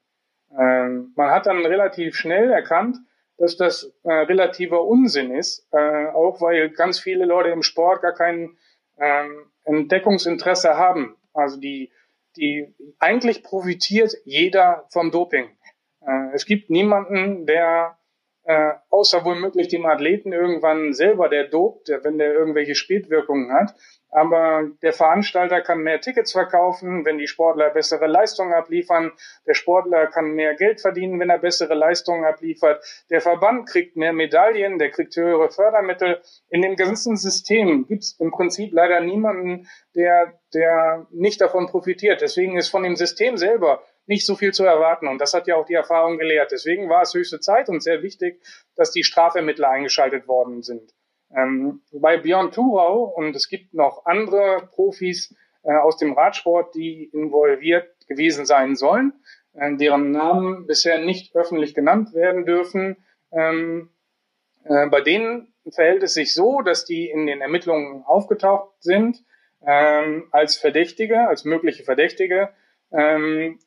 Ähm, 0.52 1.14
man 1.16 1.30
hat 1.30 1.46
dann 1.46 1.64
relativ 1.64 2.16
schnell 2.16 2.50
erkannt, 2.50 2.98
dass 3.38 3.56
das 3.56 3.94
äh, 4.04 4.12
relativer 4.12 4.84
Unsinn 4.84 5.30
ist, 5.30 5.68
äh, 5.72 6.08
auch 6.08 6.42
weil 6.42 6.72
ganz 6.72 7.00
viele 7.00 7.26
Leute 7.26 7.50
im 7.50 7.62
Sport 7.62 8.02
gar 8.02 8.14
kein 8.14 8.58
ähm, 9.00 9.52
Entdeckungsinteresse 9.64 10.76
haben. 10.76 11.18
Also 11.34 11.60
die, 11.60 11.92
die 12.36 12.74
eigentlich 12.98 13.44
profitiert 13.44 14.16
jeder 14.26 14.88
vom 14.90 15.12
Doping. 15.12 15.56
Äh, 16.02 16.34
es 16.34 16.48
gibt 16.48 16.72
niemanden, 16.72 17.46
der 17.46 18.00
äh, 18.48 18.76
außer 18.90 19.26
womöglich 19.26 19.68
dem 19.68 19.86
Athleten 19.86 20.32
irgendwann 20.32 20.94
selber, 20.94 21.28
der 21.28 21.50
dopt, 21.50 21.90
wenn 22.04 22.18
der 22.18 22.34
irgendwelche 22.34 22.76
Spätwirkungen 22.76 23.52
hat. 23.52 23.76
Aber 24.10 24.64
der 24.82 24.94
Veranstalter 24.94 25.60
kann 25.60 25.80
mehr 25.80 26.00
Tickets 26.00 26.32
verkaufen, 26.32 27.06
wenn 27.06 27.18
die 27.18 27.28
Sportler 27.28 27.70
bessere 27.72 28.08
Leistungen 28.08 28.54
abliefern. 28.54 29.12
Der 29.46 29.54
Sportler 29.54 30.08
kann 30.08 30.32
mehr 30.32 30.56
Geld 30.56 30.80
verdienen, 30.80 31.20
wenn 31.20 31.30
er 31.30 31.40
bessere 31.40 31.74
Leistungen 31.74 32.24
abliefert. 32.24 32.82
Der 33.10 33.20
Verband 33.20 33.68
kriegt 33.68 33.98
mehr 33.98 34.14
Medaillen, 34.14 34.80
der 34.80 34.92
kriegt 34.92 35.18
höhere 35.18 35.50
Fördermittel. 35.50 36.22
In 36.50 36.62
dem 36.62 36.78
ganzen 36.78 37.18
System 37.18 37.86
gibt 37.86 38.04
es 38.04 38.18
im 38.18 38.32
Prinzip 38.32 38.72
leider 38.72 39.02
niemanden, 39.02 39.68
der, 39.94 40.40
der 40.54 41.06
nicht 41.12 41.42
davon 41.42 41.68
profitiert. 41.68 42.22
Deswegen 42.22 42.58
ist 42.58 42.70
von 42.70 42.84
dem 42.84 42.96
System 42.96 43.36
selber 43.36 43.84
nicht 44.08 44.26
so 44.26 44.36
viel 44.36 44.54
zu 44.54 44.64
erwarten. 44.64 45.08
Und 45.08 45.20
das 45.20 45.34
hat 45.34 45.48
ja 45.48 45.56
auch 45.56 45.66
die 45.66 45.74
Erfahrung 45.74 46.18
gelehrt. 46.18 46.52
Deswegen 46.52 46.90
war 46.90 47.04
es 47.04 47.14
höchste 47.14 47.40
Zeit 47.40 47.70
und 47.70 47.84
sehr 47.84 48.02
wichtig, 48.02 48.42
dass 48.76 48.92
die 48.92 49.04
Strafermittler 49.04 49.70
eingeschaltet 49.70 50.28
worden 50.28 50.64
sind. 50.64 50.94
Ähm, 51.36 51.82
bei 51.92 52.18
Björn 52.18 52.52
Thurau, 52.52 53.04
und 53.04 53.36
es 53.36 53.50
gibt 53.50 53.74
noch 53.74 54.06
andere 54.06 54.70
Profis 54.72 55.36
äh, 55.64 55.74
aus 55.74 55.98
dem 55.98 56.14
Radsport, 56.14 56.74
die 56.74 57.10
involviert 57.14 57.90
gewesen 58.08 58.46
sein 58.46 58.76
sollen, 58.76 59.14
äh, 59.54 59.76
deren 59.76 60.12
Namen 60.12 60.66
bisher 60.66 61.00
nicht 61.00 61.36
öffentlich 61.36 61.76
genannt 61.76 62.14
werden 62.14 62.46
dürfen. 62.46 62.98
Ähm, 63.32 63.90
äh, 64.64 64.88
bei 64.88 65.02
denen 65.02 65.54
verhält 65.70 66.04
es 66.04 66.14
sich 66.14 66.34
so, 66.34 66.62
dass 66.62 66.86
die 66.86 67.10
in 67.10 67.26
den 67.26 67.42
Ermittlungen 67.42 68.04
aufgetaucht 68.06 68.72
sind 68.80 69.24
ähm, 69.66 70.28
als 70.32 70.56
Verdächtige, 70.56 71.28
als 71.28 71.44
mögliche 71.44 71.84
Verdächtige, 71.84 72.50
ähm, 72.92 73.60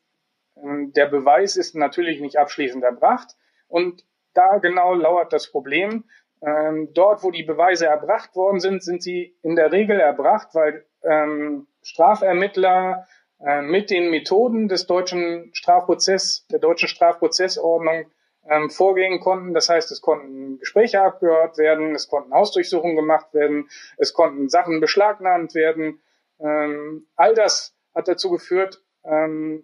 der 0.63 1.07
Beweis 1.07 1.57
ist 1.57 1.75
natürlich 1.75 2.21
nicht 2.21 2.37
abschließend 2.37 2.83
erbracht 2.83 3.35
und 3.67 4.03
da 4.33 4.57
genau 4.57 4.93
lauert 4.93 5.33
das 5.33 5.51
Problem. 5.51 6.05
Ähm, 6.43 6.89
dort, 6.93 7.23
wo 7.23 7.31
die 7.31 7.43
Beweise 7.43 7.85
erbracht 7.85 8.35
worden 8.35 8.59
sind, 8.59 8.83
sind 8.83 9.03
sie 9.03 9.35
in 9.43 9.55
der 9.55 9.71
Regel 9.71 9.99
erbracht, 9.99 10.49
weil 10.53 10.85
ähm, 11.03 11.67
Strafermittler 11.83 13.07
äh, 13.39 13.61
mit 13.61 13.89
den 13.89 14.09
Methoden 14.09 14.67
des 14.67 14.87
deutschen 14.87 15.51
Strafprozess, 15.53 16.47
der 16.47 16.59
deutschen 16.59 16.87
Strafprozessordnung 16.87 18.05
ähm, 18.49 18.69
vorgehen 18.69 19.19
konnten. 19.19 19.53
Das 19.53 19.69
heißt, 19.69 19.91
es 19.91 20.01
konnten 20.01 20.57
Gespräche 20.59 21.01
abgehört 21.01 21.57
werden, 21.57 21.93
es 21.93 22.07
konnten 22.07 22.33
Hausdurchsuchungen 22.33 22.95
gemacht 22.95 23.33
werden, 23.33 23.69
es 23.97 24.13
konnten 24.13 24.49
Sachen 24.49 24.79
beschlagnahmt 24.79 25.53
werden. 25.53 26.01
Ähm, 26.39 27.07
all 27.15 27.35
das 27.35 27.75
hat 27.93 28.07
dazu 28.07 28.31
geführt, 28.31 28.81
ähm, 29.03 29.63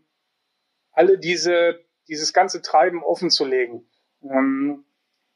alle 0.97 1.19
diese, 1.19 1.79
dieses 2.07 2.33
ganze 2.33 2.61
Treiben 2.61 3.03
offen 3.03 3.29
zu 3.29 3.45
legen. 3.45 3.87
Ähm, 4.23 4.83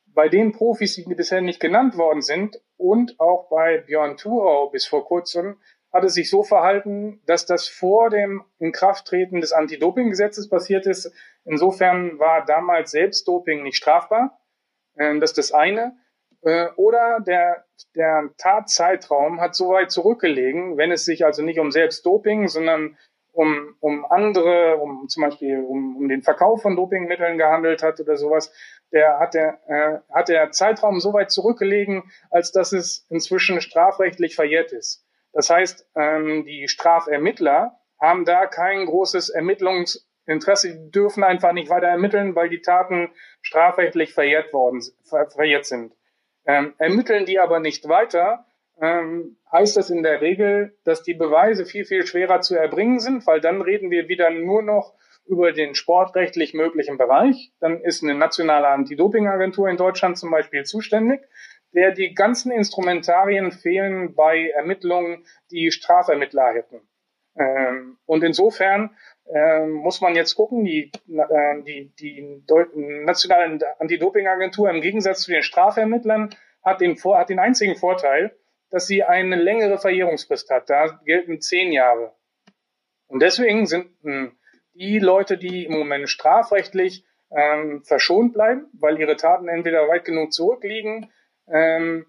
bei 0.08 0.28
den 0.28 0.52
Profis, 0.52 0.96
die 0.96 1.04
bisher 1.04 1.42
nicht 1.42 1.60
genannt 1.60 1.98
worden 1.98 2.22
sind 2.22 2.60
und 2.78 3.20
auch 3.20 3.48
bei 3.50 3.78
Björn 3.78 4.18
Thurau 4.18 4.70
bis 4.70 4.88
vor 4.88 5.06
kurzem, 5.06 5.58
hat 5.94 6.04
es 6.04 6.16
sich 6.16 6.30
so 6.30 6.42
verhalten, 6.42 7.22
dass 7.28 7.46
das 7.46 7.68
vor 7.68 8.10
dem 8.10 8.44
Inkrafttreten 8.60 9.40
des 9.40 9.52
Anti-Doping-Gesetzes 9.52 10.50
passiert 10.50 10.88
ist. 10.88 11.14
Insofern 11.46 12.18
war 12.18 12.44
damals 12.46 12.92
Selbstdoping 12.92 13.62
nicht 13.62 13.78
strafbar. 13.78 14.42
Ähm, 14.98 15.20
das 15.20 15.32
ist 15.32 15.38
das 15.38 15.52
eine. 15.52 15.96
Äh, 16.42 16.70
oder 16.76 17.20
der, 17.20 17.66
der 17.96 18.32
Tatzeitraum 18.38 19.40
hat 19.40 19.54
so 19.54 19.70
weit 19.70 19.92
zurückgelegen, 19.92 20.78
wenn 20.78 20.92
es 20.92 21.06
sich 21.06 21.24
also 21.24 21.44
nicht 21.44 21.60
um 21.60 21.72
Selbstdoping, 21.72 22.48
sondern 22.48 22.98
um, 23.34 23.76
um 23.80 24.06
andere, 24.06 24.78
um 24.78 25.08
zum 25.08 25.24
Beispiel 25.24 25.60
um, 25.60 25.98
um 25.98 26.08
den 26.08 26.22
Verkauf 26.22 26.62
von 26.62 26.76
Dopingmitteln 26.76 27.38
gehandelt 27.38 27.84
hat 27.84 27.99
oder 27.99 28.18
sowas, 28.18 28.53
der 28.91 29.20
hat 29.20 29.34
der, 29.34 29.60
äh, 29.68 30.14
hat 30.14 30.30
der 30.30 30.52
Zeitraum 30.52 30.99
so 30.99 31.14
weit 31.14 31.32
zurückgelegen, 31.32 32.12
als 32.30 32.52
dass 32.52 32.74
es 32.74 33.06
inzwischen 33.10 33.62
strafrechtlich 33.62 34.36
verjährt 34.36 34.74
ist. 34.74 35.06
Das 35.34 35.49
heißt, 35.49 35.88
ähm, 35.95 36.45
die 36.45 36.68
Strafermittler 36.68 37.80
haben 37.99 38.26
da 38.26 38.48
kein 38.48 38.86
großes 38.86 39.30
Ermittlungsinteresse, 39.30 40.76
die 40.76 40.91
dürfen 40.91 41.24
einfach 41.24 41.53
nicht 41.53 41.70
weiter 41.70 41.88
ermitteln, 41.88 42.36
weil 42.36 42.49
die 42.49 42.62
Taten 42.62 43.12
strafrechtlich 43.41 44.14
verjährt 44.14 44.52
worden, 44.52 44.82
ver, 45.03 45.30
verjährt 45.30 45.66
sind. 45.66 45.94
Ähm, 46.45 46.74
ermitteln 46.80 47.26
die 47.26 47.40
aber 47.40 47.60
nicht 47.60 47.88
weiter, 47.88 48.45
ähm, 48.82 49.38
heißt 49.52 49.78
das 49.78 49.90
in 49.90 50.03
der 50.03 50.22
Regel, 50.22 50.76
dass 50.84 51.03
die 51.03 51.14
Beweise 51.14 51.66
viel, 51.66 51.86
viel 51.86 52.06
schwerer 52.06 52.41
zu 52.41 52.56
erbringen 52.56 52.99
sind, 52.99 53.26
weil 53.28 53.40
dann 53.40 53.62
reden 53.62 53.91
wir 53.91 54.08
wieder 54.08 54.30
nur 54.32 54.64
noch 54.64 54.95
über 55.26 55.52
den 55.52 55.76
sportrechtlich 55.76 56.53
möglichen 56.53 56.98
Bereich. 56.98 57.53
Dann 57.60 57.82
ist 57.82 58.03
eine 58.03 58.16
nationale 58.16 58.68
Anti-Doping-Agentur 58.68 59.70
in 59.70 59.78
Deutschland 59.78 60.18
zum 60.18 60.32
Beispiel 60.32 60.64
zuständig, 60.64 61.22
der 61.74 61.91
die 61.91 62.14
ganzen 62.14 62.52
Instrumentarien 62.52 63.52
fehlen 63.52 64.16
bei 64.16 64.49
Ermittlungen, 64.49 65.26
die 65.52 65.72
Strafermittler 65.72 66.53
hätten. 66.53 66.82
Ähm, 67.38 67.98
und 68.06 68.24
insofern 68.24 68.95
ähm, 69.34 69.72
muss 69.72 70.02
man 70.02 70.16
jetzt 70.16 70.36
gucken, 70.36 70.66
die, 70.66 70.91
äh, 71.08 71.62
die, 71.64 71.94
die 71.98 72.44
nationale 73.06 73.60
Anti-Doping-Agentur 73.80 74.70
im 74.70 74.82
Gegensatz 74.82 75.22
zu 75.22 75.32
den 75.32 75.44
Strafermittlern 75.44 76.32
hat 76.64 76.82
den, 76.82 76.98
hat 76.98 77.30
den 77.30 77.40
einzigen 77.40 77.76
Vorteil, 77.76 78.36
dass 78.72 78.88
sie 78.88 79.03
eine 79.03 79.35
längere 79.35 79.77
Verjährungsfrist 79.77 80.49
hat. 80.49 80.69
Da 80.69 80.99
gelten 81.06 81.41
zehn 81.41 81.72
Jahre. 81.72 82.14
Und 83.07 83.22
deswegen 83.22 83.65
sind 83.68 83.88
hm, 84.02 84.38
die 84.73 84.99
Leute, 84.99 85.38
die 85.38 85.65
im 85.65 85.73
Moment 85.73 86.10
strafrechtlich 86.10 87.06
ähm, 87.30 87.84
verschont 87.84 88.34
bleiben, 88.34 88.68
weil 88.73 88.99
ihre 88.99 89.15
Taten 89.15 89.48
entweder 89.48 89.88
weit 89.88 90.06
genug 90.06 90.34
zurückliegen 90.34 91.11
ähm, 91.48 92.06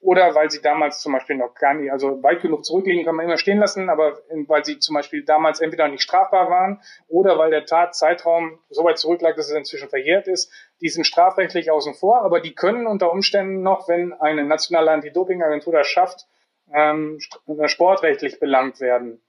oder 0.00 0.34
weil 0.34 0.50
sie 0.50 0.60
damals 0.60 1.00
zum 1.00 1.12
Beispiel 1.12 1.36
noch 1.36 1.54
gar 1.54 1.74
nicht, 1.74 1.92
also 1.92 2.22
weit 2.24 2.42
genug 2.42 2.64
zurückliegen 2.64 3.04
kann 3.04 3.14
man 3.14 3.26
immer 3.26 3.38
stehen 3.38 3.58
lassen, 3.58 3.88
aber 3.88 4.20
weil 4.48 4.64
sie 4.64 4.80
zum 4.80 4.94
Beispiel 4.94 5.24
damals 5.24 5.60
entweder 5.60 5.86
nicht 5.86 6.02
strafbar 6.02 6.50
waren 6.50 6.80
oder 7.06 7.38
weil 7.38 7.50
der 7.50 7.66
Tatzeitraum 7.66 8.58
so 8.68 8.82
weit 8.82 8.98
zurücklag, 8.98 9.36
dass 9.36 9.48
es 9.48 9.56
inzwischen 9.56 9.88
verjährt 9.88 10.26
ist, 10.26 10.52
die 10.82 10.88
sind 10.88 11.06
strafrechtlich 11.06 11.70
außen 11.70 11.94
vor, 11.94 12.22
aber 12.22 12.40
die 12.40 12.54
können 12.54 12.88
unter 12.88 13.12
Umständen 13.12 13.62
noch, 13.62 13.88
wenn 13.88 14.12
eine 14.12 14.44
nationale 14.44 14.90
Anti-Doping-Agentur 14.90 15.72
das 15.72 15.86
schafft, 15.86 16.26
ähm, 16.74 17.18
sportrechtlich 17.66 18.40
belangt 18.40 18.80
werden. 18.80 19.22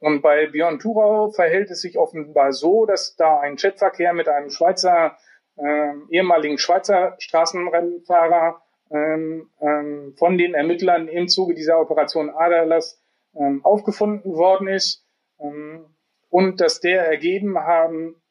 Und 0.00 0.22
bei 0.22 0.46
Björn 0.46 0.78
Thurau 0.78 1.30
verhält 1.30 1.70
es 1.70 1.82
sich 1.82 1.98
offenbar 1.98 2.52
so, 2.52 2.86
dass 2.86 3.16
da 3.16 3.38
ein 3.38 3.56
Chatverkehr 3.56 4.14
mit 4.14 4.28
einem 4.28 4.48
Schweizer, 4.48 5.16
äh, 5.56 5.92
ehemaligen 6.08 6.58
Schweizer 6.58 7.16
Straßenrennfahrer 7.18 8.62
ähm, 8.90 9.50
ähm, 9.60 10.14
von 10.16 10.38
den 10.38 10.54
Ermittlern 10.54 11.08
im 11.08 11.28
Zuge 11.28 11.54
dieser 11.54 11.80
Operation 11.80 12.30
Aderlass 12.30 13.00
ähm, 13.34 13.62
aufgefunden 13.64 14.34
worden 14.34 14.68
ist 14.68 15.06
ähm, 15.38 15.84
und 16.30 16.60
dass 16.60 16.80
der 16.80 17.06
ergeben 17.06 17.58
haben 17.58 18.22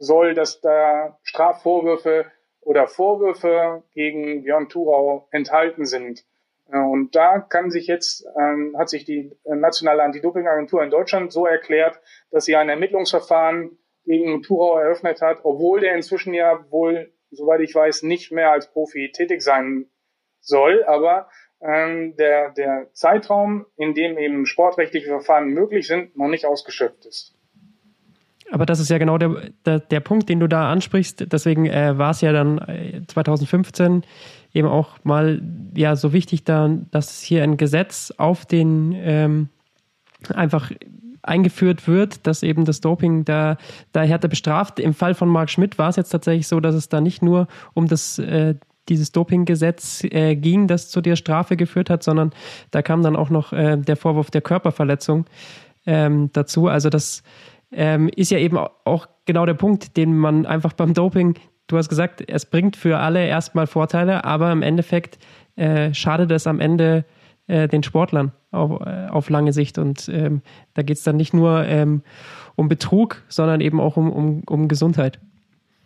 soll, 0.00 0.34
dass 0.34 0.60
da 0.60 1.18
Strafvorwürfe 1.22 2.26
oder 2.60 2.88
Vorwürfe 2.88 3.84
gegen 3.92 4.42
Björn 4.42 4.68
Thurau 4.68 5.28
enthalten 5.30 5.84
sind. 5.86 6.24
Äh, 6.72 6.78
und 6.78 7.14
da 7.14 7.38
kann 7.38 7.70
sich 7.70 7.86
jetzt, 7.86 8.26
ähm, 8.38 8.74
hat 8.76 8.88
sich 8.88 9.04
die 9.04 9.30
nationale 9.44 10.02
Anti-Doping-Agentur 10.02 10.82
in 10.82 10.90
Deutschland 10.90 11.32
so 11.32 11.46
erklärt, 11.46 12.00
dass 12.30 12.46
sie 12.46 12.56
ein 12.56 12.68
Ermittlungsverfahren 12.68 13.78
gegen 14.04 14.42
Thurau 14.42 14.78
eröffnet 14.78 15.20
hat, 15.20 15.40
obwohl 15.42 15.80
der 15.80 15.94
inzwischen 15.94 16.34
ja 16.34 16.64
wohl, 16.70 17.12
soweit 17.30 17.60
ich 17.60 17.74
weiß, 17.74 18.02
nicht 18.02 18.32
mehr 18.32 18.50
als 18.50 18.72
Profi 18.72 19.12
tätig 19.12 19.42
sein 19.42 19.90
soll. 20.40 20.82
Aber 20.84 21.28
ähm, 21.60 22.16
der, 22.16 22.50
der 22.52 22.88
Zeitraum, 22.94 23.66
in 23.76 23.94
dem 23.94 24.16
eben 24.16 24.46
sportrechtliche 24.46 25.08
Verfahren 25.08 25.48
möglich 25.48 25.86
sind, 25.86 26.16
noch 26.16 26.28
nicht 26.28 26.46
ausgeschöpft 26.46 27.04
ist. 27.04 27.36
Aber 28.50 28.66
das 28.66 28.80
ist 28.80 28.90
ja 28.90 28.98
genau 28.98 29.16
der, 29.16 29.50
der, 29.64 29.80
der 29.80 30.00
Punkt, 30.00 30.28
den 30.28 30.40
du 30.40 30.48
da 30.48 30.70
ansprichst. 30.70 31.32
Deswegen 31.32 31.66
äh, 31.66 31.96
war 31.96 32.10
es 32.10 32.20
ja 32.20 32.32
dann 32.32 32.60
2015 33.06 34.02
äh, 34.02 34.06
eben 34.52 34.68
auch 34.68 34.98
mal 35.04 35.40
ja 35.74 35.96
so 35.96 36.12
wichtig, 36.12 36.44
da, 36.44 36.70
dass 36.90 37.20
hier 37.20 37.42
ein 37.42 37.56
Gesetz 37.56 38.12
auf 38.16 38.46
den 38.46 38.92
ähm, 38.96 39.48
einfach 40.34 40.70
eingeführt 41.22 41.86
wird, 41.86 42.26
dass 42.26 42.42
eben 42.42 42.64
das 42.64 42.80
Doping 42.80 43.24
da, 43.24 43.56
da 43.92 44.02
härter 44.02 44.28
bestraft. 44.28 44.80
Im 44.80 44.94
Fall 44.94 45.14
von 45.14 45.28
Marc 45.28 45.50
Schmidt 45.50 45.78
war 45.78 45.90
es 45.90 45.96
jetzt 45.96 46.10
tatsächlich 46.10 46.48
so, 46.48 46.60
dass 46.60 46.74
es 46.74 46.88
da 46.88 47.00
nicht 47.00 47.22
nur 47.22 47.46
um 47.74 47.88
das 47.88 48.18
äh, 48.18 48.54
dieses 48.88 49.12
Dopinggesetz 49.12 50.02
äh, 50.04 50.34
ging, 50.34 50.66
das 50.66 50.88
zu 50.88 51.00
der 51.00 51.16
Strafe 51.16 51.56
geführt 51.56 51.90
hat, 51.90 52.02
sondern 52.02 52.32
da 52.70 52.82
kam 52.82 53.02
dann 53.02 53.16
auch 53.16 53.30
noch 53.30 53.52
äh, 53.52 53.76
der 53.76 53.96
Vorwurf 53.96 54.30
der 54.30 54.40
Körperverletzung 54.40 55.26
ähm, 55.86 56.30
dazu. 56.32 56.66
Also 56.66 56.90
das 56.90 57.22
ähm, 57.72 58.08
ist 58.14 58.30
ja 58.30 58.38
eben 58.38 58.56
auch 58.56 59.08
genau 59.26 59.46
der 59.46 59.54
Punkt, 59.54 59.96
den 59.96 60.16
man 60.16 60.46
einfach 60.46 60.72
beim 60.72 60.94
Doping, 60.94 61.38
du 61.66 61.76
hast 61.76 61.88
gesagt, 61.88 62.22
es 62.26 62.46
bringt 62.46 62.76
für 62.76 62.98
alle 62.98 63.26
erstmal 63.26 63.66
Vorteile, 63.66 64.24
aber 64.24 64.50
im 64.52 64.62
Endeffekt 64.62 65.18
äh, 65.56 65.94
schadet 65.94 66.30
es 66.30 66.46
am 66.46 66.60
Ende 66.60 67.04
äh, 67.46 67.68
den 67.68 67.82
Sportlern 67.82 68.32
auf, 68.50 68.80
äh, 68.80 69.08
auf 69.08 69.30
lange 69.30 69.52
Sicht. 69.52 69.78
Und 69.78 70.08
ähm, 70.08 70.42
da 70.74 70.82
geht 70.82 70.96
es 70.96 71.04
dann 71.04 71.16
nicht 71.16 71.34
nur 71.34 71.64
ähm, 71.64 72.02
um 72.56 72.68
Betrug, 72.68 73.22
sondern 73.28 73.60
eben 73.60 73.80
auch 73.80 73.96
um, 73.96 74.12
um, 74.12 74.42
um 74.46 74.68
Gesundheit. 74.68 75.18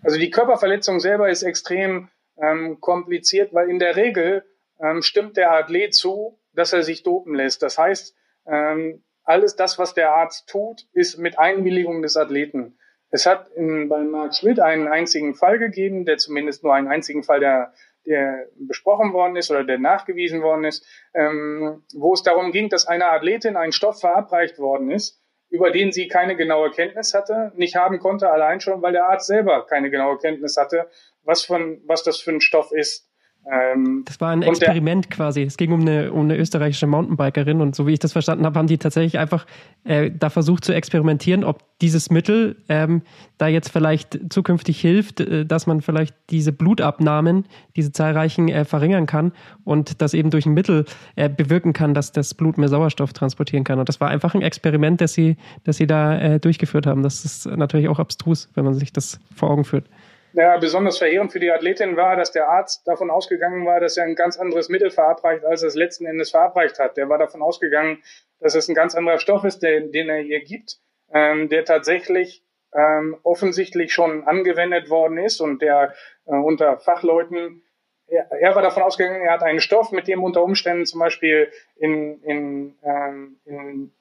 Also 0.02 0.19
die 0.19 0.31
Körperverletzung 0.31 1.01
selber 1.01 1.31
ist 1.31 1.43
extrem 1.43 2.09
ähm, 2.36 2.78
kompliziert, 2.81 3.55
weil 3.55 3.70
in 3.70 3.78
der 3.78 3.97
Regel 3.97 4.44
ähm, 4.81 5.02
stimmt 5.02 5.36
der 5.36 5.52
Athlet 5.52 5.94
zu, 5.94 6.39
dass 6.52 6.73
er 6.73 6.82
sich 6.82 7.02
dopen 7.02 7.35
lässt. 7.35 7.62
Das 7.62 7.78
heißt, 7.78 8.15
ähm, 8.47 9.02
alles 9.25 9.57
das, 9.57 9.79
was 9.79 9.95
der 9.95 10.15
Arzt 10.15 10.49
tut, 10.49 10.87
ist 10.93 11.19
mit 11.19 11.39
Einwilligung 11.39 12.03
des 12.03 12.17
Athleten. 12.17 12.79
Es 13.11 13.27
hat 13.27 13.49
in, 13.55 13.89
bei 13.89 14.01
Mark 14.01 14.35
Schmidt 14.35 14.61
einen 14.61 14.89
einzigen 14.89 15.35
Fall 15.35 15.59
gegeben, 15.59 16.05
der 16.05 16.19
zumindest 16.19 16.65
nur 16.65 16.75
einen 16.75 16.89
einzigen 16.89 17.23
Fall, 17.23 17.41
der, 17.41 17.73
der 18.07 18.49
besprochen 18.57 19.13
worden 19.13 19.37
ist 19.37 19.51
oder 19.51 19.65
der 19.65 19.79
nachgewiesen 19.79 20.43
worden 20.43 20.65
ist, 20.65 20.87
ähm, 21.15 21.85
wo 21.95 22.13
es 22.13 22.23
darum 22.23 22.53
ging, 22.53 22.69
dass 22.69 22.87
einer 22.87 23.13
Athletin 23.13 23.57
ein 23.57 23.73
Stoff 23.73 24.01
verabreicht 24.01 24.59
worden 24.59 24.91
ist, 24.91 25.23
über 25.49 25.71
den 25.71 25.93
sie 25.93 26.09
keine 26.09 26.35
genaue 26.37 26.71
Kenntnis 26.71 27.15
hatte, 27.15 27.53
nicht 27.55 27.77
haben 27.77 28.01
konnte, 28.01 28.31
allein 28.31 28.61
schon, 28.61 28.83
weil 28.83 28.93
der 28.93 29.07
Arzt 29.09 29.29
selber 29.29 29.65
keine 29.67 29.91
genaue 29.91 30.19
Kenntnis 30.19 30.57
hatte, 30.57 30.91
was, 31.23 31.45
von, 31.45 31.81
was 31.87 32.03
das 32.03 32.19
für 32.19 32.33
ein 32.33 32.41
Stoff 32.41 32.73
ist. 32.73 33.09
Ähm, 33.51 34.03
das 34.07 34.21
war 34.21 34.31
ein 34.31 34.43
Experiment 34.43 35.05
der, 35.05 35.11
quasi. 35.11 35.43
Es 35.43 35.57
ging 35.57 35.73
um 35.73 35.83
eine, 35.83 36.12
um 36.12 36.23
eine 36.23 36.37
österreichische 36.37 36.87
Mountainbikerin 36.87 37.61
und 37.61 37.75
so 37.75 37.87
wie 37.87 37.93
ich 37.93 37.99
das 37.99 38.12
verstanden 38.12 38.47
habe, 38.47 38.59
haben 38.59 38.69
die 38.69 38.79
tatsächlich 38.79 39.19
einfach 39.19 39.47
äh, 39.85 40.11
da 40.11 40.31
versucht 40.31 40.65
zu 40.65 40.73
experimentieren, 40.73 41.45
ob 41.45 41.62
dieses 41.81 42.11
Mittel 42.11 42.57
ähm, 42.69 43.03
da 43.37 43.47
jetzt 43.49 43.69
vielleicht 43.69 44.33
zukünftig 44.33 44.81
hilft, 44.81 45.21
äh, 45.21 45.45
dass 45.45 45.66
man 45.66 45.83
vielleicht 45.83 46.15
diese 46.31 46.53
Blutabnahmen, 46.53 47.45
diese 47.77 47.93
zahlreichen, 47.93 48.49
äh, 48.49 48.65
verringern 48.65 49.07
kann 49.07 49.33
und 49.65 50.01
das 50.01 50.15
eben 50.15 50.31
durch 50.31 50.47
ein 50.47 50.55
Mittel 50.55 50.87
äh, 51.16 51.29
bewirken 51.29 51.75
kann, 51.75 51.93
dass 51.93 52.12
das 52.12 52.33
Blut 52.33 52.57
mehr 52.57 52.69
Sauerstoff 52.69 53.12
transportieren 53.12 53.65
kann. 53.65 53.79
Und 53.79 53.89
das 53.89 54.01
war 54.01 54.09
einfach 54.09 54.35
ein 54.35 54.43
Experiment, 54.43 55.03
das 55.03 55.12
sie, 55.12 55.37
das 55.65 55.77
sie 55.77 55.87
da 55.87 56.19
äh, 56.19 56.41
durchgeführt 56.41 56.87
haben. 56.87 57.03
Das 57.03 57.25
ist 57.25 57.47
natürlich 57.47 57.89
auch 57.89 57.99
abstrus, 57.99 58.49
wenn 58.55 58.65
man 58.65 58.75
sich 58.75 58.93
das 58.93 59.21
vor 59.35 59.51
Augen 59.51 59.65
führt. 59.65 59.87
Ja, 60.36 60.56
besonders 60.56 60.98
verheerend 60.98 61.31
für 61.31 61.39
die 61.39 61.52
Athletin 61.52 61.97
war, 61.97 62.16
dass 62.16 62.32
der 62.32 62.48
Arzt 62.48 62.89
davon 62.89 63.09
ausgegangen 63.09 63.65
war, 63.66 63.78
dass 63.78 63.97
er 63.97 64.05
ein 64.05 64.16
ganz 64.16 64.36
anderes 64.36 64.69
Mittel 64.69 64.90
verabreicht, 64.90 65.44
als 65.44 65.62
er 65.62 65.69
es 65.69 65.77
letzten 65.77 66.06
Endes 66.06 66.31
verabreicht 66.31 66.81
hat. 66.81 66.97
Der 66.97 67.09
war 67.09 67.19
davon 67.19 67.40
ausgegangen, 67.40 68.02
dass 68.40 68.56
es 68.56 68.69
ein 68.69 68.74
ganz 68.74 68.97
anderer 68.97 69.20
Stoff 69.20 69.44
ist, 69.44 69.61
den, 69.61 69.93
den 69.93 70.09
er 70.09 70.23
ihr 70.23 70.43
gibt, 70.43 70.81
ähm, 71.12 71.48
der 71.48 71.65
tatsächlich 71.65 72.43
ähm, 72.73 73.16
offensichtlich 73.23 73.93
schon 73.93 74.24
angewendet 74.27 74.90
worden 74.90 75.19
ist 75.19 75.40
und 75.40 75.62
der 75.62 75.94
äh, 76.27 76.32
unter 76.32 76.78
Fachleuten 76.78 77.62
er, 78.06 78.31
er 78.32 78.55
war 78.55 78.62
davon 78.62 78.82
ausgegangen, 78.82 79.23
er 79.23 79.32
hat 79.32 79.43
einen 79.43 79.61
Stoff, 79.61 79.93
mit 79.93 80.09
dem 80.09 80.23
unter 80.23 80.43
Umständen 80.43 80.85
zum 80.85 81.01
Beispiel 81.01 81.51
in, 81.77 82.23
in, 82.23 82.78
ähm, 82.82 83.40
in 83.44 83.93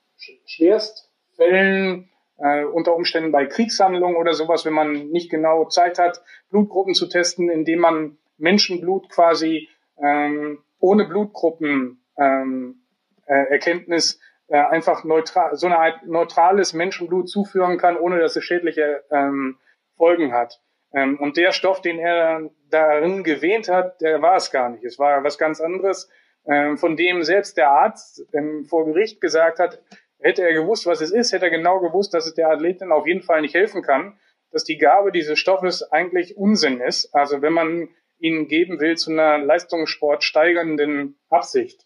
Schwerstfällen 0.45 2.09
äh, 2.43 2.65
unter 2.65 2.93
Umständen 2.95 3.31
bei 3.31 3.45
Kriegshandlungen 3.45 4.17
oder 4.17 4.33
sowas, 4.33 4.65
wenn 4.65 4.73
man 4.73 5.09
nicht 5.09 5.31
genau 5.31 5.65
Zeit 5.65 5.97
hat, 5.97 6.21
Blutgruppen 6.49 6.93
zu 6.93 7.07
testen, 7.07 7.49
indem 7.49 7.79
man 7.79 8.17
Menschenblut 8.37 9.09
quasi 9.09 9.69
ähm, 9.97 10.59
ohne 10.79 11.05
Blutgruppen 11.05 12.03
ähm, 12.17 12.81
äh, 13.25 13.49
Erkenntnis 13.49 14.19
äh, 14.47 14.57
einfach 14.57 15.05
neutral, 15.05 15.55
so 15.55 15.67
eine 15.67 15.79
Art 15.79 16.05
neutrales 16.05 16.73
Menschenblut 16.73 17.29
zuführen 17.29 17.77
kann, 17.77 17.95
ohne 17.95 18.19
dass 18.19 18.35
es 18.35 18.43
schädliche 18.43 19.03
ähm, 19.09 19.57
Folgen 19.95 20.33
hat. 20.33 20.59
Ähm, 20.93 21.17
und 21.19 21.37
der 21.37 21.53
Stoff, 21.53 21.81
den 21.81 21.97
er 21.97 22.49
darin 22.69 23.23
gewähnt 23.23 23.69
hat, 23.69 24.01
der 24.01 24.21
war 24.21 24.35
es 24.35 24.51
gar 24.51 24.69
nicht. 24.69 24.83
Es 24.83 24.99
war 24.99 25.23
was 25.23 25.37
ganz 25.37 25.61
anderes, 25.61 26.09
ähm, 26.45 26.77
von 26.77 26.97
dem 26.97 27.23
selbst 27.23 27.55
der 27.55 27.69
Arzt 27.69 28.25
ähm, 28.33 28.65
vor 28.65 28.85
Gericht 28.85 29.21
gesagt 29.21 29.59
hat, 29.59 29.79
Hätte 30.23 30.43
er 30.43 30.53
gewusst, 30.53 30.85
was 30.85 31.01
es 31.01 31.11
ist, 31.11 31.33
hätte 31.33 31.45
er 31.45 31.51
genau 31.51 31.79
gewusst, 31.79 32.13
dass 32.13 32.25
es 32.25 32.33
der 32.33 32.49
Athletin 32.49 32.93
auf 32.93 33.05
jeden 33.05 33.21
Fall 33.21 33.41
nicht 33.41 33.53
helfen 33.53 33.81
kann, 33.81 34.17
dass 34.51 34.63
die 34.63 34.77
Gabe 34.77 35.11
dieses 35.11 35.37
Stoffes 35.37 35.83
eigentlich 35.91 36.37
Unsinn 36.37 36.79
ist. 36.79 37.13
Also 37.13 37.41
wenn 37.41 37.51
man 37.51 37.89
ihn 38.19 38.47
geben 38.47 38.79
will 38.79 38.95
zu 38.95 39.11
einer 39.11 39.37
Leistungssport 39.37 40.23
steigernden 40.23 41.19
Absicht. 41.29 41.85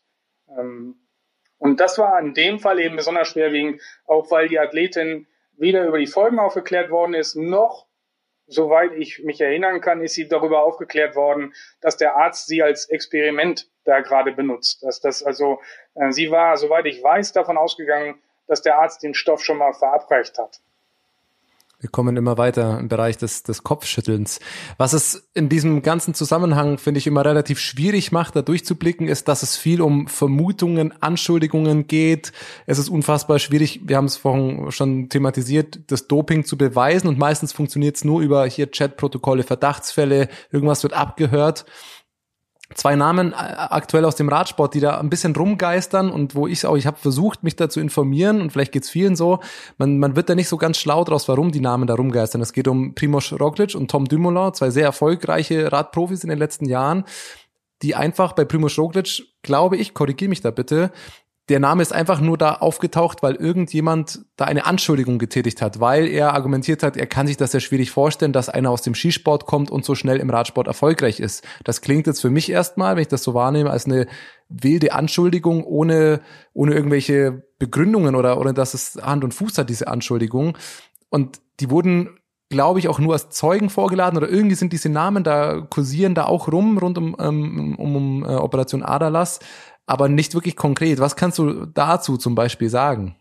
Ähm, 0.55 0.99
und 1.57 1.79
das 1.79 1.97
war 1.97 2.19
in 2.19 2.35
dem 2.35 2.59
Fall 2.59 2.79
eben 2.79 2.95
besonders 2.95 3.29
schwerwiegend, 3.29 3.81
auch 4.05 4.29
weil 4.29 4.47
die 4.47 4.59
Athletin 4.59 5.25
weder 5.53 5.87
über 5.87 5.97
die 5.97 6.05
Folgen 6.05 6.37
aufgeklärt 6.37 6.91
worden 6.91 7.15
ist, 7.15 7.35
noch, 7.35 7.87
soweit 8.45 8.93
ich 8.93 9.23
mich 9.23 9.41
erinnern 9.41 9.81
kann, 9.81 10.03
ist 10.03 10.13
sie 10.13 10.27
darüber 10.27 10.63
aufgeklärt 10.63 11.15
worden, 11.15 11.53
dass 11.81 11.97
der 11.97 12.15
Arzt 12.15 12.45
sie 12.45 12.61
als 12.61 12.87
Experiment 12.87 13.67
da 13.83 14.01
gerade 14.01 14.31
benutzt. 14.31 14.83
Dass 14.83 14.99
das 14.99 15.23
also, 15.23 15.59
äh, 15.95 16.11
sie 16.11 16.29
war, 16.29 16.55
soweit 16.57 16.85
ich 16.85 17.01
weiß, 17.01 17.33
davon 17.33 17.57
ausgegangen, 17.57 18.21
dass 18.47 18.61
der 18.61 18.79
Arzt 18.79 19.03
den 19.03 19.13
Stoff 19.13 19.43
schon 19.43 19.57
mal 19.57 19.73
verabreicht 19.73 20.37
hat. 20.37 20.59
Wir 21.79 21.91
kommen 21.91 22.17
immer 22.17 22.39
weiter 22.39 22.79
im 22.79 22.87
Bereich 22.87 23.17
des, 23.17 23.43
des 23.43 23.61
Kopfschüttelns. 23.61 24.39
Was 24.77 24.93
es 24.93 25.29
in 25.35 25.47
diesem 25.47 25.83
ganzen 25.83 26.15
Zusammenhang, 26.15 26.79
finde 26.79 26.97
ich, 26.97 27.05
immer 27.05 27.23
relativ 27.23 27.59
schwierig 27.59 28.11
macht, 28.11 28.35
da 28.35 28.41
durchzublicken, 28.41 29.07
ist, 29.07 29.27
dass 29.27 29.43
es 29.43 29.55
viel 29.55 29.83
um 29.83 30.07
Vermutungen, 30.07 30.91
Anschuldigungen 31.03 31.85
geht. 31.85 32.31
Es 32.65 32.79
ist 32.79 32.89
unfassbar 32.89 33.37
schwierig, 33.37 33.81
wir 33.83 33.95
haben 33.95 34.05
es 34.05 34.17
vorhin 34.17 34.71
schon 34.71 35.09
thematisiert, 35.09 35.91
das 35.91 36.07
Doping 36.07 36.45
zu 36.45 36.57
beweisen 36.57 37.09
und 37.09 37.19
meistens 37.19 37.53
funktioniert 37.53 37.97
es 37.97 38.03
nur 38.03 38.21
über 38.21 38.47
hier 38.47 38.71
Chatprotokolle, 38.71 39.43
Verdachtsfälle, 39.43 40.29
irgendwas 40.51 40.81
wird 40.81 40.93
abgehört 40.93 41.65
zwei 42.73 42.95
Namen 42.95 43.31
äh, 43.31 43.35
aktuell 43.35 44.05
aus 44.05 44.15
dem 44.15 44.29
Radsport, 44.29 44.73
die 44.73 44.79
da 44.79 44.99
ein 44.99 45.09
bisschen 45.09 45.35
rumgeistern 45.35 46.09
und 46.09 46.35
wo 46.35 46.47
ich 46.47 46.65
auch, 46.65 46.75
ich 46.75 46.85
habe 46.85 46.97
versucht, 46.97 47.43
mich 47.43 47.55
da 47.55 47.69
zu 47.69 47.79
informieren 47.79 48.41
und 48.41 48.51
vielleicht 48.51 48.71
geht's 48.71 48.89
vielen 48.89 49.15
so, 49.15 49.39
man, 49.77 49.99
man 49.99 50.15
wird 50.15 50.29
da 50.29 50.35
nicht 50.35 50.47
so 50.47 50.57
ganz 50.57 50.77
schlau 50.77 51.03
draus, 51.03 51.27
warum 51.27 51.51
die 51.51 51.61
Namen 51.61 51.87
da 51.87 51.95
rumgeistern. 51.95 52.41
Es 52.41 52.53
geht 52.53 52.67
um 52.67 52.93
Primoz 52.93 53.33
Roglic 53.33 53.75
und 53.75 53.89
Tom 53.89 54.05
Dumoulin, 54.05 54.53
zwei 54.53 54.69
sehr 54.69 54.85
erfolgreiche 54.85 55.71
Radprofis 55.71 56.23
in 56.23 56.29
den 56.29 56.39
letzten 56.39 56.65
Jahren, 56.65 57.05
die 57.81 57.95
einfach 57.95 58.33
bei 58.33 58.43
Primoz 58.45 58.77
Roglic, 58.77 59.23
glaube 59.41 59.77
ich, 59.77 59.93
korrigiere 59.93 60.29
mich 60.29 60.41
da 60.41 60.51
bitte, 60.51 60.91
der 61.49 61.61
Name 61.61 61.81
ist 61.81 61.93
einfach 61.93 62.19
nur 62.19 62.37
da 62.37 62.55
aufgetaucht, 62.55 63.23
weil 63.23 63.35
irgendjemand 63.35 64.25
da 64.35 64.45
eine 64.45 64.65
Anschuldigung 64.65 65.17
getätigt 65.17 65.61
hat, 65.61 65.79
weil 65.79 66.07
er 66.07 66.33
argumentiert 66.33 66.83
hat, 66.83 66.97
er 66.97 67.07
kann 67.07 67.25
sich 67.25 67.37
das 67.37 67.51
sehr 67.51 67.61
schwierig 67.61 67.89
vorstellen, 67.89 68.33
dass 68.33 68.49
einer 68.49 68.69
aus 68.69 68.81
dem 68.81 68.93
Skisport 68.93 69.45
kommt 69.45 69.71
und 69.71 69.85
so 69.85 69.95
schnell 69.95 70.17
im 70.17 70.29
Radsport 70.29 70.67
erfolgreich 70.67 71.21
ist. 71.21 71.45
Das 71.63 71.81
klingt 71.81 72.05
jetzt 72.05 72.21
für 72.21 72.29
mich 72.29 72.51
erstmal, 72.51 72.95
wenn 72.95 73.03
ich 73.03 73.07
das 73.07 73.23
so 73.23 73.33
wahrnehme, 73.33 73.69
als 73.69 73.85
eine 73.85 74.07
wilde 74.49 74.91
Anschuldigung 74.91 75.63
ohne, 75.63 76.19
ohne 76.53 76.73
irgendwelche 76.73 77.43
Begründungen 77.59 78.15
oder, 78.15 78.39
oder 78.39 78.51
dass 78.51 78.73
es 78.73 78.99
Hand 79.01 79.23
und 79.23 79.33
Fuß 79.33 79.57
hat, 79.57 79.69
diese 79.69 79.87
Anschuldigung. 79.87 80.57
Und 81.09 81.39
die 81.61 81.69
wurden 81.69 82.09
glaube 82.49 82.79
ich, 82.79 82.87
auch 82.87 82.99
nur 82.99 83.13
als 83.13 83.29
Zeugen 83.29 83.69
vorgeladen 83.69 84.17
oder 84.17 84.29
irgendwie 84.29 84.55
sind 84.55 84.71
diese 84.71 84.87
Namen 84.87 85.25
da 85.25 85.59
kursieren 85.69 86.15
da 86.15 86.23
auch 86.25 86.49
rum 86.49 86.77
rund 86.77 86.97
um, 86.97 87.15
ähm, 87.19 87.75
um, 87.77 87.95
um 87.95 88.23
äh, 88.23 88.35
Operation 88.35 88.83
Adalas 88.83 89.39
aber 89.87 90.09
nicht 90.09 90.35
wirklich 90.35 90.55
konkret. 90.55 90.99
Was 90.99 91.15
kannst 91.15 91.39
du 91.39 91.65
dazu 91.65 92.17
zum 92.17 92.35
Beispiel 92.35 92.69
sagen? 92.69 93.15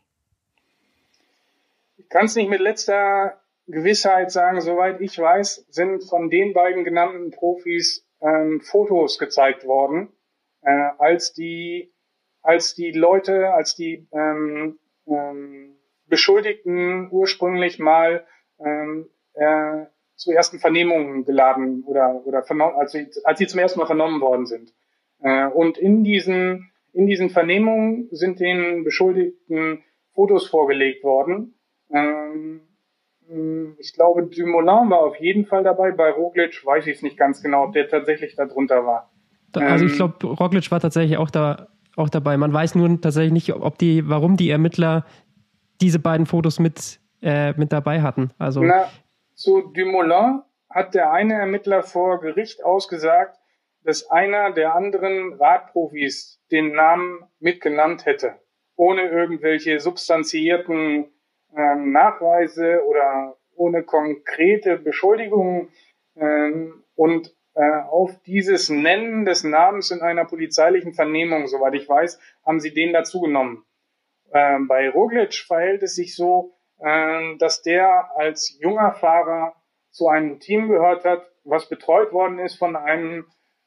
Ich 1.96 2.08
kann 2.10 2.26
es 2.26 2.34
nicht 2.34 2.50
mit 2.50 2.60
letzter 2.60 3.40
Gewissheit 3.68 4.30
sagen. 4.30 4.60
Soweit 4.60 5.00
ich 5.00 5.18
weiß, 5.18 5.66
sind 5.70 6.04
von 6.04 6.28
den 6.28 6.52
beiden 6.52 6.84
genannten 6.84 7.30
Profis 7.30 8.04
ähm, 8.20 8.60
Fotos 8.60 9.18
gezeigt 9.18 9.64
worden, 9.64 10.08
äh, 10.62 10.90
als 10.98 11.32
die 11.32 11.92
als 12.42 12.74
die 12.74 12.92
Leute, 12.92 13.52
als 13.54 13.74
die 13.74 14.06
ähm, 14.12 14.78
ähm, 15.08 15.76
Beschuldigten 16.06 17.08
ursprünglich 17.10 17.80
mal 17.80 18.24
ähm, 18.60 19.08
äh, 19.34 19.86
zu 20.14 20.30
ersten 20.30 20.60
Vernehmungen 20.60 21.24
geladen 21.24 21.82
oder 21.84 22.22
oder 22.24 22.44
als 22.76 22.92
sie, 22.92 23.08
als 23.24 23.38
sie 23.38 23.46
zum 23.46 23.60
ersten 23.60 23.80
Mal 23.80 23.86
vernommen 23.86 24.20
worden 24.20 24.46
sind. 24.46 24.72
Äh, 25.20 25.46
und 25.46 25.78
in 25.78 26.04
diesen, 26.04 26.70
in 26.92 27.06
diesen 27.06 27.30
Vernehmungen 27.30 28.08
sind 28.10 28.40
den 28.40 28.84
Beschuldigten 28.84 29.82
Fotos 30.14 30.48
vorgelegt 30.48 31.04
worden. 31.04 31.54
Ähm, 31.92 32.62
ich 33.78 33.92
glaube, 33.92 34.26
Dumoulin 34.26 34.88
war 34.90 35.00
auf 35.00 35.16
jeden 35.16 35.46
Fall 35.46 35.64
dabei. 35.64 35.90
Bei 35.90 36.10
Roglic 36.10 36.64
weiß 36.64 36.86
ich 36.86 36.96
es 36.96 37.02
nicht 37.02 37.16
ganz 37.16 37.42
genau, 37.42 37.64
ob 37.64 37.72
der 37.72 37.88
tatsächlich 37.88 38.36
da 38.36 38.46
drunter 38.46 38.86
war. 38.86 39.10
Also 39.54 39.84
ich 39.84 39.92
ähm, 39.92 39.96
glaube, 39.96 40.26
Roglic 40.26 40.70
war 40.70 40.80
tatsächlich 40.80 41.18
auch 41.18 41.30
da 41.30 41.68
auch 41.96 42.08
dabei. 42.08 42.36
Man 42.36 42.52
weiß 42.52 42.74
nur 42.74 43.00
tatsächlich 43.00 43.32
nicht, 43.32 43.52
ob 43.54 43.78
die, 43.78 44.08
warum 44.08 44.36
die 44.36 44.50
Ermittler 44.50 45.06
diese 45.80 45.98
beiden 45.98 46.26
Fotos 46.26 46.60
mit 46.60 47.00
äh, 47.22 47.52
mit 47.54 47.72
dabei 47.72 48.02
hatten. 48.02 48.30
Also 48.38 48.62
Na, 48.62 48.88
zu 49.34 49.72
Dumoulin 49.74 50.42
hat 50.70 50.94
der 50.94 51.12
eine 51.12 51.34
Ermittler 51.34 51.82
vor 51.82 52.20
Gericht 52.20 52.64
ausgesagt, 52.64 53.38
dass 53.86 54.10
einer 54.10 54.50
der 54.50 54.74
anderen 54.74 55.34
Radprofis 55.34 56.42
den 56.50 56.72
Namen 56.72 57.24
mitgenannt 57.38 58.04
hätte, 58.04 58.34
ohne 58.74 59.08
irgendwelche 59.08 59.78
substanzierten 59.78 61.06
äh, 61.54 61.74
Nachweise 61.76 62.84
oder 62.84 63.36
ohne 63.54 63.84
konkrete 63.84 64.76
Beschuldigungen. 64.76 65.68
Ähm, 66.16 66.82
und 66.96 67.32
äh, 67.54 67.80
auf 67.88 68.20
dieses 68.26 68.70
Nennen 68.70 69.24
des 69.24 69.44
Namens 69.44 69.92
in 69.92 70.02
einer 70.02 70.24
polizeilichen 70.24 70.92
Vernehmung, 70.92 71.46
soweit 71.46 71.74
ich 71.74 71.88
weiß, 71.88 72.18
haben 72.44 72.58
sie 72.58 72.74
den 72.74 72.92
dazugenommen. 72.92 73.64
Äh, 74.32 74.58
bei 74.66 74.90
Roglic 74.90 75.34
verhält 75.34 75.84
es 75.84 75.94
sich 75.94 76.16
so, 76.16 76.56
äh, 76.80 77.36
dass 77.38 77.62
der 77.62 78.10
als 78.16 78.58
junger 78.60 78.92
Fahrer 78.92 79.54
zu 79.90 80.08
einem 80.08 80.40
Team 80.40 80.68
gehört 80.68 81.04
hat, 81.04 81.30
was 81.44 81.68
betreut 81.68 82.12
worden 82.12 82.40
ist 82.40 82.56
von 82.56 82.74
einem 82.74 83.26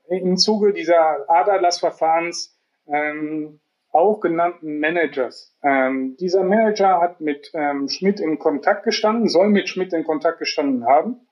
im 0.09 0.37
Zuge 0.37 0.73
dieser 0.73 1.29
Aderlassverfahrens 1.29 2.57
ähm, 2.87 3.59
auch 3.91 4.19
genannten 4.19 4.79
Managers. 4.79 5.55
Ähm, 5.63 6.15
dieser 6.19 6.43
Manager 6.43 7.01
hat 7.01 7.21
mit 7.21 7.51
ähm, 7.53 7.87
Schmidt 7.89 8.19
in 8.19 8.39
Kontakt 8.39 8.83
gestanden, 8.83 9.29
soll 9.29 9.49
mit 9.49 9.67
Schmidt 9.67 9.93
in 9.93 10.03
Kontakt 10.03 10.39
gestanden 10.39 10.85
haben, 10.85 11.27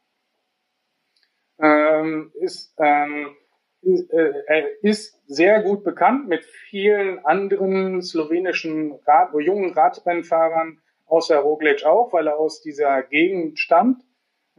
ähm, 1.59 2.31
ist, 2.39 2.73
ähm, 2.79 3.35
ist, 3.81 4.11
äh, 4.11 4.63
ist 4.81 5.21
sehr 5.27 5.61
gut 5.61 5.83
bekannt 5.83 6.27
mit 6.27 6.45
vielen 6.45 7.23
anderen 7.25 8.01
slowenischen 8.01 8.93
Rad 9.05 9.33
jungen 9.39 9.73
Radrennfahrern, 9.73 10.79
außer 11.05 11.37
Roglic 11.37 11.85
auch, 11.85 12.11
weil 12.13 12.27
er 12.27 12.37
aus 12.37 12.61
dieser 12.61 13.03
Gegend 13.03 13.59
stammt. 13.59 14.03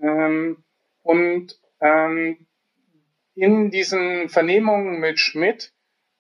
Ähm, 0.01 0.65
und 1.03 1.61
ähm, 1.81 2.48
in 3.39 3.71
diesen 3.71 4.29
Vernehmungen 4.29 4.99
mit 4.99 5.21
Schmidt 5.21 5.73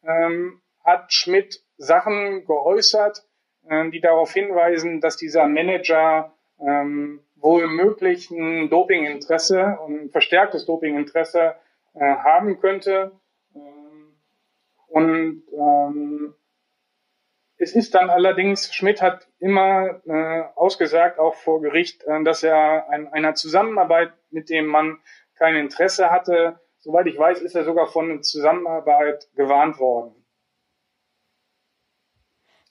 ähm, 0.05 0.61
hat 0.85 1.13
Schmidt 1.13 1.65
Sachen 1.77 2.47
geäußert, 2.47 3.27
äh, 3.69 3.91
die 3.91 4.01
darauf 4.01 4.33
hinweisen, 4.33 5.01
dass 5.01 5.17
dieser 5.17 5.49
Manager 5.49 6.33
ähm, 6.61 7.21
wohl 7.35 7.67
möglich 7.67 8.31
ein 8.31 8.71
Dopinginteresse 8.71 9.79
ein 9.87 10.11
verstärktes 10.11 10.65
Dopinginteresse 10.65 11.57
äh, 11.95 12.01
haben 12.01 12.61
könnte. 12.61 13.13
Ähm, 13.55 14.15
und 14.87 15.43
ähm, 15.53 16.35
es 17.57 17.75
ist 17.75 17.97
dann 17.97 18.11
allerdings, 18.11 18.73
Schmidt 18.73 19.03
hat 19.03 19.29
immer 19.41 20.01
äh, 20.07 20.45
ausgesagt, 20.55 21.19
auch 21.19 21.35
vor 21.35 21.61
Gericht, 21.61 22.05
äh, 22.05 22.23
dass 22.23 22.45
er 22.45 22.89
an 22.91 23.09
einer 23.09 23.35
Zusammenarbeit 23.35 24.13
mit 24.31 24.51
dem 24.51 24.67
Mann 24.67 25.01
kein 25.35 25.57
Interesse 25.57 26.11
hatte, 26.11 26.61
Soweit 26.89 27.07
ich 27.07 27.19
weiß, 27.19 27.43
ist 27.43 27.55
er 27.55 27.65
sogar 27.65 27.87
von 27.87 28.23
Zusammenarbeit 28.23 29.29
gewarnt 29.37 29.79
worden. 29.79 30.25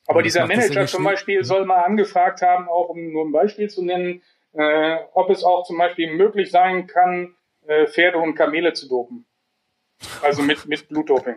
Aber 0.08 0.24
dieser 0.24 0.48
Manager 0.48 0.88
zum 0.88 1.04
Beispiel 1.04 1.44
soll 1.44 1.68
mal 1.68 1.84
angefragt 1.84 2.42
haben, 2.42 2.68
auch 2.68 2.90
um 2.90 3.12
nur 3.12 3.26
ein 3.26 3.32
Beispiel 3.32 3.70
zu 3.70 3.86
nennen, 3.86 4.24
äh, 4.54 4.98
ob 5.14 5.30
es 5.30 5.44
auch 5.44 5.66
zum 5.68 5.78
Beispiel 5.78 6.12
möglich 6.12 6.50
sein 6.50 6.88
kann, 6.88 7.36
äh, 7.68 7.86
Pferde 7.86 8.18
und 8.18 8.34
Kamele 8.34 8.74
zu 8.74 8.90
dopen. 8.90 9.28
Also 10.24 10.42
mit, 10.42 10.66
mit 10.66 10.90
Blutdoping. 10.90 11.36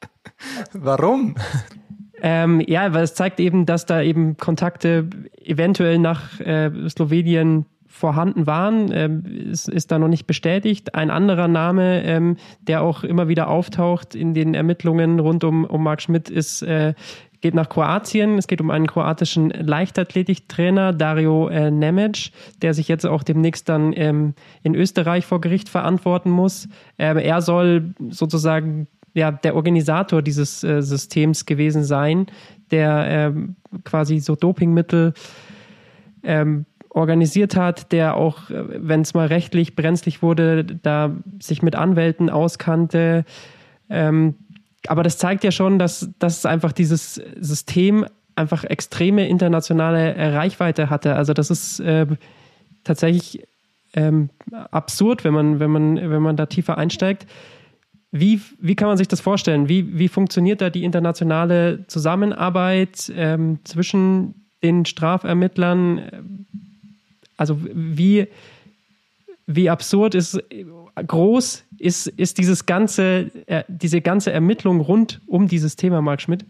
Warum? 0.74 1.34
Ähm, 2.20 2.60
ja, 2.60 2.92
weil 2.92 3.04
es 3.04 3.14
zeigt 3.14 3.40
eben, 3.40 3.64
dass 3.64 3.86
da 3.86 4.02
eben 4.02 4.36
Kontakte 4.36 5.08
eventuell 5.40 5.98
nach 5.98 6.38
äh, 6.40 6.90
Slowenien 6.90 7.71
vorhanden 7.92 8.46
waren, 8.46 8.90
ähm, 8.90 9.22
ist, 9.26 9.68
ist 9.68 9.92
da 9.92 9.98
noch 9.98 10.08
nicht 10.08 10.26
bestätigt. 10.26 10.94
Ein 10.94 11.10
anderer 11.10 11.46
Name, 11.46 12.02
ähm, 12.04 12.36
der 12.62 12.82
auch 12.82 13.04
immer 13.04 13.28
wieder 13.28 13.48
auftaucht 13.48 14.14
in 14.14 14.32
den 14.32 14.54
Ermittlungen 14.54 15.20
rund 15.20 15.44
um, 15.44 15.64
um 15.64 15.84
Marc 15.84 16.00
Schmidt, 16.00 16.30
ist, 16.30 16.62
äh, 16.62 16.94
geht 17.42 17.54
nach 17.54 17.68
Kroatien. 17.68 18.38
Es 18.38 18.46
geht 18.46 18.62
um 18.62 18.70
einen 18.70 18.86
kroatischen 18.86 19.50
Leichtathletiktrainer, 19.50 20.94
Dario 20.94 21.48
äh, 21.48 21.70
Nemec, 21.70 22.30
der 22.62 22.72
sich 22.72 22.88
jetzt 22.88 23.04
auch 23.04 23.22
demnächst 23.22 23.68
dann 23.68 23.92
ähm, 23.94 24.34
in 24.62 24.74
Österreich 24.74 25.26
vor 25.26 25.42
Gericht 25.42 25.68
verantworten 25.68 26.30
muss. 26.30 26.68
Ähm, 26.98 27.18
er 27.18 27.42
soll 27.42 27.94
sozusagen 28.08 28.86
ja, 29.12 29.30
der 29.30 29.54
Organisator 29.54 30.22
dieses 30.22 30.64
äh, 30.64 30.80
Systems 30.80 31.44
gewesen 31.44 31.84
sein, 31.84 32.26
der 32.70 33.04
ähm, 33.06 33.56
quasi 33.84 34.18
so 34.18 34.34
Dopingmittel 34.34 35.12
ähm, 36.22 36.64
organisiert 36.94 37.56
hat, 37.56 37.92
der 37.92 38.16
auch, 38.16 38.50
äh, 38.50 38.64
wenn 38.88 39.00
es 39.00 39.14
mal 39.14 39.26
rechtlich 39.26 39.74
brenzlig 39.74 40.22
wurde, 40.22 40.64
da 40.64 41.16
sich 41.40 41.62
mit 41.62 41.74
Anwälten 41.74 42.30
auskannte. 42.30 43.24
Ähm, 43.88 44.34
aber 44.86 45.02
das 45.02 45.18
zeigt 45.18 45.44
ja 45.44 45.50
schon, 45.50 45.78
dass, 45.78 46.10
dass 46.18 46.44
einfach 46.44 46.72
dieses 46.72 47.14
System 47.38 48.06
einfach 48.34 48.64
extreme 48.64 49.28
internationale 49.28 50.34
Reichweite 50.34 50.90
hatte. 50.90 51.16
Also 51.16 51.34
das 51.34 51.50
ist 51.50 51.80
äh, 51.80 52.06
tatsächlich 52.84 53.46
ähm, 53.94 54.30
absurd, 54.70 55.24
wenn 55.24 55.34
man, 55.34 55.60
wenn, 55.60 55.70
man, 55.70 55.96
wenn 55.96 56.22
man 56.22 56.36
da 56.36 56.46
tiefer 56.46 56.78
einsteigt. 56.78 57.26
Wie, 58.10 58.40
wie 58.58 58.74
kann 58.74 58.88
man 58.88 58.98
sich 58.98 59.08
das 59.08 59.20
vorstellen? 59.20 59.68
Wie, 59.68 59.98
wie 59.98 60.08
funktioniert 60.08 60.60
da 60.60 60.70
die 60.70 60.84
internationale 60.84 61.86
Zusammenarbeit 61.86 63.10
ähm, 63.14 63.60
zwischen 63.64 64.48
den 64.62 64.84
Strafermittlern? 64.84 66.46
Also 67.42 67.58
wie, 67.60 68.28
wie 69.48 69.68
absurd 69.68 70.14
ist, 70.14 70.38
groß 70.94 71.64
ist, 71.76 72.06
ist 72.06 72.38
dieses 72.38 72.66
ganze, 72.66 73.32
äh, 73.46 73.64
diese 73.66 74.00
ganze 74.00 74.30
Ermittlung 74.30 74.80
rund 74.80 75.20
um 75.26 75.48
dieses 75.48 75.74
Thema, 75.74 76.00
Marc 76.02 76.20
Schmidt? 76.20 76.44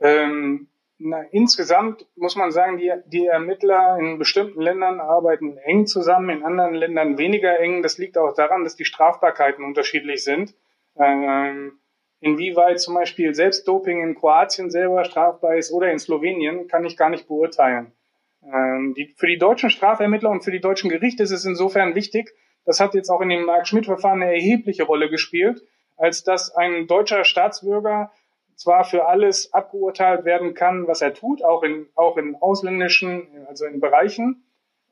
Ähm, 0.00 0.66
na, 0.98 1.22
insgesamt 1.30 2.06
muss 2.16 2.34
man 2.34 2.50
sagen, 2.50 2.76
die, 2.78 2.92
die 3.06 3.26
Ermittler 3.26 3.98
in 4.00 4.18
bestimmten 4.18 4.60
Ländern 4.60 4.98
arbeiten 4.98 5.56
eng 5.58 5.86
zusammen, 5.86 6.30
in 6.30 6.42
anderen 6.42 6.74
Ländern 6.74 7.18
weniger 7.18 7.60
eng. 7.60 7.84
Das 7.84 7.98
liegt 7.98 8.18
auch 8.18 8.34
daran, 8.34 8.64
dass 8.64 8.74
die 8.74 8.84
Strafbarkeiten 8.84 9.64
unterschiedlich 9.64 10.24
sind. 10.24 10.56
Ähm, 10.96 11.78
inwieweit 12.18 12.80
zum 12.80 12.94
Beispiel 12.94 13.32
Selbstdoping 13.32 14.02
in 14.02 14.16
Kroatien 14.16 14.70
selber 14.70 15.04
strafbar 15.04 15.54
ist 15.54 15.70
oder 15.70 15.92
in 15.92 16.00
Slowenien, 16.00 16.66
kann 16.66 16.84
ich 16.84 16.96
gar 16.96 17.10
nicht 17.10 17.28
beurteilen. 17.28 17.92
Ähm, 18.42 18.94
die, 18.96 19.14
für 19.16 19.26
die 19.26 19.38
deutschen 19.38 19.70
Strafermittler 19.70 20.30
und 20.30 20.44
für 20.44 20.50
die 20.50 20.60
deutschen 20.60 20.90
Gerichte 20.90 21.22
ist 21.22 21.30
es 21.30 21.44
insofern 21.44 21.94
wichtig, 21.94 22.34
das 22.64 22.80
hat 22.80 22.94
jetzt 22.94 23.10
auch 23.10 23.20
in 23.20 23.30
dem 23.30 23.44
Mark-Schmidt-Verfahren 23.44 24.22
eine 24.22 24.32
erhebliche 24.32 24.84
Rolle 24.84 25.08
gespielt, 25.08 25.62
als 25.96 26.22
dass 26.22 26.54
ein 26.54 26.86
deutscher 26.86 27.24
Staatsbürger 27.24 28.12
zwar 28.54 28.84
für 28.84 29.06
alles 29.06 29.52
abgeurteilt 29.54 30.24
werden 30.24 30.54
kann, 30.54 30.86
was 30.86 31.00
er 31.00 31.14
tut, 31.14 31.42
auch 31.42 31.62
in, 31.62 31.86
auch 31.94 32.16
in 32.16 32.36
ausländischen, 32.36 33.28
also 33.46 33.64
in 33.66 33.80
Bereichen, 33.80 34.44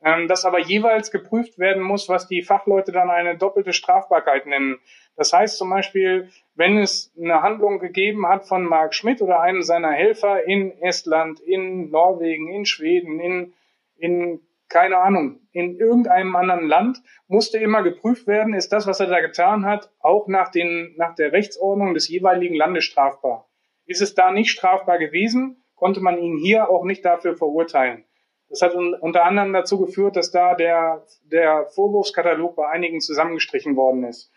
ähm, 0.03 0.27
dass 0.27 0.45
aber 0.45 0.59
jeweils 0.59 1.11
geprüft 1.11 1.57
werden 1.57 1.81
muss, 1.81 2.09
was 2.09 2.27
die 2.27 2.41
Fachleute 2.41 2.91
dann 2.91 3.09
eine 3.09 3.37
doppelte 3.37 3.73
Strafbarkeit 3.73 4.45
nennen. 4.45 4.79
Das 5.15 5.33
heißt 5.33 5.57
zum 5.57 5.69
Beispiel, 5.69 6.29
wenn 6.55 6.77
es 6.77 7.11
eine 7.19 7.41
Handlung 7.41 7.79
gegeben 7.79 8.27
hat 8.27 8.47
von 8.47 8.63
Mark 8.63 8.93
Schmidt 8.93 9.21
oder 9.21 9.41
einem 9.41 9.63
seiner 9.63 9.91
Helfer 9.91 10.43
in 10.45 10.79
Estland, 10.81 11.39
in 11.39 11.89
Norwegen, 11.89 12.47
in 12.53 12.65
Schweden, 12.65 13.19
in, 13.19 13.53
in 13.97 14.41
keine 14.69 14.97
Ahnung, 14.97 15.39
in 15.51 15.77
irgendeinem 15.77 16.35
anderen 16.35 16.67
Land, 16.67 17.01
musste 17.27 17.57
immer 17.57 17.83
geprüft 17.83 18.27
werden, 18.27 18.53
ist 18.53 18.71
das, 18.73 18.85
was 18.85 18.99
er 18.99 19.07
da 19.07 19.21
getan 19.21 19.65
hat, 19.65 19.91
auch 19.99 20.27
nach, 20.27 20.49
den, 20.49 20.93
nach 20.97 21.15
der 21.15 21.31
Rechtsordnung 21.31 21.93
des 21.93 22.09
jeweiligen 22.09 22.55
Landes 22.55 22.83
strafbar. 22.83 23.47
Ist 23.85 24.01
es 24.01 24.13
da 24.13 24.31
nicht 24.31 24.51
strafbar 24.51 24.99
gewesen, 24.99 25.63
konnte 25.75 26.01
man 26.01 26.17
ihn 26.17 26.37
hier 26.37 26.69
auch 26.69 26.83
nicht 26.83 27.05
dafür 27.05 27.35
verurteilen. 27.35 28.03
Das 28.49 28.61
hat 28.61 28.75
unter 28.75 29.25
anderem 29.25 29.51
dazu 29.51 29.79
geführt, 29.79 30.15
dass 30.15 30.31
da 30.31 30.55
der, 30.55 31.05
der 31.23 31.65
Vorwurfskatalog 31.67 32.55
bei 32.55 32.67
einigen 32.67 33.01
zusammengestrichen 33.01 33.75
worden 33.75 34.03
ist. 34.05 34.31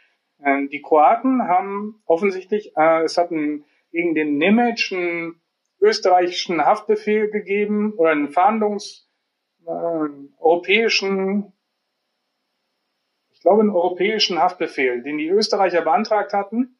Ähm, 0.45 0.69
die 0.69 0.83
Kroaten 0.83 1.47
haben 1.47 2.03
offensichtlich, 2.07 2.77
äh, 2.77 3.03
es 3.03 3.17
hat 3.17 3.31
einen, 3.31 3.65
gegen 3.93 4.15
den 4.15 4.39
Nemec 4.39 4.91
einen 4.93 5.41
österreichischen 5.81 6.65
Haftbefehl 6.65 7.31
gegeben 7.31 7.95
oder 7.95 8.11
einen 8.11 8.31
Fahndungs, 8.31 9.09
äh, 9.67 9.71
europäischen, 10.39 11.53
ich 13.31 13.41
glaube, 13.41 13.61
einen 13.61 13.71
europäischen 13.71 14.41
Haftbefehl, 14.41 15.03
den 15.03 15.19
die 15.19 15.29
Österreicher 15.29 15.83
beantragt 15.83 16.33
hatten, 16.33 16.79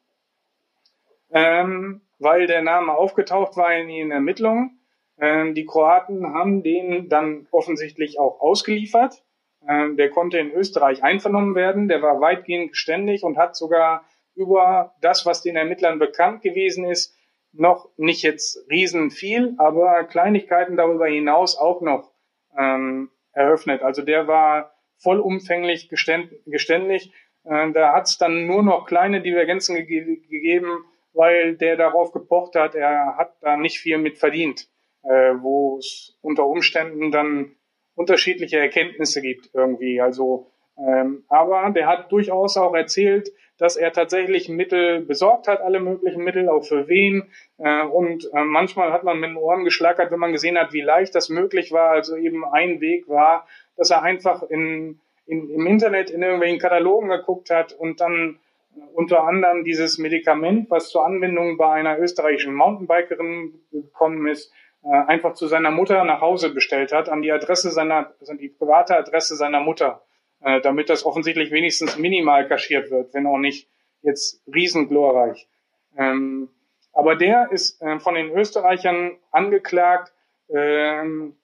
ähm, 1.31 2.01
weil 2.19 2.45
der 2.47 2.61
Name 2.61 2.93
aufgetaucht 2.93 3.57
war 3.57 3.73
in 3.75 3.89
ihren 3.89 4.11
Ermittlungen. 4.11 4.80
Ähm, 5.21 5.53
die 5.53 5.65
Kroaten 5.65 6.33
haben 6.33 6.63
den 6.63 7.07
dann 7.07 7.47
offensichtlich 7.51 8.19
auch 8.19 8.41
ausgeliefert. 8.41 9.23
Ähm, 9.67 9.95
der 9.95 10.09
konnte 10.09 10.39
in 10.39 10.51
Österreich 10.51 11.03
einvernommen 11.03 11.55
werden. 11.55 11.87
Der 11.87 12.01
war 12.01 12.19
weitgehend 12.19 12.71
geständig 12.71 13.23
und 13.23 13.37
hat 13.37 13.55
sogar 13.55 14.03
über 14.35 14.95
das, 15.01 15.25
was 15.25 15.43
den 15.43 15.55
Ermittlern 15.55 15.99
bekannt 15.99 16.41
gewesen 16.41 16.85
ist, 16.85 17.15
noch 17.53 17.89
nicht 17.97 18.23
jetzt 18.23 18.65
riesen 18.69 19.11
viel, 19.11 19.55
aber 19.57 20.05
Kleinigkeiten 20.05 20.77
darüber 20.77 21.07
hinaus 21.07 21.57
auch 21.57 21.81
noch 21.81 22.11
ähm, 22.57 23.09
eröffnet. 23.33 23.81
Also 23.81 24.01
der 24.01 24.27
war 24.27 24.73
vollumfänglich 24.97 25.89
geständig. 25.89 27.11
Äh, 27.43 27.71
da 27.71 27.93
hat 27.93 28.07
es 28.07 28.17
dann 28.17 28.47
nur 28.47 28.63
noch 28.63 28.85
kleine 28.85 29.21
Divergenzen 29.21 29.75
ge 29.85 30.21
gegeben, 30.29 30.85
weil 31.13 31.55
der 31.57 31.75
darauf 31.75 32.11
gepocht 32.11 32.55
hat, 32.55 32.73
er 32.73 33.17
hat 33.17 33.35
da 33.41 33.57
nicht 33.57 33.79
viel 33.79 33.97
mit 33.97 34.17
verdient, 34.17 34.69
äh, 35.03 35.33
wo 35.39 35.77
es 35.77 36.17
unter 36.21 36.45
Umständen 36.45 37.11
dann 37.11 37.55
unterschiedliche 37.95 38.59
Erkenntnisse 38.59 39.21
gibt 39.21 39.49
irgendwie. 39.53 40.01
Also, 40.01 40.47
ähm, 40.77 41.23
aber 41.29 41.69
der 41.71 41.87
hat 41.87 42.11
durchaus 42.11 42.57
auch 42.57 42.73
erzählt, 42.73 43.31
dass 43.61 43.75
er 43.75 43.93
tatsächlich 43.93 44.49
Mittel 44.49 45.01
besorgt 45.01 45.47
hat, 45.47 45.61
alle 45.61 45.79
möglichen 45.79 46.23
Mittel, 46.23 46.49
auch 46.49 46.63
für 46.63 46.87
wen. 46.87 47.29
Äh, 47.59 47.83
und 47.83 48.27
äh, 48.33 48.43
manchmal 48.43 48.91
hat 48.91 49.03
man 49.03 49.19
mit 49.19 49.29
den 49.29 49.37
Ohren 49.37 49.65
geschlackert, 49.65 50.11
wenn 50.11 50.19
man 50.19 50.31
gesehen 50.31 50.57
hat, 50.57 50.73
wie 50.73 50.81
leicht 50.81 51.13
das 51.13 51.29
möglich 51.29 51.71
war. 51.71 51.91
Also 51.91 52.15
eben 52.15 52.43
ein 52.43 52.81
Weg 52.81 53.07
war, 53.07 53.45
dass 53.77 53.91
er 53.91 54.01
einfach 54.01 54.41
in, 54.49 54.99
in, 55.27 55.47
im 55.51 55.67
Internet 55.67 56.09
in 56.09 56.23
irgendwelchen 56.23 56.57
Katalogen 56.57 57.09
geguckt 57.09 57.51
hat 57.51 57.71
und 57.73 58.01
dann 58.01 58.39
äh, 58.75 58.79
unter 58.95 59.25
anderem 59.25 59.63
dieses 59.63 59.99
Medikament, 59.99 60.71
was 60.71 60.89
zur 60.89 61.05
Anwendung 61.05 61.57
bei 61.57 61.71
einer 61.71 61.99
österreichischen 61.99 62.55
Mountainbikerin 62.55 63.53
gekommen 63.71 64.25
ist, 64.25 64.51
einfach 64.83 65.35
zu 65.35 65.47
seiner 65.47 65.69
Mutter 65.69 66.03
nach 66.05 66.21
Hause 66.21 66.53
bestellt 66.53 66.91
hat, 66.91 67.07
an 67.07 67.21
die 67.21 67.31
Adresse 67.31 67.69
seiner, 67.69 68.13
also 68.19 68.33
die 68.33 68.49
private 68.49 68.97
Adresse 68.97 69.35
seiner 69.35 69.59
Mutter 69.59 70.01
äh, 70.41 70.59
damit 70.61 70.89
das 70.89 71.05
offensichtlich 71.05 71.51
wenigstens 71.51 71.97
minimal 71.97 72.47
kaschiert 72.47 72.91
wird, 72.91 73.13
wenn 73.13 73.27
auch 73.27 73.37
nicht 73.37 73.67
jetzt 74.01 74.41
riesenglorreich. 74.51 75.47
Ähm, 75.95 76.49
aber 76.93 77.15
der 77.15 77.51
ist 77.51 77.81
äh, 77.81 77.99
von 77.99 78.15
den 78.15 78.31
Österreichern 78.31 79.17
angeklagt, 79.31 80.11
ähm, 80.49 81.35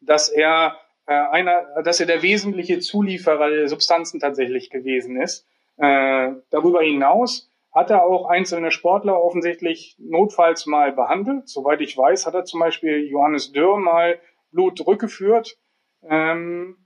dass 0.00 0.28
er 0.28 0.78
äh, 1.06 1.12
einer, 1.12 1.82
dass 1.82 2.00
er 2.00 2.06
der 2.06 2.22
wesentliche 2.22 2.80
Zulieferer 2.80 3.50
der 3.50 3.68
Substanzen 3.68 4.18
tatsächlich 4.18 4.70
gewesen 4.70 5.20
ist. 5.20 5.46
Äh, 5.76 6.32
darüber 6.50 6.82
hinaus 6.82 7.50
hat 7.72 7.90
er 7.90 8.04
auch 8.04 8.26
einzelne 8.26 8.70
Sportler 8.70 9.22
offensichtlich 9.22 9.96
notfalls 9.98 10.66
mal 10.66 10.92
behandelt. 10.92 11.48
Soweit 11.48 11.80
ich 11.80 11.96
weiß, 11.96 12.26
hat 12.26 12.34
er 12.34 12.44
zum 12.44 12.60
Beispiel 12.60 13.06
Johannes 13.06 13.52
Dürr 13.52 13.78
mal 13.78 14.20
Blut 14.50 14.76
zurückgeführt. 14.76 15.58
Ähm, 16.02 16.76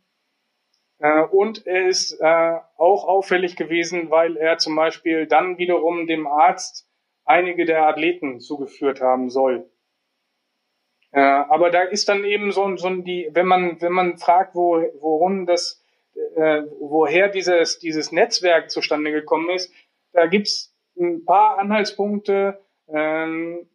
äh, 0.99 1.23
und 1.23 1.67
er 1.67 1.89
ist 1.89 2.13
äh, 2.21 2.59
auch 2.77 3.05
auffällig 3.05 3.57
gewesen, 3.57 4.11
weil 4.11 4.37
er 4.37 4.59
zum 4.59 4.77
Beispiel 4.77 5.27
dann 5.27 5.59
wiederum 5.59 6.07
dem 6.07 6.27
Arzt 6.27 6.89
einige 7.25 7.65
der 7.65 7.87
Athleten 7.87 8.39
zugeführt 8.41 9.01
haben 9.01 9.29
soll. 9.29 9.69
Äh, 11.11 11.21
aber 11.21 11.71
da 11.71 11.83
ist 11.83 12.09
dann 12.09 12.25
eben 12.25 12.53
so, 12.53 12.77
so 12.77 12.89
die, 12.91 13.29
wenn 13.33 13.47
man, 13.47 13.81
wenn 13.81 13.93
man 13.93 14.19
fragt, 14.19 14.55
wo, 14.55 14.83
worum 15.01 15.47
das, 15.47 15.83
äh, 16.37 16.63
woher 16.79 17.29
dieses, 17.29 17.81
dieses 17.81 18.13
Netzwerk 18.13 18.71
zustande 18.71 19.11
gekommen 19.11 19.51
ist, 19.51 19.73
da 20.13 20.27
gibt's 20.27 20.76
ein 20.99 21.25
paar 21.25 21.59
Anhaltspunkte, 21.59 22.61
ähm, 22.89 23.67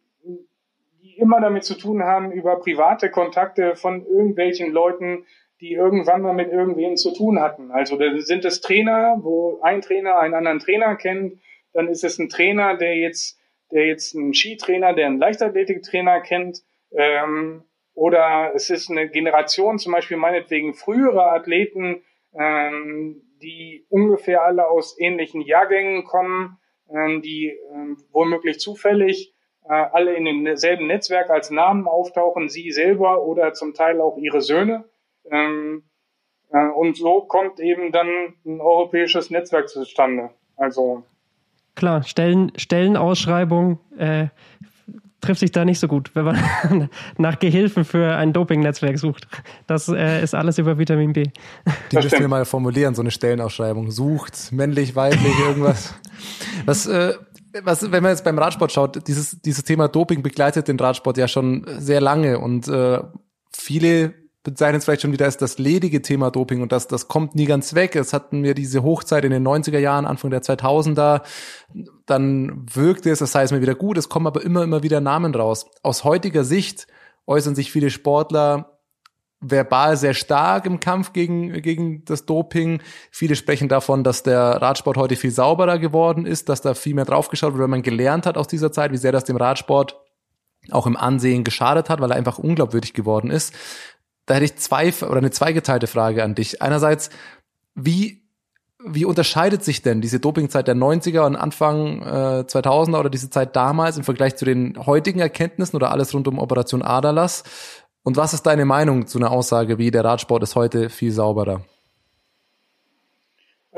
die 1.02 1.18
immer 1.18 1.40
damit 1.40 1.64
zu 1.64 1.74
tun 1.74 2.02
haben, 2.02 2.32
über 2.32 2.60
private 2.60 3.10
Kontakte 3.10 3.76
von 3.76 4.06
irgendwelchen 4.06 4.72
Leuten 4.72 5.24
die 5.62 5.74
irgendwann 5.74 6.22
mal 6.22 6.34
mit 6.34 6.50
irgendwem 6.50 6.96
zu 6.96 7.14
tun 7.14 7.40
hatten. 7.40 7.70
Also 7.70 7.96
sind 8.18 8.44
es 8.44 8.60
Trainer, 8.60 9.18
wo 9.22 9.60
ein 9.62 9.80
Trainer 9.80 10.18
einen 10.18 10.34
anderen 10.34 10.58
Trainer 10.58 10.96
kennt, 10.96 11.40
dann 11.72 11.88
ist 11.88 12.02
es 12.02 12.18
ein 12.18 12.28
Trainer, 12.28 12.76
der 12.76 12.96
jetzt, 12.96 13.38
der 13.70 13.86
jetzt 13.86 14.14
einen 14.14 14.34
Skitrainer, 14.34 14.92
der 14.92 15.06
einen 15.06 15.18
Leichtathletiktrainer 15.18 16.20
kennt, 16.20 16.62
ähm, 16.90 17.62
oder 17.94 18.52
es 18.54 18.70
ist 18.70 18.90
eine 18.90 19.08
Generation, 19.08 19.78
zum 19.78 19.92
Beispiel 19.92 20.16
meinetwegen 20.16 20.74
frühere 20.74 21.30
Athleten, 21.30 22.02
ähm, 22.36 23.22
die 23.40 23.86
ungefähr 23.88 24.42
alle 24.42 24.66
aus 24.66 24.98
ähnlichen 24.98 25.42
Jahrgängen 25.42 26.04
kommen, 26.04 26.58
die 27.22 27.56
ähm, 27.72 27.96
womöglich 28.12 28.60
zufällig 28.60 29.34
äh, 29.64 29.72
alle 29.72 30.14
in 30.14 30.44
demselben 30.44 30.86
Netzwerk 30.86 31.30
als 31.30 31.50
Namen 31.50 31.86
auftauchen, 31.86 32.48
sie 32.48 32.70
selber 32.72 33.22
oder 33.22 33.52
zum 33.54 33.74
Teil 33.74 34.00
auch 34.00 34.16
ihre 34.18 34.42
Söhne. 34.42 34.84
Ähm, 35.30 35.84
äh, 36.50 36.68
und 36.68 36.96
so 36.96 37.22
kommt 37.22 37.60
eben 37.60 37.92
dann 37.92 38.34
ein 38.44 38.60
europäisches 38.60 39.30
Netzwerk 39.30 39.68
zustande. 39.68 40.30
Also 40.56 41.04
klar, 41.74 42.02
Stellen, 42.02 42.52
Stellenausschreibung 42.56 43.78
äh, 43.96 44.26
trifft 45.22 45.40
sich 45.40 45.52
da 45.52 45.64
nicht 45.64 45.78
so 45.78 45.88
gut, 45.88 46.10
wenn 46.14 46.26
man 46.26 46.90
nach 47.16 47.38
Gehilfen 47.38 47.84
für 47.84 48.14
ein 48.16 48.34
Doping-Netzwerk 48.34 48.98
sucht. 48.98 49.26
Das 49.66 49.88
äh, 49.88 50.22
ist 50.22 50.34
alles 50.34 50.58
über 50.58 50.76
Vitamin 50.76 51.14
B. 51.14 51.28
Die 51.90 51.96
müssen 51.96 52.18
wir 52.18 52.28
mal 52.28 52.44
formulieren, 52.44 52.94
so 52.94 53.00
eine 53.00 53.10
Stellenausschreibung. 53.10 53.90
Sucht, 53.90 54.52
männlich, 54.52 54.94
weiblich, 54.94 55.38
irgendwas. 55.38 55.94
Was, 56.66 56.86
äh, 56.86 57.14
was, 57.62 57.90
wenn 57.90 58.02
man 58.02 58.12
jetzt 58.12 58.24
beim 58.24 58.38
Radsport 58.38 58.72
schaut, 58.72 59.06
dieses, 59.08 59.40
dieses 59.40 59.64
Thema 59.64 59.88
Doping 59.88 60.22
begleitet 60.22 60.68
den 60.68 60.78
Radsport 60.78 61.16
ja 61.16 61.28
schon 61.28 61.66
sehr 61.78 62.00
lange 62.00 62.38
und 62.38 62.68
äh, 62.68 63.00
viele 63.52 64.14
bezeichnen 64.42 64.78
es 64.78 64.84
vielleicht 64.84 65.02
schon 65.02 65.12
wieder 65.12 65.26
als 65.26 65.36
das 65.36 65.58
ledige 65.58 66.02
Thema 66.02 66.30
Doping 66.30 66.62
und 66.62 66.72
das, 66.72 66.88
das 66.88 67.08
kommt 67.08 67.34
nie 67.34 67.44
ganz 67.44 67.74
weg. 67.74 67.94
Es 67.94 68.12
hatten 68.12 68.42
wir 68.42 68.54
diese 68.54 68.82
Hochzeit 68.82 69.24
in 69.24 69.30
den 69.30 69.46
90er 69.46 69.78
Jahren, 69.78 70.04
Anfang 70.04 70.30
der 70.30 70.42
2000er, 70.42 71.22
dann 72.06 72.66
wirkte 72.72 73.10
es, 73.10 73.20
das 73.20 73.34
heißt 73.34 73.52
mir 73.52 73.60
wieder 73.60 73.74
gut, 73.74 73.98
es 73.98 74.08
kommen 74.08 74.26
aber 74.26 74.42
immer, 74.42 74.64
immer 74.64 74.82
wieder 74.82 75.00
Namen 75.00 75.34
raus. 75.34 75.66
Aus 75.82 76.04
heutiger 76.04 76.44
Sicht 76.44 76.88
äußern 77.26 77.54
sich 77.54 77.70
viele 77.70 77.90
Sportler 77.90 78.68
verbal 79.42 79.96
sehr 79.96 80.14
stark 80.14 80.66
im 80.66 80.80
Kampf 80.80 81.12
gegen, 81.12 81.52
gegen 81.62 82.04
das 82.04 82.26
Doping. 82.26 82.80
Viele 83.10 83.34
sprechen 83.34 83.68
davon, 83.68 84.04
dass 84.04 84.22
der 84.22 84.38
Radsport 84.40 84.96
heute 84.96 85.16
viel 85.16 85.32
sauberer 85.32 85.78
geworden 85.78 86.26
ist, 86.26 86.48
dass 86.48 86.62
da 86.62 86.74
viel 86.74 86.94
mehr 86.94 87.04
draufgeschaut 87.04 87.52
wird, 87.52 87.62
wenn 87.62 87.70
man 87.70 87.82
gelernt 87.82 88.24
hat 88.24 88.38
aus 88.38 88.46
dieser 88.46 88.70
Zeit, 88.70 88.92
wie 88.92 88.98
sehr 88.98 89.12
das 89.12 89.24
dem 89.24 89.36
Radsport 89.36 90.00
auch 90.70 90.86
im 90.86 90.96
Ansehen 90.96 91.42
geschadet 91.42 91.90
hat, 91.90 92.00
weil 92.00 92.12
er 92.12 92.16
einfach 92.16 92.38
unglaubwürdig 92.38 92.94
geworden 92.94 93.30
ist 93.30 93.52
da 94.26 94.34
hätte 94.34 94.44
ich 94.44 94.56
zwei 94.56 94.92
oder 95.02 95.18
eine 95.18 95.30
zweigeteilte 95.30 95.86
Frage 95.86 96.22
an 96.22 96.34
dich. 96.34 96.62
Einerseits, 96.62 97.10
wie, 97.74 98.22
wie 98.84 99.04
unterscheidet 99.04 99.64
sich 99.64 99.82
denn 99.82 100.00
diese 100.00 100.20
Dopingzeit 100.20 100.68
der 100.68 100.76
90er 100.76 101.26
und 101.26 101.36
Anfang 101.36 102.02
äh, 102.02 102.44
2000er 102.46 103.00
oder 103.00 103.10
diese 103.10 103.30
Zeit 103.30 103.56
damals 103.56 103.96
im 103.96 104.04
Vergleich 104.04 104.36
zu 104.36 104.44
den 104.44 104.86
heutigen 104.86 105.20
Erkenntnissen 105.20 105.76
oder 105.76 105.90
alles 105.90 106.14
rund 106.14 106.28
um 106.28 106.38
Operation 106.38 106.82
Adalas? 106.82 107.44
Und 108.04 108.16
was 108.16 108.34
ist 108.34 108.44
deine 108.44 108.64
Meinung 108.64 109.06
zu 109.06 109.18
einer 109.18 109.30
Aussage 109.30 109.78
wie 109.78 109.90
der 109.90 110.04
Radsport 110.04 110.42
ist 110.42 110.56
heute 110.56 110.90
viel 110.90 111.12
sauberer? 111.12 111.64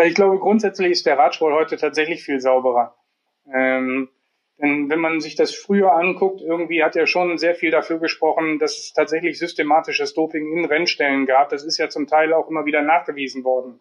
Ich 0.03 0.15
glaube, 0.15 0.39
grundsätzlich 0.39 0.91
ist 0.91 1.07
der 1.07 1.19
Radsport 1.19 1.55
heute 1.55 1.77
tatsächlich 1.77 2.23
viel 2.23 2.41
sauberer. 2.41 2.95
Ähm, 3.53 4.09
Denn 4.59 4.89
wenn 4.89 5.01
man 5.01 5.21
sich 5.21 5.35
das 5.35 5.55
früher 5.55 5.93
anguckt, 5.93 6.41
irgendwie 6.41 6.85
hat 6.85 6.95
er 6.95 7.07
schon 7.07 7.39
sehr 7.39 7.55
viel 7.55 7.73
dafür 7.73 7.99
gesprochen, 7.99 8.59
dass 8.59 8.79
es 8.79 8.93
tatsächlich 8.93 9.39
systematisches 9.39 10.15
Doping 10.15 10.57
in 10.57 10.65
Rennstellen 10.65 11.27
gab. 11.27 11.49
Das 11.49 11.65
ist 11.65 11.79
ja 11.79 11.89
zum 11.89 12.07
Teil 12.07 12.33
auch 12.33 12.49
immer 12.49 12.65
wieder 12.65 12.83
nachgewiesen 12.83 13.43
worden. 13.43 13.81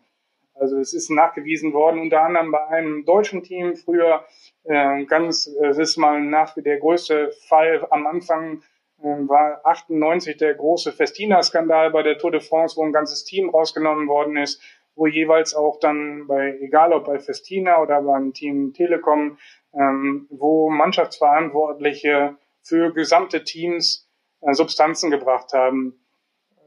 Also 0.56 0.78
es 0.78 0.94
ist 0.94 1.10
nachgewiesen 1.10 1.74
worden, 1.74 2.00
unter 2.00 2.22
anderem 2.22 2.52
bei 2.52 2.68
einem 2.68 3.06
deutschen 3.06 3.44
Team 3.44 3.76
früher 3.76 4.26
äh, 4.64 5.04
ganz, 5.06 5.48
es 5.48 5.78
ist 5.78 5.98
mal 5.98 6.22
nach 6.22 6.54
der 6.56 6.80
größte 6.80 7.32
Fall 7.48 7.86
am 7.90 8.06
Anfang 8.06 8.62
äh, 9.02 9.28
war 9.28 9.62
98 9.66 10.38
der 10.38 10.54
große 10.54 10.92
Festina-Skandal 10.92 11.92
bei 11.92 12.04
der 12.04 12.18
Tour 12.18 12.32
de 12.32 12.40
France, 12.40 12.78
wo 12.78 12.84
ein 12.84 12.94
ganzes 12.94 13.26
Team 13.26 13.50
rausgenommen 13.50 14.08
worden 14.08 14.38
ist, 14.38 14.62
wo 14.96 15.08
jeweils 15.08 15.56
auch 15.56 15.80
dann 15.80 16.28
bei, 16.28 16.58
egal 16.62 16.94
ob 16.94 17.06
bei 17.06 17.20
Festina 17.20 17.82
oder 17.82 18.02
beim 18.02 18.34
Team 18.34 18.74
Telekom, 18.74 19.38
ähm, 19.74 20.28
wo 20.30 20.70
Mannschaftsverantwortliche 20.70 22.38
für 22.62 22.94
gesamte 22.94 23.44
Teams 23.44 24.10
äh, 24.42 24.54
Substanzen 24.54 25.12
gebracht 25.12 25.54
haben. 25.54 26.00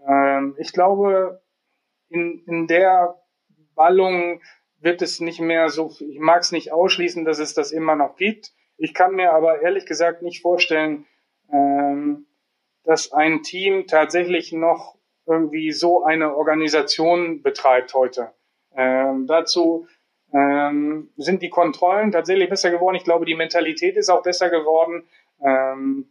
Ähm, 0.07 0.55
ich 0.59 0.73
glaube, 0.73 1.43
in, 2.09 2.43
in 2.47 2.67
der 2.67 3.21
Ballung 3.75 4.41
wird 4.81 5.03
es 5.03 5.21
nicht 5.21 5.41
mehr 5.41 5.69
so, 5.69 5.91
ich 6.01 6.19
mag 6.19 6.43
es 6.43 6.53
nicht 6.53 6.73
ausschließen, 6.73 7.25
dass 7.25 7.39
es 7.39 7.55
das 7.55 7.73
immer 7.73 7.97
noch 7.97 8.17
gibt. 8.17 8.53
Ich 8.77 8.95
kann 8.95 9.15
mir 9.15 9.33
aber 9.33 9.63
ehrlich 9.63 9.87
gesagt 9.87 10.23
nicht 10.23 10.43
vorstellen, 10.43 11.07
ähm, 11.51 12.27
dass 12.85 13.13
ein 13.13 13.43
Team 13.43 13.87
tatsächlich 13.87 14.53
noch 14.53 14.97
irgendwie 15.27 15.73
so 15.73 16.05
eine 16.05 16.37
Organisation 16.37 17.43
betreibt 17.43 17.95
heute. 17.95 18.33
Ähm, 18.75 19.27
dazu 19.27 19.89
ähm, 20.37 21.09
sind 21.17 21.41
die 21.41 21.49
Kontrollen 21.49 22.13
tatsächlich 22.13 22.51
besser 22.51 22.71
geworden. 22.71 22.97
Ich 22.97 23.05
glaube, 23.05 23.25
die 23.25 23.35
Mentalität 23.35 23.97
ist 23.97 24.11
auch 24.11 24.23
besser 24.23 24.51
geworden. 24.51 25.05
Ähm, 25.41 26.11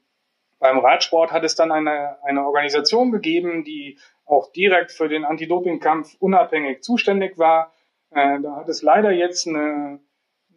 beim 0.59 0.79
Radsport 0.79 1.31
hat 1.31 1.43
es 1.43 1.55
dann 1.55 1.71
eine, 1.71 2.23
eine 2.23 2.45
Organisation 2.45 3.11
gegeben, 3.11 3.63
die 3.63 3.99
auch 4.25 4.51
direkt 4.51 4.91
für 4.91 5.07
den 5.07 5.25
Anti-Doping-Kampf 5.25 6.15
unabhängig 6.19 6.81
zuständig 6.81 7.37
war. 7.37 7.71
Äh, 8.09 8.39
da 8.41 8.55
hat 8.55 8.69
es 8.69 8.81
leider 8.81 9.11
jetzt 9.11 9.47
eine 9.47 9.99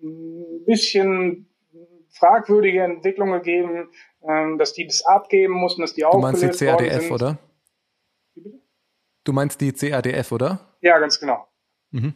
ein 0.03 0.65
bisschen 0.65 1.49
fragwürdige 2.11 2.83
Entwicklung 2.83 3.33
gegeben, 3.33 3.91
äh, 4.23 4.57
dass 4.57 4.73
die 4.73 4.87
das 4.87 5.05
abgeben 5.05 5.55
mussten, 5.55 5.83
dass 5.83 5.95
die 5.95 6.05
auch. 6.05 6.13
Du 6.13 6.19
meinst 6.19 6.43
die 6.43 6.65
CADF, 6.67 7.11
oder? 7.11 7.39
Du 9.25 9.33
meinst 9.33 9.61
die 9.61 9.73
CADF, 9.73 10.33
oder? 10.33 10.61
Ja, 10.81 10.99
ganz 10.99 11.21
genau. 11.21 11.47
Mhm. 11.91 12.15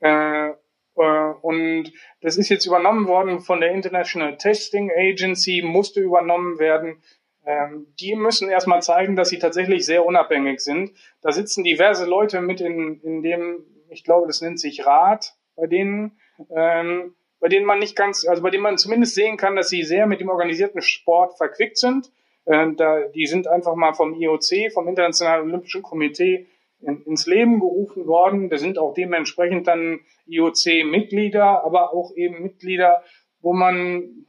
Äh, 0.00 0.50
äh, 0.96 1.32
und 1.42 1.92
das 2.20 2.36
ist 2.36 2.48
jetzt 2.48 2.66
übernommen 2.66 3.06
worden 3.06 3.40
von 3.40 3.60
der 3.60 3.72
International 3.72 4.36
Testing 4.36 4.90
Agency, 4.90 5.62
musste 5.64 6.00
übernommen 6.00 6.58
werden. 6.58 7.02
Ähm, 7.44 7.86
die 8.00 8.16
müssen 8.16 8.48
erstmal 8.48 8.82
zeigen, 8.82 9.14
dass 9.14 9.28
sie 9.28 9.38
tatsächlich 9.38 9.86
sehr 9.86 10.04
unabhängig 10.04 10.60
sind. 10.60 10.92
Da 11.22 11.30
sitzen 11.32 11.62
diverse 11.62 12.06
Leute 12.06 12.40
mit 12.40 12.60
in, 12.60 13.00
in 13.02 13.22
dem, 13.22 13.64
ich 13.88 14.02
glaube, 14.02 14.26
das 14.26 14.40
nennt 14.40 14.58
sich 14.58 14.84
Rat 14.84 15.34
bei 15.54 15.66
denen, 15.66 16.18
ähm, 16.54 17.14
bei 17.38 17.48
denen 17.48 17.66
man 17.66 17.78
nicht 17.78 17.94
ganz, 17.94 18.26
also 18.26 18.42
bei 18.42 18.50
denen 18.50 18.62
man 18.62 18.78
zumindest 18.78 19.14
sehen 19.14 19.36
kann, 19.36 19.56
dass 19.56 19.68
sie 19.68 19.84
sehr 19.84 20.06
mit 20.06 20.20
dem 20.20 20.28
organisierten 20.28 20.82
Sport 20.82 21.36
verquickt 21.36 21.78
sind. 21.78 22.10
Äh, 22.46 22.72
da, 22.76 23.02
die 23.14 23.26
sind 23.26 23.46
einfach 23.46 23.74
mal 23.74 23.92
vom 23.92 24.14
IOC, 24.14 24.72
vom 24.72 24.88
Internationalen 24.88 25.48
Olympischen 25.48 25.82
Komitee, 25.82 26.46
in, 26.80 27.02
ins 27.02 27.26
Leben 27.26 27.60
gerufen 27.60 28.06
worden. 28.06 28.50
Da 28.50 28.58
sind 28.58 28.78
auch 28.78 28.94
dementsprechend 28.94 29.66
dann 29.66 30.00
IOC-Mitglieder, 30.26 31.64
aber 31.64 31.92
auch 31.92 32.12
eben 32.14 32.42
Mitglieder, 32.42 33.02
wo 33.40 33.52
man 33.52 34.26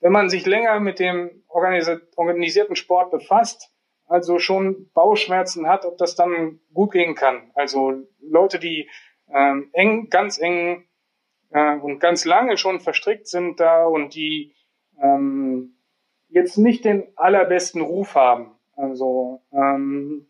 wenn 0.00 0.12
man 0.12 0.30
sich 0.30 0.46
länger 0.46 0.80
mit 0.80 0.98
dem 0.98 1.44
organisierten 1.46 2.74
Sport 2.74 3.10
befasst, 3.10 3.70
also 4.06 4.38
schon 4.38 4.90
Bauchschmerzen 4.92 5.68
hat, 5.68 5.84
ob 5.84 5.98
das 5.98 6.16
dann 6.16 6.60
gut 6.72 6.92
gehen 6.92 7.14
kann. 7.14 7.50
Also 7.54 8.06
Leute, 8.20 8.58
die 8.58 8.88
ähm, 9.32 9.68
eng, 9.72 10.08
ganz 10.08 10.38
eng 10.38 10.88
äh, 11.50 11.76
und 11.76 12.00
ganz 12.00 12.24
lange 12.24 12.56
schon 12.56 12.80
verstrickt 12.80 13.28
sind 13.28 13.60
da 13.60 13.84
und 13.84 14.14
die 14.14 14.54
ähm, 15.00 15.76
jetzt 16.28 16.56
nicht 16.56 16.84
den 16.84 17.12
allerbesten 17.16 17.82
Ruf 17.82 18.14
haben. 18.14 18.58
Also 18.74 19.42
ähm, 19.52 20.29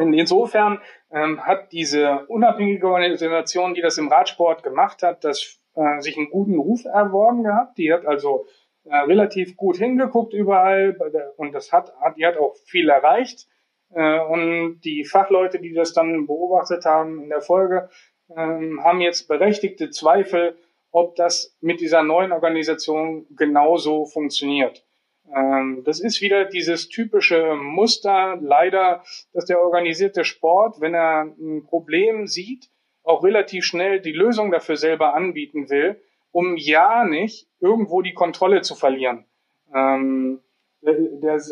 insofern 0.00 0.80
ähm, 1.10 1.44
hat 1.44 1.72
diese 1.72 2.26
unabhängige 2.26 2.88
Organisation, 2.88 3.74
die 3.74 3.80
das 3.80 3.98
im 3.98 4.08
Radsport 4.08 4.62
gemacht 4.62 5.02
hat, 5.02 5.24
das 5.24 5.60
äh, 5.74 6.00
sich 6.00 6.16
einen 6.16 6.30
guten 6.30 6.58
Ruf 6.58 6.84
erworben 6.84 7.42
gehabt. 7.42 7.78
Die 7.78 7.92
hat 7.92 8.06
also 8.06 8.46
äh, 8.84 8.96
relativ 8.96 9.56
gut 9.56 9.76
hingeguckt 9.76 10.34
überall 10.34 10.96
und 11.36 11.52
das 11.52 11.72
hat, 11.72 11.94
hat, 12.00 12.16
die 12.16 12.26
hat 12.26 12.36
auch 12.36 12.54
viel 12.66 12.88
erreicht. 12.88 13.46
Äh, 13.94 14.20
und 14.20 14.80
die 14.80 15.04
Fachleute, 15.04 15.58
die 15.58 15.72
das 15.72 15.92
dann 15.92 16.26
beobachtet 16.26 16.84
haben 16.84 17.22
in 17.22 17.28
der 17.28 17.40
Folge, 17.40 17.88
äh, 18.28 18.34
haben 18.34 19.00
jetzt 19.00 19.28
berechtigte 19.28 19.90
Zweifel, 19.90 20.56
ob 20.90 21.16
das 21.16 21.56
mit 21.60 21.80
dieser 21.80 22.02
neuen 22.02 22.32
Organisation 22.32 23.26
genauso 23.30 24.04
funktioniert. 24.06 24.83
Ähm, 25.32 25.82
das 25.84 26.00
ist 26.00 26.20
wieder 26.20 26.44
dieses 26.44 26.88
typische 26.88 27.54
Muster, 27.54 28.38
leider, 28.40 29.04
dass 29.32 29.44
der 29.44 29.60
organisierte 29.60 30.24
Sport, 30.24 30.80
wenn 30.80 30.94
er 30.94 31.22
ein 31.38 31.64
Problem 31.64 32.26
sieht, 32.26 32.70
auch 33.02 33.22
relativ 33.22 33.64
schnell 33.64 34.00
die 34.00 34.12
Lösung 34.12 34.50
dafür 34.50 34.76
selber 34.76 35.14
anbieten 35.14 35.70
will 35.70 36.00
um 36.34 36.56
ja 36.56 37.04
nicht 37.04 37.46
irgendwo 37.60 38.02
die 38.02 38.12
Kontrolle 38.12 38.60
zu 38.62 38.74
verlieren. 38.74 39.24
Ähm, 39.72 40.40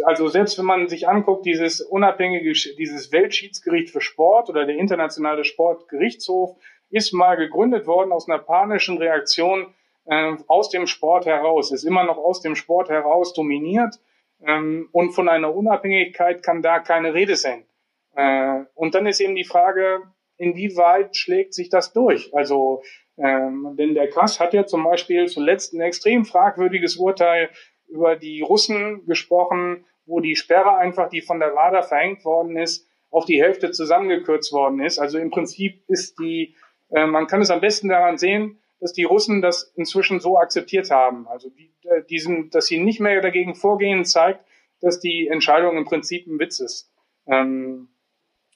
also 0.04 0.28
selbst 0.28 0.58
wenn 0.58 0.64
man 0.66 0.88
sich 0.88 1.08
anguckt, 1.08 1.46
dieses 1.46 1.80
unabhängige, 1.80 2.52
dieses 2.52 3.12
Weltschiedsgericht 3.12 3.90
für 3.90 4.00
Sport 4.00 4.50
oder 4.50 4.66
der 4.66 4.76
internationale 4.76 5.44
Sportgerichtshof 5.44 6.56
ist 6.90 7.12
mal 7.12 7.36
gegründet 7.36 7.86
worden 7.86 8.12
aus 8.12 8.28
einer 8.28 8.40
panischen 8.40 8.98
Reaktion 8.98 9.72
äh, 10.06 10.36
aus 10.46 10.70
dem 10.70 10.86
Sport 10.86 11.26
heraus, 11.26 11.72
ist 11.72 11.84
immer 11.84 12.04
noch 12.04 12.18
aus 12.18 12.40
dem 12.40 12.56
Sport 12.56 12.88
heraus 12.88 13.32
dominiert 13.34 14.00
ähm, 14.44 14.88
und 14.92 15.12
von 15.12 15.28
einer 15.28 15.54
Unabhängigkeit 15.54 16.42
kann 16.42 16.62
da 16.62 16.80
keine 16.80 17.14
Rede 17.14 17.36
sein. 17.36 17.64
Äh, 18.14 18.64
und 18.74 18.94
dann 18.94 19.06
ist 19.06 19.20
eben 19.20 19.34
die 19.34 19.44
Frage, 19.44 20.02
inwieweit 20.36 21.16
schlägt 21.16 21.54
sich 21.54 21.68
das 21.68 21.92
durch? 21.92 22.34
Also 22.34 22.82
ähm, 23.18 23.74
denn 23.78 23.94
der 23.94 24.08
Kass 24.08 24.40
hat 24.40 24.54
ja 24.54 24.66
zum 24.66 24.84
Beispiel 24.84 25.26
zuletzt 25.26 25.74
ein 25.74 25.80
extrem 25.80 26.24
fragwürdiges 26.24 26.96
Urteil 26.96 27.50
über 27.88 28.16
die 28.16 28.40
Russen 28.40 29.06
gesprochen, 29.06 29.84
wo 30.06 30.20
die 30.20 30.36
Sperre 30.36 30.76
einfach, 30.76 31.08
die 31.08 31.20
von 31.20 31.38
der 31.38 31.54
WADA 31.54 31.82
verhängt 31.82 32.24
worden 32.24 32.56
ist, 32.56 32.88
auf 33.10 33.26
die 33.26 33.42
Hälfte 33.42 33.70
zusammengekürzt 33.70 34.52
worden 34.52 34.80
ist. 34.80 34.98
Also 34.98 35.18
im 35.18 35.30
Prinzip 35.30 35.82
ist 35.88 36.18
die, 36.18 36.54
äh, 36.90 37.06
man 37.06 37.26
kann 37.26 37.42
es 37.42 37.50
am 37.50 37.60
besten 37.60 37.88
daran 37.88 38.16
sehen, 38.16 38.58
dass 38.82 38.92
die 38.92 39.04
Russen 39.04 39.42
das 39.42 39.72
inzwischen 39.76 40.18
so 40.18 40.36
akzeptiert 40.36 40.90
haben. 40.90 41.28
Also 41.28 41.48
die, 41.50 41.72
äh, 41.84 42.02
diesen, 42.10 42.50
dass 42.50 42.66
sie 42.66 42.78
nicht 42.78 42.98
mehr 42.98 43.20
dagegen 43.20 43.54
vorgehen, 43.54 44.04
zeigt, 44.04 44.44
dass 44.80 44.98
die 44.98 45.28
Entscheidung 45.28 45.76
im 45.76 45.84
Prinzip 45.84 46.26
ein 46.26 46.40
Witz 46.40 46.58
ist. 46.58 46.92
Ähm, 47.28 47.90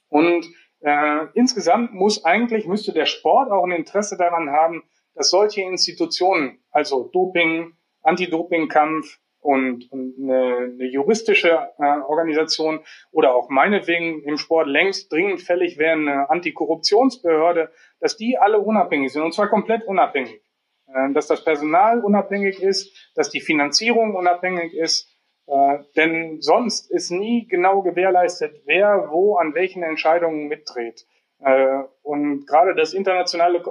und 0.09 0.45
äh, 0.81 1.27
insgesamt 1.35 1.95
muss 1.95 2.25
eigentlich, 2.25 2.67
müsste 2.67 2.93
der 2.93 3.07
Sport 3.07 3.53
auch 3.53 3.63
ein 3.63 3.71
Interesse 3.71 4.17
daran 4.17 4.51
haben, 4.51 4.83
dass 5.15 5.31
solche 5.31 5.63
Institutionen, 5.63 6.59
also 6.73 7.09
Doping, 7.13 7.77
Anti-Doping-Kampf 8.03 9.21
und, 9.39 9.91
und 9.93 10.15
eine, 10.21 10.73
eine 10.75 10.91
juristische 10.91 11.51
äh, 11.79 11.99
Organisation 12.01 12.81
oder 13.13 13.33
auch 13.33 13.49
meinetwegen 13.49 14.25
im 14.25 14.39
Sport 14.39 14.67
längst 14.67 15.13
dringend 15.13 15.41
fällig 15.41 15.79
wäre 15.79 15.93
eine 15.93 16.31
Antikorruptionsbehörde, 16.31 17.71
dass 18.01 18.17
die 18.17 18.39
alle 18.39 18.59
unabhängig 18.59 19.13
sind 19.13 19.23
und 19.23 19.35
zwar 19.35 19.49
komplett 19.49 19.85
unabhängig. 19.87 20.41
Äh, 20.89 21.13
dass 21.13 21.27
das 21.27 21.45
Personal 21.45 22.01
unabhängig 22.01 22.63
ist, 22.63 23.13
dass 23.15 23.31
die 23.31 23.41
Finanzierung 23.41 24.15
unabhängig 24.15 24.75
ist, 24.75 25.09
äh, 25.47 25.79
denn 25.97 26.41
sonst 26.41 26.91
ist 26.91 27.11
nie 27.11 27.47
genau 27.47 27.83
gewährleistet, 27.83 28.63
wer 28.67 29.09
wo 29.11 29.37
an 29.37 29.55
welchen 29.55 29.83
Entscheidungen 29.83 30.49
mitdreht. 30.49 31.07
Äh, 31.41 31.83
und 32.03 32.47
gerade 32.47 32.75
das 32.75 32.95
Internationale 32.95 33.63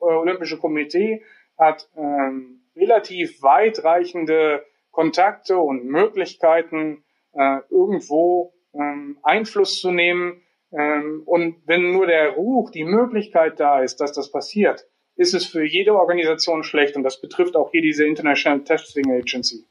Olympische 0.00 0.58
Komitee 0.58 1.22
hat 1.58 1.88
ähm, 1.96 2.62
relativ 2.76 3.42
weitreichende 3.42 4.64
Kontakte 4.90 5.58
und 5.58 5.84
Möglichkeiten, 5.84 7.04
äh, 7.32 7.58
irgendwo 7.70 8.54
ähm, 8.74 9.18
Einfluss 9.22 9.80
zu 9.80 9.90
nehmen. 9.90 10.42
Ähm, 10.72 11.22
und 11.24 11.56
wenn 11.66 11.92
nur 11.92 12.06
der 12.06 12.30
Ruch, 12.30 12.70
die 12.70 12.84
Möglichkeit 12.84 13.58
da 13.58 13.82
ist, 13.82 13.96
dass 14.00 14.12
das 14.12 14.30
passiert, 14.30 14.86
ist 15.16 15.34
es 15.34 15.46
für 15.46 15.64
jede 15.64 15.94
Organisation 15.94 16.62
schlecht. 16.62 16.96
Und 16.96 17.02
das 17.02 17.20
betrifft 17.20 17.56
auch 17.56 17.70
hier 17.70 17.82
diese 17.82 18.06
International 18.06 18.62
Testing 18.62 19.10
Agency. 19.10 19.66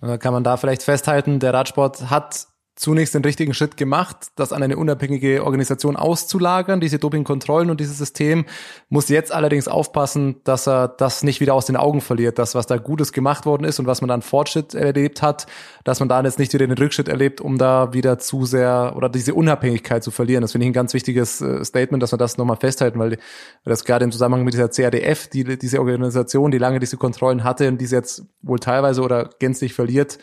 Kann 0.00 0.32
man 0.32 0.44
da 0.44 0.56
vielleicht 0.56 0.82
festhalten, 0.82 1.40
der 1.40 1.52
Radsport 1.52 2.10
hat 2.10 2.46
zunächst 2.76 3.14
den 3.14 3.22
richtigen 3.22 3.52
Schritt 3.52 3.76
gemacht, 3.76 4.28
das 4.36 4.52
an 4.52 4.62
eine 4.62 4.78
unabhängige 4.78 5.44
Organisation 5.44 5.96
auszulagern, 5.96 6.80
diese 6.80 6.98
Dopingkontrollen 6.98 7.70
und 7.70 7.78
dieses 7.78 7.98
System, 7.98 8.46
muss 8.88 9.08
jetzt 9.08 9.32
allerdings 9.32 9.68
aufpassen, 9.68 10.36
dass 10.44 10.66
er 10.66 10.88
das 10.88 11.22
nicht 11.22 11.40
wieder 11.40 11.54
aus 11.54 11.66
den 11.66 11.76
Augen 11.76 12.00
verliert, 12.00 12.38
das, 12.38 12.54
was 12.54 12.66
da 12.66 12.78
Gutes 12.78 13.12
gemacht 13.12 13.44
worden 13.44 13.64
ist 13.64 13.78
und 13.80 13.86
was 13.86 14.00
man 14.00 14.08
dann 14.08 14.22
Fortschritt 14.22 14.74
erlebt 14.74 15.20
hat, 15.20 15.46
dass 15.84 16.00
man 16.00 16.08
da 16.08 16.22
jetzt 16.22 16.38
nicht 16.38 16.52
wieder 16.52 16.66
den 16.66 16.76
Rückschritt 16.76 17.08
erlebt, 17.08 17.40
um 17.40 17.58
da 17.58 17.92
wieder 17.92 18.18
zu 18.18 18.46
sehr 18.46 18.94
oder 18.96 19.08
diese 19.08 19.34
Unabhängigkeit 19.34 20.02
zu 20.02 20.10
verlieren. 20.10 20.42
Das 20.42 20.52
finde 20.52 20.64
ich 20.64 20.70
ein 20.70 20.74
ganz 20.74 20.94
wichtiges 20.94 21.40
äh, 21.40 21.64
Statement, 21.64 22.02
dass 22.02 22.12
wir 22.12 22.18
das 22.18 22.38
nochmal 22.38 22.56
festhalten, 22.56 22.98
weil 22.98 23.18
das 23.64 23.84
gerade 23.84 24.04
im 24.04 24.12
Zusammenhang 24.12 24.44
mit 24.44 24.54
dieser 24.54 24.70
CRDF, 24.70 25.28
die, 25.28 25.58
diese 25.58 25.80
Organisation, 25.80 26.50
die 26.50 26.58
lange 26.58 26.80
diese 26.80 26.96
Kontrollen 26.96 27.44
hatte 27.44 27.68
und 27.68 27.78
diese 27.78 27.96
jetzt 27.96 28.24
wohl 28.42 28.58
teilweise 28.58 29.02
oder 29.02 29.28
gänzlich 29.38 29.74
verliert, 29.74 30.18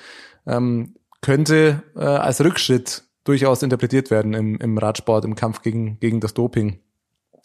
ähm, 0.48 0.96
könnte 1.28 1.84
äh, 1.98 2.06
als 2.06 2.40
Rückschritt 2.40 3.04
durchaus 3.26 3.62
interpretiert 3.62 4.12
werden 4.12 4.34
im, 4.34 4.56
im 4.62 4.78
Radsport, 4.78 5.26
im 5.26 5.36
Kampf 5.36 5.62
gegen, 5.62 6.00
gegen 6.00 6.22
das 6.22 6.34
Doping. 6.34 6.80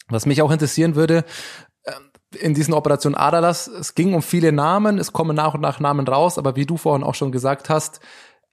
Was 0.07 0.25
mich 0.25 0.41
auch 0.41 0.51
interessieren 0.51 0.95
würde, 0.95 1.25
äh, 1.83 1.91
in 2.39 2.53
diesen 2.53 2.73
Operation 2.73 3.13
Adalas, 3.13 3.67
es 3.67 3.93
ging 3.93 4.13
um 4.13 4.21
viele 4.21 4.53
Namen, 4.53 4.99
es 4.99 5.11
kommen 5.11 5.35
nach 5.35 5.53
und 5.53 5.59
nach 5.59 5.81
Namen 5.81 6.07
raus, 6.07 6.37
aber 6.37 6.55
wie 6.55 6.65
du 6.65 6.77
vorhin 6.77 7.03
auch 7.03 7.13
schon 7.13 7.33
gesagt 7.33 7.69
hast, 7.69 7.99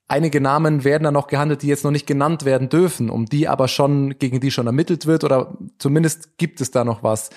einige 0.08 0.40
Namen 0.40 0.82
werden 0.82 1.04
da 1.04 1.12
noch 1.12 1.28
gehandelt, 1.28 1.62
die 1.62 1.68
jetzt 1.68 1.84
noch 1.84 1.92
nicht 1.92 2.08
genannt 2.08 2.44
werden 2.44 2.68
dürfen, 2.68 3.08
um 3.08 3.26
die 3.26 3.46
aber 3.46 3.68
schon, 3.68 4.18
gegen 4.18 4.40
die 4.40 4.50
schon 4.50 4.66
ermittelt 4.66 5.06
wird 5.06 5.22
oder 5.22 5.56
zumindest 5.78 6.38
gibt 6.38 6.60
es 6.60 6.72
da 6.72 6.82
noch 6.82 7.04
was. 7.04 7.30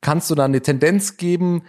Kannst 0.00 0.30
du 0.30 0.34
da 0.34 0.46
eine 0.46 0.62
Tendenz 0.62 1.18
geben, 1.18 1.64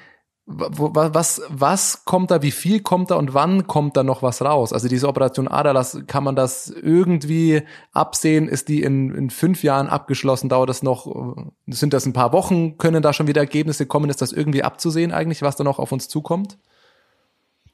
was, 0.49 1.41
was 1.49 2.05
kommt 2.05 2.31
da, 2.31 2.41
wie 2.41 2.51
viel 2.51 2.81
kommt 2.81 3.11
da 3.11 3.15
und 3.15 3.33
wann 3.33 3.67
kommt 3.67 3.97
da 3.97 4.03
noch 4.03 4.23
was 4.23 4.41
raus? 4.41 4.71
Also 4.71 4.87
diese 4.87 5.09
Operation 5.09 5.49
Adalas, 5.49 6.03
kann 6.07 6.23
man 6.23 6.37
das 6.37 6.69
irgendwie 6.69 7.63
absehen? 7.91 8.47
Ist 8.47 8.69
die 8.69 8.81
in, 8.81 9.13
in 9.13 9.29
fünf 9.29 9.61
Jahren 9.61 9.89
abgeschlossen? 9.89 10.47
Dauert 10.47 10.69
das 10.69 10.83
noch, 10.83 11.35
sind 11.67 11.91
das 11.91 12.05
ein 12.05 12.13
paar 12.13 12.31
Wochen? 12.31 12.77
Können 12.77 13.03
da 13.03 13.11
schon 13.11 13.27
wieder 13.27 13.41
Ergebnisse 13.41 13.87
kommen? 13.87 14.09
Ist 14.09 14.21
das 14.21 14.31
irgendwie 14.31 14.63
abzusehen 14.63 15.11
eigentlich, 15.11 15.41
was 15.41 15.57
da 15.57 15.65
noch 15.65 15.79
auf 15.79 15.91
uns 15.91 16.07
zukommt? 16.07 16.57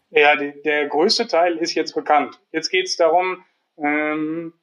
Ja, 0.09 0.35
die, 0.35 0.59
der 0.63 0.87
größte 0.87 1.27
Teil 1.27 1.57
ist 1.57 1.75
jetzt 1.75 1.93
bekannt. 1.93 2.39
Jetzt 2.51 2.69
geht 2.69 2.87
es 2.87 2.97
darum, 2.97 3.43
ähm, 3.77 4.53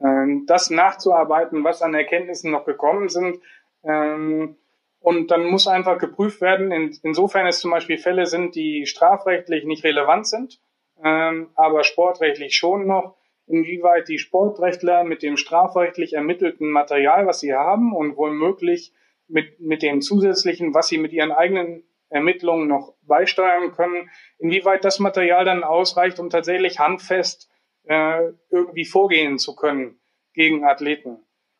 ähm, 0.00 0.44
das 0.46 0.70
nachzuarbeiten, 0.70 1.64
was 1.64 1.82
an 1.82 1.94
Erkenntnissen 1.94 2.52
noch 2.52 2.64
gekommen 2.64 3.08
sind. 3.08 3.40
Ähm, 3.82 4.56
und 5.00 5.30
dann 5.30 5.44
muss 5.44 5.66
einfach 5.66 5.98
geprüft 5.98 6.40
werden, 6.40 6.70
in, 6.72 6.96
insofern 7.02 7.46
es 7.46 7.60
zum 7.60 7.70
Beispiel 7.70 7.98
Fälle 7.98 8.26
sind, 8.26 8.54
die 8.54 8.86
strafrechtlich 8.86 9.64
nicht 9.64 9.84
relevant 9.84 10.26
sind, 10.26 10.60
ähm, 11.02 11.50
aber 11.54 11.84
sportrechtlich 11.84 12.56
schon 12.56 12.86
noch, 12.86 13.16
inwieweit 13.46 14.08
die 14.08 14.18
Sportrechtler 14.18 15.02
mit 15.04 15.22
dem 15.22 15.36
strafrechtlich 15.36 16.12
ermittelten 16.12 16.70
Material, 16.70 17.26
was 17.26 17.40
sie 17.40 17.54
haben 17.54 17.94
und 17.94 18.16
womöglich 18.16 18.92
mit, 19.26 19.58
mit 19.60 19.82
dem 19.82 20.02
zusätzlichen, 20.02 20.74
was 20.74 20.88
sie 20.88 20.98
mit 20.98 21.12
ihren 21.12 21.32
eigenen 21.32 21.84
Ermittlungen 22.10 22.68
noch 22.68 22.94
beisteuern 23.02 23.72
können, 23.72 24.10
inwieweit 24.38 24.84
das 24.84 24.98
Material 24.98 25.44
dann 25.44 25.64
ausreicht, 25.64 26.18
um 26.20 26.28
tatsächlich 26.28 26.78
handfest 26.78 27.50
äh, 27.84 28.32
irgendwie 28.50 28.84
vorgehen 28.84 29.38
zu 29.38 29.56
können 29.56 30.00
gegen 30.34 30.64
Athleten. 30.64 31.18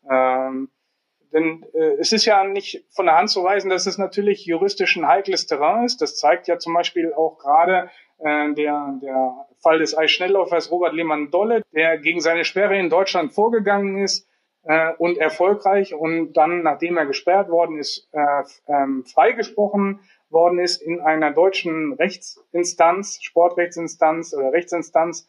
Ähm, 0.08 0.70
denn 1.32 1.65
äh, 1.74 1.97
es 2.01 2.12
ist 2.12 2.24
ja 2.24 2.44
nicht 2.44 2.85
von 2.90 3.07
der 3.07 3.16
Hand 3.16 3.31
zu 3.31 3.44
weisen, 3.44 3.70
dass 3.70 3.86
es 3.86 3.98
natürlich 3.98 4.44
juristisch 4.47 4.97
ein 4.97 5.07
heikles 5.07 5.47
Terrain 5.47 5.85
ist. 5.85 6.01
Das 6.01 6.16
zeigt 6.16 6.48
ja 6.48 6.59
zum 6.59 6.74
Beispiel 6.74 7.12
auch 7.12 7.39
gerade 7.39 7.90
äh, 8.19 8.52
der, 8.55 8.98
der 9.02 9.47
Fall 9.62 9.78
des 9.78 9.97
Eisschnellläufers 9.97 10.70
Robert 10.70 10.94
Lehmann-Dolle, 10.94 11.62
der 11.73 11.98
gegen 11.98 12.20
seine 12.20 12.44
Sperre 12.44 12.78
in 12.78 12.90
Deutschland 12.90 13.32
vorgegangen 13.32 13.98
ist 13.98 14.28
äh, 14.65 14.93
und 14.98 15.19
erfolgreich 15.19 15.94
und 15.94 16.32
dann, 16.35 16.62
nachdem 16.62 16.97
er 16.97 17.07
gesperrt 17.07 17.48
worden 17.48 17.78
ist, 17.78 18.09
äh, 18.12 18.43
ähm, 18.69 19.05
freigesprochen 19.05 20.01
worden 20.31 20.59
ist 20.59 20.82
in 20.82 21.01
einer 21.01 21.32
deutschen 21.32 21.93
Rechtsinstanz, 21.94 23.19
Sportrechtsinstanz 23.23 24.35
oder 24.35 24.52
Rechtsinstanz, 24.52 25.28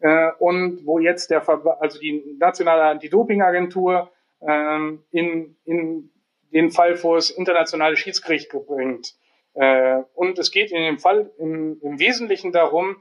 äh, 0.00 0.30
und 0.38 0.86
wo 0.86 0.98
jetzt 0.98 1.30
der, 1.30 1.42
Ver 1.42 1.78
also 1.80 1.98
die 1.98 2.36
nationale 2.38 2.84
Anti-Doping-Agentur 2.84 4.10
ähm, 4.40 5.04
in, 5.10 5.56
in 5.64 6.10
den 6.52 6.70
Fall 6.70 6.96
vor 6.96 7.16
das 7.16 7.30
internationale 7.30 7.96
Schiedsgericht 7.96 8.50
gebringt. 8.50 9.14
Äh, 9.54 10.02
und 10.14 10.38
es 10.38 10.50
geht 10.50 10.70
in 10.70 10.82
dem 10.82 10.98
Fall 10.98 11.30
im, 11.38 11.80
im 11.82 11.98
Wesentlichen 11.98 12.52
darum, 12.52 12.96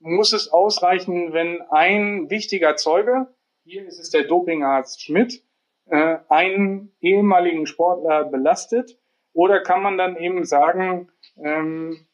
muss 0.00 0.32
es 0.32 0.48
ausreichen, 0.48 1.32
wenn 1.32 1.60
ein 1.70 2.30
wichtiger 2.30 2.76
Zeuge, 2.76 3.28
hier 3.64 3.86
ist 3.86 3.98
es 3.98 4.10
der 4.10 4.24
Dopingarzt 4.24 5.02
Schmidt, 5.02 5.44
äh, 5.86 6.18
einen 6.28 6.92
ehemaligen 7.00 7.66
Sportler 7.66 8.24
belastet? 8.24 8.98
Oder 9.32 9.60
kann 9.62 9.82
man 9.82 9.98
dann 9.98 10.16
eben 10.16 10.44
sagen, 10.44 11.10
ähm, 11.42 12.06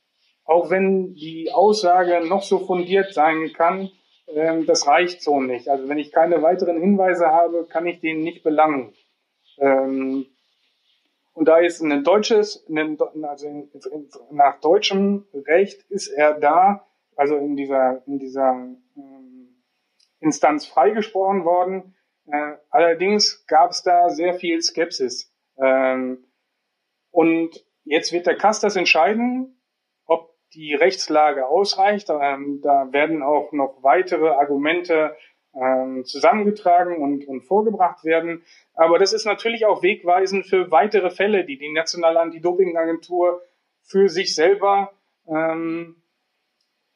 auch 0.44 0.70
wenn 0.70 1.14
die 1.14 1.50
Aussage 1.52 2.26
noch 2.26 2.42
so 2.42 2.58
fundiert 2.58 3.14
sein 3.14 3.52
kann, 3.54 3.90
ähm, 4.28 4.66
das 4.66 4.86
reicht 4.86 5.22
so 5.22 5.40
nicht. 5.40 5.68
Also 5.68 5.88
wenn 5.88 5.98
ich 5.98 6.12
keine 6.12 6.42
weiteren 6.42 6.80
Hinweise 6.80 7.26
habe, 7.26 7.66
kann 7.68 7.86
ich 7.86 8.00
den 8.00 8.20
nicht 8.20 8.42
belangen. 8.42 8.94
Ähm, 9.58 10.26
und 11.32 11.48
da 11.48 11.58
ist 11.58 11.80
ein 11.80 12.02
deutsches, 12.02 12.64
ein, 12.68 12.98
also 13.24 13.46
in, 13.46 13.70
in, 13.92 14.08
nach 14.30 14.60
deutschem 14.60 15.26
Recht 15.34 15.82
ist 15.90 16.08
er 16.08 16.34
da, 16.40 16.86
also 17.14 17.36
in 17.36 17.56
dieser, 17.56 18.02
in 18.06 18.18
dieser 18.18 18.52
ähm, 18.96 19.62
Instanz 20.20 20.66
freigesprochen 20.66 21.44
worden. 21.44 21.94
Äh, 22.26 22.54
allerdings 22.70 23.44
gab 23.46 23.70
es 23.70 23.82
da 23.82 24.08
sehr 24.08 24.34
viel 24.34 24.60
Skepsis. 24.62 25.32
Ähm, 25.58 26.24
und 27.10 27.64
jetzt 27.84 28.12
wird 28.12 28.26
der 28.26 28.36
Kass 28.36 28.60
das 28.60 28.76
entscheiden, 28.76 29.55
die 30.56 30.74
Rechtslage 30.74 31.46
ausreicht. 31.46 32.08
Ähm, 32.10 32.60
da 32.62 32.92
werden 32.92 33.22
auch 33.22 33.52
noch 33.52 33.82
weitere 33.82 34.28
Argumente 34.30 35.14
ähm, 35.54 36.04
zusammengetragen 36.04 37.02
und, 37.02 37.26
und 37.26 37.42
vorgebracht 37.42 38.04
werden. 38.04 38.44
Aber 38.74 38.98
das 38.98 39.12
ist 39.12 39.24
natürlich 39.24 39.66
auch 39.66 39.82
wegweisend 39.82 40.46
für 40.46 40.70
weitere 40.70 41.10
Fälle, 41.10 41.44
die 41.44 41.58
die 41.58 41.72
Nationale 41.72 42.20
Anti-Doping-Agentur 42.20 43.42
für 43.82 44.08
sich 44.08 44.34
selber 44.34 44.92
ähm, 45.28 46.02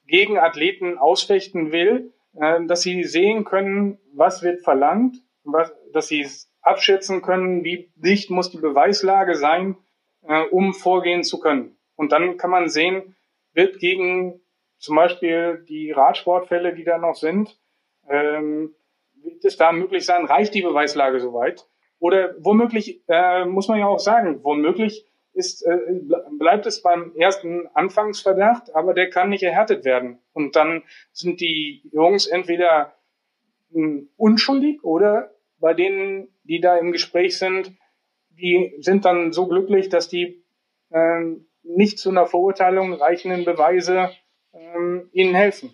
gegen 0.07 0.39
Athleten 0.39 0.99
ausfechten 0.99 1.73
will, 1.73 2.12
äh, 2.35 2.65
dass 2.66 2.82
sie 2.82 3.05
sehen 3.05 3.45
können, 3.45 3.99
was 4.12 4.43
wird 4.43 4.62
verlangt, 4.62 5.16
was, 5.45 5.73
dass 5.93 6.09
sie 6.09 6.27
abschätzen 6.62 7.23
können, 7.23 7.65
wie 7.65 7.91
dicht 7.97 8.31
muss 8.31 8.51
die 8.51 8.59
Beweislage 8.59 9.35
sein, 9.35 9.77
äh, 10.23 10.43
um 10.43 10.74
vorgehen 10.74 11.24
zu 11.24 11.41
können. 11.41 11.77
Und 11.97 12.12
dann 12.12 12.37
kann 12.37 12.51
man 12.51 12.69
sehen, 12.69 13.16
wird 13.53 13.79
gegen 13.79 14.41
zum 14.79 14.97
Beispiel 14.97 15.65
die 15.69 15.93
Radsportfälle, 15.93 16.75
die 16.75 16.85
da 16.85 16.99
noch 16.99 17.15
sind, 17.15 17.59
ähm, 18.09 18.75
wird 19.23 19.45
es 19.45 19.57
da 19.57 19.73
möglich 19.73 20.07
sein, 20.07 20.25
reicht 20.25 20.55
die 20.55 20.63
Beweislage 20.63 21.21
soweit? 21.21 21.67
Oder 21.99 22.35
womöglich, 22.39 23.03
äh, 23.09 23.45
muss 23.45 23.69
man 23.69 23.79
ja 23.79 23.87
auch 23.87 23.99
sagen, 23.99 24.43
womöglich 24.43 25.07
ist, 25.33 25.63
äh, 25.63 25.79
bleibt 26.39 26.67
es 26.67 26.83
beim 26.83 27.15
ersten 27.15 27.69
Anfangsverdacht, 27.75 28.75
aber 28.75 28.95
der 28.95 29.11
kann 29.11 29.29
nicht 29.29 29.43
erhärtet 29.43 29.85
werden. 29.85 30.19
Und 30.33 30.57
dann 30.57 30.83
sind 31.13 31.41
die 31.41 31.83
Jungs 31.93 32.27
entweder 32.27 32.95
mh, 33.71 33.87
hm, 33.87 34.09
unschuldig 34.17 34.83
oder 34.83 35.35
bei 35.59 35.75
denen, 35.75 36.29
die 36.45 36.61
da 36.61 36.79
im 36.79 36.91
Gespräch 36.91 37.39
sind, 37.39 37.73
die 38.31 38.75
sind 38.81 39.05
dann 39.05 39.33
so 39.33 39.47
glücklich, 39.47 39.91
dass 39.91 40.09
die 40.09 40.43
ähm, 40.91 41.47
nicht 41.62 41.99
zu 41.99 42.11
einer 42.11 42.27
Verurteilung 42.27 42.95
reichenden 42.95 43.45
Beweise 43.45 44.11
ähm, 44.53 45.09
ihnen 45.12 45.35
helfen. 45.35 45.70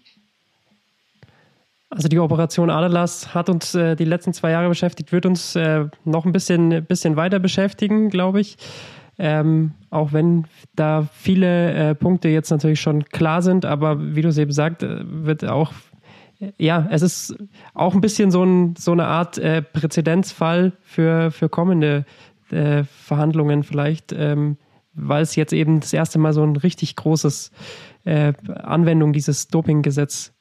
Also 1.88 2.08
die 2.08 2.18
Operation 2.18 2.68
Adelas 2.68 3.34
hat 3.34 3.48
uns 3.48 3.74
äh, 3.74 3.94
die 3.96 4.04
letzten 4.04 4.32
zwei 4.32 4.50
Jahre 4.50 4.68
beschäftigt, 4.68 5.12
wird 5.12 5.24
uns 5.24 5.54
äh, 5.56 5.86
noch 6.04 6.26
ein 6.26 6.32
bisschen, 6.32 6.84
bisschen 6.84 7.16
weiter 7.16 7.38
beschäftigen, 7.38 8.10
glaube 8.10 8.40
ich. 8.40 8.58
Ähm, 9.18 9.72
auch 9.88 10.12
wenn 10.12 10.44
da 10.74 11.08
viele 11.12 11.72
äh, 11.72 11.94
Punkte 11.94 12.28
jetzt 12.28 12.50
natürlich 12.50 12.80
schon 12.80 13.04
klar 13.04 13.40
sind, 13.40 13.64
aber 13.64 14.14
wie 14.14 14.20
du 14.20 14.28
es 14.28 14.36
eben 14.36 14.52
sagt, 14.52 14.82
äh, 14.82 14.98
wird 15.04 15.44
auch, 15.46 15.72
ja, 16.58 16.86
es 16.90 17.00
ist 17.00 17.34
auch 17.72 17.94
ein 17.94 18.02
bisschen 18.02 18.30
so, 18.30 18.42
ein, 18.42 18.74
so 18.76 18.92
eine 18.92 19.06
Art 19.06 19.38
äh, 19.38 19.62
Präzedenzfall 19.62 20.72
für, 20.82 21.30
für 21.30 21.48
kommende 21.48 22.04
äh, 22.50 22.84
Verhandlungen 22.84 23.62
vielleicht. 23.62 24.12
Ähm, 24.12 24.58
weil 24.97 25.23
es 25.23 25.36
jetzt 25.36 25.52
eben 25.52 25.81
das 25.81 25.93
erste 25.93 26.18
Mal 26.18 26.32
so 26.32 26.43
ein 26.43 26.56
richtig 26.56 26.97
großes 26.97 27.52
äh, 28.05 28.32
Anwendung 28.48 29.12
dieses 29.12 29.48
Dopinggesetz, 29.48 30.32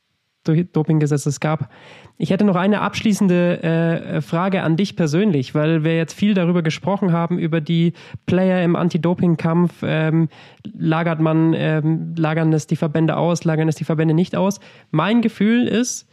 Dopinggesetzes 0.44 1.40
gab. 1.40 1.70
Ich 2.18 2.30
hätte 2.30 2.46
noch 2.46 2.56
eine 2.56 2.82
abschließende 2.82 3.64
äh, 3.64 4.22
Frage 4.22 4.62
an 4.62 4.78
dich 4.78 4.96
persönlich, 4.96 5.56
weil 5.56 5.84
wir 5.84 5.98
jetzt 5.98 6.14
viel 6.14 6.34
darüber 6.34 6.62
gesprochen 6.62 7.12
haben, 7.12 7.40
über 7.40 7.62
die 7.62 7.94
Player 8.26 8.64
im 8.64 8.76
Anti-Doping-Kampf. 8.76 9.84
Ähm, 9.84 10.30
lagert 10.74 11.20
man, 11.20 11.54
ähm, 11.54 12.14
lagern 12.16 12.54
es 12.54 12.68
die 12.68 12.76
Verbände 12.76 13.18
aus, 13.18 13.44
lagern 13.44 13.68
es 13.68 13.76
die 13.76 13.84
Verbände 13.84 14.14
nicht 14.14 14.36
aus? 14.36 14.60
Mein 14.92 15.22
Gefühl 15.22 15.68
ist, 15.68 16.08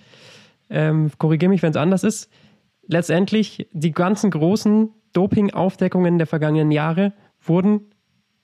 ähm, 0.71 1.11
korrigiere 1.19 1.51
mich, 1.51 1.63
wenn 1.63 1.71
es 1.71 1.77
anders 1.77 2.03
ist, 2.03 2.31
letztendlich 2.87 3.69
die 3.73 3.93
ganzen 3.93 4.31
großen 4.31 4.91
Doping-Aufdeckungen 5.13 6.19
der 6.19 6.27
vergangenen 6.27 6.71
Jahre 6.71 7.13
wurden 7.45 7.92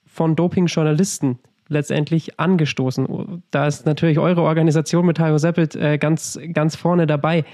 von 0.09 0.35
Doping-Journalisten 0.35 1.39
letztendlich 1.67 2.39
angestoßen. 2.39 3.43
Da 3.51 3.67
ist 3.67 3.85
natürlich 3.85 4.19
eure 4.19 4.41
Organisation 4.41 5.05
mit 5.05 5.19
Hajo 5.19 5.37
Seppelt 5.37 5.75
äh, 5.75 5.97
ganz, 5.97 6.39
ganz 6.53 6.75
vorne 6.75 7.07
dabei. 7.07 7.45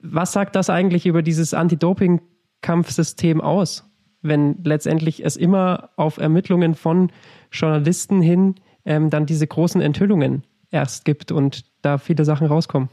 Was 0.00 0.32
sagt 0.32 0.56
das 0.56 0.68
eigentlich 0.68 1.06
über 1.06 1.22
dieses 1.22 1.54
Anti-Doping-Kampfsystem 1.54 3.40
aus, 3.40 3.88
wenn 4.20 4.62
letztendlich 4.64 5.24
es 5.24 5.36
immer 5.36 5.90
auf 5.96 6.18
Ermittlungen 6.18 6.74
von 6.74 7.10
Journalisten 7.52 8.20
hin 8.20 8.56
ähm, 8.84 9.10
dann 9.10 9.26
diese 9.26 9.46
großen 9.46 9.80
Enthüllungen 9.80 10.42
erst 10.70 11.04
gibt 11.04 11.30
und 11.30 11.64
da 11.82 11.98
viele 11.98 12.24
Sachen 12.24 12.48
rauskommen? 12.48 12.88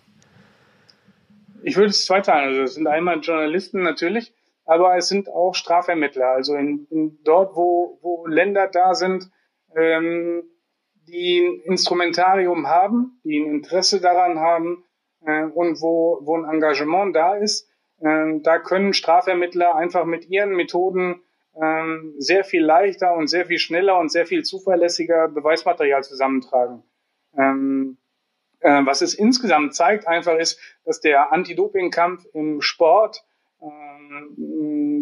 Ich 1.63 1.75
würde 1.75 1.89
es 1.89 2.05
zweiteilen. 2.05 2.49
Also 2.49 2.61
es 2.61 2.75
sind 2.75 2.88
einmal 2.88 3.19
Journalisten 3.19 3.81
natürlich, 3.81 4.33
aber 4.72 4.95
es 4.95 5.10
sind 5.10 5.27
auch 5.27 5.53
Strafermittler. 5.53 6.27
Also 6.27 6.56
in, 6.56 6.88
in 6.89 7.22
dort, 7.26 7.57
wo, 7.57 7.99
wo 8.02 8.26
Länder 8.26 8.68
da 8.68 8.93
sind, 8.93 9.30
ähm, 9.76 10.43
die 11.10 11.41
ein 11.41 11.60
Instrumentarium 11.65 12.68
haben, 12.68 13.19
die 13.26 13.38
ein 13.38 13.48
Interesse 13.48 13.99
daran 13.99 14.39
haben 14.39 14.85
äh, 15.26 15.43
und 15.43 15.81
wo, 15.81 16.19
wo 16.22 16.38
ein 16.38 16.45
Engagement 16.45 17.14
da 17.14 17.35
ist, 17.35 17.69
äh, 17.99 18.39
da 18.39 18.60
können 18.60 18.93
Strafvermittler 18.93 19.76
einfach 19.76 20.06
mit 20.06 20.30
ihren 20.30 20.56
Methoden 20.56 21.22
äh, 21.53 21.84
sehr 22.19 22.45
viel 22.45 22.64
leichter 22.64 23.14
und 23.14 23.27
sehr 23.27 23.45
viel 23.45 23.60
schneller 23.60 23.99
und 23.99 24.10
sehr 24.10 24.26
viel 24.26 24.43
zuverlässiger 24.43 25.27
Beweismaterial 25.27 26.02
zusammentragen. 26.02 26.81
Ähm, 27.38 27.98
äh, 28.61 28.85
was 28.85 29.02
es 29.02 29.15
insgesamt 29.15 29.76
zeigt 29.76 30.07
einfach 30.07 30.38
ist, 30.38 30.57
dass 30.85 31.02
der 31.02 31.34
Anti-Doping-Kampf 31.34 32.23
im 32.34 32.61
Sport 32.61 33.26
ähm, 33.61 33.90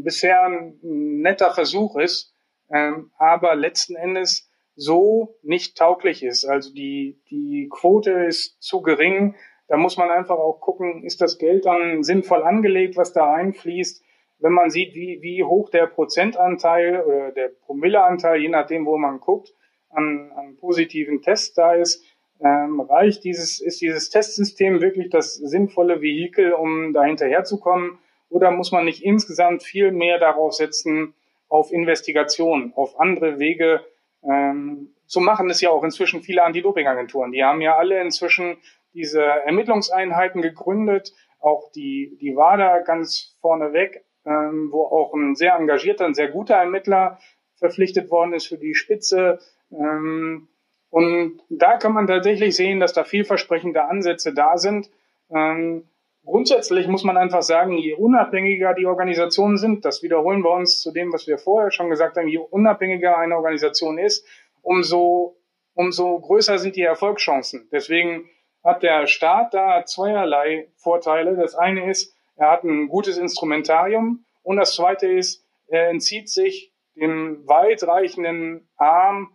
bisher 0.03 0.43
ein 0.43 0.79
netter 0.81 1.53
Versuch 1.53 1.97
ist, 1.97 2.33
ähm, 2.71 3.11
aber 3.17 3.55
letzten 3.55 3.95
Endes 3.95 4.49
so 4.75 5.35
nicht 5.43 5.77
tauglich 5.77 6.23
ist. 6.23 6.45
Also 6.45 6.73
die, 6.73 7.21
die 7.29 7.69
Quote 7.69 8.11
ist 8.11 8.61
zu 8.61 8.81
gering. 8.81 9.35
Da 9.67 9.77
muss 9.77 9.97
man 9.97 10.09
einfach 10.09 10.37
auch 10.37 10.61
gucken, 10.61 11.03
ist 11.03 11.21
das 11.21 11.37
Geld 11.37 11.65
dann 11.65 12.03
sinnvoll 12.03 12.43
angelegt, 12.43 12.95
was 12.95 13.13
da 13.13 13.33
einfließt. 13.33 14.03
Wenn 14.39 14.53
man 14.53 14.69
sieht, 14.69 14.95
wie, 14.95 15.19
wie 15.21 15.43
hoch 15.43 15.69
der 15.69 15.85
Prozentanteil 15.87 17.03
oder 17.03 17.31
der 17.31 17.49
Promilleanteil, 17.49 18.39
je 18.39 18.47
nachdem, 18.47 18.85
wo 18.85 18.97
man 18.97 19.19
guckt, 19.19 19.53
an, 19.89 20.31
an 20.35 20.55
positiven 20.57 21.21
Tests 21.21 21.53
da 21.53 21.73
ist, 21.73 22.05
ähm, 22.41 22.79
reicht 22.79 23.25
dieses, 23.25 23.59
ist 23.59 23.81
dieses 23.81 24.09
Testsystem 24.09 24.79
wirklich 24.79 25.09
das 25.09 25.35
sinnvolle 25.35 26.01
Vehikel, 26.01 26.53
um 26.53 26.93
da 26.93 27.03
hinterherzukommen? 27.03 27.99
Oder 28.29 28.51
muss 28.51 28.71
man 28.71 28.85
nicht 28.85 29.03
insgesamt 29.03 29.63
viel 29.63 29.91
mehr 29.91 30.19
darauf 30.19 30.53
setzen, 30.53 31.13
auf 31.47 31.71
Investigation, 31.71 32.73
auf 32.75 32.99
andere 32.99 33.39
Wege, 33.39 33.81
ähm, 34.23 34.93
so 35.05 35.19
machen 35.19 35.49
es 35.49 35.61
ja 35.61 35.71
auch 35.71 35.83
inzwischen 35.83 36.21
viele 36.21 36.43
Anti-Doping-Agenturen. 36.43 37.31
Die 37.31 37.43
haben 37.43 37.61
ja 37.61 37.75
alle 37.75 37.99
inzwischen 37.99 38.57
diese 38.93 39.23
Ermittlungseinheiten 39.23 40.41
gegründet, 40.41 41.13
auch 41.39 41.71
die, 41.71 42.17
die 42.21 42.35
WADA 42.35 42.79
ganz 42.79 43.35
vorneweg, 43.41 44.03
ähm, 44.25 44.69
wo 44.71 44.83
auch 44.83 45.13
ein 45.13 45.35
sehr 45.35 45.55
engagierter, 45.55 46.05
ein 46.05 46.13
sehr 46.13 46.27
guter 46.27 46.55
Ermittler 46.55 47.19
verpflichtet 47.55 48.11
worden 48.11 48.33
ist 48.33 48.47
für 48.47 48.57
die 48.57 48.75
Spitze. 48.75 49.39
Ähm, 49.71 50.47
und 50.91 51.41
da 51.49 51.77
kann 51.77 51.93
man 51.93 52.07
tatsächlich 52.07 52.55
sehen, 52.55 52.79
dass 52.79 52.93
da 52.93 53.03
vielversprechende 53.03 53.85
Ansätze 53.85 54.33
da 54.33 54.57
sind. 54.57 54.89
Ähm, 55.31 55.85
grundsätzlich 56.25 56.87
muss 56.87 57.03
man 57.03 57.17
einfach 57.17 57.41
sagen, 57.41 57.77
je 57.77 57.93
unabhängiger 57.93 58.73
die 58.73 58.85
Organisationen 58.85 59.57
sind, 59.57 59.85
das 59.85 60.03
wiederholen 60.03 60.43
wir 60.43 60.51
uns 60.51 60.81
zu 60.81 60.91
dem, 60.91 61.11
was 61.13 61.27
wir 61.27 61.37
vorher 61.37 61.71
schon 61.71 61.89
gesagt 61.89 62.17
haben, 62.17 62.27
je 62.27 62.37
unabhängiger 62.37 63.17
eine 63.17 63.35
Organisation 63.35 63.97
ist, 63.97 64.25
umso, 64.61 65.37
umso 65.73 66.19
größer 66.19 66.57
sind 66.57 66.75
die 66.75 66.81
Erfolgschancen. 66.81 67.67
Deswegen 67.71 68.29
hat 68.63 68.83
der 68.83 69.07
Staat 69.07 69.53
da 69.53 69.85
zweierlei 69.85 70.69
Vorteile. 70.75 71.35
Das 71.35 71.55
eine 71.55 71.89
ist, 71.89 72.13
er 72.35 72.51
hat 72.51 72.63
ein 72.63 72.87
gutes 72.87 73.17
Instrumentarium 73.17 74.25
und 74.43 74.57
das 74.57 74.75
zweite 74.75 75.07
ist, 75.07 75.45
er 75.67 75.89
entzieht 75.89 76.29
sich 76.29 76.73
dem 76.95 77.47
weitreichenden 77.47 78.69
Arm 78.75 79.31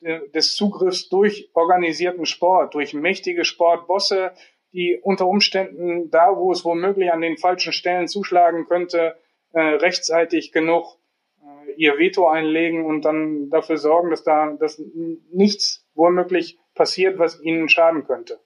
des 0.00 0.56
Zugriffs 0.56 1.08
durch 1.08 1.50
organisierten 1.54 2.26
Sport, 2.26 2.74
durch 2.74 2.94
mächtige 2.94 3.44
Sportbosse, 3.44 4.32
die 4.72 4.98
unter 5.02 5.26
Umständen 5.26 6.10
da, 6.10 6.36
wo 6.36 6.52
es 6.52 6.64
womöglich 6.64 7.12
an 7.12 7.20
den 7.20 7.36
falschen 7.36 7.72
Stellen 7.72 8.08
zuschlagen 8.08 8.66
könnte, 8.66 9.16
äh, 9.52 9.60
rechtzeitig 9.60 10.52
genug 10.52 10.98
äh, 11.40 11.72
ihr 11.76 11.98
Veto 11.98 12.28
einlegen 12.28 12.84
und 12.84 13.04
dann 13.04 13.50
dafür 13.50 13.76
sorgen, 13.76 14.10
dass 14.10 14.24
da 14.24 14.52
dass 14.58 14.82
nichts 15.30 15.86
womöglich 15.94 16.58
passiert, 16.74 17.18
was 17.18 17.40
ihnen 17.42 17.68
schaden 17.68 18.04
könnte. 18.04 18.40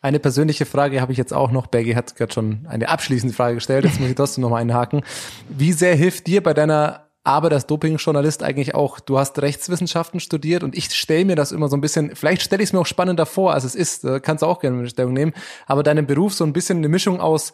Eine 0.00 0.20
persönliche 0.20 0.66
Frage 0.66 1.00
habe 1.00 1.12
ich 1.12 1.18
jetzt 1.18 1.32
auch 1.32 1.50
noch. 1.50 1.66
Bergi 1.66 1.94
hat 1.94 2.14
gerade 2.14 2.32
schon 2.32 2.66
eine 2.68 2.88
abschließende 2.88 3.34
Frage 3.34 3.56
gestellt. 3.56 3.84
Jetzt 3.84 3.98
muss 3.98 4.08
ich 4.08 4.14
trotzdem 4.14 4.42
noch 4.42 4.50
mal 4.50 4.60
einhaken. 4.60 5.02
Wie 5.48 5.72
sehr 5.72 5.96
hilft 5.96 6.26
dir 6.26 6.42
bei 6.42 6.54
deiner 6.54 7.05
aber 7.26 7.50
das 7.50 7.66
Doping-Journalist 7.66 8.44
eigentlich 8.44 8.76
auch, 8.76 9.00
du 9.00 9.18
hast 9.18 9.42
Rechtswissenschaften 9.42 10.20
studiert 10.20 10.62
und 10.62 10.76
ich 10.76 10.94
stelle 10.94 11.24
mir 11.24 11.34
das 11.34 11.50
immer 11.50 11.66
so 11.66 11.76
ein 11.76 11.80
bisschen, 11.80 12.14
vielleicht 12.14 12.40
stelle 12.40 12.62
ich 12.62 12.68
es 12.68 12.72
mir 12.72 12.78
auch 12.78 12.86
spannender 12.86 13.26
vor, 13.26 13.52
als 13.52 13.64
es 13.64 13.74
ist, 13.74 14.04
da 14.04 14.20
kannst 14.20 14.42
du 14.42 14.46
auch 14.46 14.60
gerne 14.60 14.78
eine 14.78 14.88
Stellung 14.88 15.12
nehmen, 15.12 15.34
aber 15.66 15.82
deinem 15.82 16.06
Beruf 16.06 16.34
so 16.34 16.44
ein 16.44 16.52
bisschen 16.52 16.78
eine 16.78 16.88
Mischung 16.88 17.20
aus 17.20 17.52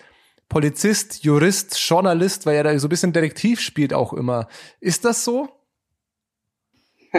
Polizist, 0.51 1.25
Jurist, 1.25 1.79
Journalist, 1.89 2.45
weil 2.45 2.57
er 2.57 2.65
da 2.65 2.79
so 2.79 2.87
ein 2.87 2.91
bisschen 2.91 3.15
Detektiv 3.15 3.61
spielt 3.61 3.95
auch 3.95 4.13
immer. 4.13 4.47
Ist 4.81 5.07
das 5.07 5.25
so? 5.25 5.49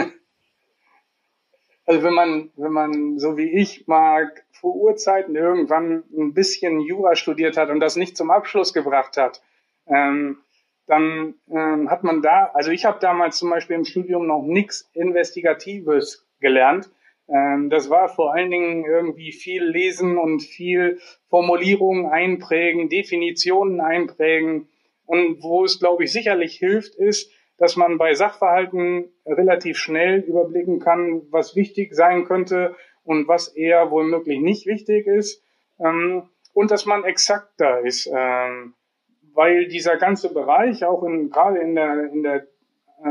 Also 1.86 2.02
wenn 2.02 2.14
man, 2.14 2.50
wenn 2.56 2.72
man 2.72 3.18
so 3.18 3.36
wie 3.36 3.50
ich 3.60 3.86
mal 3.88 4.32
vor 4.52 4.74
Urzeiten 4.74 5.36
irgendwann 5.36 6.02
ein 6.16 6.32
bisschen 6.32 6.80
Jura 6.80 7.14
studiert 7.14 7.58
hat 7.58 7.68
und 7.68 7.80
das 7.80 7.96
nicht 7.96 8.16
zum 8.16 8.30
Abschluss 8.30 8.72
gebracht 8.72 9.18
hat, 9.18 9.42
ähm, 9.86 10.38
dann 10.86 11.34
ähm, 11.50 11.90
hat 11.90 12.04
man 12.04 12.20
da, 12.20 12.50
also 12.52 12.70
ich 12.70 12.84
habe 12.84 12.98
damals 13.00 13.38
zum 13.38 13.50
Beispiel 13.50 13.76
im 13.76 13.84
Studium 13.84 14.26
noch 14.26 14.42
nichts 14.42 14.90
Investigatives 14.92 16.26
gelernt. 16.40 16.90
Ähm, 17.28 17.70
das 17.70 17.88
war 17.88 18.08
vor 18.08 18.34
allen 18.34 18.50
Dingen 18.50 18.84
irgendwie 18.84 19.32
viel 19.32 19.64
Lesen 19.64 20.18
und 20.18 20.42
viel 20.42 20.98
Formulierungen 21.30 22.06
einprägen, 22.06 22.88
Definitionen 22.88 23.80
einprägen. 23.80 24.68
Und 25.06 25.42
wo 25.42 25.64
es, 25.64 25.78
glaube 25.78 26.04
ich, 26.04 26.12
sicherlich 26.12 26.56
hilft, 26.56 26.94
ist, 26.94 27.30
dass 27.56 27.76
man 27.76 27.98
bei 27.98 28.14
Sachverhalten 28.14 29.12
relativ 29.26 29.78
schnell 29.78 30.20
überblicken 30.20 30.80
kann, 30.80 31.22
was 31.30 31.56
wichtig 31.56 31.94
sein 31.94 32.24
könnte 32.24 32.74
und 33.04 33.28
was 33.28 33.48
eher 33.48 33.90
womöglich 33.90 34.40
nicht 34.40 34.66
wichtig 34.66 35.06
ist. 35.06 35.42
Ähm, 35.78 36.28
und 36.52 36.70
dass 36.70 36.86
man 36.86 37.04
exakter 37.04 37.80
ist. 37.80 38.10
Ähm, 38.12 38.74
weil 39.34 39.66
dieser 39.68 39.96
ganze 39.96 40.32
Bereich 40.32 40.84
auch 40.84 41.02
in, 41.02 41.30
gerade 41.30 41.58
in 41.58 41.74
der, 41.74 42.10
in 42.12 42.22
der 42.22 42.46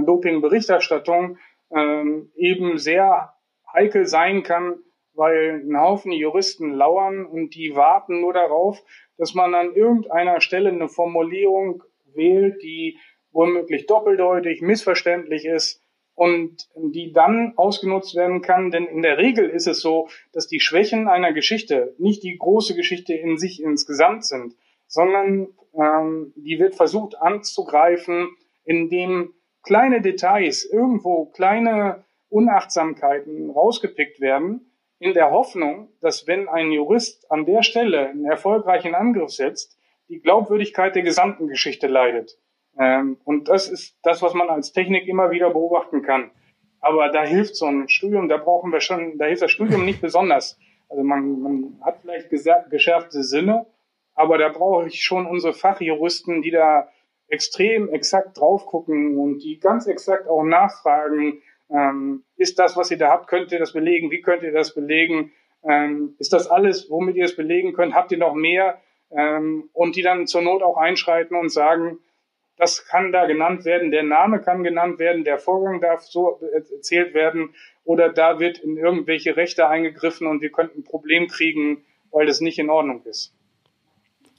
Doping-Berichterstattung 0.06 1.38
ähm, 1.76 2.32
eben 2.36 2.78
sehr 2.78 3.34
heikel 3.72 4.06
sein 4.06 4.44
kann, 4.44 4.80
weil 5.14 5.62
ein 5.64 5.80
Haufen 5.80 6.12
Juristen 6.12 6.74
lauern 6.74 7.26
und 7.26 7.56
die 7.56 7.76
warten 7.76 8.22
nur 8.22 8.34
darauf, 8.34 8.82
dass 9.18 9.36
man 9.36 9.54
an 9.54 9.76
irgendeiner 9.76 10.42
Stelle 10.42 10.70
eine 10.70 10.88
Formulierung 10.88 11.84
wählt, 12.16 12.64
die 12.64 12.98
womöglich 13.32 13.86
doppeldeutig, 13.86 14.62
missverständlich 14.62 15.46
ist 15.46 15.82
und 16.16 16.68
die 16.76 17.12
dann 17.12 17.54
ausgenutzt 17.58 18.16
werden 18.16 18.42
kann. 18.42 18.72
Denn 18.72 18.86
in 18.86 19.02
der 19.02 19.18
Regel 19.18 19.50
ist 19.50 19.68
es 19.68 19.82
so, 19.82 20.08
dass 20.32 20.48
die 20.48 20.60
Schwächen 20.60 21.08
einer 21.08 21.34
Geschichte 21.34 21.96
nicht 21.98 22.24
die 22.24 22.38
große 22.38 22.76
Geschichte 22.76 23.14
in 23.14 23.38
sich 23.38 23.62
insgesamt 23.62 24.26
sind, 24.26 24.56
sondern 24.88 25.50
ähm, 25.76 26.34
die 26.36 26.60
wird 26.60 26.76
versucht 26.76 27.20
anzugreifen, 27.22 28.30
indem 28.64 29.34
kleine 29.64 30.02
Details, 30.02 30.66
irgendwo 30.66 31.26
kleine 31.28 32.04
Unachtsamkeiten 32.30 33.50
rausgepickt 33.52 34.20
werden, 34.20 34.74
in 35.00 35.14
der 35.14 35.32
Hoffnung, 35.32 35.90
dass 36.02 36.28
wenn 36.28 36.48
ein 36.48 36.72
Jurist 36.72 37.30
an 37.30 37.46
der 37.46 37.62
Stelle 37.62 38.10
einen 38.10 38.26
erfolgreichen 38.26 38.96
Angriff 38.96 39.32
setzt, 39.32 39.78
die 40.08 40.20
Glaubwürdigkeit 40.20 40.96
der 40.96 41.04
gesamten 41.04 41.48
Geschichte 41.48 41.88
leidet. 41.88 42.38
Ähm, 42.80 43.18
und 43.24 43.50
das 43.50 43.70
ist 43.70 43.98
das, 44.04 44.22
was 44.22 44.34
man 44.34 44.50
als 44.50 44.72
Technik 44.72 45.08
immer 45.08 45.32
wieder 45.32 45.50
beobachten 45.50 46.02
kann. 46.02 46.32
Aber 46.80 47.10
da 47.10 47.24
hilft 47.24 47.56
so 47.56 47.66
ein 47.66 47.88
Studium, 47.88 48.28
da 48.28 48.38
brauchen 48.38 48.72
wir 48.72 48.82
schon, 48.82 49.18
da 49.18 49.26
hilft 49.26 49.42
das 49.42 49.52
Studium 49.52 49.86
nicht 49.86 50.02
besonders. 50.02 50.58
Also 50.90 51.04
man, 51.04 51.42
man 51.42 51.78
hat 51.82 52.00
vielleicht 52.02 52.30
geschärfte 52.70 53.24
Sinne, 53.24 53.66
aber 54.16 54.38
da 54.38 54.50
brauche 54.50 54.88
ich 54.88 55.04
schon 55.04 55.26
unsere 55.26 55.54
Fachjuristen, 55.54 56.42
die 56.42 56.52
da 56.52 56.90
extrem 57.28 57.90
exakt 57.90 58.38
drauf 58.38 58.66
gucken 58.66 59.18
und 59.18 59.40
die 59.40 59.60
ganz 59.60 59.88
exakt 59.88 60.28
auch 60.28 60.44
nachfragen, 60.44 61.42
ähm, 61.70 62.24
ist 62.38 62.60
das, 62.60 62.78
was 62.78 62.92
ihr 62.92 62.98
da 62.98 63.10
habt, 63.10 63.28
könnt 63.28 63.52
ihr 63.52 63.60
das 63.60 63.74
belegen, 63.74 64.12
wie 64.12 64.22
könnt 64.22 64.44
ihr 64.44 64.52
das 64.52 64.74
belegen? 64.74 65.32
Ähm, 65.64 66.16
ist 66.20 66.34
das 66.34 66.48
alles, 66.48 66.90
womit 66.90 67.16
ihr 67.16 67.26
es 67.26 67.36
belegen 67.36 67.74
könnt? 67.74 67.96
Habt 67.96 68.12
ihr 68.12 68.18
noch 68.18 68.36
mehr? 68.36 68.80
Ähm, 69.12 69.70
und 69.74 69.96
die 69.96 70.02
dann 70.02 70.28
zur 70.28 70.42
Not 70.42 70.62
auch 70.62 70.78
einschreiten 70.78 71.36
und 71.36 71.50
sagen, 71.50 72.00
das 72.58 72.86
kann 72.86 73.12
da 73.12 73.26
genannt 73.26 73.66
werden, 73.66 73.90
der 73.90 74.04
Name 74.04 74.40
kann 74.40 74.64
genannt 74.64 75.00
werden, 75.00 75.24
der 75.24 75.40
Vorgang 75.40 75.82
darf 75.82 76.02
so 76.02 76.40
erzählt 76.54 77.16
werden 77.16 77.56
oder 77.84 78.10
da 78.10 78.40
wird 78.40 78.60
in 78.60 78.78
irgendwelche 78.78 79.36
Rechte 79.36 79.68
eingegriffen 79.68 80.28
und 80.28 80.42
wir 80.42 80.52
könnten 80.52 80.82
ein 80.82 80.84
Problem 80.84 81.28
kriegen, 81.28 81.84
weil 82.12 82.28
das 82.28 82.42
nicht 82.42 82.60
in 82.60 82.70
Ordnung 82.70 83.04
ist. 83.06 83.34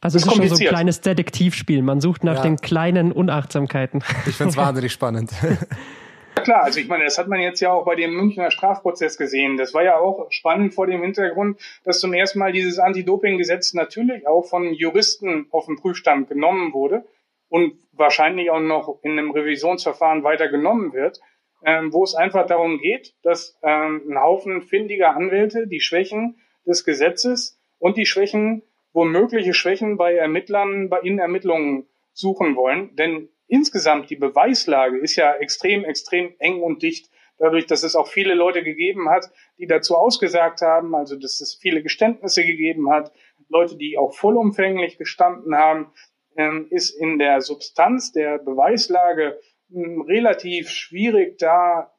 Also 0.04 0.18
es 0.18 0.26
ist 0.26 0.34
schon 0.34 0.46
so 0.48 0.62
ein 0.62 0.68
kleines 0.68 1.00
Detektivspiel. 1.00 1.80
Man 1.80 2.02
sucht 2.02 2.24
nach 2.24 2.36
ja. 2.36 2.42
den 2.42 2.58
kleinen 2.58 3.10
Unachtsamkeiten. 3.10 4.04
Ich 4.26 4.36
finde 4.36 4.50
es 4.50 4.56
wahnsinnig 4.58 4.92
spannend. 4.92 5.30
Ja 6.36 6.42
klar, 6.42 6.62
also 6.62 6.78
ich 6.78 6.88
meine, 6.88 7.04
das 7.04 7.16
hat 7.16 7.26
man 7.26 7.40
jetzt 7.40 7.60
ja 7.60 7.72
auch 7.72 7.86
bei 7.86 7.94
dem 7.94 8.12
Münchner 8.12 8.50
Strafprozess 8.50 9.16
gesehen. 9.16 9.56
Das 9.56 9.72
war 9.72 9.82
ja 9.82 9.96
auch 9.96 10.26
spannend 10.28 10.74
vor 10.74 10.86
dem 10.86 11.00
Hintergrund, 11.00 11.58
dass 11.84 12.00
zum 12.00 12.12
ersten 12.12 12.38
Mal 12.38 12.52
dieses 12.52 12.78
Anti-Doping-Gesetz 12.78 13.72
natürlich 13.72 14.26
auch 14.26 14.42
von 14.42 14.74
Juristen 14.74 15.46
auf 15.50 15.64
den 15.66 15.76
Prüfstand 15.76 16.28
genommen 16.28 16.74
wurde 16.74 17.06
und 17.48 17.72
wahrscheinlich 17.92 18.50
auch 18.50 18.60
noch 18.60 18.98
in 19.02 19.12
einem 19.12 19.30
Revisionsverfahren 19.30 20.22
weiter 20.22 20.48
genommen 20.48 20.92
wird, 20.92 21.22
ähm, 21.64 21.94
wo 21.94 22.04
es 22.04 22.14
einfach 22.14 22.46
darum 22.46 22.78
geht, 22.78 23.14
dass 23.22 23.58
ähm, 23.62 24.02
ein 24.10 24.20
Haufen 24.20 24.60
findiger 24.60 25.16
Anwälte 25.16 25.66
die 25.66 25.80
Schwächen 25.80 26.36
des 26.66 26.84
Gesetzes 26.84 27.58
und 27.78 27.96
die 27.96 28.04
Schwächen 28.04 28.62
womögliche 28.94 29.52
Schwächen 29.52 29.98
bei 29.98 30.14
Ermittlern 30.14 30.88
bei 30.88 31.00
in 31.00 31.18
Ermittlungen 31.18 31.86
suchen 32.14 32.56
wollen. 32.56 32.96
Denn 32.96 33.28
insgesamt 33.46 34.08
die 34.08 34.16
Beweislage 34.16 34.96
ist 34.98 35.16
ja 35.16 35.32
extrem, 35.34 35.84
extrem 35.84 36.32
eng 36.38 36.62
und 36.62 36.82
dicht. 36.82 37.10
Dadurch, 37.36 37.66
dass 37.66 37.82
es 37.82 37.96
auch 37.96 38.06
viele 38.06 38.34
Leute 38.34 38.62
gegeben 38.62 39.10
hat, 39.10 39.30
die 39.58 39.66
dazu 39.66 39.96
ausgesagt 39.96 40.62
haben, 40.62 40.94
also 40.94 41.16
dass 41.16 41.40
es 41.40 41.58
viele 41.60 41.82
Geständnisse 41.82 42.44
gegeben 42.44 42.90
hat, 42.90 43.12
Leute, 43.48 43.76
die 43.76 43.98
auch 43.98 44.14
vollumfänglich 44.14 44.96
gestanden 44.96 45.56
haben, 45.56 45.92
ähm, 46.36 46.68
ist 46.70 46.90
in 46.90 47.18
der 47.18 47.40
Substanz 47.40 48.12
der 48.12 48.38
Beweislage 48.38 49.40
hm, 49.70 50.02
relativ 50.02 50.70
schwierig 50.70 51.38
da 51.38 51.92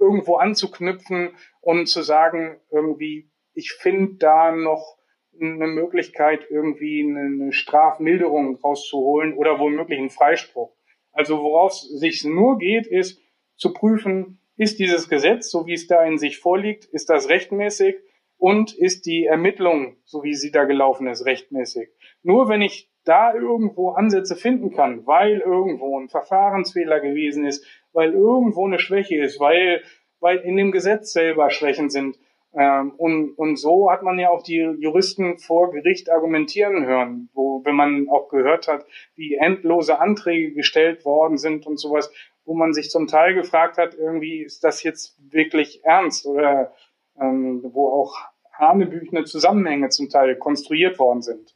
irgendwo 0.00 0.36
anzuknüpfen 0.36 1.30
und 1.60 1.86
zu 1.86 2.02
sagen, 2.02 2.60
irgendwie, 2.70 3.30
ich 3.54 3.72
finde 3.72 4.16
da 4.16 4.52
noch 4.52 4.97
eine 5.40 5.66
Möglichkeit, 5.66 6.46
irgendwie 6.50 7.02
eine 7.02 7.52
Strafmilderung 7.52 8.56
rauszuholen 8.56 9.34
oder 9.34 9.58
womöglich 9.58 9.98
einen 9.98 10.10
Freispruch. 10.10 10.72
Also 11.12 11.40
worauf 11.40 11.72
es 11.72 11.82
sich 11.98 12.24
nur 12.24 12.58
geht, 12.58 12.86
ist 12.86 13.20
zu 13.56 13.72
prüfen, 13.72 14.40
ist 14.56 14.78
dieses 14.78 15.08
Gesetz, 15.08 15.50
so 15.50 15.66
wie 15.66 15.74
es 15.74 15.86
da 15.86 16.04
in 16.04 16.18
sich 16.18 16.38
vorliegt, 16.38 16.84
ist 16.84 17.08
das 17.08 17.28
rechtmäßig 17.28 17.96
und 18.36 18.72
ist 18.76 19.06
die 19.06 19.24
Ermittlung, 19.24 19.96
so 20.04 20.22
wie 20.22 20.34
sie 20.34 20.50
da 20.50 20.64
gelaufen 20.64 21.06
ist, 21.06 21.26
rechtmäßig. 21.26 21.88
Nur 22.22 22.48
wenn 22.48 22.62
ich 22.62 22.90
da 23.04 23.34
irgendwo 23.34 23.90
Ansätze 23.90 24.36
finden 24.36 24.70
kann, 24.70 25.06
weil 25.06 25.38
irgendwo 25.40 25.98
ein 25.98 26.08
Verfahrensfehler 26.08 27.00
gewesen 27.00 27.46
ist, 27.46 27.64
weil 27.92 28.12
irgendwo 28.12 28.66
eine 28.66 28.78
Schwäche 28.78 29.16
ist, 29.16 29.40
weil, 29.40 29.82
weil 30.20 30.38
in 30.38 30.56
dem 30.56 30.72
Gesetz 30.72 31.12
selber 31.12 31.50
Schwächen 31.50 31.88
sind, 31.90 32.18
ähm, 32.54 32.92
und, 32.96 33.32
und 33.36 33.56
so 33.56 33.90
hat 33.90 34.02
man 34.02 34.18
ja 34.18 34.30
auch 34.30 34.42
die 34.42 34.76
Juristen 34.78 35.38
vor 35.38 35.70
Gericht 35.70 36.10
argumentieren 36.10 36.86
hören, 36.86 37.28
wo, 37.34 37.62
wenn 37.64 37.74
man 37.74 38.08
auch 38.08 38.28
gehört 38.28 38.68
hat, 38.68 38.86
wie 39.14 39.34
endlose 39.34 40.00
Anträge 40.00 40.52
gestellt 40.52 41.04
worden 41.04 41.36
sind 41.36 41.66
und 41.66 41.78
sowas, 41.78 42.10
wo 42.44 42.54
man 42.54 42.72
sich 42.72 42.90
zum 42.90 43.06
Teil 43.06 43.34
gefragt 43.34 43.76
hat, 43.76 43.94
irgendwie 43.94 44.42
ist 44.42 44.64
das 44.64 44.82
jetzt 44.82 45.18
wirklich 45.30 45.84
ernst 45.84 46.24
oder 46.26 46.72
ähm, 47.20 47.60
wo 47.62 47.88
auch 47.88 48.16
hanebüchene 48.52 49.24
Zusammenhänge 49.24 49.90
zum 49.90 50.08
Teil 50.08 50.34
konstruiert 50.36 50.98
worden 50.98 51.22
sind. 51.22 51.54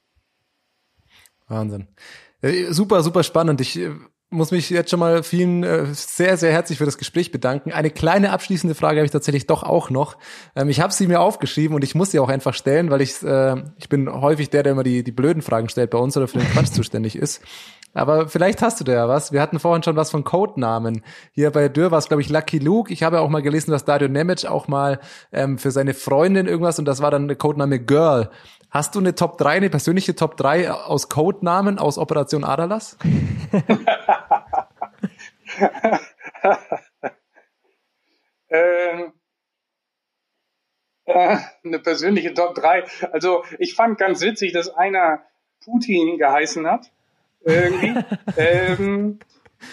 Wahnsinn. 1.49 1.89
Äh, 2.43 2.73
super, 2.73 3.03
super 3.03 3.23
spannend. 3.23 3.61
Ich 3.61 3.79
äh, 3.79 3.91
muss 4.33 4.51
mich 4.51 4.71
jetzt 4.71 4.91
schon 4.91 5.01
mal 5.01 5.23
vielen 5.23 5.63
äh, 5.63 5.87
sehr, 5.93 6.37
sehr 6.37 6.53
herzlich 6.53 6.79
für 6.79 6.85
das 6.85 6.99
Gespräch 6.99 7.31
bedanken. 7.31 7.73
Eine 7.73 7.91
kleine 7.91 8.31
abschließende 8.31 8.75
Frage 8.75 8.99
habe 8.99 9.05
ich 9.05 9.13
tatsächlich 9.13 9.47
doch 9.47 9.63
auch 9.63 9.91
noch. 9.91 10.17
Ähm, 10.57 10.69
ich 10.69 10.81
habe 10.81 10.93
sie 10.93 11.07
mir 11.07 11.21
aufgeschrieben 11.21 11.75
und 11.75 11.85
ich 11.85 11.95
muss 11.95 12.11
sie 12.11 12.19
auch 12.19 12.29
einfach 12.29 12.55
stellen, 12.55 12.91
weil 12.91 13.03
ich, 13.03 13.23
äh, 13.23 13.63
ich 13.79 13.89
bin 13.89 14.11
häufig 14.11 14.51
der, 14.51 14.63
der 14.63 14.73
immer 14.73 14.83
die, 14.83 15.05
die 15.05 15.13
blöden 15.13 15.43
Fragen 15.43 15.69
stellt 15.69 15.91
bei 15.91 15.99
uns 15.99 16.17
oder 16.17 16.29
für 16.29 16.39
den 16.39 16.51
Quatsch 16.51 16.73
zuständig 16.73 17.17
ist. 17.17 17.43
Aber 17.95 18.29
vielleicht 18.29 18.63
hast 18.63 18.81
du 18.81 18.85
da 18.85 18.93
ja 18.93 19.09
was. 19.09 19.33
Wir 19.33 19.43
hatten 19.43 19.59
vorhin 19.59 19.83
schon 19.83 19.97
was 19.97 20.11
von 20.11 20.25
Codenamen. 20.25 21.03
Hier 21.33 21.51
bei 21.51 21.69
Dürr 21.69 21.91
war 21.91 21.99
es, 21.99 22.09
glaube 22.09 22.23
ich, 22.23 22.31
Lucky 22.31 22.59
Luke. 22.59 22.93
Ich 22.93 23.03
habe 23.03 23.21
auch 23.21 23.29
mal 23.29 23.43
gelesen, 23.43 23.71
dass 23.71 23.85
Dario 23.85 24.09
Nemec 24.09 24.47
auch 24.47 24.67
mal 24.67 24.99
ähm, 25.31 25.59
für 25.59 25.71
seine 25.71 25.93
Freundin 25.93 26.47
irgendwas 26.47 26.79
und 26.79 26.87
das 26.87 27.03
war 27.03 27.11
dann 27.11 27.29
der 27.29 27.37
Codename 27.37 27.81
Girl. 27.81 28.31
Hast 28.73 28.95
du 28.95 29.01
eine 29.01 29.15
Top 29.15 29.37
3, 29.37 29.51
eine 29.51 29.69
persönliche 29.69 30.17
Top 30.17 30.39
3 30.39 30.73
aus 30.73 31.11
Codenamen 31.11 31.79
aus 31.79 31.99
Operation 31.99 32.43
Adalas? 32.43 32.97
ähm, 38.51 39.13
äh, 41.05 41.37
eine 41.65 41.79
persönliche 41.79 42.35
Top 42.35 42.55
3. 42.55 42.85
Also 43.13 43.45
ich 43.59 43.75
fand 43.75 43.99
ganz 43.99 44.23
witzig, 44.23 44.53
dass 44.53 44.69
einer 44.71 45.23
Putin 45.65 46.19
geheißen 46.19 46.67
hat. 46.67 46.91
Irgendwie. 47.45 47.95
ähm, 48.37 49.19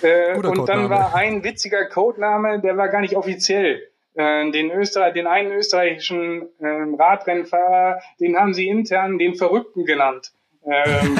äh, 0.01 0.35
und 0.35 0.67
dann 0.67 0.89
war 0.89 1.15
ein 1.15 1.43
witziger 1.43 1.85
Codename, 1.87 2.59
der 2.59 2.77
war 2.77 2.89
gar 2.89 3.01
nicht 3.01 3.15
offiziell. 3.15 3.89
Äh, 4.15 4.51
den 4.51 4.71
Österreich, 4.71 5.13
den 5.13 5.27
einen 5.27 5.51
österreichischen 5.51 6.49
ähm, 6.61 6.95
Radrennfahrer, 6.95 8.01
den 8.19 8.37
haben 8.37 8.53
sie 8.53 8.67
intern 8.67 9.17
den 9.17 9.35
Verrückten 9.35 9.85
genannt. 9.85 10.31
Ähm, 10.65 11.17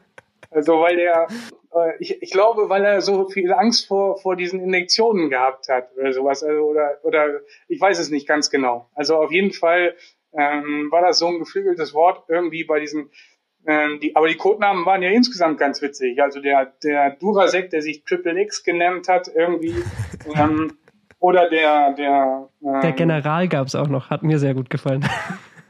also 0.50 0.80
weil 0.80 0.96
der, 0.96 1.28
äh, 1.74 1.92
ich, 1.98 2.22
ich 2.22 2.30
glaube, 2.30 2.68
weil 2.68 2.84
er 2.84 3.00
so 3.00 3.28
viel 3.28 3.52
Angst 3.52 3.86
vor 3.86 4.18
vor 4.18 4.36
diesen 4.36 4.60
Injektionen 4.60 5.30
gehabt 5.30 5.68
hat 5.68 5.90
oder 5.96 6.12
sowas, 6.12 6.42
also, 6.42 6.62
oder 6.62 6.98
oder 7.02 7.40
ich 7.68 7.80
weiß 7.80 7.98
es 7.98 8.10
nicht 8.10 8.26
ganz 8.26 8.50
genau. 8.50 8.88
Also 8.94 9.16
auf 9.16 9.32
jeden 9.32 9.52
Fall 9.52 9.94
ähm, 10.32 10.88
war 10.90 11.02
das 11.02 11.18
so 11.18 11.26
ein 11.26 11.38
geflügeltes 11.38 11.94
Wort 11.94 12.24
irgendwie 12.28 12.64
bei 12.64 12.80
diesen 12.80 13.10
ähm, 13.66 14.00
die, 14.00 14.16
aber 14.16 14.28
die 14.28 14.36
Codenamen 14.36 14.84
waren 14.86 15.02
ja 15.02 15.10
insgesamt 15.10 15.58
ganz 15.58 15.80
witzig. 15.82 16.20
Also 16.20 16.40
der, 16.40 16.72
der 16.82 17.10
Durasek, 17.10 17.70
der 17.70 17.80
sich 17.82 18.04
Triple 18.04 18.40
X 18.42 18.64
genannt 18.64 19.08
hat, 19.08 19.30
irgendwie, 19.32 19.74
ähm, 20.34 20.72
oder 21.20 21.48
der, 21.48 21.92
der, 21.92 22.48
ähm, 22.64 22.80
der 22.80 22.92
General 22.92 23.46
gab 23.46 23.68
es 23.68 23.76
auch 23.76 23.86
noch, 23.86 24.10
hat 24.10 24.24
mir 24.24 24.38
sehr 24.38 24.54
gut 24.54 24.68
gefallen. 24.68 25.08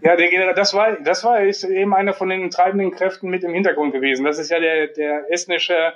Ja, 0.04 0.16
der 0.16 0.30
General, 0.30 0.54
das 0.54 0.74
war, 0.74 0.96
das 0.96 1.22
war 1.22 1.44
ist 1.44 1.62
eben 1.62 1.94
einer 1.94 2.12
von 2.12 2.28
den 2.28 2.50
treibenden 2.50 2.90
Kräften 2.90 3.30
mit 3.30 3.44
im 3.44 3.54
Hintergrund 3.54 3.92
gewesen. 3.92 4.24
Das 4.24 4.40
ist 4.40 4.50
ja 4.50 4.58
der, 4.58 4.88
der 4.88 5.30
estnische 5.30 5.92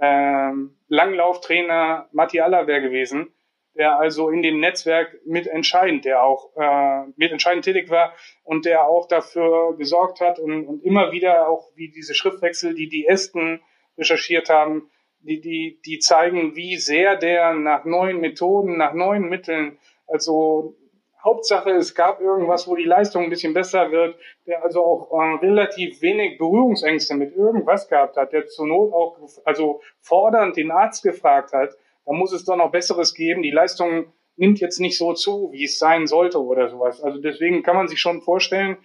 ähm, 0.00 0.76
Langlauftrainer 0.86 2.08
Matti 2.12 2.40
Allaver 2.40 2.78
gewesen, 2.80 3.34
der 3.74 3.98
also 3.98 4.30
in 4.30 4.42
dem 4.42 4.60
Netzwerk 4.60 5.16
mitentscheidend, 5.26 6.04
der 6.04 6.22
auch 6.22 6.54
äh, 6.56 7.10
mitentscheidend 7.16 7.64
tätig 7.64 7.90
war 7.90 8.14
und 8.44 8.64
der 8.64 8.86
auch 8.86 9.08
dafür 9.08 9.76
gesorgt 9.76 10.20
hat 10.20 10.38
und, 10.38 10.64
und 10.64 10.84
immer 10.84 11.10
wieder 11.10 11.48
auch 11.48 11.68
wie 11.74 11.90
diese 11.90 12.14
Schriftwechsel, 12.14 12.74
die 12.74 12.88
die 12.88 13.08
Esten 13.08 13.60
recherchiert 13.98 14.50
haben, 14.50 14.88
die, 15.18 15.40
die, 15.40 15.80
die 15.84 15.98
zeigen, 15.98 16.54
wie 16.54 16.76
sehr 16.76 17.16
der 17.16 17.54
nach 17.54 17.84
neuen 17.84 18.20
Methoden, 18.20 18.76
nach 18.76 18.94
neuen 18.94 19.28
Mitteln, 19.28 19.80
also 20.06 20.76
Hauptsache, 21.22 21.70
es 21.70 21.94
gab 21.94 22.20
irgendwas, 22.20 22.68
wo 22.68 22.76
die 22.76 22.84
Leistung 22.84 23.24
ein 23.24 23.30
bisschen 23.30 23.54
besser 23.54 23.90
wird, 23.90 24.16
der 24.46 24.62
also 24.62 24.84
auch 24.84 25.12
äh, 25.12 25.44
relativ 25.44 26.00
wenig 26.00 26.38
Berührungsängste 26.38 27.14
mit 27.14 27.34
irgendwas 27.34 27.88
gehabt 27.88 28.16
hat, 28.16 28.32
der 28.32 28.46
zur 28.46 28.66
Not 28.66 28.92
auch 28.92 29.18
also 29.44 29.80
fordernd 30.00 30.56
den 30.56 30.70
Arzt 30.70 31.02
gefragt 31.02 31.52
hat, 31.52 31.70
da 32.06 32.12
muss 32.12 32.32
es 32.32 32.44
doch 32.44 32.56
noch 32.56 32.70
Besseres 32.70 33.14
geben. 33.14 33.42
Die 33.42 33.50
Leistung 33.50 34.12
nimmt 34.36 34.60
jetzt 34.60 34.80
nicht 34.80 34.96
so 34.96 35.12
zu, 35.12 35.50
wie 35.52 35.64
es 35.64 35.78
sein 35.78 36.06
sollte 36.06 36.42
oder 36.42 36.68
sowas. 36.68 37.02
Also 37.02 37.20
deswegen 37.20 37.62
kann 37.62 37.76
man 37.76 37.88
sich 37.88 38.00
schon 38.00 38.22
vorstellen, 38.22 38.78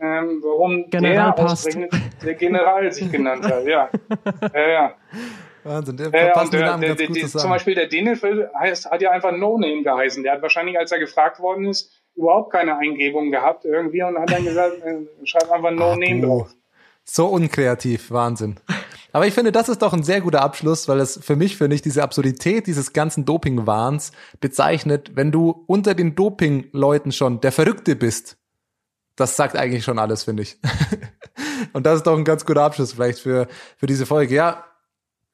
ähm, 0.00 0.40
warum 0.42 0.88
General 0.88 1.34
der 1.36 1.88
der 2.24 2.34
General 2.34 2.90
sich 2.90 3.10
genannt 3.12 3.44
hat. 3.44 3.66
Ja, 3.66 3.90
ja, 4.54 4.68
ja. 4.68 4.94
Wahnsinn, 5.70 5.96
der 5.96 6.12
äh, 6.12 6.32
passt 6.32 6.52
der, 6.52 6.66
Namen 6.66 6.80
der, 6.80 6.96
ganz 6.96 6.98
der, 6.98 7.22
gut 7.22 7.30
Zum 7.30 7.50
Beispiel 7.50 7.74
der 7.74 7.86
Denefil 7.86 8.50
heißt, 8.58 8.90
hat 8.90 9.00
ja 9.00 9.10
einfach 9.10 9.32
No 9.32 9.56
Name 9.56 9.82
geheißen. 9.82 10.22
Der 10.22 10.32
hat 10.32 10.42
wahrscheinlich, 10.42 10.78
als 10.78 10.90
er 10.92 10.98
gefragt 10.98 11.38
worden 11.40 11.66
ist, 11.66 11.90
überhaupt 12.16 12.52
keine 12.52 12.76
Eingebung 12.76 13.30
gehabt 13.30 13.64
irgendwie 13.64 14.02
und 14.02 14.18
hat 14.18 14.30
dann 14.30 14.44
gesagt, 14.44 14.82
äh, 14.84 15.06
schreib 15.24 15.50
einfach 15.50 15.70
No 15.70 15.92
Ach, 15.92 15.96
Name 15.96 16.20
drauf. 16.26 16.50
So 17.04 17.26
unkreativ, 17.26 18.10
Wahnsinn. 18.10 18.56
Aber 19.12 19.26
ich 19.26 19.34
finde, 19.34 19.52
das 19.52 19.68
ist 19.68 19.82
doch 19.82 19.92
ein 19.92 20.02
sehr 20.02 20.20
guter 20.20 20.42
Abschluss, 20.42 20.86
weil 20.86 21.00
es 21.00 21.18
für 21.22 21.34
mich, 21.34 21.56
finde 21.56 21.74
ich, 21.74 21.82
diese 21.82 22.02
Absurdität 22.02 22.66
dieses 22.66 22.92
ganzen 22.92 23.24
Doping-Wahns 23.24 24.12
bezeichnet, 24.40 25.12
wenn 25.14 25.32
du 25.32 25.64
unter 25.66 25.94
den 25.94 26.14
Doping-Leuten 26.14 27.10
schon 27.10 27.40
der 27.40 27.52
Verrückte 27.52 27.96
bist. 27.96 28.36
Das 29.16 29.36
sagt 29.36 29.56
eigentlich 29.56 29.84
schon 29.84 29.98
alles, 29.98 30.24
finde 30.24 30.44
ich. 30.44 30.58
Und 31.72 31.86
das 31.86 31.96
ist 31.96 32.06
doch 32.06 32.16
ein 32.16 32.24
ganz 32.24 32.44
guter 32.46 32.62
Abschluss 32.62 32.92
vielleicht 32.92 33.18
für, 33.18 33.48
für 33.76 33.86
diese 33.86 34.06
Folge. 34.06 34.34
Ja, 34.34 34.64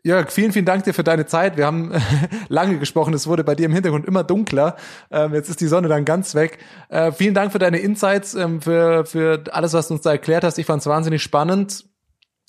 Jörg, 0.06 0.30
vielen, 0.30 0.52
vielen 0.52 0.64
Dank 0.66 0.84
dir 0.84 0.94
für 0.94 1.02
deine 1.02 1.26
Zeit. 1.26 1.56
Wir 1.56 1.66
haben 1.66 1.90
lange 2.48 2.78
gesprochen. 2.78 3.12
Es 3.12 3.26
wurde 3.26 3.42
bei 3.42 3.56
dir 3.56 3.66
im 3.66 3.72
Hintergrund 3.72 4.06
immer 4.06 4.22
dunkler. 4.22 4.76
Ähm, 5.10 5.34
jetzt 5.34 5.48
ist 5.48 5.60
die 5.60 5.66
Sonne 5.66 5.88
dann 5.88 6.04
ganz 6.04 6.36
weg. 6.36 6.58
Äh, 6.90 7.10
vielen 7.10 7.34
Dank 7.34 7.50
für 7.50 7.58
deine 7.58 7.78
Insights, 7.78 8.36
ähm, 8.36 8.62
für, 8.62 9.04
für 9.04 9.42
alles, 9.50 9.74
was 9.74 9.88
du 9.88 9.94
uns 9.94 10.04
da 10.04 10.12
erklärt 10.12 10.44
hast. 10.44 10.58
Ich 10.58 10.66
fand 10.66 10.80
es 10.80 10.86
wahnsinnig 10.86 11.24
spannend, 11.24 11.86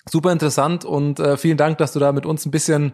super 0.07 0.31
interessant 0.31 0.85
und 0.85 1.19
äh, 1.19 1.35
vielen 1.35 1.57
Dank, 1.57 1.79
dass 1.79 1.93
du 1.93 1.99
da 1.99 2.11
mit 2.11 2.27
uns 2.27 2.45
ein 2.45 2.51
bisschen, 2.51 2.93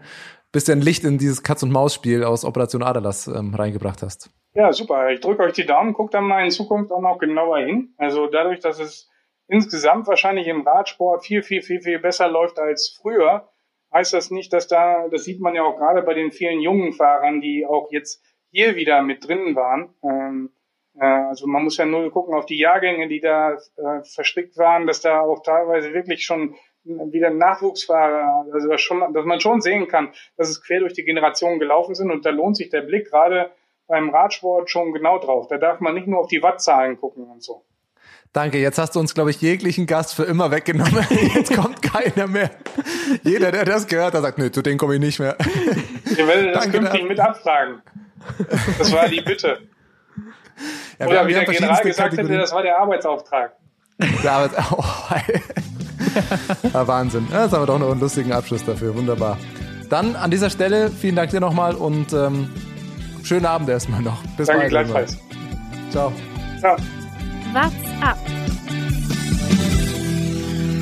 bisschen 0.53 0.79
Licht 0.79 1.03
in 1.03 1.17
dieses 1.17 1.43
Katz-und-Maus-Spiel 1.43 2.23
aus 2.23 2.45
Operation 2.45 2.83
Adalas 2.83 3.27
ähm, 3.27 3.53
reingebracht 3.53 4.01
hast. 4.01 4.29
Ja, 4.53 4.71
super. 4.71 5.09
Ich 5.09 5.19
drücke 5.19 5.43
euch 5.43 5.51
die 5.51 5.65
Daumen, 5.65 5.91
guckt 5.91 6.13
dann 6.13 6.23
mal 6.23 6.41
in 6.41 6.51
Zukunft 6.51 6.89
auch 6.93 7.01
noch 7.01 7.17
genauer 7.17 7.57
hin. 7.57 7.95
Also 7.97 8.27
dadurch, 8.27 8.61
dass 8.61 8.79
es 8.79 9.09
insgesamt 9.47 10.07
wahrscheinlich 10.07 10.47
im 10.47 10.65
Radsport 10.65 11.25
viel, 11.25 11.43
viel, 11.43 11.61
viel, 11.61 11.81
viel 11.81 11.99
besser 11.99 12.29
läuft 12.29 12.59
als 12.59 12.97
früher, 13.01 13.49
heißt 13.93 14.13
das 14.13 14.31
nicht, 14.31 14.51
dass 14.53 14.67
da, 14.67 15.07
das 15.09 15.23
sieht 15.23 15.39
man 15.39 15.55
ja 15.55 15.63
auch 15.63 15.77
gerade 15.77 16.01
bei 16.01 16.13
den 16.13 16.31
vielen 16.31 16.59
jungen 16.59 16.93
Fahrern, 16.93 17.41
die 17.41 17.65
auch 17.65 17.91
jetzt 17.91 18.23
hier 18.51 18.75
wieder 18.75 19.01
mit 19.01 19.27
drin 19.27 19.55
waren. 19.55 19.93
Ähm, 20.03 20.51
äh, 20.99 21.05
also 21.05 21.47
man 21.47 21.63
muss 21.63 21.77
ja 21.77 21.85
nur 21.85 22.11
gucken 22.11 22.33
auf 22.33 22.45
die 22.45 22.59
Jahrgänge, 22.59 23.07
die 23.07 23.19
da 23.19 23.53
äh, 23.53 24.03
verstrickt 24.03 24.57
waren, 24.57 24.87
dass 24.87 25.01
da 25.01 25.21
auch 25.21 25.41
teilweise 25.43 25.93
wirklich 25.93 26.25
schon 26.25 26.55
wieder 26.85 27.29
Nachwuchsfahrer, 27.29 28.45
also 28.51 28.67
dass, 28.67 28.81
schon, 28.81 29.13
dass 29.13 29.25
man 29.25 29.39
schon 29.39 29.61
sehen 29.61 29.87
kann, 29.87 30.11
dass 30.35 30.49
es 30.49 30.61
quer 30.61 30.81
durch 30.81 30.93
die 30.93 31.05
Generation 31.05 31.59
gelaufen 31.59 31.95
sind 31.95 32.11
und 32.11 32.25
da 32.25 32.29
lohnt 32.29 32.57
sich 32.57 32.69
der 32.69 32.81
Blick 32.81 33.09
gerade 33.09 33.51
beim 33.87 34.09
Radsport 34.09 34.69
schon 34.69 34.91
genau 34.91 35.17
drauf. 35.19 35.47
Da 35.47 35.57
darf 35.57 35.79
man 35.79 35.93
nicht 35.93 36.07
nur 36.07 36.19
auf 36.19 36.27
die 36.27 36.43
Wattzahlen 36.43 36.97
gucken 36.97 37.25
und 37.25 37.41
so. 37.41 37.63
Danke, 38.33 38.57
jetzt 38.57 38.79
hast 38.79 38.95
du 38.95 38.99
uns, 38.99 39.13
glaube 39.13 39.29
ich, 39.29 39.39
jeglichen 39.41 39.85
Gast 39.85 40.15
für 40.15 40.23
immer 40.23 40.49
weggenommen. 40.49 41.05
Jetzt 41.35 41.53
kommt 41.53 41.83
keiner 41.83 42.25
mehr. 42.25 42.49
Jeder, 43.21 43.51
der 43.51 43.63
das 43.63 43.85
gehört 43.85 44.15
hat, 44.15 44.23
sagt, 44.23 44.39
nö, 44.39 44.51
zu 44.51 44.63
denen 44.63 44.79
komme 44.79 44.95
ich 44.95 44.99
nicht 44.99 45.19
mehr. 45.19 45.37
Ich 46.05 46.17
werde 46.17 46.51
das 46.51 46.63
Danke, 46.63 46.79
künftig 46.79 47.07
mit 47.07 47.19
abfragen. 47.19 47.83
Das 48.79 48.91
war 48.91 49.07
die 49.07 49.21
Bitte. 49.21 49.59
Ja, 50.99 51.07
Oder 51.07 51.27
wie 51.27 51.33
der 51.33 51.45
General 51.45 51.81
gesagt 51.83 52.09
Kategorien. 52.09 52.31
hätte, 52.31 52.41
das 52.41 52.51
war 52.51 52.63
der 52.63 52.79
Arbeitsauftrag. 52.79 53.53
Der 54.23 54.31
Arbeits 54.31 54.55
oh, 54.71 54.83
ja, 56.73 56.87
Wahnsinn. 56.87 57.27
Ja, 57.31 57.43
jetzt 57.43 57.53
haben 57.53 57.61
wir 57.61 57.67
doch 57.67 57.79
noch 57.79 57.91
einen 57.91 57.99
lustigen 57.99 58.31
Abschluss 58.31 58.65
dafür. 58.65 58.95
Wunderbar. 58.95 59.37
Dann 59.89 60.15
an 60.15 60.31
dieser 60.31 60.49
Stelle 60.49 60.89
vielen 60.89 61.15
Dank 61.15 61.29
dir 61.29 61.39
nochmal 61.39 61.75
und 61.75 62.13
ähm, 62.13 62.49
schönen 63.23 63.45
Abend 63.45 63.69
erstmal 63.69 64.01
noch. 64.01 64.23
Bis 64.37 64.47
Danke 64.47 64.61
bald. 64.61 64.71
gleichfalls. 64.71 65.17
Ciao. 65.91 66.11
Ciao. 66.59 66.77
What's 67.53 67.85
up? 68.01 68.17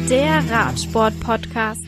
Der 0.10 0.42
Radsport-Podcast. 0.50 1.84